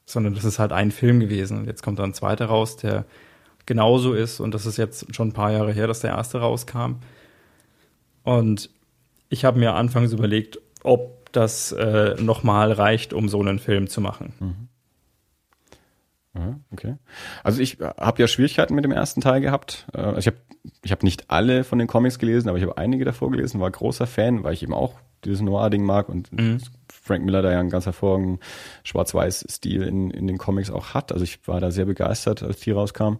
sondern 0.07 0.35
das 0.35 0.45
ist 0.45 0.59
halt 0.59 0.73
ein 0.73 0.91
Film 0.91 1.21
gewesen. 1.21 1.59
Und 1.59 1.67
jetzt 1.67 1.83
kommt 1.83 1.99
dann 1.99 2.11
ein 2.11 2.15
zweiter 2.15 2.47
raus, 2.47 2.77
der 2.77 3.05
genauso 3.67 4.15
ist. 4.15 4.41
Und 4.41 4.55
das 4.55 4.67
ist 4.67 4.79
jetzt 4.79 5.15
schon 5.15 5.29
ein 5.29 5.33
paar 5.33 5.53
Jahre 5.53 5.73
her, 5.73 5.87
dass 5.87 6.01
der 6.01 6.13
erste 6.13 6.39
rauskam. 6.39 6.97
Und 8.23 8.71
ich 9.29 9.45
habe 9.45 9.59
mir 9.59 9.75
anfangs 9.75 10.13
überlegt, 10.13 10.59
ob 10.83 11.31
das 11.33 11.73
äh, 11.73 12.15
nochmal 12.21 12.73
reicht, 12.73 13.13
um 13.13 13.29
so 13.29 13.41
einen 13.41 13.59
Film 13.59 13.89
zu 13.89 14.01
machen. 14.01 14.33
Mhm. 14.41 14.69
Okay. 16.73 16.97
Also 17.43 17.61
ich 17.61 17.81
äh, 17.81 17.91
habe 17.99 18.21
ja 18.21 18.29
Schwierigkeiten 18.29 18.75
mit 18.75 18.85
dem 18.85 18.93
ersten 18.93 19.21
Teil 19.21 19.41
gehabt. 19.41 19.87
Äh, 19.95 19.99
also 19.99 20.19
ich 20.19 20.27
habe 20.27 20.37
ich 20.83 20.93
hab 20.93 21.03
nicht 21.03 21.31
alle 21.31 21.65
von 21.65 21.79
den 21.79 21.89
Comics 21.89 22.19
gelesen, 22.19 22.49
aber 22.49 22.59
ich 22.59 22.65
habe 22.65 22.77
einige 22.77 23.05
davor 23.05 23.31
gelesen, 23.31 23.61
war 23.61 23.71
großer 23.71 24.07
Fan, 24.07 24.43
weil 24.43 24.55
ich 24.55 24.63
eben 24.63 24.75
auch 24.75 24.95
dieses 25.25 25.41
Noir-Ding 25.41 25.85
mag 25.85 26.09
und 26.09 26.33
mhm. 26.33 26.59
Frank 26.91 27.25
Miller 27.25 27.43
da 27.43 27.53
ja 27.53 27.61
einen 27.61 27.71
ganz 27.71 27.87
hervorragenden 27.87 28.41
Schwarz-Weiß-Stil 28.83 29.83
in, 29.83 30.11
in 30.11 30.27
den 30.27 30.39
Comics 30.39 30.71
auch 30.71 30.95
hat. 30.95 31.13
Also 31.13 31.25
ich 31.25 31.47
war 31.47 31.61
da 31.61 31.71
sehr 31.71 31.85
begeistert, 31.85 32.43
als 32.43 32.61
die 32.61 32.71
rauskam. 32.71 33.17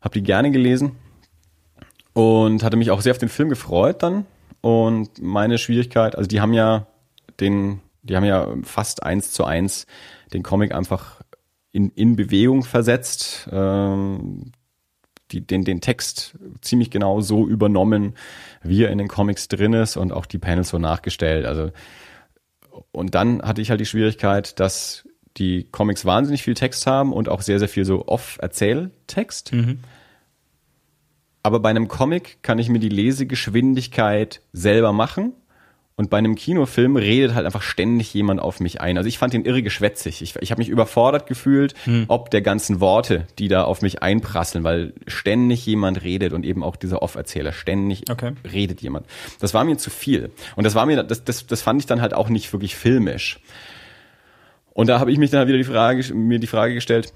Habe 0.00 0.14
die 0.14 0.22
gerne 0.22 0.50
gelesen 0.50 0.96
und 2.12 2.62
hatte 2.62 2.76
mich 2.76 2.90
auch 2.90 3.00
sehr 3.00 3.12
auf 3.12 3.18
den 3.18 3.28
Film 3.28 3.48
gefreut 3.48 4.02
dann. 4.02 4.26
Und 4.60 5.20
meine 5.20 5.58
Schwierigkeit, 5.58 6.16
also 6.16 6.28
die 6.28 6.40
haben 6.40 6.52
ja 6.52 6.86
den, 7.40 7.80
die 8.02 8.16
haben 8.16 8.24
ja 8.24 8.48
fast 8.62 9.02
eins 9.02 9.32
zu 9.32 9.44
eins 9.44 9.86
den 10.32 10.42
Comic 10.42 10.72
einfach 10.72 11.22
in, 11.72 11.90
in 11.90 12.16
Bewegung 12.16 12.64
versetzt, 12.64 13.48
ähm, 13.50 14.52
die, 15.30 15.40
den, 15.46 15.64
den 15.64 15.80
Text 15.80 16.38
ziemlich 16.60 16.90
genau 16.90 17.20
so 17.20 17.48
übernommen, 17.48 18.14
wie 18.62 18.84
er 18.84 18.90
in 18.90 18.98
den 18.98 19.08
Comics 19.08 19.48
drin 19.48 19.72
ist 19.72 19.96
und 19.96 20.12
auch 20.12 20.26
die 20.26 20.38
Panels 20.38 20.68
so 20.68 20.78
nachgestellt. 20.78 21.46
Also 21.46 21.70
und 22.90 23.14
dann 23.14 23.42
hatte 23.42 23.62
ich 23.62 23.70
halt 23.70 23.80
die 23.80 23.86
Schwierigkeit, 23.86 24.58
dass 24.60 25.08
die 25.36 25.64
Comics 25.70 26.04
wahnsinnig 26.04 26.42
viel 26.42 26.54
Text 26.54 26.86
haben 26.86 27.12
und 27.12 27.28
auch 27.28 27.40
sehr, 27.40 27.58
sehr 27.58 27.68
viel 27.68 27.84
so 27.84 28.06
Off-Erzähltext. 28.06 29.52
Mhm. 29.52 29.78
Aber 31.42 31.60
bei 31.60 31.70
einem 31.70 31.88
Comic 31.88 32.42
kann 32.42 32.58
ich 32.58 32.68
mir 32.68 32.78
die 32.78 32.88
Lesegeschwindigkeit 32.88 34.42
selber 34.52 34.92
machen 34.92 35.32
und 36.02 36.10
bei 36.10 36.18
einem 36.18 36.34
Kinofilm 36.34 36.96
redet 36.96 37.36
halt 37.36 37.46
einfach 37.46 37.62
ständig 37.62 38.12
jemand 38.12 38.40
auf 38.40 38.58
mich 38.58 38.80
ein. 38.80 38.96
Also 38.98 39.06
ich 39.06 39.18
fand 39.18 39.34
den 39.34 39.44
irre 39.44 39.62
geschwätzig. 39.62 40.20
Ich, 40.20 40.34
ich 40.40 40.50
habe 40.50 40.60
mich 40.60 40.68
überfordert 40.68 41.28
gefühlt, 41.28 41.74
hm. 41.84 42.06
ob 42.08 42.32
der 42.32 42.42
ganzen 42.42 42.80
Worte, 42.80 43.28
die 43.38 43.46
da 43.46 43.62
auf 43.62 43.82
mich 43.82 44.02
einprasseln, 44.02 44.64
weil 44.64 44.94
ständig 45.06 45.64
jemand 45.64 46.02
redet 46.02 46.32
und 46.32 46.44
eben 46.44 46.64
auch 46.64 46.74
dieser 46.74 47.02
Off-Erzähler, 47.02 47.52
ständig 47.52 48.10
okay. 48.10 48.32
redet 48.52 48.82
jemand. 48.82 49.06
Das 49.38 49.54
war 49.54 49.62
mir 49.62 49.76
zu 49.76 49.90
viel. 49.90 50.32
Und 50.56 50.64
das 50.64 50.74
war 50.74 50.86
mir, 50.86 51.04
das, 51.04 51.22
das, 51.22 51.46
das 51.46 51.62
fand 51.62 51.80
ich 51.80 51.86
dann 51.86 52.00
halt 52.00 52.14
auch 52.14 52.28
nicht 52.28 52.52
wirklich 52.52 52.74
filmisch. 52.74 53.38
Und 54.72 54.88
da 54.88 54.98
habe 54.98 55.12
ich 55.12 55.18
mich 55.18 55.30
dann 55.30 55.38
halt 55.38 55.48
wieder 55.48 55.58
die 55.58 55.64
Frage, 55.64 56.12
mir 56.14 56.40
die 56.40 56.48
Frage 56.48 56.74
gestellt, 56.74 57.12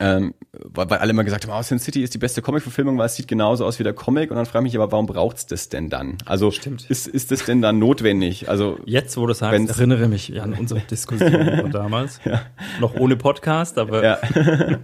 ähm, 0.00 0.32
weil, 0.52 0.88
weil 0.88 0.98
alle 0.98 1.10
immer 1.10 1.24
gesagt 1.24 1.46
haben, 1.46 1.56
oh, 1.56 1.62
Sin 1.62 1.78
City 1.78 2.02
ist 2.02 2.14
die 2.14 2.18
beste 2.18 2.40
Comic-Verfilmung, 2.40 2.96
weil 2.96 3.04
es 3.04 3.16
sieht 3.16 3.28
genauso 3.28 3.66
aus 3.66 3.78
wie 3.78 3.84
der 3.84 3.92
Comic. 3.92 4.30
Und 4.30 4.36
dann 4.38 4.46
frage 4.46 4.66
ich 4.66 4.72
mich 4.72 4.80
aber, 4.80 4.90
warum 4.90 5.04
braucht's 5.04 5.44
das 5.46 5.68
denn 5.68 5.90
dann? 5.90 6.16
Also 6.24 6.50
Stimmt. 6.50 6.88
ist 6.88 7.06
ist 7.06 7.30
das 7.30 7.44
denn 7.44 7.60
dann 7.60 7.78
notwendig? 7.78 8.48
Also 8.48 8.78
jetzt, 8.86 9.18
wo 9.18 9.26
du 9.26 9.34
sagst, 9.34 9.68
erinnere 9.68 10.08
mich 10.08 10.40
an 10.40 10.54
unsere 10.54 10.80
Diskussion 10.80 11.30
von 11.60 11.70
damals. 11.70 12.18
Ja. 12.24 12.40
Noch 12.80 12.94
ohne 12.94 13.16
Podcast, 13.16 13.76
aber 13.76 14.02
ja. 14.02 14.18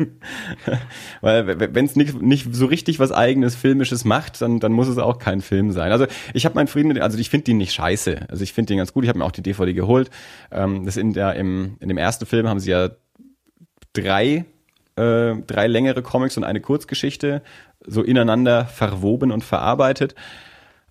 weil 1.22 1.74
wenn 1.74 1.86
es 1.86 1.96
nicht 1.96 2.20
nicht 2.20 2.54
so 2.54 2.66
richtig 2.66 3.00
was 3.00 3.10
eigenes 3.10 3.56
filmisches 3.56 4.04
macht, 4.04 4.42
dann 4.42 4.60
dann 4.60 4.72
muss 4.72 4.86
es 4.86 4.98
auch 4.98 5.18
kein 5.18 5.40
Film 5.40 5.72
sein. 5.72 5.92
Also 5.92 6.06
ich 6.34 6.44
habe 6.44 6.56
meinen 6.56 6.68
Frieden 6.68 6.88
mit, 6.88 7.00
also 7.00 7.16
ich 7.18 7.30
finde 7.30 7.44
den 7.44 7.56
nicht 7.56 7.72
scheiße. 7.72 8.26
Also 8.28 8.44
ich 8.44 8.52
finde 8.52 8.74
den 8.74 8.78
ganz 8.78 8.92
gut. 8.92 9.04
Ich 9.04 9.08
habe 9.08 9.18
mir 9.18 9.24
auch 9.24 9.32
die 9.32 9.42
DVD 9.42 9.72
geholt. 9.72 10.10
Ähm, 10.52 10.84
das 10.84 10.98
in 10.98 11.14
der 11.14 11.36
im 11.36 11.78
in 11.80 11.88
dem 11.88 11.96
ersten 11.96 12.26
Film 12.26 12.46
haben 12.46 12.60
sie 12.60 12.70
ja 12.70 12.90
drei 13.94 14.44
äh, 14.96 15.34
drei 15.46 15.66
längere 15.66 16.02
Comics 16.02 16.36
und 16.36 16.44
eine 16.44 16.60
Kurzgeschichte 16.60 17.42
so 17.86 18.02
ineinander 18.02 18.66
verwoben 18.66 19.30
und 19.30 19.44
verarbeitet. 19.44 20.14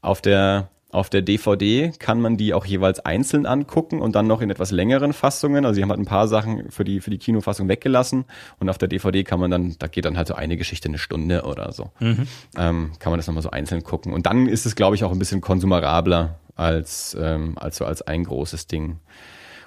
Auf 0.02 0.22
der 0.22 0.70
auf 0.96 1.10
der 1.10 1.22
DVD 1.22 1.92
kann 2.00 2.22
man 2.22 2.38
die 2.38 2.54
auch 2.54 2.66
jeweils 2.66 3.02
einzeln 3.02 3.46
angucken 3.46 4.00
und 4.00 4.16
dann 4.16 4.28
noch 4.28 4.40
in 4.40 4.50
etwas 4.50 4.72
längeren 4.72 5.12
Fassungen. 5.12 5.66
Also 5.66 5.76
sie 5.76 5.82
haben 5.82 5.90
halt 5.90 6.00
ein 6.00 6.06
paar 6.06 6.30
Sachen 6.30 6.72
für 6.72 6.86
die, 6.86 7.02
für 7.02 7.10
die 7.10 7.18
Kinofassung 7.18 7.68
weggelassen 7.68 8.24
und 8.60 8.70
auf 8.70 8.78
der 8.78 8.88
DVD 8.88 9.26
kann 9.26 9.42
man 9.42 9.52
dann, 9.52 9.76
da 9.78 9.88
geht 9.88 10.06
dann 10.06 10.16
halt 10.16 10.30
so 10.30 10.36
eine 10.36 10.56
Geschichte 10.56 10.88
eine 10.88 10.98
Stunde 10.98 11.44
oder 11.44 11.74
so. 11.74 11.92
Mhm. 12.00 12.28
Ähm, 12.58 12.92
kann 13.00 13.12
man 13.12 13.20
das 13.20 13.28
nochmal 13.28 13.44
so 13.44 13.50
einzeln 13.50 13.84
gucken. 13.84 14.14
Und 14.14 14.26
dann 14.26 14.48
ist 14.48 14.66
es, 14.66 14.76
glaube 14.76 14.96
ich, 14.96 15.04
auch 15.04 15.12
ein 15.12 15.20
bisschen 15.20 15.42
konsumerabler 15.42 16.40
als, 16.56 17.18
ähm, 17.20 17.58
als 17.58 17.76
so 17.76 17.84
als 17.84 18.02
ein 18.02 18.24
großes 18.24 18.68
Ding. 18.68 19.00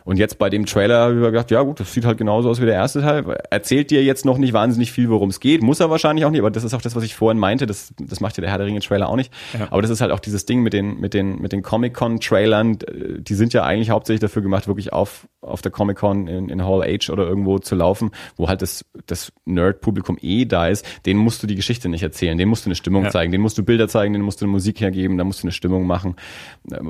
Und 0.09 0.18
jetzt 0.18 0.38
bei 0.38 0.48
dem 0.48 0.64
Trailer 0.64 1.00
habe 1.00 1.16
ich 1.16 1.20
gedacht, 1.20 1.50
ja 1.50 1.61
gut, 1.61 1.80
das 1.80 1.92
sieht 1.92 2.06
halt 2.06 2.16
genauso 2.16 2.48
aus 2.48 2.62
wie 2.62 2.64
der 2.64 2.72
erste 2.72 3.02
Teil. 3.02 3.26
Erzählt 3.50 3.90
dir 3.90 4.02
jetzt 4.02 4.24
noch 4.24 4.38
nicht 4.38 4.54
wahnsinnig 4.54 4.90
viel, 4.90 5.11
worum 5.11 5.28
es 5.28 5.38
geht. 5.38 5.61
Muss 5.61 5.80
er 5.80 5.90
wahrscheinlich 5.90 6.24
auch 6.24 6.30
nicht, 6.30 6.40
aber 6.40 6.50
das 6.50 6.64
ist 6.64 6.72
auch 6.72 6.80
das, 6.80 6.96
was 6.96 7.04
ich 7.04 7.14
vorhin 7.14 7.38
meinte. 7.38 7.66
Das, 7.66 7.92
das 8.00 8.20
macht 8.20 8.38
ja 8.38 8.40
der 8.40 8.50
Herr 8.50 8.56
der 8.56 8.66
Ringe 8.66 8.80
Trailer 8.80 9.11
auch 9.11 9.16
nicht. 9.16 9.30
Ja. 9.52 9.66
Aber 9.70 9.82
das 9.82 9.90
ist 9.90 10.00
halt 10.00 10.11
auch 10.11 10.20
dieses 10.20 10.46
Ding 10.46 10.62
mit 10.62 10.72
den, 10.72 10.98
mit 10.98 11.12
den, 11.12 11.42
mit 11.42 11.52
den 11.52 11.61
Comic-Con-Trailern. 11.61 12.78
Die 13.18 13.34
sind 13.34 13.52
ja 13.52 13.64
eigentlich 13.64 13.90
hauptsächlich 13.90 14.22
dafür 14.22 14.40
gemacht, 14.40 14.66
wirklich 14.66 14.94
auf, 14.94 15.28
auf 15.42 15.61
der 15.61 15.72
Comic-Con 15.72 16.26
in, 16.26 16.48
in 16.48 16.64
Hall 16.64 16.80
H 16.80 17.12
oder 17.12 17.28
irgendwo 17.28 17.59
zu 17.59 17.74
laufen, 17.74 18.12
wo 18.36 18.48
halt 18.48 18.62
das, 18.62 18.86
das 19.04 19.30
Nerd-Publikum 19.44 20.16
eh 20.22 20.46
da 20.46 20.68
ist. 20.68 20.86
Den 21.04 21.18
musst 21.18 21.42
du 21.42 21.46
die 21.46 21.54
Geschichte 21.54 21.90
nicht 21.90 22.02
erzählen. 22.02 22.38
Den 22.38 22.48
musst 22.48 22.64
du 22.64 22.68
eine 22.68 22.76
Stimmung 22.76 23.04
ja. 23.04 23.11
zeigen. 23.11 23.30
Den 23.30 23.42
musst 23.42 23.59
du 23.59 23.62
Bilder 23.62 23.88
zeigen. 23.88 24.14
Den 24.14 24.22
musst 24.22 24.40
du 24.40 24.46
eine 24.46 24.52
Musik 24.52 24.80
hergeben. 24.80 25.18
Da 25.18 25.24
musst 25.24 25.42
du 25.42 25.44
eine 25.44 25.52
Stimmung 25.52 25.86
machen. 25.86 26.16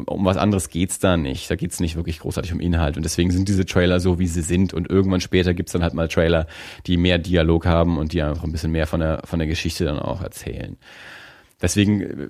Um 0.06 0.24
was 0.24 0.36
anderes 0.36 0.68
geht's 0.68 1.00
da 1.00 1.16
nicht. 1.16 1.50
Da 1.50 1.56
geht's 1.56 1.80
nicht 1.80 1.96
wirklich 1.96 2.20
großartig 2.20 2.52
um 2.52 2.60
Inhalt. 2.60 2.96
Und 2.96 3.07
deswegen 3.09 3.30
sind 3.30 3.48
diese 3.48 3.64
Trailer 3.64 4.00
so, 4.00 4.18
wie 4.18 4.26
sie 4.26 4.42
sind. 4.42 4.74
Und 4.74 4.90
irgendwann 4.90 5.22
später 5.22 5.54
gibt's 5.54 5.72
dann 5.72 5.82
halt 5.82 5.94
mal 5.94 6.09
Trailer, 6.09 6.46
die 6.86 6.98
mehr 6.98 7.16
Dialog 7.16 7.64
haben 7.64 7.96
und 7.96 8.12
die 8.12 8.20
einfach 8.20 8.44
ein 8.44 8.52
bisschen 8.52 8.70
mehr 8.70 8.86
von 8.86 9.00
der, 9.00 9.22
von 9.24 9.38
der 9.38 9.48
Geschichte 9.48 9.86
dann 9.86 9.98
auch 9.98 10.20
erzählen. 10.20 10.76
Deswegen 11.62 12.00
äh, 12.02 12.28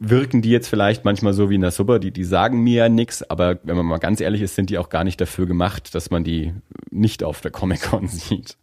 wirken 0.00 0.42
die 0.42 0.50
jetzt 0.50 0.66
vielleicht 0.66 1.04
manchmal 1.04 1.34
so 1.34 1.50
wie 1.50 1.54
in 1.54 1.60
der 1.60 1.70
Suppe, 1.70 2.00
die, 2.00 2.10
die 2.10 2.24
sagen 2.24 2.62
mir 2.62 2.74
ja 2.74 2.88
nichts, 2.88 3.28
aber 3.30 3.60
wenn 3.62 3.76
man 3.76 3.86
mal 3.86 3.98
ganz 3.98 4.20
ehrlich 4.20 4.42
ist, 4.42 4.56
sind 4.56 4.70
die 4.70 4.78
auch 4.78 4.88
gar 4.88 5.04
nicht 5.04 5.20
dafür 5.20 5.46
gemacht, 5.46 5.94
dass 5.94 6.10
man 6.10 6.24
die 6.24 6.52
nicht 6.90 7.22
auf 7.22 7.40
der 7.40 7.52
Comic-Con 7.52 8.08
sieht. 8.08 8.56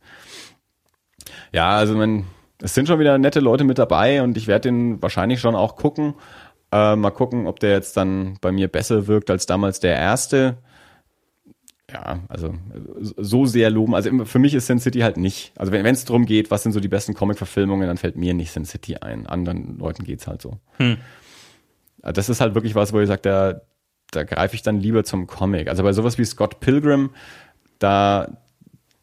Ja, 1.53 1.70
also 1.78 1.95
man, 1.95 2.26
es 2.62 2.74
sind 2.74 2.88
schon 2.89 2.99
wieder 2.99 3.18
nette 3.18 3.39
Leute 3.39 3.64
mit 3.64 3.78
dabei 3.78 4.22
und 4.22 4.36
ich 4.36 4.47
werde 4.47 4.70
den 4.70 5.01
wahrscheinlich 5.01 5.39
schon 5.39 5.56
auch 5.56 5.78
gucken. 5.78 6.16
Äh, 6.74 6.97
mal 6.97 7.12
gucken, 7.12 7.47
ob 7.47 7.62
der 7.62 7.72
jetzt 7.72 7.95
dann 7.95 8.38
bei 8.41 8.51
mir 8.51 8.68
besser 8.68 9.08
wirkt 9.08 9.32
als 9.32 9.45
damals 9.45 9.80
der 9.80 9.95
erste 9.95 10.58
ja, 11.96 12.20
also 12.28 12.54
so 13.00 13.46
sehr 13.46 13.70
loben. 13.70 13.96
Also 13.96 14.26
für 14.26 14.39
mich 14.39 14.54
ist 14.54 14.68
Sin 14.68 14.80
City 14.80 15.00
halt 15.00 15.18
nicht. 15.18 15.54
Also 15.56 15.72
wenn 15.72 15.86
es 15.86 16.06
darum 16.06 16.26
geht, 16.26 16.52
was 16.52 16.64
sind 16.64 16.74
so 16.74 16.80
die 16.80 16.88
besten 16.88 17.14
Comic-Verfilmungen, 17.14 17.88
dann 17.88 17.98
fällt 17.98 18.18
mir 18.18 18.34
nicht 18.34 18.52
Sin 18.52 18.66
City 18.66 18.98
ein. 18.98 19.28
Anderen 19.28 19.78
Leuten 19.78 20.04
geht's 20.04 20.28
halt 20.28 20.41
so. 20.41 20.60
Hm. 20.78 20.98
Das 22.02 22.30
ist 22.30 22.41
halt 22.41 22.54
wirklich 22.54 22.76
was, 22.76 22.91
wo 22.91 23.00
ich 23.00 23.08
sage, 23.08 23.22
da, 23.22 23.62
da 24.12 24.24
greife 24.24 24.56
ich 24.56 24.62
dann 24.62 24.80
lieber 24.80 25.04
zum 25.04 25.26
Comic. 25.26 25.70
Also 25.70 25.84
bei 25.84 25.93
sowas 25.93 26.18
wie 26.18 26.26
Scott 26.26 26.60
Pilgrim, 26.60 27.12
da, 27.80 28.38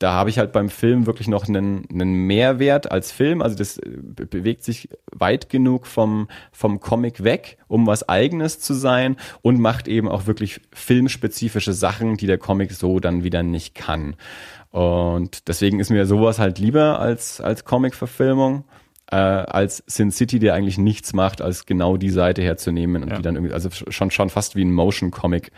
da 0.03 0.13
habe 0.13 0.31
ich 0.31 0.39
halt 0.39 0.53
beim 0.53 0.69
Film 0.69 1.07
wirklich 1.07 1.29
noch 1.29 1.47
einen, 1.47 1.87
einen 1.89 2.13
Mehrwert 2.27 2.91
als 2.91 3.13
Film. 3.13 3.41
Also 3.41 3.57
das 3.57 3.79
äh, 3.79 3.91
bewegt 4.29 4.65
sich 4.65 4.89
weit 5.13 5.49
genug 5.49 5.87
vom, 5.87 6.29
vom 6.51 6.81
Comic 6.81 7.23
weg, 7.23 7.59
um 7.69 7.87
was 7.87 8.09
eigenes 8.09 8.59
zu 8.59 8.75
sein 8.75 9.17
und 9.43 9.61
macht 9.61 9.87
eben 9.87 10.09
auch 10.09 10.27
wirklich 10.27 10.61
filmspezifische 10.73 11.73
Sachen, 11.73 12.17
die 12.17 12.27
der 12.27 12.39
Comic 12.39 12.73
so 12.73 12.99
dann 12.99 13.23
wieder 13.23 13.45
nicht 13.45 13.77
kann. 13.77 14.17
Und 14.71 15.47
deswegen 15.49 15.79
ist 15.79 15.91
mir 15.91 16.07
sowas 16.07 16.39
halt 16.39 16.59
lieber 16.59 16.99
als, 16.99 17.41
als 17.41 17.65
Comic-Verfilmung. 17.65 18.65
Äh, 19.11 19.17
als 19.17 19.85
Sin 19.87 20.11
City, 20.11 20.39
der 20.39 20.55
eigentlich 20.55 20.79
nichts 20.79 21.13
macht, 21.13 21.43
als 21.43 21.67
genau 21.67 21.99
die 21.99 22.09
Seite 22.09 22.41
herzunehmen 22.41 23.03
und 23.03 23.11
ja. 23.11 23.17
die 23.17 23.23
dann 23.23 23.35
irgendwie, 23.35 23.53
also 23.53 23.69
schon, 23.71 24.11
schon 24.11 24.31
fast 24.31 24.57
wie 24.57 24.65
ein 24.65 24.73
Motion-Comic 24.73 25.49
äh, 25.49 25.51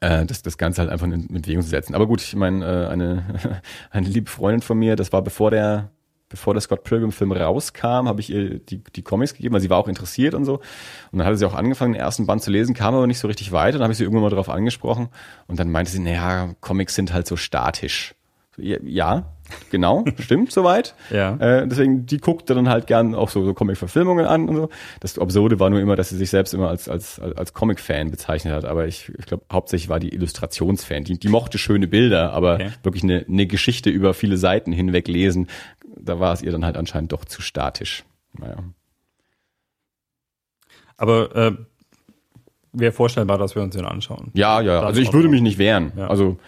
das, 0.00 0.42
das 0.42 0.58
Ganze 0.58 0.82
halt 0.82 0.90
einfach 0.90 1.06
in, 1.06 1.28
Bewegung 1.28 1.62
zu 1.62 1.68
setzen. 1.68 1.94
Aber 1.94 2.06
gut, 2.06 2.20
ich 2.22 2.34
meine, 2.36 2.64
äh, 2.64 2.88
eine, 2.88 3.62
eine 3.90 4.08
liebe 4.08 4.30
Freundin 4.30 4.62
von 4.62 4.78
mir, 4.78 4.96
das 4.96 5.12
war 5.12 5.22
bevor 5.22 5.50
der 5.50 5.90
bevor 6.28 6.54
der 6.54 6.60
Scott 6.60 6.84
Pilgrim-Film 6.84 7.32
rauskam, 7.32 8.08
habe 8.08 8.20
ich 8.20 8.30
ihr 8.30 8.58
die, 8.58 8.82
die 8.82 9.02
Comics 9.02 9.34
gegeben, 9.34 9.54
weil 9.54 9.60
sie 9.60 9.70
war 9.70 9.78
auch 9.78 9.88
interessiert 9.88 10.34
und 10.34 10.44
so. 10.44 10.54
Und 11.12 11.18
dann 11.18 11.26
hatte 11.26 11.36
sie 11.36 11.46
auch 11.46 11.54
angefangen, 11.54 11.92
den 11.92 12.00
ersten 12.00 12.26
Band 12.26 12.42
zu 12.42 12.50
lesen, 12.50 12.74
kam 12.74 12.94
aber 12.94 13.06
nicht 13.06 13.20
so 13.20 13.28
richtig 13.28 13.52
weiter. 13.52 13.78
Dann 13.78 13.84
habe 13.84 13.92
ich 13.92 13.98
sie 13.98 14.04
irgendwann 14.04 14.24
mal 14.24 14.30
darauf 14.30 14.48
angesprochen 14.48 15.08
und 15.46 15.60
dann 15.60 15.70
meinte 15.70 15.90
sie, 15.90 16.00
naja, 16.00 16.54
Comics 16.60 16.94
sind 16.94 17.12
halt 17.12 17.26
so 17.26 17.36
statisch. 17.36 18.14
Ja, 18.58 19.34
genau, 19.70 20.04
stimmt 20.18 20.50
soweit. 20.50 20.94
Ja. 21.10 21.36
Äh, 21.36 21.68
deswegen, 21.68 22.06
die 22.06 22.18
guckte 22.18 22.54
dann 22.54 22.68
halt 22.68 22.86
gern 22.86 23.14
auch 23.14 23.28
so, 23.28 23.44
so 23.44 23.52
Comic-Verfilmungen 23.54 24.24
an 24.26 24.48
und 24.48 24.56
so. 24.56 24.68
Das 25.00 25.18
Absurde 25.18 25.60
war 25.60 25.68
nur 25.70 25.80
immer, 25.80 25.94
dass 25.94 26.08
sie 26.08 26.16
sich 26.16 26.30
selbst 26.30 26.54
immer 26.54 26.68
als, 26.68 26.88
als, 26.88 27.20
als 27.20 27.52
Comic-Fan 27.52 28.10
bezeichnet 28.10 28.54
hat. 28.54 28.64
Aber 28.64 28.86
ich, 28.86 29.12
ich 29.18 29.26
glaube, 29.26 29.44
hauptsächlich 29.52 29.88
war 29.88 30.00
die 30.00 30.14
Illustrationsfan. 30.14 31.04
Die, 31.04 31.18
die 31.18 31.28
mochte 31.28 31.58
schöne 31.58 31.86
Bilder, 31.86 32.32
aber 32.32 32.54
Okay. 32.54 32.70
wirklich 32.82 33.02
eine, 33.04 33.26
eine 33.28 33.46
Geschichte 33.46 33.90
über 33.90 34.14
viele 34.14 34.36
Seiten 34.38 34.72
hinweg 34.72 35.06
lesen, 35.08 35.48
da 35.98 36.18
war 36.20 36.32
es 36.32 36.42
ihr 36.42 36.52
dann 36.52 36.64
halt 36.64 36.76
anscheinend 36.76 37.12
doch 37.12 37.24
zu 37.24 37.42
statisch. 37.42 38.04
Naja. 38.38 38.56
Aber 40.96 41.34
äh, 41.36 41.52
wäre 42.72 42.92
vorstellbar, 42.92 43.38
dass 43.38 43.54
wir 43.54 43.62
uns 43.62 43.74
den 43.76 43.84
anschauen. 43.84 44.30
Ja, 44.34 44.60
ja, 44.60 44.76
Das 44.80 44.84
also 44.84 45.00
ich 45.00 45.12
würde 45.12 45.28
mich 45.28 45.42
nicht 45.42 45.58
wehren. 45.58 45.92
Ja. 45.96 46.08
Also 46.08 46.38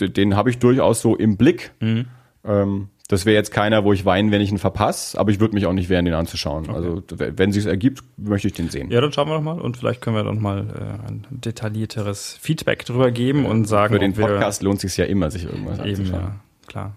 den 0.00 0.36
habe 0.36 0.50
ich 0.50 0.58
durchaus 0.58 1.00
so 1.02 1.16
im 1.16 1.36
Blick. 1.36 1.72
Mhm. 1.80 2.06
Ähm, 2.44 2.88
das 3.08 3.26
wäre 3.26 3.34
jetzt 3.34 3.50
keiner, 3.50 3.82
wo 3.84 3.92
ich 3.92 4.04
weine, 4.04 4.30
wenn 4.30 4.40
ich 4.40 4.52
ihn 4.52 4.58
verpasse, 4.58 5.18
aber 5.18 5.32
ich 5.32 5.40
würde 5.40 5.54
mich 5.54 5.66
auch 5.66 5.72
nicht 5.72 5.88
wehren, 5.88 6.04
den 6.04 6.14
anzuschauen. 6.14 6.70
Also 6.70 7.02
w- 7.10 7.32
wenn 7.36 7.50
sich 7.50 7.66
ergibt, 7.66 8.04
möchte 8.16 8.46
ich 8.46 8.54
den 8.54 8.68
sehen. 8.68 8.88
Ja, 8.90 9.00
dann 9.00 9.12
schauen 9.12 9.28
wir 9.28 9.34
doch 9.34 9.42
mal 9.42 9.60
und 9.60 9.76
vielleicht 9.76 10.00
können 10.00 10.14
wir 10.14 10.22
dann 10.22 10.40
mal 10.40 10.60
äh, 10.68 11.08
ein 11.08 11.26
detaillierteres 11.30 12.38
Feedback 12.40 12.84
drüber 12.84 13.10
geben 13.10 13.46
und 13.46 13.64
sagen, 13.66 13.94
Für 13.94 13.98
den 13.98 14.12
Podcast 14.14 14.62
lohnt 14.62 14.80
sich 14.80 14.96
ja 14.96 15.06
immer, 15.06 15.28
sich 15.32 15.44
irgendwas 15.44 15.80
eben, 15.80 15.88
anzuschauen. 15.88 16.20
ja, 16.22 16.34
klar, 16.68 16.96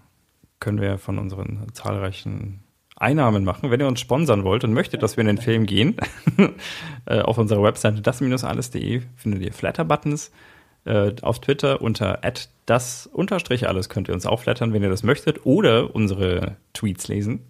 können 0.60 0.80
wir 0.80 0.98
von 0.98 1.18
unseren 1.18 1.66
zahlreichen 1.72 2.60
Einnahmen 2.96 3.42
machen. 3.42 3.72
Wenn 3.72 3.80
ihr 3.80 3.88
uns 3.88 3.98
sponsern 3.98 4.44
wollt 4.44 4.62
und 4.62 4.72
möchtet, 4.72 5.02
dass 5.02 5.16
wir 5.16 5.22
in 5.22 5.26
den 5.26 5.38
Film 5.38 5.66
gehen, 5.66 5.96
äh, 7.06 7.22
auf 7.22 7.38
unserer 7.38 7.64
Webseite 7.64 8.00
das-alles.de 8.02 9.02
findet 9.16 9.42
ihr 9.42 9.52
Flatter-Buttons. 9.52 10.30
Äh, 10.84 11.12
auf 11.22 11.40
Twitter 11.40 11.80
unter 11.80 12.20
das 12.66 13.06
unterstrich 13.06 13.68
alles 13.68 13.88
könnt 13.88 14.08
ihr 14.08 14.14
uns 14.14 14.26
auch 14.26 14.40
flattern, 14.40 14.72
wenn 14.72 14.82
ihr 14.82 14.90
das 14.90 15.02
möchtet, 15.02 15.46
oder 15.46 15.94
unsere 15.94 16.56
Tweets 16.74 17.08
lesen. 17.08 17.40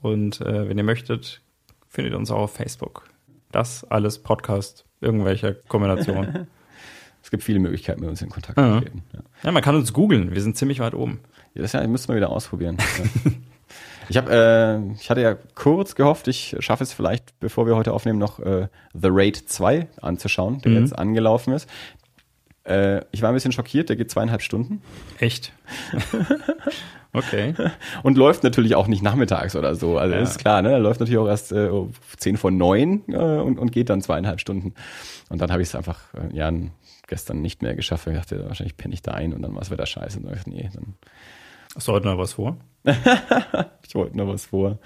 Und 0.00 0.40
äh, 0.40 0.68
wenn 0.68 0.78
ihr 0.78 0.84
möchtet, 0.84 1.40
findet 1.88 2.14
ihr 2.14 2.18
uns 2.18 2.30
auch 2.30 2.40
auf 2.40 2.54
Facebook. 2.54 3.08
Das 3.52 3.84
alles 3.90 4.18
Podcast, 4.18 4.84
irgendwelcher 5.00 5.54
Kombination. 5.54 6.46
Es 7.22 7.30
gibt 7.32 7.42
viele 7.42 7.58
Möglichkeiten, 7.58 8.02
mit 8.02 8.08
uns 8.08 8.22
in 8.22 8.28
Kontakt 8.28 8.56
zu 8.56 8.80
treten. 8.82 9.02
Ja. 9.12 9.18
ja, 9.42 9.50
man 9.50 9.60
kann 9.60 9.74
uns 9.74 9.92
googeln. 9.92 10.32
Wir 10.32 10.40
sind 10.42 10.56
ziemlich 10.56 10.78
weit 10.78 10.94
oben. 10.94 11.18
Ja, 11.54 11.62
das 11.62 11.72
ja, 11.72 11.84
müssen 11.84 12.06
wir 12.06 12.14
wieder 12.14 12.30
ausprobieren. 12.30 12.76
Ich 14.08 14.16
habe, 14.16 14.30
äh, 14.32 14.92
ich 14.92 15.10
hatte 15.10 15.20
ja 15.20 15.34
kurz 15.56 15.96
gehofft, 15.96 16.28
ich 16.28 16.54
schaffe 16.60 16.84
es 16.84 16.92
vielleicht, 16.92 17.38
bevor 17.40 17.66
wir 17.66 17.74
heute 17.74 17.92
aufnehmen, 17.92 18.20
noch 18.20 18.38
äh, 18.38 18.68
The 18.92 19.08
Raid 19.10 19.36
2 19.36 19.88
anzuschauen, 20.00 20.60
der 20.60 20.70
Mhm. 20.70 20.78
jetzt 20.78 20.96
angelaufen 20.96 21.52
ist. 21.52 21.68
Äh, 22.66 23.02
ich 23.12 23.22
war 23.22 23.30
ein 23.30 23.34
bisschen 23.34 23.52
schockiert, 23.52 23.88
der 23.88 23.96
geht 23.96 24.10
zweieinhalb 24.10 24.42
Stunden 24.42 24.82
Echt? 25.18 25.52
okay. 27.12 27.54
und 28.02 28.16
läuft 28.18 28.42
natürlich 28.42 28.74
auch 28.74 28.86
nicht 28.88 29.02
nachmittags 29.02 29.54
oder 29.56 29.74
so. 29.74 29.98
Also 29.98 30.14
Ja. 30.14 30.20
ist 30.20 30.38
klar, 30.38 30.62
ne? 30.62 30.72
Er 30.72 30.78
läuft 30.78 31.00
natürlich 31.00 31.18
auch 31.18 31.28
erst 31.28 31.52
äh, 31.52 31.68
um 31.68 31.92
10 32.16 32.36
vor 32.36 32.50
9 32.50 33.04
äh, 33.08 33.16
und, 33.16 33.58
und 33.58 33.72
geht 33.72 33.88
dann 33.90 34.00
zweieinhalb 34.00 34.40
Stunden. 34.40 34.74
Und 35.28 35.40
dann 35.40 35.50
habe 35.52 35.62
ich 35.62 35.68
es 35.68 35.74
einfach 35.74 36.00
äh, 36.14 36.36
ja, 36.36 36.50
gestern 37.06 37.40
nicht 37.40 37.62
mehr 37.62 37.74
geschafft. 37.74 38.06
Ich 38.08 38.14
dachte, 38.14 38.44
wahrscheinlich 38.46 38.76
penne 38.76 38.94
ich 38.94 39.02
da 39.02 39.12
ein 39.12 39.32
und 39.32 39.42
dann 39.42 39.54
war 39.54 39.62
es 39.62 39.70
wieder 39.70 39.86
scheiße. 39.86 40.18
Und 40.18 40.26
dachte 40.26 40.50
nee, 40.50 40.68
dann 40.74 40.94
Hast 41.74 41.88
du 41.88 41.92
heute 41.92 42.06
noch 42.06 42.18
was 42.18 42.32
vor? 42.34 42.56
Ich 43.88 43.94
wollte 43.94 44.16
noch 44.16 44.26
was 44.26 44.46
vor. 44.46 44.78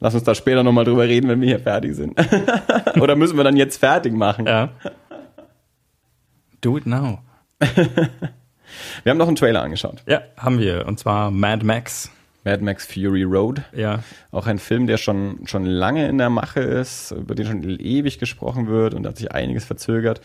Lass 0.00 0.14
uns 0.14 0.22
da 0.22 0.34
später 0.34 0.62
nochmal 0.62 0.84
drüber 0.84 1.04
reden, 1.04 1.28
wenn 1.28 1.40
wir 1.40 1.48
hier 1.48 1.58
fertig 1.60 1.94
sind. 1.96 2.14
Oder 3.00 3.16
müssen 3.16 3.36
wir 3.36 3.42
dann 3.44 3.56
jetzt 3.56 3.78
fertig 3.78 4.12
machen? 4.12 4.46
Ja. 4.46 4.70
Do 6.60 6.76
it 6.76 6.86
now. 6.86 7.20
Wir 9.02 9.10
haben 9.10 9.18
noch 9.18 9.28
einen 9.28 9.36
Trailer 9.36 9.62
angeschaut. 9.62 10.02
Ja, 10.06 10.22
haben 10.36 10.58
wir. 10.58 10.86
Und 10.86 10.98
zwar 10.98 11.30
Mad 11.30 11.64
Max. 11.64 12.10
Mad 12.44 12.64
Max 12.64 12.86
Fury 12.86 13.24
Road. 13.24 13.62
Ja. 13.74 14.02
Auch 14.30 14.46
ein 14.46 14.58
Film, 14.58 14.86
der 14.86 14.96
schon, 14.96 15.40
schon 15.46 15.66
lange 15.66 16.08
in 16.08 16.18
der 16.18 16.30
Mache 16.30 16.60
ist, 16.60 17.10
über 17.10 17.34
den 17.34 17.46
schon 17.46 17.62
ewig 17.62 18.18
gesprochen 18.18 18.68
wird 18.68 18.94
und 18.94 19.02
da 19.02 19.10
hat 19.10 19.18
sich 19.18 19.32
einiges 19.32 19.64
verzögert. 19.64 20.20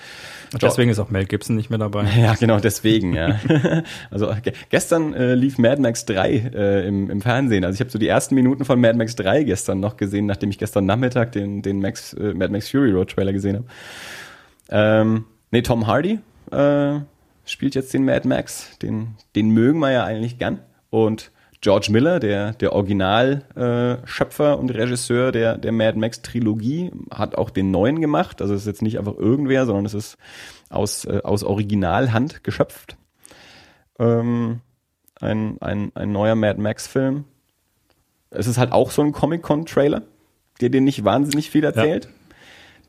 Und 0.54 0.62
deswegen 0.62 0.90
ist 0.90 1.00
auch 1.00 1.10
Mel 1.10 1.26
Gibson 1.26 1.56
nicht 1.56 1.70
mehr 1.70 1.80
dabei. 1.80 2.06
Ja, 2.18 2.36
genau, 2.36 2.60
deswegen, 2.60 3.14
ja. 3.14 3.40
Also 4.12 4.34
ge 4.42 4.54
gestern 4.70 5.14
äh, 5.14 5.36
lief 5.36 5.58
Mad 5.58 5.82
Max 5.82 6.06
3 6.06 6.52
äh, 6.54 6.88
im, 6.88 7.10
im 7.10 7.22
Fernsehen. 7.22 7.66
Also 7.66 7.76
ich 7.76 7.80
habe 7.82 7.90
so 7.90 8.00
die 8.00 8.08
ersten 8.08 8.36
Minuten 8.36 8.64
von 8.64 8.80
Mad 8.80 8.98
Max 8.98 9.16
3 9.16 9.44
gestern 9.44 9.80
noch 9.80 9.98
gesehen, 9.98 10.26
nachdem 10.26 10.50
ich 10.50 10.58
gestern 10.58 10.86
Nachmittag 10.86 11.32
den, 11.34 11.62
den 11.62 11.80
Max, 11.80 12.14
äh, 12.14 12.34
Mad 12.34 12.52
Max 12.52 12.70
Fury 12.70 12.92
Road 12.92 13.12
Trailer 13.12 13.34
gesehen 13.34 13.56
habe. 13.56 13.66
Ähm, 14.70 15.26
nee, 15.54 15.62
Tom 15.62 15.88
Hardy 15.88 16.20
äh, 16.52 17.00
spielt 17.46 17.76
jetzt 17.76 17.94
den 17.94 18.04
Mad 18.04 18.28
Max. 18.28 18.78
Den, 18.80 19.16
den 19.36 19.52
mögen 19.52 19.80
wir 19.80 19.92
ja 19.92 20.04
eigentlich 20.04 20.40
gern. 20.40 20.60
Und 20.90 21.32
George 21.62 21.90
Miller, 21.92 22.20
der, 22.20 22.54
der 22.54 22.74
Originalschöpfer 22.74 24.52
äh, 24.52 24.56
und 24.56 24.72
Regisseur 24.72 25.32
der, 25.32 25.58
der 25.58 25.72
Mad 25.72 25.98
Max 25.98 26.24
Trilogie, 26.24 26.92
hat 27.12 27.36
auch 27.36 27.52
den 27.52 27.70
neuen 27.70 28.02
gemacht. 28.02 28.42
Also 28.42 28.56
es 28.56 28.62
ist 28.62 28.68
jetzt 28.68 28.82
nicht 28.82 28.98
einfach 28.98 29.16
irgendwer, 29.16 29.66
sondern 29.66 29.86
es 29.86 29.94
ist 29.94 30.18
aus, 30.70 31.06
äh, 31.06 31.22
aus 31.24 31.44
Originalhand 31.44 32.44
geschöpft. 32.44 32.98
Ähm, 34.00 34.60
ein, 35.22 35.62
ein, 35.62 35.92
ein 35.94 36.12
neuer 36.12 36.36
Mad 36.36 36.60
Max-Film. 36.60 37.26
Es 38.32 38.48
ist 38.48 38.58
halt 38.58 38.72
auch 38.72 38.90
so 38.90 39.04
ein 39.04 39.12
Comic-Con-Trailer, 39.12 40.02
der 40.62 40.70
dir 40.70 40.82
nicht 40.82 41.06
wahnsinnig 41.06 41.52
viel 41.52 41.64
erzählt. 41.64 42.10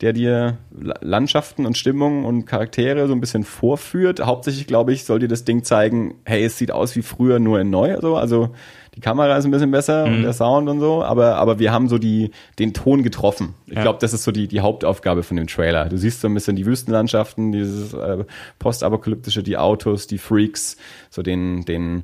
Der 0.01 0.11
dir 0.11 0.57
La- 0.77 0.95
Landschaften 1.01 1.65
und 1.65 1.77
Stimmungen 1.77 2.25
und 2.25 2.45
Charaktere 2.45 3.07
so 3.07 3.13
ein 3.13 3.21
bisschen 3.21 3.45
vorführt. 3.45 4.19
Hauptsächlich, 4.19 4.67
glaube 4.67 4.91
ich, 4.91 5.05
soll 5.05 5.19
dir 5.19 5.29
das 5.29 5.45
Ding 5.45 5.63
zeigen, 5.63 6.15
hey, 6.25 6.43
es 6.43 6.57
sieht 6.57 6.71
aus 6.71 6.95
wie 6.97 7.01
früher, 7.01 7.39
nur 7.39 7.61
in 7.61 7.69
neu. 7.69 7.97
So. 8.01 8.17
Also 8.17 8.49
die 8.95 8.99
Kamera 8.99 9.37
ist 9.37 9.45
ein 9.45 9.51
bisschen 9.51 9.71
besser 9.71 10.03
und 10.05 10.21
der 10.21 10.33
Sound 10.33 10.69
und 10.69 10.79
so, 10.79 11.03
aber, 11.03 11.35
aber 11.35 11.59
wir 11.59 11.71
haben 11.73 11.87
so 11.89 11.97
die, 11.97 12.31
den 12.59 12.73
Ton 12.73 13.03
getroffen. 13.03 13.53
Ich 13.67 13.73
Ja. 13.75 13.81
glaube, 13.83 13.99
das 14.01 14.13
ist 14.13 14.23
so 14.23 14.31
die, 14.31 14.47
die 14.47 14.61
Hauptaufgabe 14.61 15.23
von 15.23 15.35
dem 15.37 15.47
Trailer. 15.47 15.89
Du 15.89 15.97
siehst 15.97 16.21
so 16.21 16.27
ein 16.27 16.33
bisschen 16.33 16.55
die 16.55 16.65
Wüstenlandschaften, 16.65 17.51
dieses 17.51 17.93
äh, 17.93 18.23
postapokalyptische, 18.59 19.43
die 19.43 19.57
Autos, 19.57 20.07
die 20.07 20.17
Freaks, 20.17 20.77
so 21.09 21.21
den, 21.23 21.63
den, 21.65 22.03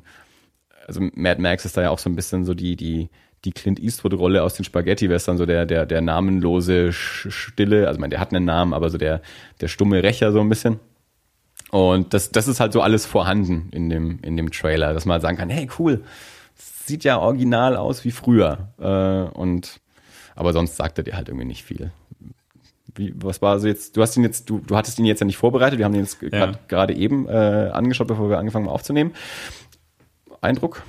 also 0.86 1.00
Mad 1.14 1.40
Max 1.40 1.64
ist 1.64 1.76
da 1.76 1.82
ja 1.82 1.90
auch 1.90 1.98
so 1.98 2.08
ein 2.10 2.16
bisschen 2.16 2.44
so 2.44 2.52
die, 2.54 2.76
die, 2.76 3.08
die 3.44 3.52
Clint 3.52 3.80
Eastwood-Rolle 3.80 4.42
aus 4.42 4.54
den 4.54 4.64
Spaghetti-Western, 4.64 5.36
so 5.36 5.46
der, 5.46 5.66
der, 5.66 5.84
der 5.86 6.00
namenlose, 6.00 6.92
stille, 6.92 7.88
also 7.88 7.98
ich 7.98 8.00
meine, 8.00 8.10
der 8.10 8.20
hat 8.20 8.32
einen 8.32 8.44
Namen, 8.44 8.72
aber 8.72 8.88
so 8.88 8.98
der, 8.98 9.20
der 9.60 9.68
stumme 9.68 10.02
Rächer 10.02 10.30
so 10.32 10.40
ein 10.40 10.48
bisschen. 10.48 10.78
Und 11.70 12.14
das, 12.14 12.30
das 12.30 12.48
ist 12.48 12.60
halt 12.60 12.72
so 12.72 12.82
alles 12.82 13.06
vorhanden 13.06 13.68
in 13.72 13.88
dem, 13.88 14.20
in 14.22 14.36
dem 14.36 14.50
Trailer, 14.52 14.94
dass 14.94 15.06
man 15.06 15.14
halt 15.14 15.22
sagen 15.22 15.36
kann, 15.38 15.50
hey, 15.50 15.68
cool, 15.78 16.04
sieht 16.54 17.02
ja 17.02 17.18
original 17.18 17.76
aus 17.76 18.04
wie 18.04 18.10
früher. 18.10 18.68
Äh, 18.78 19.36
und, 19.36 19.80
aber 20.34 20.52
sonst 20.52 20.76
sagt 20.76 20.98
er 20.98 21.04
dir 21.04 21.16
halt 21.16 21.28
irgendwie 21.28 21.46
nicht 21.46 21.64
viel. 21.64 21.90
Wie, 22.94 23.14
was 23.16 23.40
war 23.40 23.52
also 23.52 23.68
jetzt, 23.68 23.96
du 23.96 24.02
hast 24.02 24.16
ihn 24.18 24.22
jetzt, 24.22 24.50
du, 24.50 24.58
du 24.58 24.76
hattest 24.76 24.98
ihn 24.98 25.06
jetzt 25.06 25.20
ja 25.20 25.26
nicht 25.26 25.38
vorbereitet, 25.38 25.78
wir 25.78 25.86
haben 25.86 25.94
ihn 25.94 26.00
jetzt 26.00 26.20
grad- 26.20 26.68
gerade 26.68 26.94
eben 26.94 27.26
äh, 27.26 27.70
angeschaut, 27.72 28.06
bevor 28.06 28.28
wir 28.28 28.38
angefangen 28.38 28.66
haben 28.66 28.72
aufzunehmen. 28.74 29.12
Eindruck? 30.42 30.82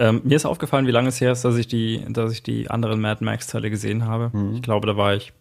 Ähm, 0.00 0.22
mir 0.24 0.36
ist 0.36 0.46
aufgefallen, 0.46 0.86
wie 0.86 0.90
lange 0.92 1.08
es 1.10 1.20
her 1.20 1.30
ist, 1.32 1.44
dass 1.44 1.56
ich 1.56 1.68
die, 1.68 2.04
dass 2.08 2.32
ich 2.32 2.42
die 2.42 2.70
anderen 2.70 3.00
Mad 3.00 3.22
Max-Teile 3.22 3.68
gesehen 3.70 4.06
habe. 4.06 4.32
Ich 4.54 4.62
glaube, 4.62 4.86
da 4.86 4.96
war 4.96 5.14
ich 5.14 5.32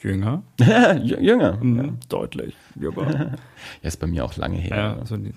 jünger. 0.00 0.42
Jünger. 1.02 1.56
Mhm, 1.62 1.98
Deutlich 2.08 2.54
jünger. 2.78 3.06
Ja, 3.82 3.88
ist 3.88 3.98
bei 3.98 4.06
mir 4.06 4.24
auch 4.24 4.36
lange 4.36 4.56
her. 4.56 4.76
ja, 4.76 4.96
also 4.98 5.16
die, 5.16 5.32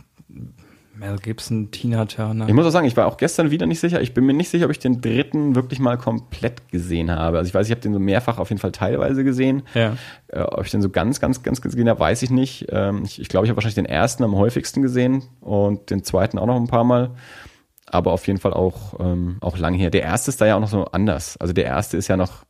Mel 0.98 1.18
Gibson, 1.22 1.72
Tina 1.72 2.06
Turner. 2.06 2.48
Ich 2.48 2.54
muss 2.54 2.66
auch 2.66 2.72
sagen, 2.72 2.88
ich 2.88 2.96
war 2.96 3.08
auch 3.08 3.18
gestern 3.18 3.52
wieder 3.52 3.66
nicht 3.66 3.80
sicher. 3.80 4.02
Ich 4.02 4.14
bin 4.14 4.26
mir 4.26 4.34
nicht 4.34 4.50
sicher, 4.50 4.66
ob 4.66 4.72
ich 4.72 4.80
den 4.80 5.02
dritten 5.02 5.56
wirklich 5.56 5.80
mal 5.80 5.98
komplett 5.98 6.70
gesehen 6.70 7.12
habe. 7.12 7.38
Also 7.38 7.50
ich 7.50 7.54
weiß, 7.54 7.68
ich 7.68 7.72
habe 7.72 7.82
den 7.82 7.94
so 7.94 8.00
mehrfach 8.00 8.38
auf 8.38 8.50
jeden 8.50 8.60
Fall 8.62 8.72
teilweise 8.72 9.24
gesehen. 9.24 9.64
Ja. 9.74 9.98
Äh, 10.28 10.42
ob 10.42 10.66
ich 10.66 10.72
den 10.72 10.82
so 10.82 10.90
ganz, 10.90 11.20
ganz, 11.20 11.44
ganz 11.44 11.62
gesehen 11.62 11.90
habe, 11.90 12.00
weiß 12.00 12.22
ich 12.24 12.30
nicht. 12.30 12.68
Ähm, 12.70 13.04
ich 13.04 13.20
ich 13.20 13.28
glaube, 13.28 13.46
ich 13.46 13.50
habe 13.50 13.58
wahrscheinlich 13.58 13.76
den 13.76 13.86
ersten 13.86 14.24
am 14.24 14.36
häufigsten 14.36 14.82
gesehen 14.82 15.24
und 15.42 15.90
den 15.90 16.04
zweiten 16.04 16.38
auch 16.40 16.48
noch 16.48 16.56
ein 16.56 16.68
paar 16.68 16.86
Mal. 16.86 17.12
Aber 17.88 18.12
auf 18.12 18.26
jeden 18.28 18.40
Fall 18.40 18.54
auch, 18.54 19.00
ähm, 19.00 19.38
auch 19.42 19.58
lange 19.58 19.78
her. 19.78 19.92
Der 19.92 20.02
erste 20.02 20.32
ist 20.32 20.42
da 20.42 20.46
ja 20.46 20.56
auch 20.56 20.60
noch 20.60 20.70
so 20.70 20.86
anders. 20.86 21.38
Also 21.38 21.54
der 21.54 21.66
erste 21.66 21.98
ist 21.98 22.08
ja 22.08 22.18
noch, 22.18 22.46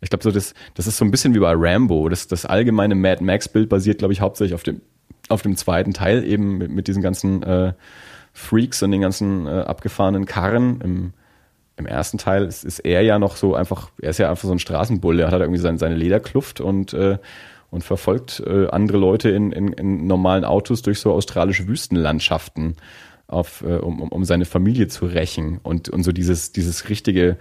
ich 0.00 0.10
glaube, 0.10 0.24
so 0.24 0.30
das, 0.30 0.54
das 0.74 0.86
ist 0.86 0.96
so 0.96 1.04
ein 1.04 1.10
bisschen 1.10 1.34
wie 1.34 1.38
bei 1.38 1.52
Rambo. 1.54 2.08
Das, 2.08 2.26
das 2.26 2.46
allgemeine 2.46 2.94
Mad 2.94 3.22
Max-Bild 3.22 3.68
basiert, 3.68 3.98
glaube 3.98 4.14
ich, 4.14 4.20
hauptsächlich 4.20 4.54
auf 4.54 4.62
dem, 4.62 4.80
auf 5.28 5.42
dem 5.42 5.56
zweiten 5.56 5.92
Teil, 5.92 6.24
eben 6.24 6.58
mit, 6.58 6.70
mit 6.70 6.88
diesen 6.88 7.02
ganzen 7.02 7.42
äh, 7.42 7.74
Freaks 8.32 8.82
und 8.82 8.90
den 8.90 9.02
ganzen 9.02 9.46
äh, 9.46 9.50
abgefahrenen 9.50 10.24
Karren. 10.24 10.80
Im, 10.80 11.12
im 11.76 11.86
ersten 11.86 12.18
Teil 12.18 12.44
ist, 12.44 12.64
ist 12.64 12.80
er 12.80 13.02
ja 13.02 13.18
noch 13.18 13.36
so 13.36 13.54
einfach, 13.54 13.90
er 14.00 14.10
ist 14.10 14.18
ja 14.18 14.30
einfach 14.30 14.46
so 14.46 14.52
ein 14.52 14.58
Straßenbulle, 14.58 15.22
er 15.22 15.26
hat 15.26 15.32
halt 15.32 15.42
irgendwie 15.42 15.60
seine, 15.60 15.78
seine 15.78 15.94
Lederkluft 15.94 16.60
und, 16.60 16.92
äh, 16.94 17.18
und 17.70 17.84
verfolgt 17.84 18.42
äh, 18.46 18.68
andere 18.68 18.98
Leute 18.98 19.30
in, 19.30 19.52
in, 19.52 19.72
in 19.72 20.06
normalen 20.06 20.44
Autos 20.44 20.82
durch 20.82 21.00
so 21.00 21.12
australische 21.12 21.66
Wüstenlandschaften, 21.68 22.76
auf, 23.32 23.62
äh, 23.62 23.76
um, 23.76 24.02
um, 24.02 24.24
seine 24.24 24.44
Familie 24.44 24.88
zu 24.88 25.06
rächen. 25.06 25.58
Und, 25.62 25.88
und 25.88 26.02
so 26.02 26.12
dieses, 26.12 26.52
dieses 26.52 26.88
richtige 26.88 27.36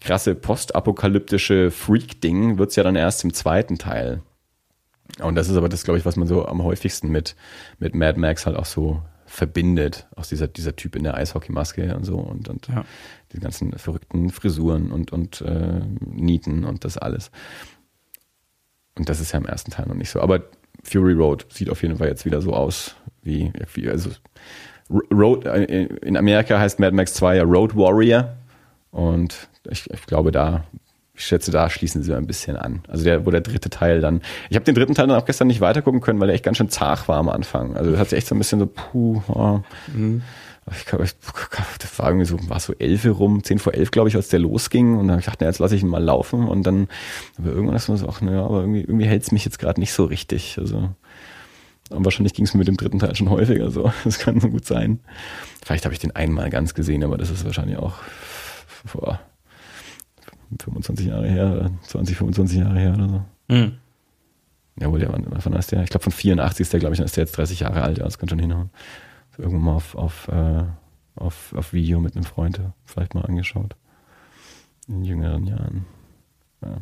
krasse 0.00 0.34
postapokalyptische 0.34 1.70
Freak-Ding 1.70 2.58
wird's 2.58 2.76
ja 2.76 2.82
dann 2.82 2.96
erst 2.96 3.24
im 3.24 3.32
zweiten 3.32 3.78
Teil. 3.78 4.20
Und 5.22 5.34
das 5.34 5.48
ist 5.48 5.56
aber 5.56 5.68
das, 5.68 5.84
glaube 5.84 5.98
ich, 5.98 6.04
was 6.04 6.16
man 6.16 6.26
so 6.28 6.46
am 6.46 6.62
häufigsten 6.62 7.08
mit, 7.08 7.36
mit 7.78 7.94
Mad 7.94 8.18
Max 8.18 8.46
halt 8.46 8.56
auch 8.56 8.64
so 8.66 9.02
verbindet. 9.26 10.06
Auch 10.16 10.26
dieser, 10.26 10.48
dieser 10.48 10.76
Typ 10.76 10.96
in 10.96 11.04
der 11.04 11.14
Eishockeymaske 11.14 11.96
und 11.96 12.04
so 12.04 12.16
und, 12.16 12.48
und 12.48 12.68
Ja. 12.68 12.84
die 13.32 13.40
ganzen 13.40 13.72
verrückten 13.78 14.30
Frisuren 14.30 14.92
und, 14.92 15.12
und 15.12 15.40
äh, 15.40 15.80
Nieten 16.00 16.64
und 16.64 16.84
das 16.84 16.98
alles. 16.98 17.30
Und 18.96 19.08
das 19.08 19.20
ist 19.20 19.32
ja 19.32 19.38
im 19.38 19.46
ersten 19.46 19.70
Teil 19.70 19.86
noch 19.86 19.94
nicht 19.94 20.10
so. 20.10 20.20
Aber 20.20 20.44
Fury 20.82 21.14
Road 21.14 21.46
sieht 21.50 21.70
auf 21.70 21.82
jeden 21.82 21.96
Fall 21.96 22.08
jetzt 22.08 22.24
wieder 22.24 22.42
so 22.42 22.52
aus, 22.52 22.94
wie, 23.22 23.52
wie 23.72 23.88
also 23.88 24.10
Road, 24.90 25.46
äh, 25.46 25.84
in 26.02 26.16
Amerika 26.16 26.58
heißt 26.58 26.78
Mad 26.78 26.94
Max 26.94 27.14
2 27.14 27.36
ja 27.36 27.42
Road 27.44 27.76
Warrior. 27.76 28.34
Und 28.90 29.48
ich, 29.68 29.90
ich 29.90 30.06
glaube, 30.06 30.30
da, 30.30 30.64
ich 31.14 31.24
schätze, 31.24 31.50
da 31.50 31.70
schließen 31.70 32.02
sie 32.02 32.14
ein 32.14 32.26
bisschen 32.26 32.56
an. 32.56 32.82
Also 32.88 33.04
der, 33.04 33.24
wo 33.24 33.30
der 33.30 33.40
dritte 33.40 33.70
Teil 33.70 34.00
dann. 34.00 34.20
Ich 34.50 34.56
habe 34.56 34.64
den 34.64 34.74
dritten 34.74 34.94
Teil 34.94 35.06
dann 35.06 35.16
auch 35.16 35.24
gestern 35.24 35.46
nicht 35.46 35.60
weitergucken 35.60 36.00
können, 36.00 36.20
weil 36.20 36.26
der 36.28 36.34
echt 36.34 36.44
ganz 36.44 36.58
schön 36.58 36.68
zart 36.68 37.08
war 37.08 37.18
am 37.18 37.28
Anfang. 37.28 37.76
Also 37.76 37.90
das 37.90 38.00
hat 38.00 38.10
sich 38.10 38.18
echt 38.18 38.26
so 38.26 38.34
ein 38.34 38.38
bisschen 38.38 38.60
so, 38.60 38.66
puh, 38.66 39.22
oh. 39.28 39.60
Ich, 40.72 40.86
glaub, 40.86 41.02
ich, 41.02 41.14
das 41.78 41.98
war 41.98 42.08
irgendwie 42.08 42.26
so, 42.26 42.38
war 42.48 42.58
so 42.58 42.72
elf 42.78 43.04
rum, 43.04 43.44
zehn 43.44 43.58
vor 43.58 43.74
elf, 43.74 43.90
glaube 43.90 44.08
ich, 44.08 44.16
als 44.16 44.28
der 44.28 44.40
losging. 44.40 44.96
Und 44.96 45.08
dann 45.08 45.16
hab 45.16 45.20
ich 45.20 45.26
dachte, 45.26 45.44
na, 45.44 45.48
jetzt 45.48 45.58
lasse 45.58 45.76
ich 45.76 45.82
ihn 45.82 45.88
mal 45.88 46.02
laufen. 46.02 46.48
Und 46.48 46.66
dann, 46.66 46.88
aber 47.38 47.50
irgendwann 47.50 47.76
ist 47.76 47.88
man 47.88 47.98
so, 47.98 48.08
ach, 48.08 48.20
naja, 48.20 48.44
aber 48.44 48.60
irgendwie, 48.60 48.80
irgendwie 48.80 49.06
hält 49.06 49.22
es 49.22 49.32
mich 49.32 49.44
jetzt 49.44 49.58
gerade 49.58 49.78
nicht 49.78 49.92
so 49.92 50.04
richtig. 50.04 50.56
Also, 50.58 50.90
und 51.90 52.04
wahrscheinlich 52.04 52.34
ging 52.34 52.44
es 52.44 52.54
mir 52.54 52.58
mit 52.58 52.68
dem 52.68 52.76
dritten 52.76 52.98
Teil 52.98 53.14
schon 53.14 53.30
häufiger 53.30 53.70
so. 53.70 53.92
Das 54.04 54.18
kann 54.18 54.40
so 54.40 54.48
gut 54.48 54.64
sein. 54.64 55.00
Vielleicht 55.64 55.84
habe 55.84 55.94
ich 55.94 56.00
den 56.00 56.14
einmal 56.16 56.50
ganz 56.50 56.74
gesehen, 56.74 57.04
aber 57.04 57.18
das 57.18 57.30
ist 57.30 57.44
wahrscheinlich 57.44 57.78
auch 57.78 57.94
vor 58.84 59.20
25 60.62 61.06
Jahre 61.06 61.28
her, 61.28 61.52
oder 61.52 61.70
20, 61.82 62.16
25 62.16 62.58
Jahre 62.58 62.78
her 62.78 62.94
oder 62.94 63.08
so. 63.08 63.24
Mhm. 63.48 63.72
Jawohl, 64.80 64.98
der, 64.98 65.12
wann, 65.12 65.26
wann 65.28 65.52
ist 65.54 65.72
der? 65.72 65.82
Ich 65.82 65.90
glaube 65.90 66.04
von 66.04 66.12
84 66.12 66.60
ist 66.60 66.72
der, 66.72 66.80
glaube 66.80 66.94
ich, 66.94 66.98
dann 66.98 67.06
ist 67.06 67.16
der 67.16 67.24
jetzt 67.24 67.36
30 67.36 67.60
Jahre 67.60 67.82
alt, 67.82 67.98
ja, 67.98 68.04
das 68.04 68.18
kann 68.18 68.28
schon 68.28 68.38
hinhauen. 68.38 68.70
Irgendwann 69.38 69.62
mal 69.62 69.74
auf, 69.74 69.94
auf, 69.94 70.28
äh, 70.28 70.64
auf, 71.16 71.54
auf 71.56 71.72
Video 71.72 72.00
mit 72.00 72.14
einem 72.14 72.24
Freund 72.24 72.60
vielleicht 72.84 73.14
mal 73.14 73.22
angeschaut. 73.22 73.76
In 74.88 75.04
jüngeren 75.04 75.46
Jahren. 75.46 75.86
Ja. 76.62 76.76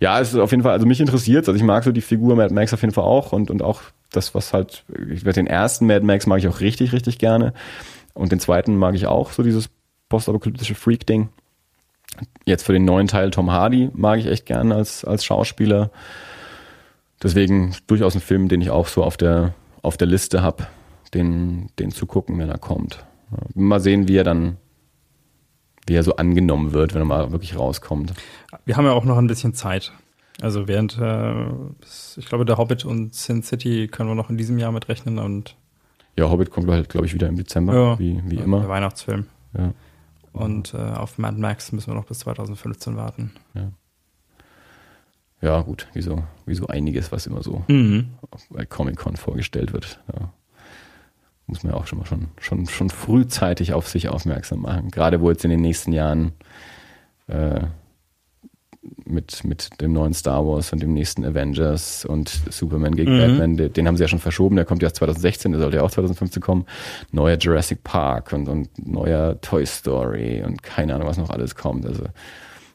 ja, 0.00 0.20
es 0.20 0.32
ist 0.32 0.38
auf 0.38 0.50
jeden 0.50 0.62
Fall, 0.62 0.72
also 0.72 0.86
mich 0.86 1.00
interessiert 1.00 1.48
Also 1.48 1.56
ich 1.56 1.62
mag 1.62 1.82
so 1.82 1.92
die 1.92 2.02
Figur 2.02 2.36
Mad 2.36 2.52
Max 2.52 2.74
auf 2.74 2.82
jeden 2.82 2.92
Fall 2.92 3.04
auch 3.04 3.32
und, 3.32 3.50
und 3.50 3.62
auch 3.62 3.82
das, 4.12 4.34
was 4.34 4.52
halt, 4.52 4.84
ich 5.10 5.24
werde 5.24 5.40
den 5.40 5.46
ersten 5.46 5.86
Mad 5.86 6.04
Max 6.04 6.26
mag 6.26 6.38
ich 6.38 6.48
auch 6.48 6.60
richtig, 6.60 6.92
richtig 6.92 7.18
gerne. 7.18 7.52
Und 8.14 8.32
den 8.32 8.40
zweiten 8.40 8.76
mag 8.76 8.94
ich 8.94 9.06
auch, 9.06 9.32
so 9.32 9.42
dieses 9.42 9.68
postapokalyptische 10.08 10.74
Freak-Ding. 10.74 11.28
Jetzt 12.44 12.64
für 12.64 12.72
den 12.72 12.84
neuen 12.84 13.06
Teil 13.06 13.30
Tom 13.30 13.50
Hardy 13.50 13.90
mag 13.92 14.18
ich 14.18 14.26
echt 14.26 14.46
gerne 14.46 14.74
als, 14.74 15.04
als 15.04 15.24
Schauspieler. 15.24 15.90
Deswegen 17.22 17.74
durchaus 17.86 18.14
ein 18.14 18.20
Film, 18.20 18.48
den 18.48 18.60
ich 18.60 18.70
auch 18.70 18.88
so 18.88 19.04
auf 19.04 19.16
der, 19.16 19.54
auf 19.82 19.96
der 19.96 20.06
Liste 20.06 20.42
habe, 20.42 20.66
den, 21.14 21.68
den 21.78 21.90
zu 21.90 22.06
gucken, 22.06 22.38
wenn 22.38 22.48
er 22.48 22.58
kommt. 22.58 23.04
Mal 23.54 23.80
sehen, 23.80 24.08
wie 24.08 24.16
er 24.16 24.24
dann, 24.24 24.56
wie 25.86 25.94
er 25.94 26.02
so 26.02 26.16
angenommen 26.16 26.72
wird, 26.72 26.94
wenn 26.94 27.02
er 27.02 27.06
mal 27.06 27.30
wirklich 27.32 27.58
rauskommt. 27.58 28.14
Wir 28.64 28.76
haben 28.76 28.86
ja 28.86 28.92
auch 28.92 29.04
noch 29.04 29.18
ein 29.18 29.26
bisschen 29.26 29.54
Zeit. 29.54 29.92
Also 30.40 30.68
während, 30.68 30.96
äh, 30.98 31.34
ich 32.16 32.26
glaube, 32.26 32.44
der 32.44 32.58
Hobbit 32.58 32.84
und 32.84 33.14
Sin 33.14 33.42
City 33.42 33.88
können 33.88 34.08
wir 34.08 34.14
noch 34.14 34.30
in 34.30 34.36
diesem 34.36 34.58
Jahr 34.58 34.70
mit 34.72 34.88
rechnen 34.88 35.18
und 35.18 35.56
Ja, 36.16 36.30
Hobbit 36.30 36.50
kommt 36.50 36.68
halt, 36.68 36.88
glaube 36.88 37.06
ich, 37.06 37.14
wieder 37.14 37.28
im 37.28 37.36
Dezember, 37.36 37.74
Ja. 37.74 37.98
wie, 37.98 38.20
wie 38.26 38.36
der 38.36 38.44
immer. 38.44 38.68
Weihnachtsfilm. 38.68 39.26
Ja. 39.56 39.72
Und 40.32 40.74
äh, 40.74 40.76
auf 40.76 41.18
Mad 41.18 41.36
Max 41.40 41.72
müssen 41.72 41.88
wir 41.88 41.94
noch 41.94 42.04
bis 42.06 42.20
2015 42.20 42.96
warten. 42.96 43.32
ja, 45.40 45.60
gut, 45.62 45.86
wie 45.94 46.02
so, 46.02 46.22
wie 46.46 46.54
so 46.54 46.66
einiges, 46.66 47.12
was 47.12 47.26
immer 47.26 47.42
so 47.42 47.64
Mhm. 47.68 48.08
bei 48.50 48.64
Comic-Con 48.66 49.16
vorgestellt 49.16 49.72
wird. 49.72 50.00
Ja. 50.12 50.32
Muss 51.46 51.62
man 51.62 51.72
ja 51.72 51.78
auch 51.78 51.86
schon 51.86 51.98
mal 51.98 52.04
schon, 52.06 52.28
schon, 52.40 52.66
schon 52.66 52.90
frühzeitig 52.90 53.72
auf 53.72 53.88
sich 53.88 54.08
aufmerksam 54.08 54.60
machen. 54.60 54.90
Gerade 54.90 55.20
wo 55.20 55.30
jetzt 55.30 55.44
in 55.44 55.50
den 55.50 55.60
nächsten 55.62 55.92
Jahren 55.92 56.32
äh, 57.28 57.60
mit, 59.04 59.44
mit 59.44 59.80
dem 59.80 59.92
neuen 59.92 60.14
Star 60.14 60.46
Wars 60.46 60.72
und 60.72 60.82
dem 60.82 60.92
nächsten 60.94 61.24
Avengers 61.24 62.04
und 62.04 62.28
Superman 62.50 62.94
gegen 62.94 63.14
Mhm. 63.14 63.18
Batman, 63.20 63.56
den, 63.56 63.72
den 63.72 63.86
haben 63.86 63.96
sie 63.96 64.04
ja 64.04 64.08
schon 64.08 64.18
verschoben, 64.18 64.56
der 64.56 64.64
kommt 64.64 64.82
ja 64.82 64.86
erst 64.86 64.96
2016, 64.96 65.52
der 65.52 65.60
sollte 65.60 65.76
ja 65.78 65.82
auch 65.82 65.90
2015 65.90 66.42
kommen. 66.42 66.66
Neuer 67.12 67.36
Jurassic 67.36 67.82
Park 67.84 68.32
und, 68.32 68.48
und 68.48 68.68
neuer 68.86 69.40
Toy 69.40 69.64
Story 69.66 70.42
und 70.44 70.62
keine 70.62 70.94
Ahnung, 70.94 71.08
was 71.08 71.18
noch 71.18 71.30
alles 71.30 71.54
kommt. 71.54 71.86
Also 71.86 72.04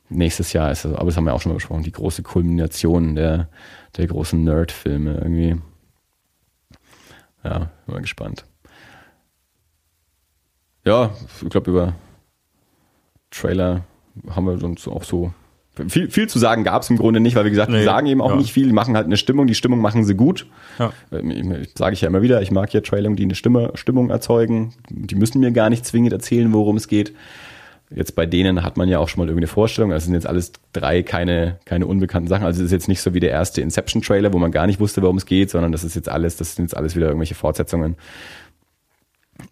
nächstes 0.09 0.53
Jahr 0.53 0.71
ist 0.71 0.85
das, 0.85 0.93
aber 0.93 1.05
das 1.05 1.17
haben 1.17 1.25
wir 1.25 1.33
auch 1.33 1.41
schon 1.41 1.51
mal 1.51 1.55
besprochen, 1.57 1.83
die 1.83 1.91
große 1.91 2.23
Kulmination 2.23 3.15
der, 3.15 3.49
der 3.97 4.07
großen 4.07 4.43
Nerd-Filme 4.43 5.15
irgendwie. 5.15 5.61
Ja, 7.43 7.69
bin 7.85 7.95
mal 7.95 8.01
gespannt. 8.01 8.45
Ja, 10.85 11.11
ich 11.41 11.49
glaube, 11.49 11.71
über 11.71 11.93
Trailer 13.31 13.83
haben 14.29 14.45
wir 14.45 14.63
uns 14.63 14.87
auch 14.87 15.03
so. 15.03 15.33
Viel, 15.87 16.09
viel 16.11 16.29
zu 16.29 16.37
sagen 16.37 16.63
gab 16.63 16.83
es 16.83 16.89
im 16.91 16.97
Grunde 16.97 17.19
nicht, 17.19 17.35
weil 17.35 17.45
wie 17.45 17.49
gesagt, 17.49 17.71
die 17.71 17.77
Nee, 17.77 17.83
sagen 17.83 18.05
eben 18.05 18.21
auch 18.21 18.29
ja. 18.29 18.35
nicht 18.35 18.53
viel, 18.53 18.67
die 18.67 18.73
machen 18.73 18.95
halt 18.95 19.07
eine 19.07 19.17
Stimmung, 19.17 19.47
die 19.47 19.55
Stimmung 19.55 19.81
machen 19.81 20.03
sie 20.03 20.13
gut. 20.13 20.45
Ja. 20.77 20.93
Ähm, 21.11 21.65
Sage 21.75 21.93
ich 21.93 22.01
ja 22.01 22.09
immer 22.09 22.21
wieder, 22.21 22.43
ich 22.43 22.51
mag 22.51 22.71
ja 22.73 22.81
Trailer, 22.81 23.09
die 23.09 23.23
eine 23.23 23.33
Stimme, 23.33 23.71
Stimmung 23.73 24.11
erzeugen. 24.11 24.73
Die 24.89 25.15
müssen 25.15 25.39
mir 25.39 25.51
gar 25.51 25.71
nicht 25.71 25.83
zwingend 25.83 26.13
erzählen, 26.13 26.53
worum 26.53 26.77
es 26.77 26.87
geht. 26.87 27.13
Jetzt 27.89 28.15
bei 28.15 28.25
denen 28.25 28.63
hat 28.63 28.77
man 28.77 28.87
ja 28.87 28.99
auch 28.99 29.09
schon 29.09 29.19
mal 29.19 29.27
irgendeine 29.27 29.47
Vorstellung. 29.47 29.89
Das 29.89 30.05
sind 30.05 30.13
jetzt 30.13 30.27
alles 30.27 30.51
drei 30.73 31.01
keine, 31.01 31.59
keine 31.65 31.87
unbekannten 31.87 32.27
Sachen. 32.27 32.45
Also 32.45 32.61
es 32.61 32.67
ist 32.67 32.71
jetzt 32.71 32.87
nicht 32.87 33.01
so 33.01 33.13
wie 33.15 33.19
der 33.19 33.31
erste 33.31 33.61
Inception-Trailer, 33.61 34.31
wo 34.31 34.39
man 34.39 34.51
gar 34.51 34.67
nicht 34.67 34.79
wusste, 34.79 35.01
worum 35.01 35.17
es 35.17 35.25
geht, 35.25 35.49
sondern 35.49 35.71
das 35.71 35.83
ist 35.83 35.95
jetzt 35.95 36.09
alles, 36.09 36.37
das 36.37 36.55
sind 36.55 36.65
jetzt 36.65 36.77
alles 36.77 36.95
wieder 36.95 37.07
irgendwelche 37.07 37.35
Fortsetzungen, 37.35 37.95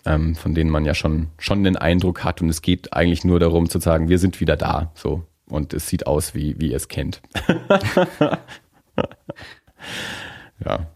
ähm, 0.06 0.36
von 0.36 0.54
denen 0.54 0.70
man 0.70 0.86
ja 0.86 0.94
schon, 0.94 1.28
schon 1.40 1.64
den 1.64 1.78
Eindruck 1.78 2.24
hat. 2.24 2.42
Und 2.42 2.50
es 2.50 2.62
geht 2.62 2.94
eigentlich 2.94 3.24
nur 3.24 3.40
darum 3.40 3.70
zu 3.70 3.80
sagen, 3.80 4.10
wir 4.10 4.20
sind 4.20 4.40
wieder 4.40 4.56
da. 4.56 4.92
So. 4.96 5.24
Und 5.52 5.74
es 5.74 5.88
sieht 5.88 6.08
aus, 6.08 6.34
wie, 6.34 6.60
wie 6.60 6.72
ihr 6.72 6.78
es 6.78 6.88
kennt. 6.88 7.22
ja. 10.66 10.88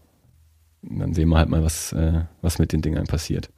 Und 0.88 0.98
dann 0.98 1.14
sehen 1.14 1.28
wir 1.28 1.38
halt 1.38 1.48
mal, 1.48 1.62
was, 1.62 1.92
äh, 1.92 2.22
was 2.42 2.58
mit 2.58 2.72
den 2.72 2.82
Dingern 2.82 3.06
passiert. 3.06 3.50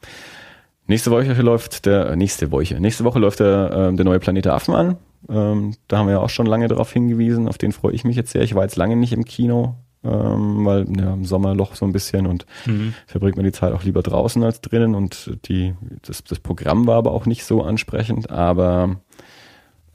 Nächste 0.87 1.11
Woche 1.11 1.33
läuft 1.43 1.85
der, 1.87 2.11
äh, 2.11 2.17
nächste 2.17 2.51
Woche, 2.51 2.81
nächste 2.81 3.05
Woche 3.05 3.19
läuft 3.19 3.41
der, 3.41 3.71
ähm, 3.75 3.97
der 3.97 4.05
neue 4.07 4.19
Planet 4.21 4.47
Affen 4.47 4.75
an. 4.75 4.97
Ähm, 5.29 5.75
da 5.89 5.99
haben 5.99 6.07
wir 6.07 6.13
ja 6.15 6.21
auch 6.21 6.31
schon 6.31 6.47
lange 6.47 6.69
darauf 6.69 6.93
hingewiesen, 6.93 7.49
auf 7.49 7.59
den 7.59 7.73
freue 7.73 7.93
ich 7.93 8.05
mich 8.05 8.17
jetzt 8.17 8.31
sehr. 8.33 8.43
Ich 8.43 8.55
war 8.55 8.63
jetzt 8.63 8.77
lange 8.77 8.97
nicht 8.97 9.13
im 9.13 9.25
Kino, 9.27 9.75
ähm, 10.03 10.65
weil 10.65 10.87
ja, 10.99 11.13
im 11.13 11.25
Sommerloch 11.27 11.75
so 11.75 11.85
ein 11.85 11.93
bisschen 11.93 12.27
und 12.27 12.47
Mhm. 12.65 12.95
verbringt 13.07 13.37
man 13.37 13.45
die 13.45 13.53
Zeit 13.53 13.75
auch 13.75 13.83
lieber 13.83 14.03
draußen 14.03 14.43
als 14.43 14.63
drinnen 14.63 14.95
und 14.95 15.37
die, 15.47 15.75
das, 16.03 16.25
das 16.25 16.39
Programm 16.39 16.87
war 16.87 16.97
aber 16.97 17.13
auch 17.13 17.27
nicht 17.27 17.45
so 17.45 17.63
ansprechend, 17.63 18.31
aber 18.31 18.97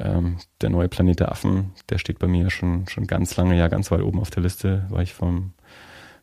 ähm, 0.04 0.38
der 0.62 0.70
neue 0.70 0.90
Planet 0.90 1.22
der 1.22 1.32
Affen, 1.32 1.72
der 1.90 1.98
steht 1.98 2.20
bei 2.20 2.28
mir 2.28 2.50
schon, 2.50 2.88
schon 2.88 3.08
ganz 3.08 3.36
lange, 3.38 3.58
ja 3.58 3.68
ganz 3.68 3.90
weit 3.92 4.02
oben 4.02 4.20
auf 4.20 4.30
der 4.30 4.44
Liste, 4.44 4.86
weil 4.90 5.04
ich 5.04 5.14
vom, 5.14 5.54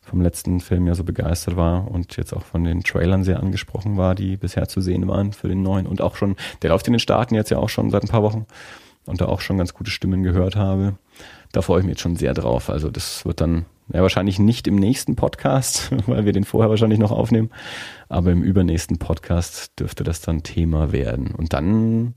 vom 0.00 0.20
letzten 0.20 0.60
Film 0.60 0.86
ja 0.86 0.94
so 0.94 1.04
begeistert 1.04 1.56
war 1.56 1.90
und 1.90 2.16
jetzt 2.16 2.32
auch 2.32 2.42
von 2.42 2.64
den 2.64 2.82
Trailern 2.82 3.24
sehr 3.24 3.40
angesprochen 3.40 3.96
war, 3.96 4.14
die 4.14 4.36
bisher 4.36 4.68
zu 4.68 4.80
sehen 4.80 5.08
waren 5.08 5.32
für 5.32 5.48
den 5.48 5.62
neuen 5.62 5.86
und 5.86 6.00
auch 6.00 6.16
schon, 6.16 6.36
der 6.62 6.70
läuft 6.70 6.86
in 6.86 6.92
den 6.92 7.00
Staaten 7.00 7.34
jetzt 7.34 7.50
ja 7.50 7.58
auch 7.58 7.68
schon 7.68 7.90
seit 7.90 8.04
ein 8.04 8.08
paar 8.08 8.22
Wochen 8.22 8.46
und 9.06 9.20
da 9.20 9.26
auch 9.26 9.40
schon 9.40 9.58
ganz 9.58 9.74
gute 9.74 9.90
Stimmen 9.90 10.22
gehört 10.22 10.56
habe. 10.56 10.96
Da 11.52 11.62
freue 11.62 11.80
ich 11.80 11.84
mich 11.84 11.92
jetzt 11.92 12.02
schon 12.02 12.16
sehr 12.16 12.34
drauf. 12.34 12.70
Also 12.70 12.90
das 12.90 13.24
wird 13.24 13.40
dann 13.40 13.64
ja 13.92 14.02
wahrscheinlich 14.02 14.38
nicht 14.38 14.68
im 14.68 14.76
nächsten 14.76 15.16
Podcast, 15.16 15.90
weil 16.06 16.24
wir 16.24 16.32
den 16.32 16.44
vorher 16.44 16.70
wahrscheinlich 16.70 16.98
noch 16.98 17.10
aufnehmen, 17.10 17.50
aber 18.08 18.30
im 18.30 18.42
übernächsten 18.42 18.98
Podcast 18.98 19.72
dürfte 19.78 20.04
das 20.04 20.20
dann 20.20 20.42
Thema 20.42 20.92
werden. 20.92 21.34
Und 21.34 21.52
dann 21.52 22.14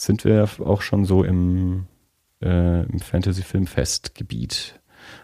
sind 0.00 0.24
wir 0.24 0.48
auch 0.60 0.82
schon 0.82 1.04
so 1.04 1.22
im, 1.22 1.86
äh, 2.42 2.84
im 2.84 3.00
Fantasy-Film-Festgebiet. 3.00 4.80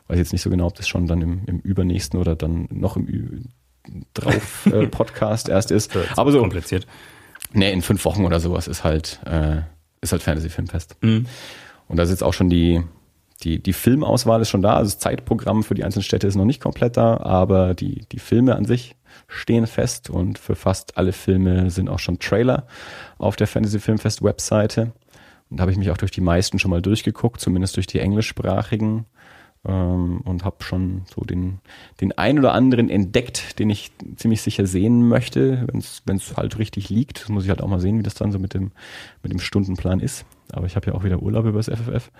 Weiß 0.08 0.18
jetzt 0.18 0.32
nicht 0.32 0.42
so 0.42 0.50
genau, 0.50 0.66
ob 0.66 0.74
das 0.74 0.86
schon 0.86 1.06
dann 1.06 1.22
im, 1.22 1.42
im 1.46 1.60
übernächsten 1.60 2.20
oder 2.20 2.36
dann 2.36 2.68
noch 2.70 2.96
im 2.96 3.06
Ü 3.06 3.42
drauf 4.14 4.66
äh, 4.72 4.86
Podcast 4.86 5.48
erst 5.48 5.70
ist. 5.70 5.96
Aber 6.16 6.32
so, 6.32 6.40
kompliziert. 6.40 6.86
nee, 7.52 7.72
in 7.72 7.82
fünf 7.82 8.04
Wochen 8.04 8.24
oder 8.24 8.40
sowas 8.40 8.68
ist 8.68 8.84
halt, 8.84 9.20
äh, 9.24 9.62
ist 10.00 10.12
halt 10.12 10.22
Fantasy-Filmfest. 10.22 10.96
Mhm. 11.00 11.26
Und 11.88 11.96
da 11.96 12.02
ist 12.02 12.10
jetzt 12.10 12.22
auch 12.22 12.34
schon 12.34 12.50
die, 12.50 12.82
die, 13.42 13.62
die 13.62 13.72
Filmauswahl 13.72 14.40
ist 14.40 14.48
schon 14.48 14.62
da. 14.62 14.76
Also 14.76 14.92
das 14.92 14.98
Zeitprogramm 14.98 15.62
für 15.62 15.74
die 15.74 15.84
einzelnen 15.84 16.04
Städte 16.04 16.26
ist 16.26 16.36
noch 16.36 16.44
nicht 16.44 16.62
komplett 16.62 16.96
da, 16.96 17.18
aber 17.18 17.74
die, 17.74 18.06
die 18.12 18.18
Filme 18.18 18.56
an 18.56 18.64
sich 18.64 18.96
stehen 19.28 19.66
fest 19.66 20.10
und 20.10 20.38
für 20.38 20.54
fast 20.54 20.96
alle 20.98 21.12
Filme 21.12 21.70
sind 21.70 21.88
auch 21.88 21.98
schon 21.98 22.18
Trailer 22.18 22.66
auf 23.18 23.36
der 23.36 23.46
Fantasy 23.46 23.78
Filmfest 23.78 24.22
Webseite. 24.22 24.92
Und 25.50 25.58
da 25.58 25.62
habe 25.62 25.72
ich 25.72 25.78
mich 25.78 25.90
auch 25.90 25.96
durch 25.96 26.10
die 26.10 26.20
meisten 26.20 26.58
schon 26.58 26.70
mal 26.70 26.82
durchgeguckt, 26.82 27.40
zumindest 27.40 27.76
durch 27.76 27.86
die 27.86 28.00
englischsprachigen 28.00 29.06
ähm, 29.66 30.20
und 30.24 30.44
habe 30.44 30.62
schon 30.64 31.02
so 31.14 31.22
den, 31.22 31.58
den 32.00 32.12
ein 32.12 32.38
oder 32.38 32.52
anderen 32.52 32.88
entdeckt, 32.88 33.58
den 33.58 33.70
ich 33.70 33.92
ziemlich 34.16 34.42
sicher 34.42 34.66
sehen 34.66 35.08
möchte, 35.08 35.66
wenn 36.04 36.16
es 36.16 36.36
halt 36.36 36.58
richtig 36.58 36.88
liegt. 36.88 37.22
Das 37.22 37.28
muss 37.28 37.44
ich 37.44 37.50
halt 37.50 37.62
auch 37.62 37.68
mal 37.68 37.80
sehen, 37.80 37.98
wie 37.98 38.02
das 38.02 38.14
dann 38.14 38.32
so 38.32 38.38
mit 38.38 38.54
dem, 38.54 38.72
mit 39.22 39.32
dem 39.32 39.40
Stundenplan 39.40 40.00
ist. 40.00 40.24
Aber 40.52 40.66
ich 40.66 40.76
habe 40.76 40.86
ja 40.86 40.94
auch 40.94 41.04
wieder 41.04 41.22
Urlaub 41.22 41.46
übers 41.46 41.68
FFF. 41.68 42.10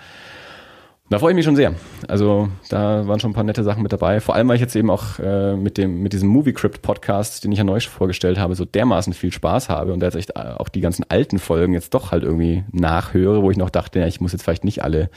Da 1.08 1.20
freue 1.20 1.30
ich 1.30 1.36
mich 1.36 1.44
schon 1.44 1.54
sehr. 1.54 1.72
Also 2.08 2.48
da 2.68 3.06
waren 3.06 3.20
schon 3.20 3.30
ein 3.30 3.34
paar 3.34 3.44
nette 3.44 3.62
Sachen 3.62 3.84
mit 3.84 3.92
dabei. 3.92 4.18
Vor 4.20 4.34
allem, 4.34 4.48
weil 4.48 4.56
ich 4.56 4.60
jetzt 4.60 4.74
eben 4.74 4.90
auch 4.90 5.20
äh, 5.20 5.54
mit 5.54 5.78
dem 5.78 6.02
mit 6.02 6.12
diesem 6.12 6.28
Movie 6.28 6.52
Crypt 6.52 6.82
Podcast, 6.82 7.44
den 7.44 7.52
ich 7.52 7.58
ja 7.58 7.64
neu 7.64 7.78
vorgestellt 7.78 8.40
habe, 8.40 8.56
so 8.56 8.64
dermaßen 8.64 9.12
viel 9.12 9.30
Spaß 9.30 9.68
habe 9.68 9.92
und 9.92 10.00
da 10.00 10.06
jetzt 10.06 10.16
echt 10.16 10.30
äh, 10.30 10.54
auch 10.56 10.68
die 10.68 10.80
ganzen 10.80 11.08
alten 11.08 11.38
Folgen 11.38 11.74
jetzt 11.74 11.94
doch 11.94 12.10
halt 12.10 12.24
irgendwie 12.24 12.64
nachhöre, 12.72 13.40
wo 13.42 13.52
ich 13.52 13.56
noch 13.56 13.70
dachte, 13.70 14.00
ja, 14.00 14.08
ich 14.08 14.20
muss 14.20 14.32
jetzt 14.32 14.42
vielleicht 14.42 14.64
nicht 14.64 14.82
alle, 14.82 15.08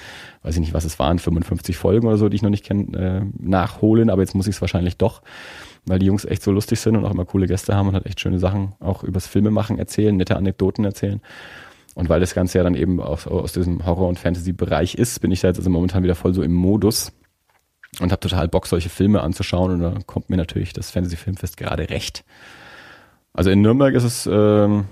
weiß 0.43 0.53
ich 0.53 0.61
nicht, 0.61 0.75
was 0.75 0.85
es 0.85 0.99
waren, 0.99 1.17
55 1.17 1.75
Folgen 1.75 2.05
oder 2.05 2.17
so, 2.17 2.29
die 2.29 2.35
ich 2.35 2.43
noch 2.43 2.51
nicht 2.51 2.65
kenne, 2.65 2.95
äh, 2.95 3.21
nachholen, 3.43 4.11
aber 4.11 4.21
jetzt 4.21 4.35
muss 4.35 4.45
ich 4.45 4.57
es 4.57 4.61
wahrscheinlich 4.61 4.97
doch, 4.97 5.23
weil 5.87 5.97
die 5.97 6.05
Jungs 6.05 6.23
echt 6.23 6.43
so 6.43 6.51
lustig 6.51 6.79
sind 6.79 6.97
und 6.97 7.05
auch 7.05 7.11
immer 7.11 7.25
coole 7.25 7.47
Gäste 7.47 7.75
haben 7.75 7.87
und 7.87 7.95
halt 7.95 8.05
echt 8.05 8.19
schöne 8.19 8.37
Sachen 8.37 8.73
auch 8.79 9.03
übers 9.03 9.25
Filme 9.25 9.49
machen 9.49 9.79
erzählen, 9.79 10.15
nette 10.15 10.35
Anekdoten 10.35 10.85
erzählen. 10.85 11.19
Und 11.99 12.07
weil 12.07 12.21
das 12.21 12.33
Ganze 12.33 12.59
ja 12.59 12.63
dann 12.63 12.75
eben 12.75 13.01
aus, 13.01 13.27
aus 13.27 13.51
diesem 13.51 13.85
Horror- 13.85 14.07
und 14.07 14.17
Fantasy-Bereich 14.17 14.95
ist, 14.95 15.19
bin 15.19 15.31
ich 15.31 15.41
da 15.41 15.49
jetzt 15.49 15.57
also 15.57 15.69
momentan 15.69 16.01
wieder 16.01 16.15
voll 16.15 16.33
so 16.33 16.41
im 16.41 16.53
Modus 16.53 17.11
und 17.99 18.13
habe 18.13 18.21
total 18.21 18.47
Bock, 18.47 18.67
solche 18.67 18.87
Filme 18.87 19.19
anzuschauen. 19.19 19.73
Und 19.73 19.81
da 19.81 19.93
kommt 20.05 20.29
mir 20.29 20.37
natürlich 20.37 20.71
das 20.71 20.91
Fantasy-Filmfest 20.91 21.57
gerade 21.57 21.89
recht. 21.89 22.23
Also 23.33 23.49
in 23.49 23.61
Nürnberg 23.61 23.93
ist 23.95 24.05
es 24.05 24.29
ähm, 24.31 24.85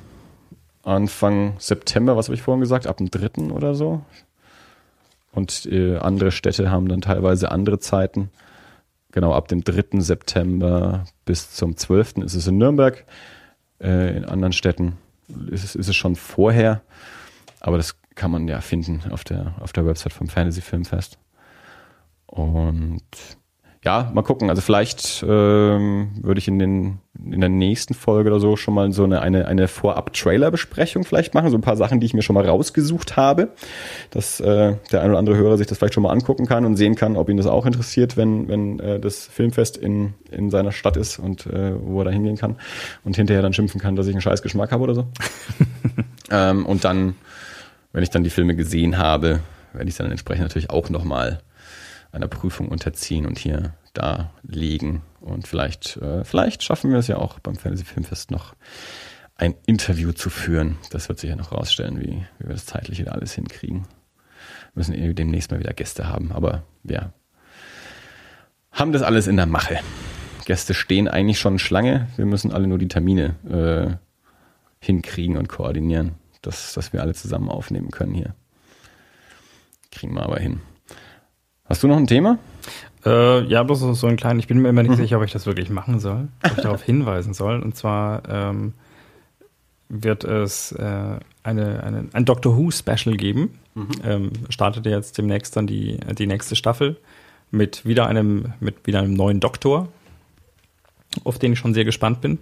Anfang 0.83 1.53
September, 1.59 2.17
was 2.17 2.27
habe 2.27 2.35
ich 2.35 2.41
vorhin 2.41 2.59
gesagt, 2.59 2.87
ab 2.87 2.97
dem 2.97 3.09
3. 3.09 3.53
oder 3.53 3.73
so. 3.73 4.01
Und 5.31 5.65
äh, 5.71 5.95
andere 5.99 6.31
Städte 6.31 6.69
haben 6.71 6.89
dann 6.89 6.99
teilweise 6.99 7.51
andere 7.53 7.79
Zeiten. 7.79 8.31
Genau, 9.13 9.31
ab 9.31 9.47
dem 9.47 9.63
3. 9.63 10.01
September 10.01 11.05
bis 11.23 11.53
zum 11.53 11.77
12. 11.77 12.17
ist 12.17 12.33
es 12.33 12.47
in 12.47 12.57
Nürnberg. 12.57 13.05
Äh, 13.79 14.17
in 14.17 14.25
anderen 14.25 14.51
Städten 14.51 14.97
ist 15.49 15.63
es, 15.63 15.75
ist 15.75 15.87
es 15.87 15.95
schon 15.95 16.15
vorher. 16.15 16.81
Aber 17.59 17.77
das 17.77 17.95
kann 18.15 18.31
man 18.31 18.47
ja 18.47 18.61
finden 18.61 19.11
auf 19.11 19.23
der, 19.23 19.55
auf 19.59 19.73
der 19.73 19.85
Website 19.85 20.13
vom 20.13 20.27
Fantasy 20.27 20.61
Filmfest. 20.61 21.17
Und 22.25 23.01
ja, 23.87 24.11
mal 24.13 24.21
gucken. 24.21 24.49
Also 24.49 24.61
vielleicht 24.61 25.23
ähm, 25.25 26.09
würde 26.21 26.39
ich 26.39 26.49
in, 26.49 26.59
den, 26.59 26.99
in 27.23 27.39
der 27.39 27.49
nächsten 27.49 27.93
Folge 27.93 28.29
oder 28.29 28.41
so 28.41 28.57
schon 28.57 28.73
mal 28.73 28.91
so 28.91 29.05
eine, 29.05 29.21
eine, 29.21 29.45
eine 29.45 29.69
Vorab-Trailer-Besprechung 29.69 31.05
vielleicht 31.05 31.33
machen. 31.33 31.51
So 31.51 31.57
ein 31.57 31.61
paar 31.61 31.77
Sachen, 31.77 32.01
die 32.01 32.05
ich 32.05 32.13
mir 32.13 32.21
schon 32.21 32.33
mal 32.33 32.45
rausgesucht 32.45 33.15
habe, 33.15 33.47
dass 34.09 34.41
äh, 34.41 34.75
der 34.91 35.03
ein 35.03 35.09
oder 35.11 35.19
andere 35.19 35.37
Hörer 35.37 35.57
sich 35.57 35.67
das 35.67 35.77
vielleicht 35.77 35.93
schon 35.93 36.03
mal 36.03 36.11
angucken 36.11 36.47
kann 36.47 36.65
und 36.65 36.75
sehen 36.75 36.95
kann, 36.95 37.15
ob 37.15 37.29
ihn 37.29 37.37
das 37.37 37.47
auch 37.47 37.65
interessiert, 37.65 38.17
wenn, 38.17 38.49
wenn 38.49 38.79
äh, 38.81 38.99
das 38.99 39.25
Filmfest 39.25 39.77
in, 39.77 40.15
in 40.31 40.49
seiner 40.49 40.73
Stadt 40.73 40.97
ist 40.97 41.17
und 41.17 41.45
äh, 41.45 41.71
wo 41.79 42.01
er 42.01 42.05
da 42.05 42.11
hingehen 42.11 42.35
kann 42.35 42.57
und 43.05 43.15
hinterher 43.15 43.41
dann 43.41 43.53
schimpfen 43.53 43.79
kann, 43.79 43.95
dass 43.95 44.07
ich 44.07 44.13
einen 44.13 44.21
scheiß 44.21 44.41
Geschmack 44.41 44.73
habe 44.73 44.83
oder 44.83 44.95
so. 44.95 45.07
ähm, 46.29 46.65
und 46.65 46.83
dann, 46.83 47.15
wenn 47.93 48.03
ich 48.03 48.09
dann 48.09 48.25
die 48.25 48.31
Filme 48.31 48.53
gesehen 48.53 48.97
habe, 48.97 49.39
werde 49.71 49.87
ich 49.87 49.95
dann 49.95 50.11
entsprechend 50.11 50.43
natürlich 50.43 50.71
auch 50.71 50.89
nochmal 50.89 51.39
einer 52.17 52.27
Prüfung 52.27 52.67
unterziehen 52.67 53.25
und 53.25 53.39
hier 53.39 53.73
da 53.93 54.31
legen. 54.43 55.01
Und 55.21 55.47
vielleicht, 55.47 55.97
äh, 55.97 56.23
vielleicht 56.23 56.63
schaffen 56.63 56.91
wir 56.91 56.99
es 56.99 57.07
ja 57.07 57.17
auch 57.17 57.39
beim 57.39 57.55
Fantasy 57.55 57.85
Filmfest 57.85 58.31
noch 58.31 58.55
ein 59.35 59.55
Interview 59.65 60.11
zu 60.11 60.29
führen. 60.29 60.77
Das 60.91 61.09
wird 61.09 61.19
sich 61.19 61.29
ja 61.29 61.35
noch 61.35 61.51
rausstellen, 61.51 61.99
wie, 61.99 62.25
wie 62.39 62.47
wir 62.47 62.53
das 62.53 62.65
zeitlich 62.65 62.99
wieder 62.99 63.13
alles 63.13 63.33
hinkriegen. 63.33 63.83
Wir 64.73 64.81
müssen 64.81 64.93
eh 64.93 65.13
demnächst 65.13 65.51
mal 65.51 65.59
wieder 65.59 65.73
Gäste 65.73 66.07
haben, 66.07 66.31
aber 66.31 66.63
wir 66.83 67.13
haben 68.71 68.91
das 68.91 69.01
alles 69.01 69.27
in 69.27 69.37
der 69.37 69.45
Mache. 69.45 69.79
Gäste 70.45 70.73
stehen 70.73 71.07
eigentlich 71.07 71.39
schon 71.39 71.59
Schlange. 71.59 72.07
Wir 72.15 72.25
müssen 72.25 72.51
alle 72.51 72.67
nur 72.67 72.77
die 72.77 72.87
Termine 72.87 73.35
äh, 73.49 73.97
hinkriegen 74.79 75.37
und 75.37 75.49
koordinieren, 75.49 76.15
dass, 76.41 76.73
dass 76.73 76.93
wir 76.93 77.01
alle 77.01 77.13
zusammen 77.13 77.49
aufnehmen 77.49 77.91
können 77.91 78.13
hier. 78.13 78.35
Kriegen 79.91 80.13
wir 80.13 80.23
aber 80.23 80.39
hin. 80.39 80.61
Hast 81.69 81.83
du 81.83 81.87
noch 81.87 81.97
ein 81.97 82.07
Thema? 82.07 82.39
Äh, 83.05 83.43
ja, 83.45 83.63
bloß 83.63 83.99
so 83.99 84.07
ein 84.07 84.17
kleines. 84.17 84.43
Ich 84.43 84.47
bin 84.47 84.59
mir 84.59 84.69
immer 84.69 84.83
nicht 84.83 84.91
mhm. 84.91 85.01
sicher, 85.01 85.17
ob 85.17 85.23
ich 85.23 85.31
das 85.31 85.45
wirklich 85.45 85.69
machen 85.69 85.99
soll, 85.99 86.29
ob 86.43 86.57
ich 86.57 86.63
darauf 86.63 86.83
hinweisen 86.85 87.33
soll. 87.33 87.61
Und 87.61 87.75
zwar 87.75 88.23
ähm, 88.29 88.73
wird 89.89 90.23
es 90.23 90.71
äh, 90.73 91.19
eine, 91.43 91.83
eine, 91.83 92.05
ein 92.13 92.25
Doctor 92.25 92.57
Who 92.57 92.71
Special 92.71 93.15
geben. 93.15 93.59
Mhm. 93.75 93.89
Ähm, 94.03 94.31
startet 94.49 94.85
jetzt 94.85 95.17
demnächst 95.17 95.55
dann 95.55 95.67
die, 95.67 95.99
die 96.17 96.27
nächste 96.27 96.55
Staffel 96.55 96.97
mit 97.51 97.85
wieder 97.85 98.07
einem, 98.07 98.53
mit 98.59 98.85
wieder 98.85 98.99
einem 98.99 99.13
neuen 99.13 99.39
Doktor, 99.39 99.87
auf 101.23 101.39
den 101.39 101.53
ich 101.53 101.59
schon 101.59 101.73
sehr 101.73 101.85
gespannt 101.85 102.21
bin. 102.21 102.39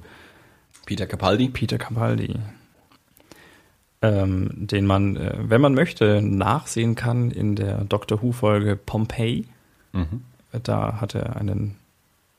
Peter 0.86 1.06
Capaldi. 1.06 1.50
Peter 1.50 1.78
Capaldi. 1.78 2.36
Ähm, 4.06 4.50
den 4.54 4.86
man, 4.86 5.16
äh, 5.16 5.34
wenn 5.38 5.62
man 5.62 5.74
möchte, 5.74 6.22
nachsehen 6.22 6.96
kann 6.96 7.32
in 7.32 7.56
der 7.56 7.86
Doctor 7.86 8.22
Who-Folge 8.22 8.76
Pompeii. 8.76 9.46
Mhm. 9.94 10.22
Da 10.64 11.02
hat 11.02 11.16
er 11.16 11.38
einen 11.38 11.76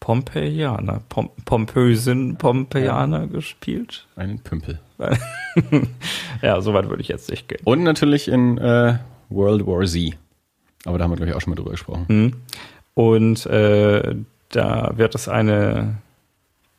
Pompeianer, 0.01 1.03
Pom 1.09 1.31
pompösen 1.45 2.37
Pompeianer 2.37 3.23
ja. 3.23 3.27
gespielt. 3.27 4.07
Einen 4.15 4.39
Pümpel. 4.39 4.79
ja, 6.43 6.61
soweit 6.61 6.89
würde 6.89 7.03
ich 7.03 7.09
jetzt 7.09 7.31
nicht 7.31 7.49
gehen. 7.49 7.61
Und 7.65 7.83
natürlich 7.83 8.29
in 8.29 8.59
äh, 8.59 8.99
World 9.29 9.67
War 9.67 9.85
Z. 9.85 10.17
Aber 10.85 10.99
da 10.99 11.05
haben 11.05 11.11
wir, 11.11 11.17
glaube 11.17 11.31
ich, 11.31 11.37
auch 11.37 11.41
schon 11.41 11.51
mal 11.51 11.57
drüber 11.57 11.73
gesprochen. 11.73 12.07
Mhm. 12.09 12.33
Und 12.95 13.47
äh, 13.47 14.15
da 14.51 14.93
wird 14.97 15.15
es 15.17 15.29
eine 15.29 15.97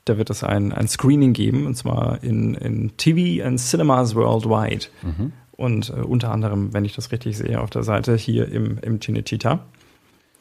da 0.10 0.18
wird 0.18 0.30
es 0.30 0.44
ein, 0.44 0.72
ein 0.72 0.88
Screening 0.88 1.34
geben, 1.34 1.66
und 1.66 1.76
zwar 1.76 2.24
in, 2.24 2.56
in 2.56 2.96
TV 2.98 3.46
and 3.46 3.60
Cinemas 3.60 4.16
Worldwide. 4.16 4.88
Mhm. 5.04 5.34
Und 5.52 5.90
äh, 5.90 5.94
unter 5.94 6.32
anderem, 6.32 6.74
wenn 6.74 6.86
ich 6.86 6.96
das 6.96 7.12
richtig 7.12 7.38
sehe, 7.38 7.60
auf 7.60 7.70
der 7.70 7.84
Seite 7.84 8.16
hier 8.16 8.48
im, 8.48 8.78
im 8.80 9.00
Cinecittà. 9.00 9.60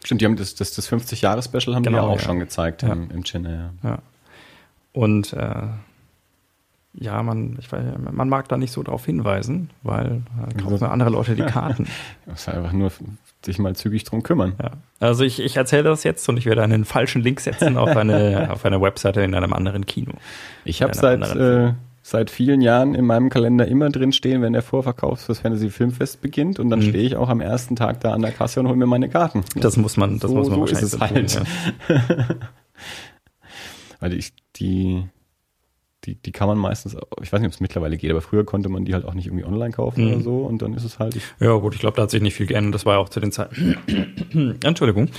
Stimmt, 0.05 0.21
die 0.21 0.27
haben 0.27 0.37
das, 0.37 0.55
das, 0.55 0.73
das 0.73 0.91
50-Jahre-Special 0.91 1.75
haben 1.75 1.83
genau, 1.83 1.99
die 1.99 2.05
ja 2.05 2.13
auch 2.13 2.21
ja. 2.21 2.27
schon 2.27 2.39
gezeigt 2.39 2.83
ja. 2.83 2.93
im, 2.93 3.11
im 3.11 3.25
Cine, 3.25 3.73
ja. 3.83 3.99
Und 4.93 5.33
äh, 5.33 5.63
ja, 6.98 7.23
man, 7.23 7.56
ich 7.60 7.70
weiß, 7.70 7.85
man 8.10 8.28
mag 8.28 8.48
da 8.48 8.56
nicht 8.56 8.73
so 8.73 8.82
drauf 8.82 9.05
hinweisen, 9.05 9.70
weil 9.82 10.23
äh, 10.48 10.55
kaufen 10.60 10.85
andere 10.85 11.10
Leute 11.10 11.35
die 11.35 11.43
Karten. 11.43 11.86
ist 12.35 12.48
einfach 12.48 12.73
nur 12.73 12.90
sich 13.44 13.59
mal 13.59 13.77
zügig 13.77 14.05
drum 14.05 14.23
kümmern. 14.23 14.55
Ja. 14.62 14.73
Also 14.98 15.24
ich, 15.24 15.40
ich 15.40 15.56
erzähle 15.56 15.85
das 15.85 16.05
jetzt 16.05 16.28
und 16.28 16.36
ich 16.39 16.47
werde 16.47 16.62
einen 16.62 16.85
falschen 16.85 17.23
Link 17.23 17.40
setzen 17.40 17.77
auf 17.77 17.97
eine, 17.97 18.48
auf 18.52 18.64
eine 18.64 18.81
Webseite 18.81 19.23
in 19.23 19.35
einem 19.35 19.52
anderen 19.52 19.85
Kino. 19.86 20.12
Ich 20.64 20.82
habe 20.82 20.94
seit, 20.94 21.23
äh, 21.36 21.74
seit 22.02 22.31
vielen 22.31 22.62
Jahren 22.62 22.94
in 22.94 23.05
meinem 23.05 23.28
Kalender 23.28 23.68
immer 23.68 23.90
drin 23.90 24.12
stehen, 24.12 24.40
wenn 24.40 24.55
der 24.55 24.62
Vorverkauf 24.62 25.20
fürs 25.20 25.40
Fantasy 25.40 25.68
Filmfest 25.68 26.23
beginnt 26.23 26.59
und 26.59 26.70
dann 26.70 26.81
mhm. 26.81 26.89
stehe 26.89 27.05
ich 27.05 27.16
auch 27.16 27.28
am 27.28 27.40
ersten 27.40 27.77
Tag 27.77 28.01
da 28.01 28.12
an 28.14 28.23
der 28.23 28.32
Kasse 28.32 28.60
und 28.60 28.68
hole 28.68 28.77
mir 28.77 28.86
meine 28.86 29.10
Karten. 29.10 29.44
Das 29.55 29.77
muss 29.77 29.97
man, 29.98 30.18
das 30.18 30.31
so, 30.31 30.36
muss 30.36 30.48
man 30.48 30.55
so 30.55 30.60
wahrscheinlich 30.62 30.82
ist 30.82 30.94
es 30.94 31.01
halt. 31.01 31.47
Ja. 31.89 32.36
Weil 34.01 34.12
ich 34.14 34.32
die 34.56 35.05
die, 36.07 36.15
die 36.15 36.33
kann 36.33 36.49
man 36.49 36.59
meistens, 36.59 36.97
ich 37.23 37.33
weiß 37.33 37.41
nicht, 37.41 37.49
ob 37.49 37.55
es 37.55 37.61
mittlerweile 37.61 37.97
geht, 37.97 38.11
aber 38.11 38.20
früher 38.20 38.45
konnte 38.45 38.69
man 38.69 38.85
die 38.85 38.95
halt 38.95 39.05
auch 39.05 39.15
nicht 39.15 39.27
irgendwie 39.27 39.45
online 39.45 39.73
kaufen 39.73 40.05
mhm. 40.05 40.12
oder 40.12 40.20
so 40.20 40.39
und 40.39 40.62
dann 40.62 40.74
ist 40.74 40.85
es 40.85 40.99
halt. 40.99 41.19
Ja, 41.41 41.55
gut, 41.57 41.74
ich 41.74 41.81
glaube, 41.81 41.97
da 41.97 42.03
hat 42.03 42.11
sich 42.11 42.23
nicht 42.23 42.35
viel 42.35 42.47
geändert. 42.47 42.74
Das 42.74 42.87
war 42.87 42.95
ja 42.95 43.01
auch 43.01 43.09
zu 43.09 43.20
den 43.20 43.33
Zeiten. 43.33 43.77
Entschuldigung 44.62 45.11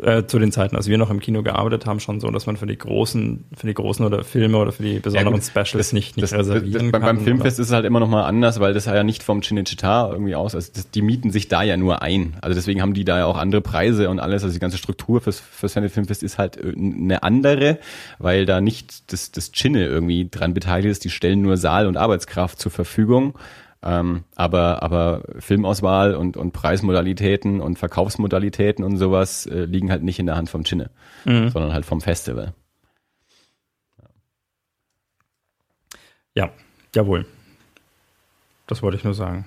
äh, 0.00 0.24
zu 0.24 0.38
den 0.38 0.52
Zeiten, 0.52 0.76
als 0.76 0.88
wir 0.88 0.98
noch 0.98 1.10
im 1.10 1.20
Kino 1.20 1.42
gearbeitet 1.42 1.86
haben, 1.86 2.00
schon 2.00 2.20
so, 2.20 2.30
dass 2.30 2.46
man 2.46 2.56
für 2.56 2.66
die 2.66 2.78
großen, 2.78 3.44
für 3.54 3.66
die 3.66 3.74
großen 3.74 4.04
oder 4.04 4.24
Filme 4.24 4.56
oder 4.58 4.72
für 4.72 4.82
die 4.82 5.00
besonderen 5.00 5.36
ja, 5.36 5.42
Specials 5.42 5.72
das, 5.72 5.92
nicht, 5.92 6.16
nicht 6.16 6.22
das, 6.22 6.38
reservieren 6.38 6.72
das, 6.72 6.82
das, 6.82 6.92
kann. 6.92 7.02
Beim 7.02 7.20
Filmfest 7.20 7.58
oder? 7.58 7.62
ist 7.62 7.68
es 7.68 7.74
halt 7.74 7.84
immer 7.84 8.00
noch 8.00 8.08
mal 8.08 8.24
anders, 8.24 8.60
weil 8.60 8.74
das 8.74 8.86
ja 8.86 9.02
nicht 9.04 9.22
vom 9.22 9.40
Cinecittà 9.40 10.10
irgendwie 10.10 10.34
aus, 10.34 10.54
also 10.54 10.70
die 10.94 11.02
mieten 11.02 11.30
sich 11.30 11.48
da 11.48 11.62
ja 11.62 11.76
nur 11.76 12.02
ein. 12.02 12.36
Also 12.40 12.54
deswegen 12.54 12.80
haben 12.80 12.94
die 12.94 13.04
da 13.04 13.18
ja 13.18 13.26
auch 13.26 13.36
andere 13.36 13.60
Preise 13.60 14.08
und 14.08 14.18
alles, 14.18 14.42
also 14.42 14.54
die 14.54 14.60
ganze 14.60 14.78
Struktur 14.78 15.20
fürs, 15.20 15.40
fürs 15.40 15.72
Filmfest 15.72 16.22
ist 16.22 16.38
halt 16.38 16.56
äh, 16.56 16.72
eine 16.76 17.22
andere, 17.22 17.78
weil 18.18 18.46
da 18.46 18.60
nicht 18.60 19.12
das, 19.12 19.30
das 19.32 19.52
Cine 19.52 19.84
irgendwie 19.84 20.28
dran 20.30 20.54
beteiligt 20.54 20.90
ist, 20.90 21.04
die 21.04 21.10
stellen 21.10 21.42
nur 21.42 21.56
Saal 21.56 21.86
und 21.86 21.96
Arbeitskraft 21.96 22.58
zur 22.58 22.72
Verfügung. 22.72 23.34
Ähm, 23.84 24.24
aber, 24.36 24.82
aber 24.82 25.22
Filmauswahl 25.38 26.14
und, 26.14 26.36
und 26.36 26.52
Preismodalitäten 26.52 27.60
und 27.60 27.78
Verkaufsmodalitäten 27.78 28.84
und 28.84 28.96
sowas 28.96 29.46
äh, 29.46 29.64
liegen 29.64 29.90
halt 29.90 30.04
nicht 30.04 30.20
in 30.20 30.26
der 30.26 30.36
Hand 30.36 30.50
vom 30.50 30.62
Chinne, 30.64 30.90
mhm. 31.24 31.50
sondern 31.50 31.72
halt 31.72 31.84
vom 31.84 32.00
Festival. 32.00 32.54
Ja, 36.34 36.50
jawohl. 36.94 37.26
Das 38.66 38.82
wollte 38.82 38.96
ich 38.96 39.04
nur 39.04 39.14
sagen. 39.14 39.46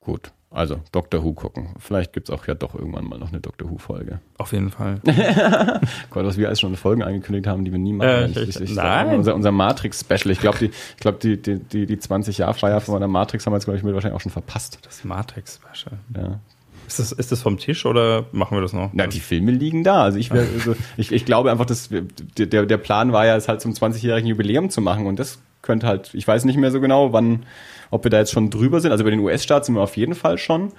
Gut. 0.00 0.32
Also 0.52 0.80
Doctor 0.92 1.24
Who 1.24 1.32
gucken. 1.32 1.68
Vielleicht 1.78 2.12
gibt 2.12 2.28
es 2.28 2.34
auch 2.34 2.46
ja 2.46 2.54
doch 2.54 2.74
irgendwann 2.74 3.04
mal 3.04 3.18
noch 3.18 3.30
eine 3.30 3.40
Doctor 3.40 3.70
Who-Folge. 3.70 4.20
Auf 4.38 4.52
jeden 4.52 4.70
Fall. 4.70 5.00
Gott, 6.10 6.24
was 6.26 6.36
wir 6.36 6.48
alles 6.48 6.60
schon 6.60 6.76
Folgen 6.76 7.02
angekündigt 7.02 7.46
haben, 7.46 7.64
die 7.64 7.72
wir 7.72 7.78
nie 7.78 7.94
machen. 7.94 8.08
Äh, 8.08 8.26
ich, 8.28 8.48
ich, 8.48 8.60
ich, 8.60 8.74
nein. 8.74 9.14
Unser, 9.14 9.34
unser 9.34 9.50
Matrix-Special. 9.50 10.30
Ich 10.30 10.40
glaube, 10.40 10.58
die, 10.58 10.66
ich 10.66 10.96
glaub, 10.98 11.20
die, 11.20 11.40
die, 11.40 11.58
die, 11.58 11.86
die 11.86 11.96
20-Jahr-Feier 11.96 12.80
von 12.80 12.94
meiner 12.94 13.08
Matrix 13.08 13.46
haben 13.46 13.52
wir 13.52 13.56
jetzt, 13.56 13.64
glaube 13.64 13.78
ich, 13.78 13.82
mit 13.82 13.94
wahrscheinlich 13.94 14.16
auch 14.16 14.22
schon 14.22 14.32
verpasst. 14.32 14.78
Das 14.82 15.04
Matrix-Special. 15.04 15.98
Ja. 16.16 16.40
Ist 16.86 16.98
das, 16.98 17.12
ist 17.12 17.32
das 17.32 17.40
vom 17.40 17.56
Tisch 17.56 17.86
oder 17.86 18.26
machen 18.32 18.56
wir 18.56 18.60
das 18.60 18.74
noch? 18.74 18.90
Na, 18.92 19.06
die 19.06 19.20
Filme 19.20 19.52
liegen 19.52 19.84
da. 19.84 20.02
Also 20.02 20.18
ich, 20.18 20.30
wär, 20.30 20.42
also 20.54 20.76
ich, 20.98 21.12
ich 21.12 21.24
glaube 21.24 21.50
einfach, 21.50 21.64
dass 21.64 21.88
der, 21.90 22.66
der 22.66 22.76
Plan 22.76 23.12
war 23.12 23.24
ja, 23.24 23.36
es 23.36 23.48
halt 23.48 23.62
zum 23.62 23.72
20-jährigen 23.72 24.28
Jubiläum 24.28 24.68
zu 24.68 24.82
machen 24.82 25.06
und 25.06 25.18
das 25.18 25.38
könnte 25.62 25.86
halt, 25.86 26.10
ich 26.12 26.26
weiß 26.26 26.44
nicht 26.44 26.56
mehr 26.56 26.70
so 26.70 26.80
genau, 26.80 27.12
wann 27.12 27.44
ob 27.92 28.04
wir 28.04 28.10
da 28.10 28.18
jetzt 28.18 28.32
schon 28.32 28.50
drüber 28.50 28.80
sind. 28.80 28.90
Also 28.90 29.04
bei 29.04 29.10
den 29.10 29.20
US-Starts 29.20 29.66
sind 29.66 29.76
wir 29.76 29.82
auf 29.82 29.96
jeden 29.96 30.14
Fall 30.14 30.38
schon. 30.38 30.72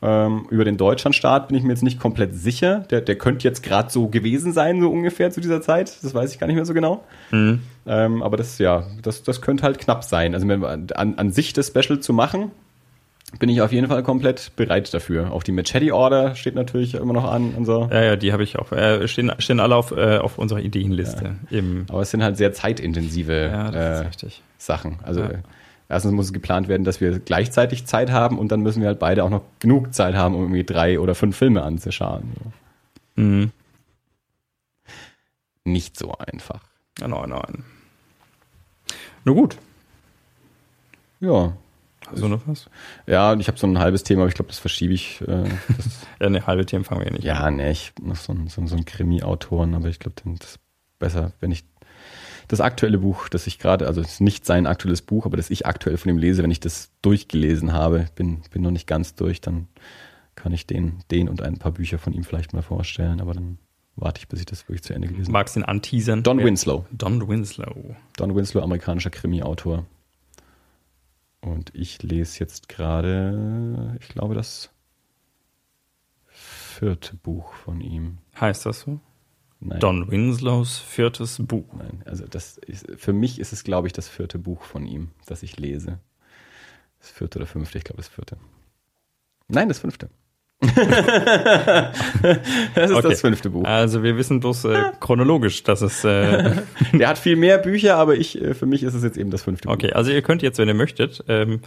Ähm, 0.00 0.46
über 0.50 0.64
den 0.64 0.76
Deutschlandstart 0.76 1.48
bin 1.48 1.56
ich 1.56 1.62
mir 1.62 1.70
jetzt 1.70 1.82
nicht 1.82 2.00
komplett 2.00 2.34
sicher. 2.34 2.80
Der, 2.90 3.00
der 3.00 3.16
könnte 3.16 3.46
jetzt 3.46 3.62
gerade 3.62 3.90
so 3.90 4.08
gewesen 4.08 4.52
sein, 4.52 4.80
so 4.80 4.90
ungefähr 4.90 5.30
zu 5.30 5.40
dieser 5.40 5.60
Zeit. 5.60 5.92
Das 6.02 6.14
weiß 6.14 6.32
ich 6.32 6.40
gar 6.40 6.46
nicht 6.46 6.56
mehr 6.56 6.64
so 6.64 6.72
genau. 6.72 7.04
Mhm. 7.30 7.60
Ähm, 7.86 8.22
aber 8.22 8.36
das, 8.36 8.58
ja, 8.58 8.86
das, 9.02 9.22
das 9.22 9.42
könnte 9.42 9.64
halt 9.64 9.78
knapp 9.78 10.04
sein. 10.04 10.34
Also 10.34 10.46
wenn 10.48 10.60
wir 10.60 10.68
an, 10.70 10.88
an 11.16 11.32
sich 11.32 11.52
das 11.52 11.68
Special 11.68 12.00
zu 12.00 12.12
machen, 12.12 12.52
bin 13.38 13.48
ich 13.48 13.60
auf 13.62 13.72
jeden 13.72 13.88
Fall 13.88 14.02
komplett 14.02 14.52
bereit 14.56 14.92
dafür. 14.92 15.32
Auch 15.32 15.42
die 15.42 15.52
Machete-Order 15.52 16.34
steht 16.36 16.54
natürlich 16.54 16.94
immer 16.94 17.12
noch 17.12 17.24
an 17.30 17.54
und 17.54 17.64
so. 17.64 17.88
Ja, 17.90 18.02
ja, 18.02 18.16
die 18.16 18.32
habe 18.32 18.42
ich 18.42 18.58
auch. 18.58 18.72
Äh, 18.72 19.08
stehen, 19.08 19.32
stehen 19.38 19.60
alle 19.60 19.74
auf, 19.76 19.90
äh, 19.92 20.18
auf 20.18 20.38
unserer 20.38 20.60
Ideenliste. 20.60 21.36
Im, 21.50 21.86
Aber 21.88 22.02
es 22.02 22.10
sind 22.10 22.22
halt 22.22 22.36
sehr 22.36 22.52
zeitintensive 22.52 23.32
ja, 23.50 24.00
äh. 24.00 24.10
Sachen. 24.58 24.98
Also 25.02 25.20
Ja. 25.22 25.28
äh, 25.30 25.38
erstens 25.88 26.12
muss 26.12 26.26
es 26.26 26.32
geplant 26.32 26.68
werden, 26.68 26.84
dass 26.84 27.00
wir 27.00 27.18
gleichzeitig 27.18 27.86
Zeit 27.86 28.10
haben 28.10 28.38
und 28.38 28.52
dann 28.52 28.60
müssen 28.60 28.80
wir 28.80 28.88
halt 28.88 28.98
beide 28.98 29.24
auch 29.24 29.30
noch 29.30 29.42
genug 29.60 29.92
Zeit 29.94 30.14
haben, 30.14 30.34
um 30.34 30.42
irgendwie 30.42 30.64
drei 30.64 31.00
oder 31.00 31.14
fünf 31.14 31.36
Filme 31.36 31.62
anzuschauen. 31.62 32.32
Mhm. 33.16 33.50
Nicht 35.64 35.98
so 35.98 36.14
einfach. 36.18 36.60
Ja, 37.00 37.08
nein, 37.08 37.30
nein. 37.30 37.64
Na 39.24 39.32
gut. 39.32 39.56
Ja. 41.20 41.52
Du 42.20 42.28
noch 42.28 42.46
was? 42.46 42.68
Ja, 43.06 43.34
ich 43.34 43.48
habe 43.48 43.58
so 43.58 43.66
ein 43.66 43.78
halbes 43.78 44.02
Thema, 44.02 44.22
aber 44.22 44.28
ich 44.28 44.34
glaube, 44.34 44.48
das 44.48 44.58
verschiebe 44.58 44.92
ich. 44.92 45.20
Äh, 45.22 45.44
das, 45.76 46.06
Ja, 46.20 46.26
eine 46.26 46.46
halbe 46.46 46.66
Themen 46.66 46.84
fangen 46.84 47.00
wir 47.00 47.08
ja 47.08 47.12
nicht 47.12 47.24
ja, 47.24 47.50
nee, 47.50 47.70
ich 47.70 47.92
noch 48.00 48.16
so 48.16 48.32
ein, 48.32 48.48
so, 48.48 48.64
so 48.66 48.76
ein 48.76 48.84
Krimi-Autoren, 48.84 49.74
aber 49.74 49.88
ich 49.88 49.98
glaube, 49.98 50.16
dann 50.22 50.34
ist 50.34 50.44
es 50.44 50.58
besser, 50.98 51.32
wenn 51.40 51.50
ich 51.50 51.64
das 52.48 52.60
aktuelle 52.60 52.98
Buch, 52.98 53.28
das 53.28 53.46
ich 53.46 53.58
gerade, 53.58 53.86
also 53.86 54.00
es 54.00 54.14
ist 54.14 54.20
nicht 54.20 54.44
sein 54.44 54.66
aktuelles 54.66 55.02
Buch, 55.02 55.26
aber 55.26 55.36
das 55.36 55.50
ich 55.50 55.66
aktuell 55.66 55.96
von 55.96 56.10
ihm 56.10 56.18
lese, 56.18 56.42
wenn 56.42 56.50
ich 56.50 56.60
das 56.60 56.90
durchgelesen 57.02 57.72
habe, 57.72 58.06
bin, 58.14 58.42
bin 58.50 58.62
noch 58.62 58.70
nicht 58.70 58.86
ganz 58.86 59.14
durch, 59.14 59.40
dann 59.40 59.68
kann 60.34 60.52
ich 60.52 60.66
den, 60.66 60.98
den 61.10 61.28
und 61.28 61.42
ein 61.42 61.58
paar 61.58 61.72
Bücher 61.72 61.98
von 61.98 62.12
ihm 62.12 62.24
vielleicht 62.24 62.52
mal 62.52 62.62
vorstellen, 62.62 63.20
aber 63.20 63.34
dann 63.34 63.58
warte 63.96 64.20
ich, 64.20 64.28
bis 64.28 64.40
ich 64.40 64.46
das 64.46 64.68
wirklich 64.68 64.82
zu 64.82 64.94
Ende 64.94 65.08
gelesen 65.08 65.26
habe. 65.26 65.32
Magst 65.32 65.56
du 65.56 65.60
ihn 65.60 65.64
anteasern? 65.64 66.22
Don 66.22 66.38
Winslow. 66.38 66.86
Don 66.90 67.28
Winslow. 67.28 67.96
Don 68.16 68.34
Winslow, 68.34 68.62
amerikanischer 68.62 69.10
Krimi-Autor. 69.10 69.86
Und 71.42 71.74
ich 71.74 72.02
lese 72.02 72.38
jetzt 72.40 72.68
gerade, 72.68 73.96
ich 74.00 74.08
glaube, 74.08 74.34
das 74.34 74.70
vierte 76.28 77.16
Buch 77.16 77.52
von 77.52 77.80
ihm. 77.80 78.18
Heißt 78.40 78.64
das 78.64 78.80
so? 78.80 79.00
Nein, 79.60 79.80
Don 79.80 80.10
Winslows 80.10 80.78
viertes 80.78 81.38
Buch. 81.44 81.72
nein, 81.74 82.02
also 82.04 82.26
das 82.26 82.58
ist, 82.58 82.86
für 82.96 83.12
mich 83.12 83.38
ist 83.38 83.52
es, 83.52 83.64
glaube 83.64 83.86
ich, 83.86 83.92
das 83.92 84.08
vierte 84.08 84.38
Buch 84.38 84.62
von 84.62 84.86
ihm, 84.86 85.10
das 85.26 85.42
ich 85.42 85.58
lese. 85.58 86.00
Das 86.98 87.10
vierte 87.10 87.38
oder 87.38 87.46
fünfte, 87.46 87.78
ich 87.78 87.84
glaube, 87.84 87.98
das 87.98 88.08
vierte. 88.08 88.38
Nein, 89.48 89.68
das 89.68 89.80
fünfte. 89.80 90.10
das 92.74 92.90
ist 92.90 92.96
Okay. 92.96 93.08
das 93.08 93.20
fünfte 93.20 93.50
Buch. 93.50 93.64
Also 93.64 94.02
wir 94.02 94.16
wissen 94.16 94.40
bloß 94.40 94.64
äh, 94.66 94.76
chronologisch, 95.00 95.62
dass 95.64 95.82
es 95.82 96.04
äh, 96.04 96.56
Der 96.92 97.08
hat 97.08 97.18
viel 97.18 97.36
mehr 97.36 97.58
Bücher, 97.58 97.96
aber 97.96 98.14
ich, 98.14 98.40
äh, 98.40 98.54
für 98.54 98.66
mich 98.66 98.82
ist 98.82 98.94
es 98.94 99.02
jetzt 99.02 99.16
eben 99.16 99.30
das 99.30 99.42
fünfte 99.42 99.68
Buch. 99.68 99.74
Okay, 99.74 99.92
also 99.92 100.10
ihr 100.10 100.22
könnt 100.22 100.42
jetzt, 100.42 100.58
wenn 100.58 100.68
ihr 100.68 100.74
möchtet, 100.74 101.24
ähm, 101.28 101.60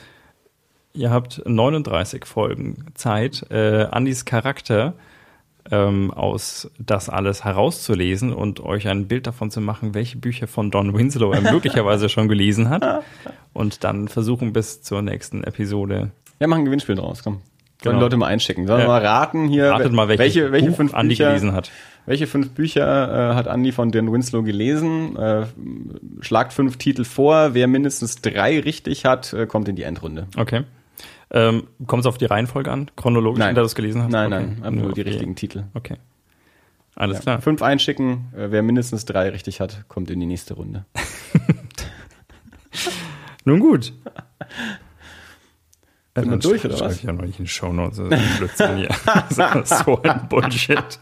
ihr 0.94 1.12
habt 1.12 1.42
39 1.46 2.26
Folgen 2.26 2.86
Zeit, 2.96 3.46
äh, 3.50 3.86
Andys 3.92 4.24
Charakter 4.26 4.94
ähm, 5.72 6.12
aus 6.12 6.70
das 6.78 7.10
alles 7.10 7.44
herauszulesen 7.44 8.32
und 8.34 8.60
euch 8.60 8.88
ein 8.88 9.08
Bild 9.08 9.28
davon 9.28 9.50
zu 9.52 9.62
machen, 9.62 9.94
welche 9.94 10.18
Bücher 10.18 10.48
von 10.48 10.72
Don 10.72 10.96
Winslow 10.98 11.32
er 11.34 11.42
möglicherweise 11.54 12.08
schon 12.08 12.28
gelesen 12.30 12.70
hat. 12.70 13.04
Und 13.52 13.84
dann 13.84 14.08
versuchen 14.08 14.54
bis 14.54 14.82
zur 14.84 15.02
nächsten 15.02 15.44
Episode. 15.44 16.12
Ja, 16.40 16.48
machen 16.48 16.60
ein 16.62 16.66
Gewinnspiel 16.66 16.96
draus, 16.96 17.24
komm. 17.24 17.42
Sollen 17.84 17.96
Genau. 17.96 18.06
Leute 18.06 18.18
mal 18.18 18.28
einschicken. 18.28 18.68
Sollen 18.68 18.80
wir 18.80 18.84
Ja. 18.86 18.90
mal 18.90 19.06
raten 19.06 19.48
hier, 19.48 19.72
Ratet 19.72 19.92
mal, 19.92 20.08
welche, 20.08 20.20
welche, 20.24 20.52
welche 20.52 20.72
fünf 20.72 20.94
Andi 20.94 21.16
Bücher, 21.16 21.28
gelesen 21.28 21.54
hat. 21.54 21.72
welche 22.06 22.28
fünf 22.28 22.52
Bücher 22.52 23.32
äh, 23.32 23.36
hat 23.36 23.48
Andi 23.48 23.72
von 23.72 23.92
Dan 23.92 24.12
Winslow 24.12 24.44
gelesen? 24.44 25.16
Äh, 25.18 25.46
schlagt 26.22 26.54
fünf 26.54 26.78
Titel 26.78 27.04
vor. 27.04 27.54
Wer 27.54 27.68
mindestens 27.68 28.22
drei 28.22 28.60
richtig 28.60 29.06
hat, 29.06 29.34
äh, 29.34 29.46
kommt 29.46 29.68
in 29.68 29.76
die 29.76 29.84
Endrunde. 29.84 30.28
Okay. 30.38 30.64
Ähm, 31.32 31.64
Kommt 31.88 32.02
es 32.02 32.06
auf 32.08 32.18
die 32.20 32.26
Reihenfolge 32.26 32.72
an? 32.72 32.90
Chronologisch, 32.96 33.44
der 33.44 33.54
du 33.54 33.62
es 33.62 33.76
gelesen 33.76 34.04
hast? 34.04 34.12
Nein, 34.12 34.32
okay. 34.32 34.46
nein, 34.46 34.64
einfach 34.64 34.84
nur 34.84 34.94
die 34.94 35.02
okay. 35.02 35.10
richtigen 35.10 35.36
Titel. 35.36 35.64
Okay. 35.74 35.98
Alles 36.96 37.18
Ja. 37.18 37.22
klar. 37.24 37.42
Fünf 37.42 37.62
einschicken. 37.62 38.32
Äh, 38.38 38.52
wer 38.52 38.62
mindestens 38.62 39.06
drei 39.06 39.30
richtig 39.30 39.60
hat, 39.60 39.86
kommt 39.90 40.10
in 40.12 40.20
die 40.20 40.28
nächste 40.28 40.54
Runde. 40.54 40.86
Nun 43.44 43.60
gut. 43.60 43.92
Wir 46.16 46.24
Dann 46.24 46.40
durch, 46.40 46.64
oder 46.64 46.80
was? 46.80 46.96
Ich 46.96 47.04
ja 47.04 47.12
noch 47.12 47.24
nicht 47.26 47.40
in 47.42 47.48
Shownotes. 47.48 47.98
Das 47.98 48.08
ist 48.08 48.14
ein 48.14 48.38
Blödsinn 48.38 48.78
hier. 48.78 48.88
Das 49.36 49.70
ist 49.72 49.86
so 49.86 50.02
ein 50.02 50.28
Bullshit. 50.30 51.00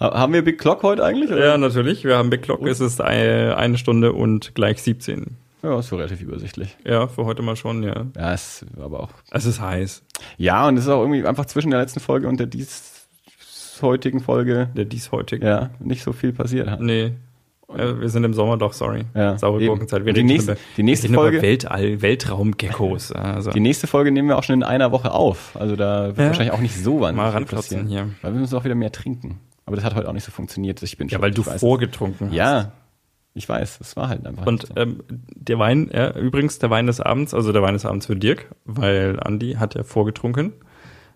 Ha- 0.00 0.18
Haben 0.18 0.32
wir 0.32 0.42
Big 0.42 0.58
Clock 0.58 0.82
heute 0.82 1.04
eigentlich? 1.04 1.30
oder? 1.30 1.44
Ja, 1.44 1.58
natürlich. 1.58 2.04
Wir 2.04 2.16
haben 2.16 2.30
Big 2.30 2.42
Clock. 2.42 2.66
Es 2.66 2.80
ist 2.80 3.00
eine, 3.00 3.56
Stunde 3.78 4.12
und 4.12 4.54
gleich 4.54 4.82
17. 4.82 5.36
Ja, 5.62 5.78
ist 5.78 5.88
so 5.88 5.96
relativ 5.96 6.20
übersichtlich. 6.20 6.76
Ja, 6.84 7.06
für 7.06 7.24
heute 7.24 7.42
mal 7.42 7.56
schon, 7.56 7.82
ja. 7.82 8.06
Ja, 8.16 8.34
ist 8.34 8.66
aber 8.78 9.00
auch. 9.00 9.10
Es 9.30 9.46
ist 9.46 9.60
heiß. 9.60 10.02
Ja, 10.36 10.66
und 10.68 10.76
es 10.76 10.84
ist 10.84 10.90
auch 10.90 11.00
irgendwie 11.00 11.26
einfach 11.26 11.46
zwischen 11.46 11.70
der 11.70 11.80
letzten 11.80 12.00
Folge 12.00 12.28
und 12.28 12.38
der 12.38 12.46
dies 12.46 13.06
heutigen 13.80 14.20
Folge 14.20 14.68
Der 14.76 14.84
diesheutige. 14.84 15.46
ja 15.46 15.70
nicht 15.80 16.02
so 16.02 16.12
viel 16.12 16.32
passiert 16.32 16.68
hat. 16.70 16.80
Nee. 16.80 17.12
Äh, 17.68 18.00
wir 18.00 18.08
sind 18.08 18.24
im 18.24 18.34
Sommer 18.34 18.56
doch, 18.56 18.72
sorry. 18.72 19.04
Ja, 19.14 19.38
Saure 19.38 19.58
eben. 19.60 19.68
Gurkenzeit. 19.68 20.04
Wir 20.04 20.12
Die 20.12 20.22
nächste- 20.22 20.56
die 20.76 20.82
nächste 20.82 21.08
Folge- 21.08 21.40
Weltall, 21.42 22.02
Weltraumgeckos. 22.02 23.12
Also. 23.12 23.50
Die 23.50 23.60
nächste 23.60 23.86
Folge 23.86 24.10
nehmen 24.12 24.28
wir 24.28 24.38
auch 24.38 24.42
schon 24.42 24.54
in 24.56 24.62
einer 24.62 24.92
Woche 24.92 25.12
auf. 25.12 25.56
Also 25.58 25.76
da 25.76 26.08
wird 26.08 26.18
Ja. 26.18 26.26
wahrscheinlich 26.26 26.52
auch 26.52 26.60
nicht 26.60 26.76
so 26.76 27.00
wahnsinnig 27.00 27.32
Mal 27.32 27.44
passieren. 27.44 27.86
hier. 27.86 28.08
Weil 28.22 28.32
wir 28.34 28.40
müssen 28.40 28.56
auch 28.56 28.64
wieder 28.64 28.74
mehr 28.74 28.92
trinken. 28.92 29.40
Aber 29.66 29.76
das 29.76 29.84
hat 29.84 29.94
heute 29.94 30.08
auch 30.08 30.12
nicht 30.12 30.24
so 30.24 30.30
funktioniert. 30.30 30.82
Ich 30.82 30.98
bin 30.98 31.08
Ja, 31.08 31.12
schon- 31.16 31.22
weil 31.22 31.30
du 31.30 31.42
vorgetrunken 31.42 32.28
hast. 32.28 32.34
Ja, 32.36 32.72
ich 33.32 33.48
weiß. 33.48 33.78
Es 33.80 33.96
war 33.96 34.08
halt 34.08 34.26
einfach. 34.26 34.46
Und 34.46 34.66
so. 34.66 34.74
ähm, 34.76 35.00
der 35.34 35.58
Wein, 35.58 35.90
ja, 35.92 36.10
übrigens 36.16 36.58
der 36.58 36.68
Wein 36.70 36.86
des 36.86 37.00
Abends, 37.00 37.32
also 37.34 37.50
der 37.52 37.62
Wein 37.62 37.72
des 37.72 37.86
Abends 37.86 38.06
für 38.06 38.14
Dirk, 38.16 38.50
weil 38.66 39.18
Andi 39.20 39.54
hat 39.54 39.74
ja 39.74 39.82
vorgetrunken. 39.84 40.52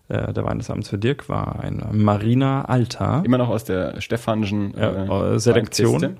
Äh, 0.07 0.33
der 0.33 0.43
Wein 0.43 0.57
des 0.57 0.71
Abends 0.71 0.89
für 0.89 0.97
Dirk 0.97 1.29
war 1.29 1.59
ein 1.59 1.83
Marina 1.91 2.65
Alta. 2.65 3.21
Immer 3.23 3.37
noch 3.37 3.49
aus 3.49 3.63
der 3.65 4.01
Stefanschen 4.01 4.73
Ja, 4.75 5.35
äh, 5.35 5.39
Selektion. 5.39 6.17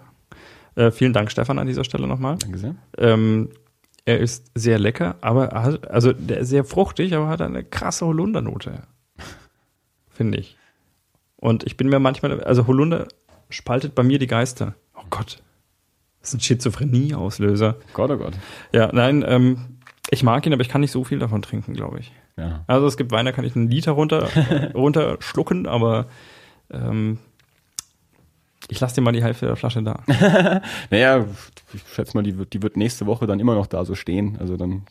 Äh, 0.80 0.92
vielen 0.92 1.12
Dank, 1.12 1.30
Stefan, 1.30 1.60
an 1.60 1.68
dieser 1.68 1.84
Stelle 1.84 2.08
nochmal. 2.08 2.38
Danke 2.38 2.58
sehr. 2.58 2.76
Ähm, 2.98 3.50
er 4.06 4.20
ist 4.20 4.50
sehr 4.56 4.80
lecker, 4.80 5.18
aber 5.20 5.48
er 5.48 5.64
hat, 5.64 5.92
also 5.92 6.14
der 6.14 6.38
ist 6.38 6.48
sehr 6.48 6.64
fruchtig, 6.64 7.14
aber 7.14 7.28
hat 7.28 7.42
eine 7.42 7.66
krasse 7.66 8.06
Holundernote. 8.06 8.84
Finde 10.10 10.38
ich. 10.38 10.56
Und 11.36 11.66
ich 11.66 11.76
bin 11.76 11.90
mir 11.90 12.00
manchmal, 12.00 12.42
also 12.42 12.66
Holunder 12.66 13.10
spaltet 13.50 13.94
bei 13.94 14.04
mir 14.04 14.20
die 14.20 14.28
Geister. 14.28 14.76
Oh 14.96 15.04
Gott. 15.10 15.44
Das 16.22 16.30
ist 16.30 16.36
ein 16.36 16.40
Schizophrenie-Auslöser. 16.40 17.76
Gott, 17.92 18.12
oh 18.12 18.18
Gott. 18.18 18.34
Ja, 18.72 18.90
nein, 18.94 19.26
ähm, 19.28 19.80
ich 20.10 20.24
mag 20.24 20.46
ihn, 20.46 20.54
aber 20.54 20.62
ich 20.62 20.70
kann 20.70 20.80
nicht 20.80 20.92
so 20.92 21.04
viel 21.04 21.20
davon 21.20 21.42
trinken, 21.42 21.74
glaube 21.74 22.00
ich. 22.00 22.14
Ja. 22.38 22.64
Also 22.68 22.88
es 22.88 22.96
gibt 22.96 23.12
Weine, 23.12 23.32
da 23.32 23.36
kann 23.36 23.44
ich 23.44 23.54
einen 23.54 23.70
Liter 23.70 23.92
runter, 23.92 24.30
runterschlucken, 24.74 25.68
aber 25.68 26.08
ähm, 26.72 27.20
ich 28.70 28.80
lasse 28.80 28.96
dir 28.96 29.02
mal 29.02 29.12
die 29.12 29.24
Hälfte 29.24 29.46
der 29.48 29.56
Flasche 29.56 29.82
da. 29.84 30.04
Naja, 30.90 31.26
ich 31.74 31.82
schätze 31.94 32.16
mal, 32.16 32.24
die 32.24 32.38
wird, 32.38 32.54
die 32.54 32.62
wird 32.64 32.78
nächste 32.78 33.06
Woche 33.06 33.28
dann 33.28 33.40
immer 33.40 33.56
noch 33.56 33.68
da 33.68 33.84
so 33.86 33.96
stehen. 33.96 34.38
Also 34.40 34.58
dann 34.58 34.84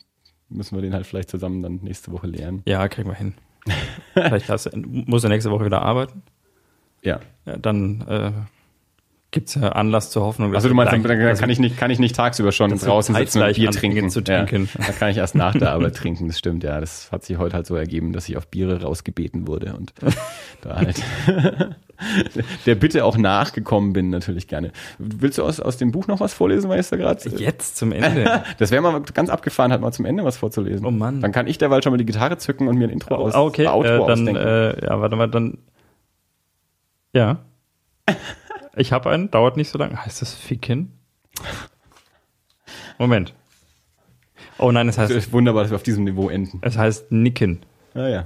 müssen 0.49 0.75
wir 0.75 0.81
den 0.81 0.93
halt 0.93 1.05
vielleicht 1.07 1.29
zusammen 1.29 1.61
dann 1.61 1.75
nächste 1.81 2.11
Woche 2.11 2.27
leeren. 2.27 2.61
Ja, 2.65 2.87
kriegen 2.87 3.09
wir 3.09 3.15
hin. 3.15 3.33
Vielleicht 4.13 4.49
hast, 4.49 4.65
du- 4.65 4.71
muss 4.75 5.23
er 5.23 5.29
nächste 5.29 5.51
Woche 5.51 5.65
wieder 5.65 5.81
arbeiten. 5.81 6.23
Ja. 7.01 7.19
Ja, 7.45 7.57
dann 7.57 8.01
äh, 8.07 8.31
gibt 9.31 9.49
es 9.49 9.55
ja 9.55 9.69
Anlass 9.69 10.09
zur 10.09 10.23
Hoffnung. 10.23 10.55
Also 10.55 10.69
du 10.69 10.73
meinst, 10.73 10.91
dann, 10.91 11.03
dann 11.03 11.35
kann 11.37 11.49
ich 11.49 11.59
nicht, 11.59 11.77
kann 11.77 11.91
ich 11.91 11.99
nicht 11.99 12.15
tagsüber 12.15 12.51
schon 12.51 12.75
draußen 12.75 13.13
sitzen 13.13 13.41
und 13.43 13.55
Bier 13.55 13.69
trinken. 13.71 14.09
zu 14.09 14.21
trinken. 14.21 14.69
Ja, 14.77 14.85
da 14.87 14.91
kann 14.93 15.09
ich 15.11 15.17
erst 15.17 15.35
nach 15.35 15.53
der 15.55 15.71
Arbeit 15.71 15.95
trinken, 15.95 16.27
das 16.27 16.39
stimmt, 16.39 16.63
ja. 16.63 16.79
Das 16.79 17.11
hat 17.11 17.23
sich 17.23 17.37
heute 17.37 17.55
halt 17.55 17.67
so 17.67 17.75
ergeben, 17.75 18.11
dass 18.11 18.27
ich 18.27 18.37
auf 18.37 18.47
Biere 18.47 18.81
rausgebeten 18.81 19.47
wurde 19.47 19.75
und 19.75 19.93
da 20.61 20.77
halt 20.77 21.01
der 22.65 22.75
Bitte 22.75 23.05
auch 23.05 23.17
nachgekommen 23.17 23.93
bin, 23.93 24.09
natürlich 24.09 24.47
gerne. 24.47 24.71
Willst 24.97 25.37
du 25.37 25.43
aus, 25.43 25.59
aus 25.59 25.77
dem 25.77 25.91
Buch 25.91 26.07
noch 26.07 26.19
was 26.19 26.33
vorlesen, 26.33 26.69
weil 26.69 26.79
ich 26.79 26.89
da 26.89 26.95
gerade. 26.97 27.29
Jetzt 27.29 27.77
zum 27.77 27.91
Ende. 27.91 28.43
Das 28.57 28.71
wäre 28.71 28.81
mal 28.81 29.01
ganz 29.13 29.29
abgefahren, 29.29 29.71
halt 29.71 29.81
mal 29.81 29.91
zum 29.91 30.05
Ende 30.05 30.23
was 30.23 30.37
vorzulesen. 30.37 30.85
Oh 30.85 30.91
Mann. 30.91 31.21
Dann 31.21 31.31
kann 31.31 31.47
ich 31.47 31.57
derweil 31.57 31.83
schon 31.83 31.91
mal 31.91 31.97
die 31.97 32.05
Gitarre 32.05 32.37
zücken 32.37 32.67
und 32.67 32.77
mir 32.77 32.87
ein 32.87 32.89
Intro 32.89 33.15
aus 33.15 33.33
Ah, 33.35 33.41
okay, 33.41 33.63
äh, 33.63 33.65
dann, 33.65 33.99
ausdenken. 34.01 34.35
äh, 34.35 34.85
ja, 34.85 34.99
warte 35.01 35.15
mal, 35.15 35.27
dann. 35.29 35.59
Ja. 37.13 37.39
Ich 38.75 38.91
habe 38.91 39.09
einen, 39.09 39.31
dauert 39.31 39.57
nicht 39.57 39.69
so 39.69 39.77
lange. 39.77 40.03
Heißt 40.05 40.21
das 40.21 40.33
Ficken? 40.33 40.91
Moment. 42.97 43.33
Oh 44.57 44.71
nein, 44.71 44.87
es 44.89 44.95
Es 44.95 44.99
heißt, 44.99 45.11
ist 45.13 45.31
wunderbar, 45.31 45.63
dass 45.63 45.71
wir 45.71 45.75
auf 45.75 45.83
diesem 45.83 46.03
Niveau 46.03 46.29
enden. 46.29 46.59
es 46.61 46.77
heißt 46.77 47.11
Nicken. 47.11 47.65
Ja, 47.93 48.07
ja. 48.07 48.25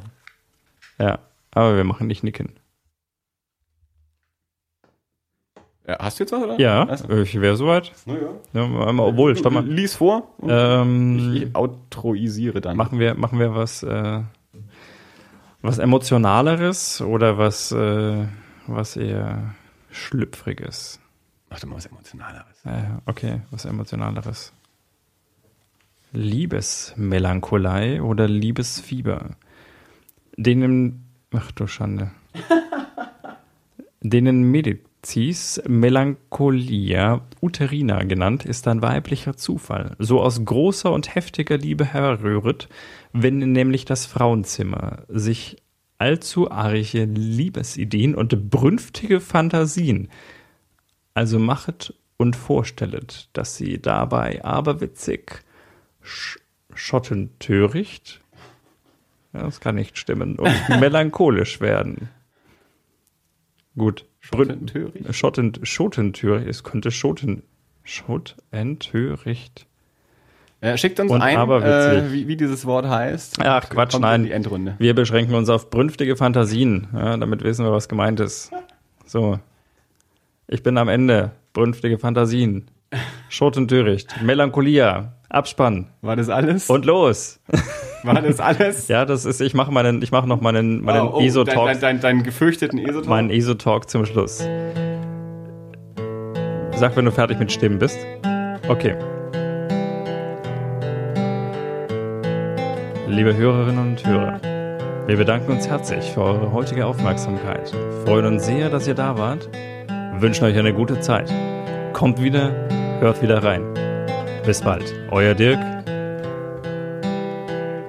Ja, 0.99 1.19
aber 1.51 1.75
wir 1.75 1.83
machen 1.83 2.07
nicht 2.07 2.23
Nicken. 2.23 2.53
Ja, 5.87 5.97
hast 5.99 6.17
du 6.19 6.23
jetzt 6.23 6.31
was, 6.31 6.41
oder? 6.43 6.59
Ja, 6.59 6.85
Also, 6.87 7.09
ich 7.11 7.39
wäre 7.39 7.57
soweit. 7.57 7.91
na 8.05 8.13
ja. 8.13 8.29
Ja, 8.53 8.87
einmal, 8.87 9.07
obwohl, 9.07 9.35
stopp 9.35 9.53
mal. 9.53 9.65
Lies 9.65 9.95
vor 9.95 10.29
Ähm, 10.41 11.33
ich 11.35 11.55
outroisiere 11.55 12.61
dann. 12.61 12.77
machen 12.77 12.99
wir, 12.99 13.15
machen 13.15 13.37
wir 13.37 13.53
was, 13.53 13.83
äh, 13.83 14.21
was 15.61 15.79
emotionaleres 15.79 17.01
oder 17.01 17.37
was, 17.37 17.71
äh, 17.73 18.25
was 18.67 18.95
eher 18.95 19.55
schlüpfriges? 19.93 20.99
Mach 21.49 21.59
doch 21.59 21.67
mal 21.67 21.75
was 21.75 21.85
Emotionaleres. 21.85 22.65
Äh, 22.65 22.83
okay, 23.05 23.41
was 23.51 23.65
emotionaleres. 23.65 24.53
Liebesmelankolei 26.13 28.01
oder 28.01 28.27
Liebesfieber. 28.27 29.35
Denen, 30.37 31.05
ach 31.31 31.51
du 31.51 31.67
Schande. 31.67 32.11
Denen 34.01 34.43
Medizis 34.51 35.61
Melancholia 35.67 37.21
uterina 37.41 38.03
genannt, 38.03 38.45
ist 38.45 38.67
ein 38.67 38.81
weiblicher 38.81 39.35
Zufall, 39.37 39.95
so 39.99 40.21
aus 40.21 40.43
großer 40.43 40.91
und 40.91 41.15
heftiger 41.15 41.57
Liebe 41.57 41.85
herrühret, 41.85 42.67
wenn 43.11 43.37
nämlich 43.37 43.85
das 43.85 44.05
Frauenzimmer 44.05 45.03
sich 45.07 45.62
allzu 46.03 46.51
arche 46.51 47.05
Liebesideen 47.05 48.13
und 48.13 48.49
brünftige 48.49 49.21
Fantasien 49.21 50.09
also 51.13 51.39
machet 51.39 51.93
und 52.17 52.35
vorstellet, 52.35 53.29
dass 53.33 53.55
sie 53.55 53.81
dabei 53.81 54.43
aberwitzig, 54.43 55.43
sch 56.01 56.39
schottentöricht, 56.75 58.21
ja, 59.31 59.43
das 59.43 59.59
kann 59.59 59.75
nicht 59.75 59.97
stimmen, 59.97 60.39
und 60.39 60.51
melancholisch 60.79 61.61
werden. 61.61 62.09
Gut. 63.77 64.05
Schottentöricht? 64.19 65.13
Schotten, 65.13 65.53
schottentöricht, 65.63 66.47
es 66.47 66.63
könnte 66.63 66.89
schotten, 66.91 67.43
schottentöricht. 67.83 69.67
Ja, 70.63 70.77
schickt 70.77 70.97
uns 71.01 71.11
Und 71.11 71.21
ein, 71.21 71.37
äh, 71.37 72.11
wie, 72.11 72.27
wie 72.29 72.37
dieses 72.37 72.65
Wort 72.65 72.87
heißt. 72.87 73.35
Ach, 73.43 73.69
Quatsch, 73.69 73.99
nein. 73.99 74.21
In 74.21 74.27
die 74.27 74.31
Endrunde. 74.31 74.75
Wir 74.77 74.95
beschränken 74.95 75.35
uns 75.35 75.49
auf 75.49 75.69
brünftige 75.69 76.15
Fantasien, 76.15 76.87
ja, 76.93 77.17
damit 77.17 77.43
wissen 77.43 77.65
wir, 77.65 77.71
was 77.73 77.89
gemeint 77.89 78.21
ist. 78.21 78.49
So. 79.05 79.39
Ich 80.47 80.63
bin 80.63 80.77
am 80.77 80.87
Ende. 80.87 81.31
Brünftige 81.51 81.99
Fantasien. 81.99 82.65
Schotentöricht. 83.27 84.21
Melancholia. 84.21 85.13
Abspann. 85.29 85.87
War 86.01 86.15
das 86.15 86.29
alles? 86.29 86.69
Und 86.69 86.85
los. 86.85 87.39
War 88.03 88.21
das 88.21 88.39
alles? 88.39 88.87
Ja, 88.87 89.03
das 89.05 89.25
ist, 89.25 89.41
ich 89.41 89.53
mache 89.53 89.71
meinen, 89.71 90.01
ich 90.01 90.11
mache 90.11 90.27
noch 90.27 90.39
meinen, 90.41 90.81
meinen 90.81 91.07
Oh, 91.07 91.15
oh, 91.17 91.21
ESO-Talk, 91.21 91.65
Dein, 91.67 91.79
dein, 91.79 91.99
dein 91.99 92.23
gefürchteten 92.23 92.79
ESO-Talk? 92.79 93.09
meinen 93.09 93.29
ESO-Talk 93.31 93.89
zum 93.89 94.05
Schluss. 94.05 94.37
Sag, 96.75 96.95
wenn 96.95 97.05
du 97.05 97.11
fertig 97.11 97.39
mit 97.39 97.51
Stimmen 97.51 97.79
bist. 97.79 97.97
Okay. 98.67 98.95
Liebe 103.13 103.35
Hörerinnen 103.37 103.77
und 103.77 104.07
Hörer, 104.07 104.41
wir 105.05 105.17
bedanken 105.17 105.51
uns 105.51 105.67
herzlich 105.67 106.03
für 106.13 106.23
eure 106.23 106.51
heutige 106.51 106.87
Aufmerksamkeit, 106.87 107.69
freuen 108.05 108.25
uns 108.25 108.47
sehr, 108.47 108.71
dass 108.71 108.87
ihr 108.87 108.95
da 108.95 109.19
wart, 109.19 109.47
wünschen 110.19 110.45
euch 110.45 110.57
eine 110.57 110.73
gute 110.73 110.99
Zeit. 110.99 111.31
Kommt 111.93 112.19
wieder, 112.19 112.49
hört 113.01 113.21
wieder 113.21 113.43
rein. 113.43 113.61
Bis 114.47 114.61
bald, 114.61 114.91
euer 115.11 115.35
Dirk. 115.35 115.59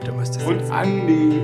Du 0.04 0.12
müsstest 0.12 0.46
Und 0.46 0.60
Andi. 0.70 1.40